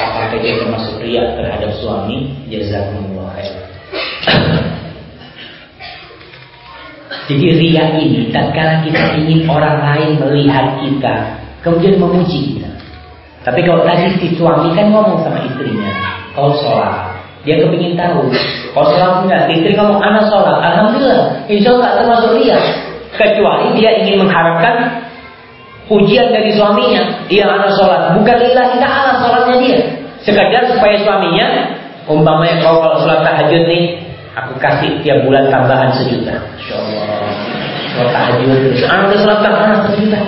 Apakah 0.00 0.40
dia 0.40 0.56
termasuk 0.56 0.96
riak 0.96 1.36
terhadap 1.36 1.76
suami? 1.76 2.32
Jazakumullah 2.48 3.36
Jadi 7.28 7.46
riak 7.60 8.00
ini 8.00 8.32
Tatkala 8.32 8.80
kita 8.80 9.12
ingin 9.20 9.44
orang 9.44 9.76
lain 9.76 10.16
melihat 10.16 10.80
kita 10.80 11.36
Kemudian 11.60 12.00
memuji 12.00 12.56
kita. 12.56 12.72
Tapi 13.44 13.60
kalau 13.68 13.84
tadi 13.84 14.08
si 14.16 14.32
suami 14.40 14.72
kan 14.72 14.88
ngomong 14.88 15.20
sama 15.20 15.44
istrinya 15.44 15.92
Kau 16.32 16.56
sholat. 16.64 17.12
Dia 17.44 17.60
kepingin 17.60 17.92
tahu 17.92 18.24
Kau 18.72 18.88
sholat 18.88 19.28
enggak? 19.28 19.52
Istri 19.52 19.76
ngomong 19.76 20.00
anak 20.00 20.32
sholat. 20.32 20.64
Alhamdulillah 20.64 21.44
Insya 21.44 21.76
Allah 21.76 21.92
termasuk 22.00 22.40
riak. 22.40 22.64
Kecuali 23.20 23.76
dia 23.76 24.00
ingin 24.00 24.24
mengharapkan 24.24 25.04
pujian 25.90 26.30
dari 26.30 26.54
suaminya 26.54 27.26
dia 27.26 27.50
anak 27.50 27.74
sholat. 27.74 28.14
Bukan 28.14 28.36
lillahi 28.38 28.78
ta'ala 28.78 29.18
sholatnya 29.18 29.56
dia. 29.58 29.80
Sekedar 30.22 30.70
supaya 30.70 30.94
suaminya 31.02 31.46
umpamanya 32.06 32.62
kau 32.62 32.78
kalau 32.78 33.02
sholat 33.02 33.26
tahajud 33.26 33.66
nih 33.66 33.98
aku 34.38 34.54
kasih 34.62 35.02
tiap 35.02 35.26
bulan 35.26 35.50
tambahan 35.50 35.90
sejuta. 35.98 36.38
Sholat 36.62 38.10
tahajud. 38.14 38.78
Anak 38.86 39.18
sholat 39.18 39.38
tambahan 39.42 39.78
sejuta. 39.90 40.20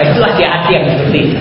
Itulah 0.00 0.32
hati 0.32 0.70
yang 0.72 0.84
seperti 0.88 1.18
itu. 1.28 1.40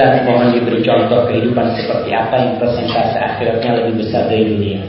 Mohon 0.00 0.56
diberi 0.56 0.80
contoh 0.80 1.28
kehidupan 1.28 1.76
seperti 1.76 2.14
apa 2.16 2.32
yang 2.40 2.56
persentase 2.56 3.20
akhiratnya 3.20 3.84
lebih 3.84 4.00
besar 4.00 4.24
dari 4.32 4.48
dunia 4.48 4.80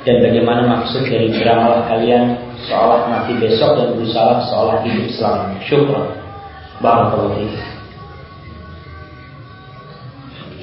dan 0.00 0.16
bagaimana 0.24 0.64
maksud 0.64 1.04
dari 1.04 1.28
beramal 1.28 1.84
kalian 1.84 2.32
seolah 2.64 3.04
mati 3.12 3.36
besok 3.36 3.76
dan 3.76 3.88
berusaha 3.92 4.40
seolah 4.48 4.80
hidup 4.84 5.06
selamanya. 5.12 5.60
Syukur. 5.68 6.04
Barakallahu 6.80 7.44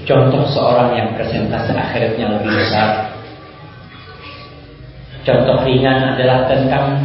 Contoh 0.07 0.43
seorang 0.55 0.95
yang 0.95 1.09
presentasi 1.19 1.75
akhirnya 1.75 2.39
lebih 2.39 2.49
besar. 2.49 3.11
Contoh 5.27 5.67
ringan 5.67 6.15
adalah 6.15 6.47
tentang 6.47 6.95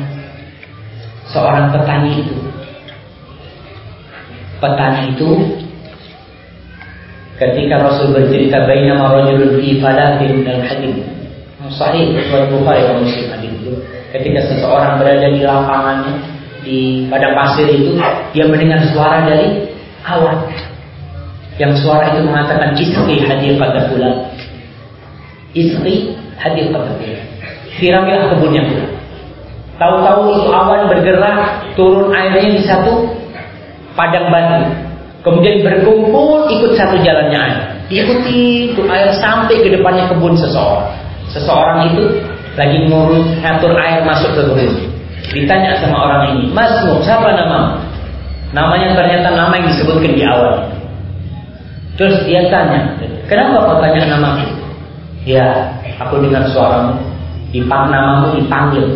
seorang 1.26 1.74
petani 1.74 2.22
itu. 2.22 2.36
Petani 4.62 5.18
itu 5.18 5.30
ketika 7.42 7.82
Rasul 7.82 8.14
bercerita 8.14 8.62
bainama 8.62 9.10
rajulun 9.10 9.58
fi 9.58 9.82
falatin 9.82 10.46
dan 10.46 10.62
hadid. 10.62 11.21
Sahih 11.76 12.12
riwayat 12.12 12.48
Bukhari 12.52 12.84
dan 12.84 12.96
Muslim. 13.00 13.28
Itu 13.40 13.72
ketika 14.12 14.40
seseorang 14.52 15.00
berada 15.00 15.26
di 15.32 15.40
lapangannya 15.40 16.14
di 16.62 16.78
pada 17.10 17.34
pasir 17.34 17.66
itu 17.66 17.98
dia 18.36 18.44
mendengar 18.46 18.84
suara 18.92 19.24
dari 19.26 19.66
awan. 20.06 20.46
Yang 21.60 21.84
suara 21.84 22.16
itu 22.16 22.20
mengatakan 22.24 22.72
istri 22.76 23.24
hadir 23.24 23.56
pada 23.60 23.88
bulan. 23.88 24.28
Istri 25.52 26.16
hadir 26.40 26.72
pada 26.72 26.90
bulan. 26.96 27.24
Siramilah 27.76 28.24
kebunnya 28.36 28.62
bulan. 28.68 28.90
Tahu-tahu 29.80 30.20
itu 30.38 30.48
awan 30.52 30.86
bergerak 30.86 31.38
turun 31.74 32.14
airnya 32.14 32.54
di 32.54 32.62
satu 32.62 33.08
padang 33.98 34.30
batu. 34.30 34.70
Kemudian 35.22 35.62
berkumpul 35.62 36.50
ikut 36.50 36.72
satu 36.74 36.98
jalannya 36.98 37.38
air. 37.38 37.60
Diikuti 37.86 38.72
itu 38.72 38.82
air 38.88 39.12
sampai 39.20 39.60
ke 39.60 39.68
depannya 39.70 40.08
kebun 40.10 40.34
seseorang 40.34 41.01
seseorang 41.32 41.92
itu 41.92 42.04
lagi 42.54 42.78
ngurus 42.86 43.26
ngatur 43.40 43.72
air 43.76 44.04
masuk 44.04 44.30
ke 44.36 44.42
kebun. 44.44 44.72
Ditanya 45.32 45.80
sama 45.80 45.96
orang 46.04 46.22
ini, 46.36 46.52
Mas 46.52 46.68
Nur, 46.84 47.00
siapa 47.00 47.32
nama? 47.32 47.80
Namanya 48.52 48.92
ternyata 48.92 49.32
nama 49.32 49.56
yang 49.56 49.72
disebutkan 49.72 50.12
di 50.12 50.24
awal. 50.28 50.68
Terus 51.96 52.20
dia 52.28 52.44
tanya, 52.52 53.00
kenapa 53.30 53.64
kau 53.64 53.80
tanya 53.80 54.12
namaku? 54.12 54.44
Ya, 55.24 55.72
aku 55.96 56.20
dengar 56.20 56.44
suaramu, 56.52 57.00
dipang 57.54 57.88
namamu 57.88 58.36
dipanggil 58.36 58.92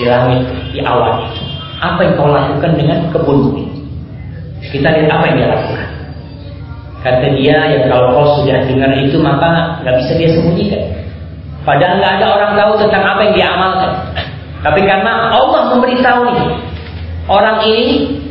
di 0.00 0.04
langit, 0.08 0.42
di 0.74 0.82
awal. 0.82 1.30
Apa 1.78 2.00
yang 2.02 2.14
kau 2.18 2.26
lakukan 2.26 2.72
dengan 2.74 2.98
kebun 3.14 3.54
ini? 3.54 3.64
Kita 4.66 4.88
lihat 4.90 5.12
apa 5.12 5.24
yang 5.30 5.36
dia 5.38 5.48
lakukan. 5.52 5.88
Kata 7.06 7.26
dia, 7.38 7.58
ya 7.70 7.78
kalau 7.86 8.18
kau 8.18 8.26
sudah 8.42 8.66
dengar 8.66 8.90
itu 8.98 9.14
maka 9.22 9.78
nggak 9.84 9.94
bisa 10.02 10.12
dia 10.18 10.28
sembunyikan. 10.34 11.05
Padahal 11.66 11.98
nggak 11.98 12.12
ada 12.22 12.26
orang 12.30 12.52
tahu 12.54 12.72
tentang 12.86 13.02
apa 13.02 13.20
yang 13.26 13.34
dia 13.34 13.46
amalkan. 13.50 13.92
Tapi 14.62 14.80
karena 14.86 15.34
Allah 15.34 15.62
memberitahu 15.74 16.20
nih 16.30 16.48
orang 17.26 17.58
ini 17.66 18.22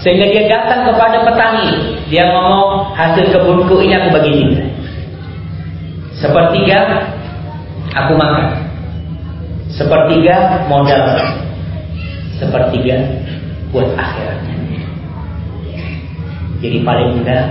sehingga 0.00 0.30
dia 0.30 0.46
datang 0.46 0.86
kepada 0.86 1.26
petani, 1.26 1.98
dia 2.06 2.30
ngomong 2.30 2.94
hasil 2.94 3.34
kebunku 3.34 3.82
ini 3.82 3.98
aku 3.98 4.08
bagi. 4.14 4.34
Sepertiga 6.22 7.10
aku 7.98 8.14
makan. 8.14 8.62
Sepertiga 9.74 10.64
modal. 10.70 11.18
Sepertiga 12.38 12.94
buat 13.74 13.90
akhiratnya. 13.98 14.54
Jadi 16.62 16.78
paling 16.86 17.18
mudah 17.18 17.42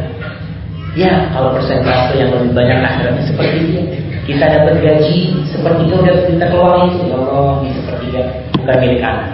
ya 0.96 1.28
kalau 1.36 1.52
persentase 1.52 2.16
yang 2.16 2.32
lebih 2.32 2.56
banyak 2.56 2.80
akhiratnya 2.80 3.24
seperti 3.28 3.58
dia 3.70 4.03
kita 4.24 4.46
dapat 4.48 4.80
gaji 4.80 5.36
seperti 5.52 5.82
itu 5.92 5.96
kita 6.00 6.46
keluar 6.48 6.88
itu 6.88 7.12
ya 7.12 7.16
Allah 7.20 7.60
ini 7.60 7.70
sepertiga 7.76 8.22
bukan 8.56 8.78
milik 8.80 9.02
anak. 9.04 9.30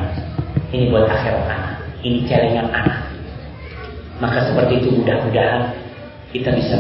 Ini 0.70 0.84
buat 0.90 1.06
akhirat 1.06 1.45
anak. 1.45 1.74
Ini 2.02 2.18
celengan 2.26 2.68
anak. 2.74 2.99
Maka 4.18 4.49
seperti 4.49 4.82
itu 4.82 4.98
mudah-mudahan 4.98 5.74
kita 6.34 6.49
bisa 6.57 6.76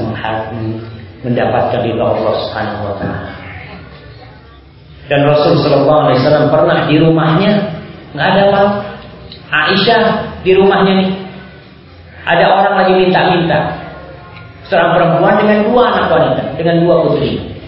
mendapatkan 1.21 1.79
ridho 1.85 2.01
Allah 2.01 2.33
Subhanahu 2.45 2.81
wa 2.89 2.95
taala. 2.97 3.31
Dan 5.09 5.25
Rasul 5.25 5.57
Shallallahu 5.61 6.01
Alaihi 6.05 6.17
Wasallam 6.21 6.47
pernah 6.53 6.77
di 6.85 6.95
rumahnya 7.01 7.51
nggak 8.13 8.27
ada 8.29 8.41
apa. 8.49 8.63
Aisyah 9.49 10.01
di 10.45 10.51
rumahnya 10.53 10.93
nih. 11.05 11.11
Ada 12.25 12.45
orang 12.45 12.73
lagi 12.77 12.93
minta-minta. 12.93 13.73
Seorang 14.69 14.97
perempuan 14.97 15.33
dengan 15.41 15.65
dua 15.65 15.81
anak 15.89 16.05
wanita, 16.13 16.43
dengan 16.61 16.85
dua 16.85 16.95
putri. 17.09 17.58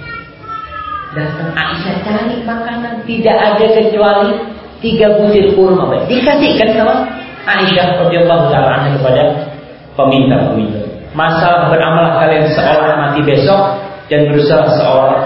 Datang 1.12 1.52
Aisyah 1.52 1.96
cari 2.08 2.40
makanan, 2.48 3.04
tidak 3.04 3.36
ada 3.36 3.66
kecuali 3.76 4.32
tiga 4.80 5.12
butir 5.20 5.52
kurma. 5.60 5.92
Dikasihkan 6.08 6.72
sama 6.72 7.04
Aisyah 7.44 8.00
radhiyallahu 8.00 8.48
taala 8.48 8.96
kepada 8.96 9.24
peminta-peminta. 10.00 10.80
Masalah 11.12 11.68
beramal 11.68 12.16
kalian 12.16 12.48
seolah 12.56 12.96
mati 12.96 13.20
besok 13.28 13.76
dan 14.08 14.32
berusaha 14.32 14.64
seolah 14.80 15.20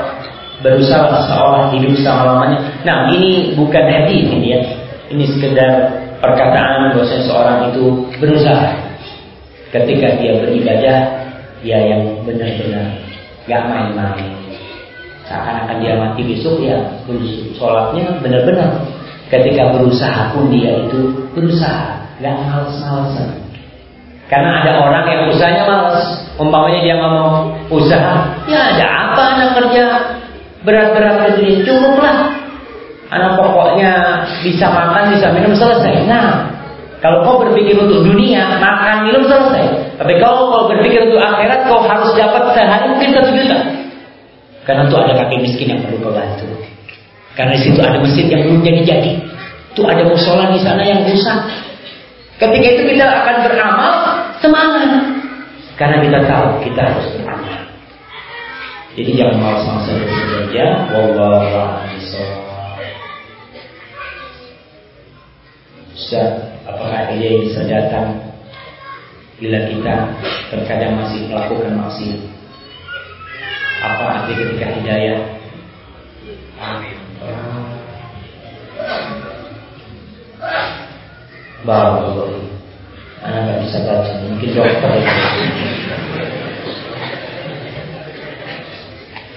berusaha 0.65 1.29
seolah 1.29 1.69
hidup 1.77 1.93
selama-lamanya. 2.01 2.65
Nah, 2.81 3.13
ini 3.13 3.53
bukan 3.53 3.85
hadis 3.85 4.25
ini 4.25 4.57
ya. 4.57 4.61
Ini 5.13 5.23
sekedar 5.37 6.01
perkataan 6.17 6.97
bahwa 6.97 7.05
seorang 7.05 7.69
itu 7.69 8.09
berusaha 8.17 8.73
ketika 9.69 10.17
dia 10.17 10.33
beribadah 10.41 10.97
dia 11.61 11.77
yang 11.77 12.01
benar-benar 12.25 12.89
gak 13.45 13.63
main-main. 13.69 14.44
Seakan-akan 15.25 15.77
dia 15.81 15.97
mati 15.97 16.21
besok 16.21 16.61
ya 16.61 16.77
sholatnya 17.57 18.21
benar-benar. 18.21 18.85
Ketika 19.25 19.73
berusaha 19.73 20.29
pun 20.37 20.53
dia 20.53 20.85
itu 20.85 21.09
berusaha, 21.33 21.97
gak 22.21 22.35
males-malesan. 22.45 23.41
Karena 24.29 24.61
ada 24.61 24.71
orang 24.85 25.05
yang 25.09 25.21
usahanya 25.33 25.65
males. 25.65 26.05
Umpamanya 26.35 26.79
dia 26.83 26.95
ngomong 26.99 27.57
usaha, 27.71 28.27
ya 28.43 28.59
ada 28.75 28.85
apa 28.85 29.23
anak 29.39 29.49
kerja 29.55 29.83
berat-berat 30.67 31.15
begini, 31.31 31.63
cukuplah. 31.63 32.43
Anak 33.07 33.39
pokoknya 33.39 33.93
bisa 34.43 34.67
makan, 34.67 35.15
bisa 35.15 35.31
minum 35.31 35.55
selesai. 35.55 36.03
Nah, 36.09 36.51
kalau 36.99 37.23
kau 37.23 37.37
berpikir 37.39 37.79
untuk 37.79 38.03
dunia, 38.03 38.59
makan, 38.59 39.07
minum 39.07 39.23
selesai. 39.23 39.95
Tapi 39.95 40.13
kalau 40.19 40.51
kau 40.51 40.63
berpikir 40.67 41.07
untuk 41.07 41.23
akhirat, 41.23 41.69
kau 41.71 41.79
harus 41.87 42.11
dapat 42.19 42.43
sehari 42.51 42.85
mungkin 42.91 43.09
satu 43.15 43.31
juta. 43.31 43.57
Karena 44.65 44.89
itu 44.89 44.97
ada 44.97 45.13
kaki 45.13 45.35
miskin 45.45 45.67
yang 45.69 45.81
perlu 45.85 46.01
kau 46.01 46.13
bantu. 46.13 46.49
Karena 47.37 47.53
di 47.53 47.61
situ 47.61 47.79
ada 47.85 48.01
masjid 48.01 48.25
yang 48.25 48.49
belum 48.49 48.65
jadi-jadi. 48.65 49.11
Itu 49.77 49.85
ada 49.85 50.03
musola 50.09 50.49
di 50.49 50.59
sana 50.59 50.81
yang 50.81 51.05
rusak. 51.05 51.39
Ketika 52.41 52.67
itu 52.73 52.83
kita 52.97 53.05
akan 53.05 53.35
beramal 53.45 53.93
semangat. 54.41 54.89
Karena 55.77 56.01
kita 56.01 56.19
tahu 56.25 56.47
kita 56.65 56.81
harus 56.81 57.05
beramal. 57.13 57.59
Jadi 58.95 59.11
jangan 59.11 59.35
malas-malasan 59.37 59.95
bekerja. 60.01 60.65
Wallahu 60.95 61.45
Ustaz, 65.95 66.27
apakah 66.67 67.07
dia 67.15 67.39
bisa 67.39 67.63
datang 67.67 68.19
bila 69.39 69.63
kita 69.67 69.95
terkadang 70.51 70.99
masih 70.99 71.27
melakukan 71.27 71.71
maksiat? 71.75 72.34
Apa 73.85 74.03
arti 74.17 74.33
ketika 74.33 74.73
hidayah? 74.81 75.21
Amin. 76.57 76.97
Baru 81.61 82.33
Anak 83.25 83.41
nggak 83.41 83.59
bisa 83.65 83.77
baca, 83.89 84.11
mungkin 84.21 84.49
dokter. 84.53 84.91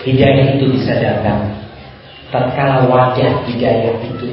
Hidayah 0.05 0.47
itu 0.57 0.65
bisa 0.77 0.93
datang 1.01 1.57
tatkala 2.29 2.85
wajah 2.85 3.49
hidayah 3.49 3.97
itu 4.05 4.29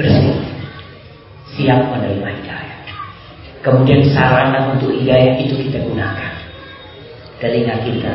bersih, 0.00 0.40
siap 1.56 1.92
menerima 1.92 2.28
hidayah. 2.40 2.80
Kemudian 3.60 4.00
sarana 4.16 4.72
untuk 4.76 4.96
hidayah 4.96 5.36
itu 5.44 5.60
kita 5.60 5.84
gunakan. 5.84 6.45
Telinga 7.36 7.76
kita, 7.84 8.12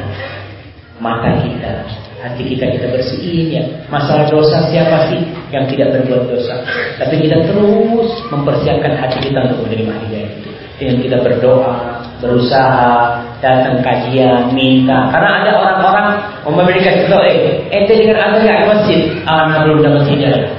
mata 0.97 1.29
kita, 1.45 1.85
hati 2.21 2.41
kita 2.41 2.65
kita 2.73 2.87
bersihin 2.89 3.47
ya. 3.53 3.63
Masalah 3.89 4.25
dosa 4.29 4.65
siapa 4.69 5.13
sih 5.13 5.21
yang 5.53 5.69
tidak 5.69 5.93
berbuat 5.93 6.25
dosa? 6.25 6.57
Tapi 6.97 7.21
kita 7.21 7.37
terus 7.45 8.09
mempersiapkan 8.33 8.97
hati 8.97 9.29
kita 9.29 9.45
untuk 9.45 9.69
menerima 9.69 9.93
hidayah 10.09 10.29
itu. 10.41 10.49
Dengan 10.81 10.97
kita 11.05 11.17
berdoa, 11.21 12.01
berusaha, 12.17 13.21
datang 13.37 13.85
kajian, 13.85 14.49
minta. 14.57 15.13
Karena 15.13 15.45
ada 15.45 15.51
orang-orang 15.53 16.07
memberikan 16.41 17.05
kita, 17.05 17.17
eh, 17.29 17.61
ente 17.69 17.93
dengan 17.93 18.17
ada 18.17 18.37
nggak 18.41 18.65
masjid? 18.65 19.05
Anak 19.29 19.69
belum 19.69 19.85
dapat 19.85 20.09
hidayah. 20.09 20.49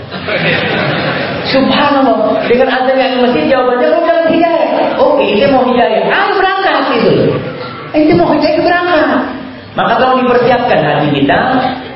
Subhanallah, 1.51 2.39
dengan 2.47 2.71
ada 2.71 2.93
yang 2.95 3.27
masjid 3.27 3.51
jawabannya 3.51 3.87
belum 3.91 4.05
dapat 4.07 4.27
hidayah. 4.31 4.71
Oke, 5.03 5.25
ente 5.35 5.47
mau 5.51 5.67
hidayah, 5.67 6.07
ayo 6.07 6.31
berangkat 6.39 6.75
itu. 7.03 7.15
Ente 7.93 8.13
mau 8.17 8.33
hidayah 8.33 8.65
berangkat. 8.65 9.25
Maka 9.73 9.93
tolong 10.01 10.25
dipersiapkan 10.25 10.81
hati 10.85 11.09
kita, 11.17 11.41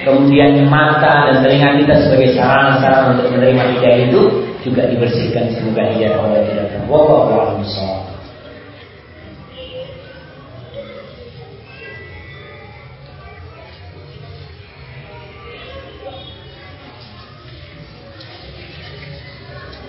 kemudian 0.04 0.64
mata 0.68 1.28
dan 1.28 1.44
telinga 1.44 1.76
kita 1.80 1.94
sebagai 2.04 2.36
sarana-sarana 2.36 3.16
untuk 3.16 3.32
menerima 3.36 3.62
hidayah 3.76 4.00
itu 4.08 4.22
juga 4.64 4.88
dibersihkan 4.88 5.52
semoga 5.56 5.84
hidayah 5.92 6.20
Allah 6.20 6.40
tidak 6.48 6.84
Wallahu 6.88 7.60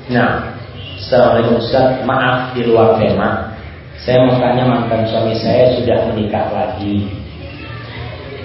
Nah, 0.07 0.55
Assalamualaikum 0.95 1.59
Ustaz, 1.59 1.99
maaf 2.07 2.55
di 2.55 2.63
luar 2.63 2.95
tema. 2.95 3.56
Saya 4.05 4.23
mau 4.25 4.37
tanya 4.37 4.63
mantan 4.65 5.09
suami 5.09 5.33
saya 5.41 5.73
sudah 5.77 6.13
menikah 6.13 6.53
lagi. 6.53 7.09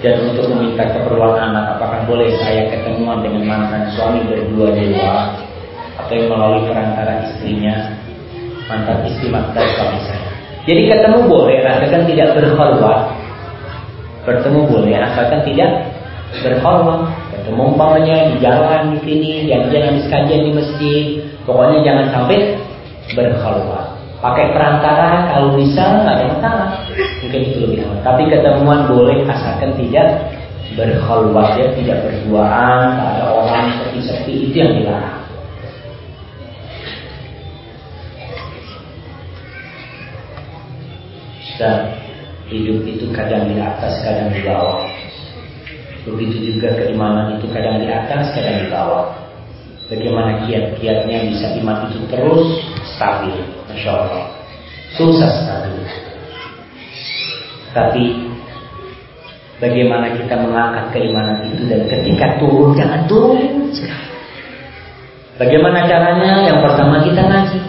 Dan 0.03 0.33
untuk 0.33 0.51
meminta 0.51 0.83
keperluan 0.91 1.39
anak, 1.39 1.79
apakah 1.79 2.03
boleh 2.03 2.35
saya 2.43 2.67
ketemuan 2.67 3.23
dengan 3.23 3.47
mantan 3.47 3.87
suami 3.95 4.19
berdua 4.27 4.75
luar 4.75 5.39
atau 5.93 6.11
yang 6.11 6.27
melalui 6.27 6.67
perantara 6.67 7.23
istrinya, 7.23 7.95
mantan 8.67 9.07
istri 9.07 9.31
mantan 9.31 9.63
suami 9.77 9.99
saya. 10.03 10.27
Jadi 10.67 10.81
ketemu 10.91 11.19
boleh, 11.27 11.63
asalkan 11.63 12.03
tidak 12.07 12.27
berkhulwat. 12.35 12.99
Bertemu 14.27 14.59
boleh, 14.67 14.95
asalkan 14.99 15.41
tidak 15.47 15.71
berkhulwat. 16.43 17.01
Ketemu 17.31 17.61
umpamanya 17.75 18.15
di 18.31 18.35
jalan 18.43 18.81
di 18.95 18.99
sini, 19.07 19.31
janjian 19.47 19.83
habis 19.87 20.05
kajian 20.11 20.41
di 20.43 20.51
masjid, 20.51 21.05
Pokoknya 21.43 21.79
jangan 21.83 22.05
sampai 22.11 22.55
berkhulwat. 23.15 23.92
Pakai 24.23 24.55
perantara 24.55 25.27
kalau 25.35 25.51
bisa 25.59 25.83
nggak 25.83 26.15
ada 26.15 26.25
masalah. 26.31 26.69
Mungkin 27.19 27.41
itu 27.43 27.57
lebih 27.59 27.83
aman. 27.83 27.99
Tapi 28.07 28.31
ketemuan 28.31 28.87
boleh 28.87 29.27
asalkan 29.27 29.75
tidak 29.75 30.31
berkhulwat 30.79 31.59
ya, 31.59 31.67
tidak 31.75 32.07
berduaan, 32.07 32.95
tak 32.95 33.07
ada 33.19 33.23
orang 33.35 33.65
sepi-sepi 33.83 34.47
itu 34.47 34.55
yang 34.55 34.71
dilarang. 34.79 35.19
Dan 41.59 41.75
hidup 42.47 42.79
itu 42.87 43.05
kadang 43.11 43.51
di 43.51 43.59
atas, 43.59 44.07
kadang 44.07 44.31
di 44.31 44.39
bawah. 44.47 44.87
Begitu 46.07 46.55
juga 46.55 46.71
keimanan 46.79 47.43
itu 47.43 47.51
kadang 47.51 47.83
di 47.83 47.91
atas, 47.91 48.31
kadang 48.31 48.63
di 48.63 48.67
bawah. 48.71 49.19
Bagaimana 49.91 50.47
kiat-kiatnya 50.47 51.27
bisa 51.27 51.59
iman 51.59 51.91
itu 51.91 52.07
terus 52.07 52.63
stabil 52.95 53.35
Masya 53.73 53.91
Allah 53.91 54.25
Susah 54.93 55.29
stabil 55.33 55.81
Tapi 57.73 58.05
Bagaimana 59.57 60.13
kita 60.13 60.35
mengangkat 60.37 60.85
keimanan 60.93 61.49
itu 61.49 61.65
Dan 61.65 61.89
ketika 61.89 62.37
turun 62.37 62.77
jangan 62.77 63.01
turun 63.09 63.73
Bagaimana 65.33 65.89
caranya? 65.89 66.45
Yang 66.45 66.59
pertama 66.61 67.01
kita 67.01 67.21
ngaji. 67.25 67.59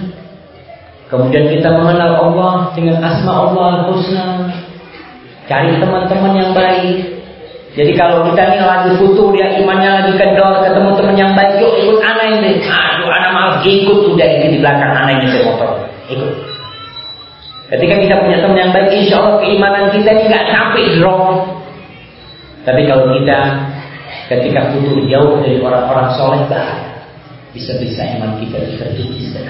Kemudian 1.09 1.45
kita 1.49 1.69
mengenal 1.73 2.13
Allah 2.21 2.53
Dengan 2.77 3.01
asma 3.01 3.33
Allah 3.33 3.67
al-husna. 3.81 4.53
Cari 5.49 5.77
teman-teman 5.81 6.33
yang 6.37 6.51
baik. 6.57 7.25
Jadi 7.75 7.93
kalau 7.99 8.23
kita 8.31 8.55
ini 8.55 8.61
lagi 8.63 8.91
butuh 8.97 9.35
dia 9.35 9.59
imannya 9.59 9.91
lagi 9.91 10.13
kendor, 10.15 10.63
ketemu 10.63 10.91
teman 10.95 11.17
yang 11.19 11.33
baik, 11.35 11.59
yuk 11.59 11.75
ikut 11.75 11.99
anak 12.01 12.27
ini. 12.39 12.63
Aduh, 12.65 13.11
anak 13.11 13.31
malah 13.35 13.59
ikut. 13.67 13.99
Udah 14.15 14.29
ini 14.31 14.47
di 14.57 14.59
belakang 14.63 14.95
anak 14.95 15.21
ini 15.21 15.43
motor. 15.43 15.85
Ikut. 16.11 16.33
Ketika 17.65 17.95
kita 17.97 18.15
punya 18.21 18.39
teman 18.45 18.61
yang 18.61 18.73
baik, 18.77 18.93
insya 18.93 19.25
Allah 19.25 19.41
keimanan 19.41 19.85
kita 19.89 20.09
ini 20.13 20.23
nggak 20.29 20.47
sampai 20.53 20.85
drop. 21.01 21.25
Tapi 22.65 22.81
kalau 22.89 23.05
kita 23.17 23.39
ketika 24.29 24.61
butuh 24.73 25.05
jauh 25.09 25.41
dari 25.41 25.59
orang-orang 25.61 26.09
soleh 26.17 26.43
bahaya. 26.49 26.93
Bisa-bisa 27.55 28.03
iman 28.19 28.35
kita 28.43 28.59
tertutup 28.83 29.31
dan 29.31 29.47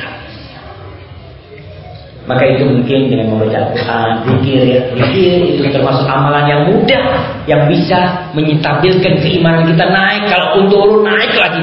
maka 2.25 2.45
itu 2.49 2.65
mungkin 2.65 3.13
dengan 3.13 3.37
membaca 3.37 3.69
Al-Quran, 3.69 4.11
zikir, 4.25 4.61
ya. 4.65 4.81
itu 5.45 5.61
termasuk 5.69 6.09
amalan 6.09 6.49
yang 6.49 6.63
mudah 6.73 7.05
yang 7.45 7.69
bisa 7.69 8.33
menyetabilkan 8.33 9.21
keimanan 9.21 9.69
kita 9.69 9.85
naik. 9.93 10.25
Kalau 10.33 10.65
untuk 10.65 10.81
turun 10.89 11.05
naik 11.05 11.37
lagi 11.37 11.61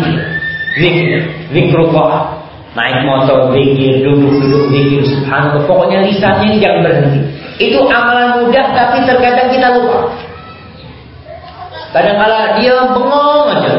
zikir, 0.78 1.22
zikrullah. 1.50 2.41
Naik 2.72 3.04
motor 3.04 3.52
zikir, 3.52 4.00
duduk-duduk 4.08 4.72
zikir, 4.72 5.04
subhanallah. 5.04 5.68
Pokoknya 5.68 6.08
lisannya 6.08 6.56
ini 6.56 6.58
jangan 6.64 6.80
berhenti. 6.88 7.20
Itu 7.60 7.84
amalan 7.84 8.48
mudah 8.48 8.66
tapi 8.72 9.04
terkadang 9.04 9.52
kita 9.52 9.68
lupa. 9.76 10.08
Kadang-kala 11.92 12.56
dia 12.64 12.76
bengong 12.96 13.48
aja. 13.52 13.76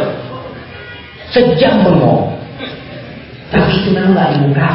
Sejam 1.33 1.81
bengong. 1.81 2.37
Tapi 3.49 3.71
itu 3.81 3.89
memang 3.97 4.13
gak 4.13 4.37
dibuka. 4.37 4.71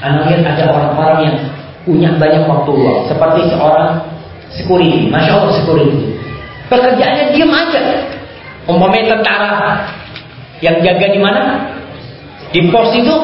Anda 0.00 0.24
lihat 0.24 0.42
ada 0.56 0.64
orang-orang 0.72 1.18
yang 1.28 1.36
punya 1.84 2.10
banyak 2.16 2.48
waktu 2.48 2.70
luang. 2.72 3.04
Seperti 3.04 3.40
seorang 3.52 4.00
security. 4.56 5.12
Masya 5.12 5.32
Allah 5.36 5.52
security. 5.60 6.16
Pekerjaannya 6.72 7.24
diam 7.36 7.52
aja. 7.52 7.80
Umpamanya 8.64 9.16
tentara 9.16 9.52
yang 10.64 10.80
jaga 10.80 11.06
di 11.12 11.20
mana? 11.20 11.68
Di 12.52 12.68
pos 12.72 12.92
itu 12.96 13.16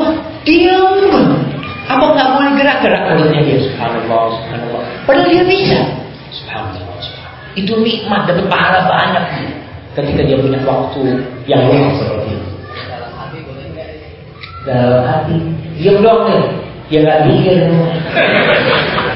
diam. 0.44 1.00
Apa 1.84 2.04
nggak 2.16 2.28
boleh 2.32 2.52
gerak-gerak 2.56 3.02
mulutnya 3.12 3.40
dia? 3.44 3.58
Subhanallah, 3.68 4.24
subhanallah. 4.40 4.82
Padahal 5.04 5.28
dia 5.28 5.44
bisa. 5.44 5.80
Subhanallah, 6.32 6.96
subhanallah. 7.00 7.52
Itu 7.60 7.72
nikmat 7.84 8.24
dapat 8.24 8.46
pahala 8.48 8.80
banyak 8.88 9.24
ketika 9.94 10.20
dia 10.24 10.36
punya 10.40 10.58
waktu 10.64 11.00
yang 11.44 11.60
luang 11.68 11.92
seperti 12.00 12.40
itu. 12.40 12.48
Dalam 14.64 15.04
hati, 15.04 15.36
diam 15.76 16.00
dong 16.00 16.24
nih. 16.24 16.44
Dia 16.88 16.98
nggak 17.04 17.20
mikir. 17.28 17.56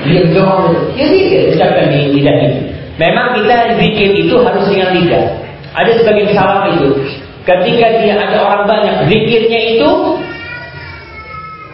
Diam 0.05 0.27
dong. 0.37 0.61
Dia 0.93 1.07
mikir, 1.09 1.41
ucapkan 1.57 1.89
di 1.89 2.01
lidah 2.21 2.37
itu. 2.53 2.61
Memang 3.01 3.39
kita 3.39 3.79
zikir 3.81 4.11
itu 4.13 4.35
harus 4.45 4.69
dengan 4.69 4.93
lidah. 4.93 5.25
Ada 5.73 5.91
sebagian 6.03 6.37
salah 6.37 6.69
itu. 6.75 7.01
Ketika 7.49 7.87
dia 8.05 8.13
ada 8.13 8.45
orang 8.45 8.69
banyak, 8.69 9.09
zikirnya 9.09 9.61
itu 9.79 9.89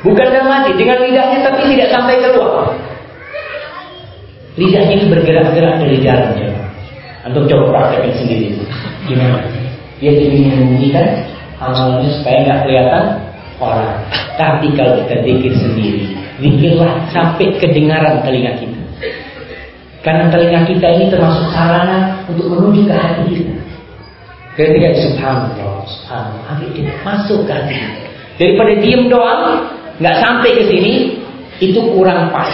bukan 0.05 0.27
dalam 0.29 0.51
hati, 0.53 0.77
dengan 0.77 1.01
lidahnya 1.01 1.39
tapi 1.43 1.61
tidak 1.75 1.89
sampai 1.91 2.21
keluar. 2.21 2.71
Lidahnya 4.55 4.95
ini 5.03 5.05
bergerak-gerak 5.11 5.83
dari 5.83 5.99
dalam 5.99 6.31
jemaah. 6.39 6.71
Antum 7.25 7.49
coba 7.49 7.65
praktekkan 7.73 8.13
sendiri. 8.21 8.55
Gimana? 9.09 9.43
Dia 9.99 10.13
ingin 10.13 10.53
menyembunyikan 10.53 11.25
amalnya 11.57 12.09
supaya 12.21 12.37
nggak 12.45 12.59
kelihatan 12.69 13.05
orang. 13.59 13.97
Tapi 14.37 14.67
kalau 14.77 15.01
kita 15.01 15.15
zikir 15.25 15.53
sendiri, 15.57 16.03
zikirlah 16.43 16.93
sampai 17.11 17.57
kedengaran 17.59 18.21
telinga 18.23 18.53
kita. 18.61 18.81
Karena 20.05 20.29
telinga 20.29 20.69
kita 20.69 20.87
ini 21.01 21.05
termasuk 21.09 21.49
sarana 21.57 22.21
untuk 22.29 22.53
menuju 22.53 22.85
ke 22.85 22.95
hati 22.95 23.23
kita. 23.33 23.57
Ketika 24.55 24.89
subhanallah, 25.01 25.83
subhanallah, 25.89 26.43
hati 26.47 26.67
masuk 27.03 27.41
ke 27.49 27.53
hati. 27.57 27.75
Daripada 28.37 28.73
diem 28.85 29.09
doang, 29.09 29.65
nggak 29.99 30.17
sampai 30.23 30.51
ke 30.59 30.63
sini, 30.67 30.93
itu 31.61 31.81
kurang 31.95 32.31
pas. 32.35 32.51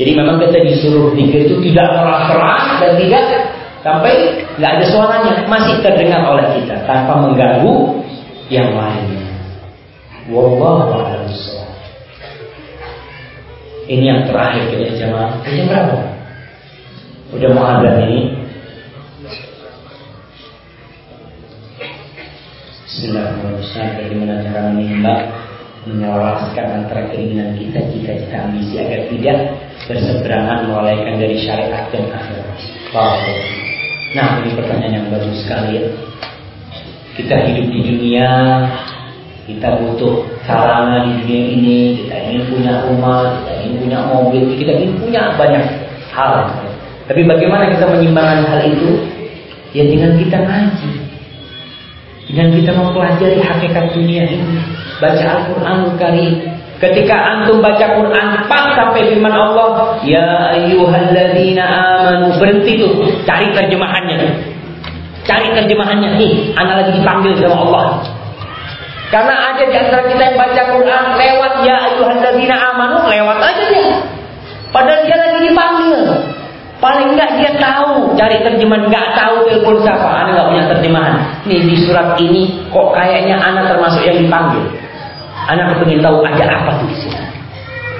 Jadi 0.00 0.16
memang 0.16 0.40
kita 0.40 0.58
disuruh 0.64 1.12
zikir 1.12 1.44
itu 1.44 1.56
tidak 1.70 1.92
keras-keras 1.92 2.64
dan 2.80 2.92
tidak 2.96 3.24
sampai 3.84 4.12
nggak 4.56 4.72
ada 4.80 4.86
suaranya, 4.88 5.32
masih 5.46 5.74
terdengar 5.84 6.24
oleh 6.24 6.46
kita 6.56 6.76
tanpa 6.88 7.20
mengganggu 7.20 8.00
yang 8.48 8.72
lainnya. 8.72 9.28
Wallahu 10.30 10.94
a'lam 10.94 11.20
ini 13.90 14.06
yang 14.06 14.22
terakhir 14.22 14.70
kita 14.70 15.02
jamaah. 15.02 15.34
Jam 15.42 15.66
berapa? 15.66 15.98
Udah 17.34 17.50
mau 17.50 17.66
ada 17.66 18.06
ini. 18.06 18.38
Bismillahirrahmanirrahim. 22.86 23.90
Bagaimana 23.98 24.34
cara 24.46 24.60
menembak 24.70 25.20
menyelaraskan 25.88 26.84
antara 26.84 27.08
keinginan 27.08 27.56
kita, 27.56 27.80
cita-cita 27.88 28.36
ambisi 28.48 28.74
agar 28.76 29.00
tidak 29.08 29.38
berseberangan 29.88 30.58
melalaikan 30.68 31.16
dari 31.16 31.36
syariat 31.40 31.88
dan 31.88 32.04
akhirat. 32.10 32.58
Wow. 32.92 33.16
Nah, 34.10 34.42
ini 34.42 34.50
pertanyaan 34.58 34.94
yang 35.00 35.06
bagus 35.08 35.46
sekali 35.46 35.80
ya. 35.80 35.84
Kita 37.16 37.36
hidup 37.46 37.66
di 37.68 37.80
dunia 37.84 38.28
kita 39.50 39.82
butuh 39.82 40.22
sarana 40.46 41.02
di 41.10 41.26
dunia 41.26 41.42
ini, 41.58 41.78
kita 42.04 42.14
ingin 42.28 42.42
punya 42.54 42.72
rumah, 42.86 43.42
kita 43.42 43.52
ingin 43.58 43.74
punya 43.82 43.98
mobil, 44.06 44.42
kita 44.54 44.72
ingin 44.78 44.92
punya 45.02 45.22
banyak 45.34 45.64
hal. 46.14 46.46
Tapi 47.10 47.26
bagaimana 47.26 47.66
kita 47.74 47.90
menyimbangkan 47.90 48.46
hal 48.46 48.60
itu? 48.70 48.90
Ya 49.74 49.86
dengan 49.86 50.14
kita 50.18 50.38
ngaji. 50.38 50.90
Dengan 52.30 52.48
kita 52.54 52.70
mempelajari 52.70 53.42
hakikat 53.42 53.90
dunia 53.90 54.22
ini. 54.22 54.62
Baca 55.02 55.26
Al-Quran 55.26 55.98
Karim. 55.98 56.32
Ketika 56.80 57.12
antum 57.12 57.60
baca 57.60 57.92
Quran 57.92 58.26
pas 58.48 58.72
sampai 58.72 59.12
firman 59.12 59.34
Allah, 59.34 60.00
ya 60.00 60.56
ayyuhalladzina 60.56 61.60
amanu 61.60 62.40
berhenti 62.40 62.80
tuh, 62.80 63.04
cari 63.28 63.52
terjemahannya. 63.52 64.16
Cari 65.28 65.52
terjemahannya 65.52 66.16
nih, 66.16 66.56
anak 66.56 66.74
lagi 66.80 66.92
dipanggil 66.96 67.36
sama 67.36 67.68
Allah. 67.68 67.86
Karena 69.12 69.34
ada 69.52 69.62
di 69.66 69.76
antara 69.76 70.06
kita 70.08 70.22
yang 70.22 70.38
baca 70.38 70.62
Quran 70.72 71.04
lewat 71.18 71.52
ya 71.66 71.76
ayyuhalladzina 71.92 72.54
amanu 72.72 72.98
lewat 73.10 73.38
aja 73.42 73.64
dia. 73.68 73.98
Padahal 74.70 75.02
dia 75.02 75.16
lagi 75.18 75.38
dipanggil. 75.50 76.00
Paling 76.80 77.12
enggak 77.12 77.36
dia 77.36 77.52
tahu 77.60 78.16
cari 78.16 78.40
terjemahan, 78.40 78.88
enggak 78.88 79.12
tahu 79.12 79.44
telepon 79.44 79.84
siapa, 79.84 80.08
anak 80.08 80.32
enggak 80.32 80.48
punya 80.48 80.64
terjemahan. 80.72 81.14
Nih 81.44 81.60
di 81.68 81.76
surat 81.84 82.16
ini 82.16 82.64
kok 82.72 82.96
kayaknya 82.96 83.36
anak 83.36 83.68
termasuk 83.68 84.00
yang 84.00 84.16
dipanggil. 84.16 84.64
Anak 85.44 85.76
kepingin 85.76 86.00
tahu 86.00 86.24
ada 86.24 86.44
apa 86.48 86.80
tuh 86.80 86.88
di 86.88 86.96
sini. 87.04 87.20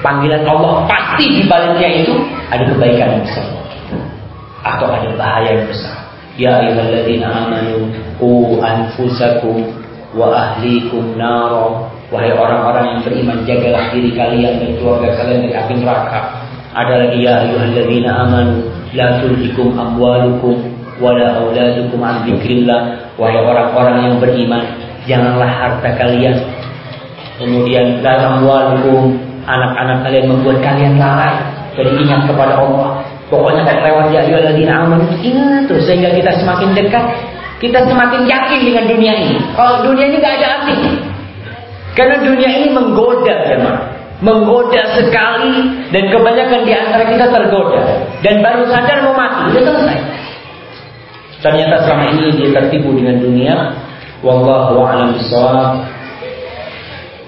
Panggilan 0.01 0.41
Allah 0.49 0.89
pasti 0.89 1.25
di 1.29 1.41
baliknya 1.45 1.89
itu 2.01 2.13
ada 2.49 2.65
kebaikan 2.65 3.21
yang 3.21 3.21
besar 3.21 3.45
atau 4.65 4.87
ada 4.89 5.09
bahaya 5.13 5.61
yang 5.61 5.69
besar. 5.69 5.95
Ya 6.41 6.57
ayyuhalladzina 6.57 7.27
amanu 7.29 7.85
qu 8.17 8.57
anfusakum 8.65 9.77
wa 10.17 10.33
ahlikum 10.33 11.21
naro 11.21 11.85
wahai 12.09 12.33
orang-orang 12.33 12.97
yang 12.97 12.99
beriman 13.05 13.39
jagalah 13.45 13.93
diri 13.93 14.11
kalian 14.17 14.57
dan 14.57 14.71
keluarga 14.81 15.21
kalian 15.21 15.47
dari 15.47 15.53
api 15.55 15.73
neraka 15.79 16.40
ada 16.71 16.93
lagi 17.07 17.23
ya 17.23 17.43
ayyuhalladzina 17.47 18.09
amanu 18.27 18.67
la 18.95 19.19
tulhikum 19.19 19.75
amwalukum 19.75 20.55
wala 21.03 21.41
auladukum 21.41 21.99
an 21.99 22.23
dzikrillah 22.23 23.11
wahai 23.19 23.39
orang-orang 23.41 23.97
yang 24.07 24.15
beriman 24.19 24.63
janganlah 25.07 25.49
harta 25.49 25.89
kalian 25.99 26.37
kemudian 27.41 27.99
la 27.99 28.39
amwalukum 28.39 29.19
anak-anak 29.43 30.05
kalian 30.07 30.25
membuat 30.31 30.57
kalian 30.63 30.95
lalai 30.95 31.35
dari 31.75 31.91
ingat 31.99 32.29
kepada 32.29 32.59
Allah 32.59 33.03
pokoknya 33.27 33.67
kayak 33.67 33.81
lewat 33.91 34.05
ya 34.15 34.19
ayyuhalladzina 34.27 34.73
amanu 34.87 35.05
ingat 35.19 35.67
terus 35.67 35.83
sehingga 35.87 36.13
kita 36.15 36.31
semakin 36.39 36.71
dekat 36.77 37.05
kita 37.61 37.77
semakin 37.85 38.25
yakin 38.25 38.59
dengan 38.65 38.89
dunia 38.89 39.13
ini. 39.21 39.37
Kalau 39.53 39.85
dunia 39.85 40.09
ini 40.09 40.17
gak 40.17 40.33
ada 40.41 40.47
arti. 40.57 40.75
Karena 41.93 42.17
dunia 42.25 42.49
ini 42.57 42.67
menggoda, 42.73 43.35
teman. 43.45 44.00
Menggoda 44.21 44.85
sekali 44.93 45.81
dan 45.89 46.03
kebanyakan 46.13 46.61
di 46.61 46.73
antara 46.77 47.09
kita 47.09 47.25
tergoda 47.25 48.05
dan 48.21 48.45
baru 48.45 48.69
sadar 48.69 49.01
mau 49.01 49.17
mati, 49.17 49.49
udah 49.49 49.63
selesai. 49.65 49.97
Ternyata 51.41 51.89
selama 51.89 52.05
ini 52.13 52.37
dia 52.37 52.49
tertipu 52.53 52.93
dengan 52.93 53.17
dunia. 53.17 53.55
Wallahu 54.21 54.85
a'lam 54.85 55.17
bishawab. 55.17 55.81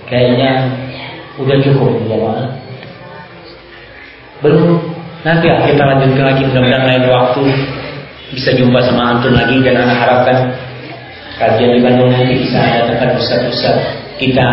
Kayaknya 0.06 0.70
udah 1.42 1.58
cukup 1.66 1.98
ya, 2.06 2.18
Belum. 4.46 4.78
Nanti 5.26 5.50
kita 5.50 5.84
lanjutkan 5.88 6.26
lagi 6.30 6.46
mudah-mudahan 6.46 6.86
lain 6.86 7.04
waktu 7.10 7.42
bisa 8.38 8.54
jumpa 8.54 8.84
sama 8.86 9.18
antum 9.18 9.34
lagi 9.34 9.56
dan 9.64 9.82
anak 9.82 9.98
harapkan 10.04 10.38
kajian 11.40 11.80
di 11.80 11.82
Bandung 11.82 12.12
nanti 12.12 12.44
bisa 12.44 12.60
datangkan 12.60 13.16
ustaz-ustaz 13.18 14.03
kita 14.22 14.48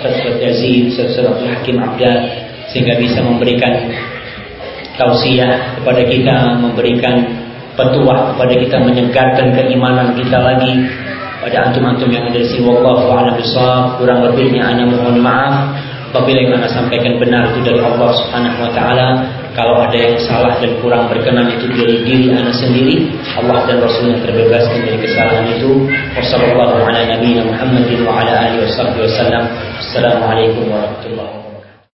Ustaz 0.00 0.38
Yazid, 0.38 0.94
Abdul 0.98 1.50
Hakim 1.50 1.76
Abdul 1.82 2.16
sehingga 2.70 2.94
bisa 3.02 3.18
memberikan 3.22 3.90
tausiah 4.94 5.80
kepada 5.80 6.02
kita, 6.06 6.36
memberikan 6.60 7.26
petuah 7.74 8.34
kepada 8.34 8.54
kita, 8.54 8.76
menyegarkan 8.78 9.46
keimanan 9.56 10.14
kita 10.14 10.38
lagi 10.38 10.86
pada 11.40 11.70
antum-antum 11.70 12.12
yang 12.12 12.28
ada 12.28 12.38
di 12.38 12.46
sini. 12.46 12.68
Wallahu 12.68 13.10
a'lam 13.10 13.34
bishawab. 13.40 13.98
Kurang 13.98 14.20
lebihnya 14.22 14.68
hanya 14.68 14.84
mohon 14.86 15.18
maaf. 15.18 15.72
Apabila 16.10 16.42
yang 16.42 16.58
anda 16.58 16.70
sampaikan 16.70 17.22
benar 17.22 17.54
itu 17.54 17.62
dari 17.62 17.78
Allah 17.78 18.10
Subhanahu 18.18 18.66
wa 18.66 18.70
taala, 18.74 19.08
kalau 19.60 19.76
ada 19.84 19.92
yang 19.92 20.16
salah 20.24 20.56
dan 20.56 20.72
kurang 20.80 21.12
berkenan 21.12 21.52
itu 21.52 21.68
dari 21.68 22.00
diri 22.00 22.32
anak 22.32 22.56
sendiri. 22.56 23.12
Allah 23.36 23.68
dan 23.68 23.84
Rasulnya 23.84 24.16
terbebaskan 24.24 24.88
dari 24.88 24.96
kesalahan 25.04 25.52
itu. 25.52 25.84
Wassalamualaikum 26.16 26.80
warahmatullahi 26.80 27.28
wabarakatuh. 27.28 27.60
Assalamualaikum 29.84 30.64
warahmatullahi 30.64 31.28
wabarakatuh 31.28 31.49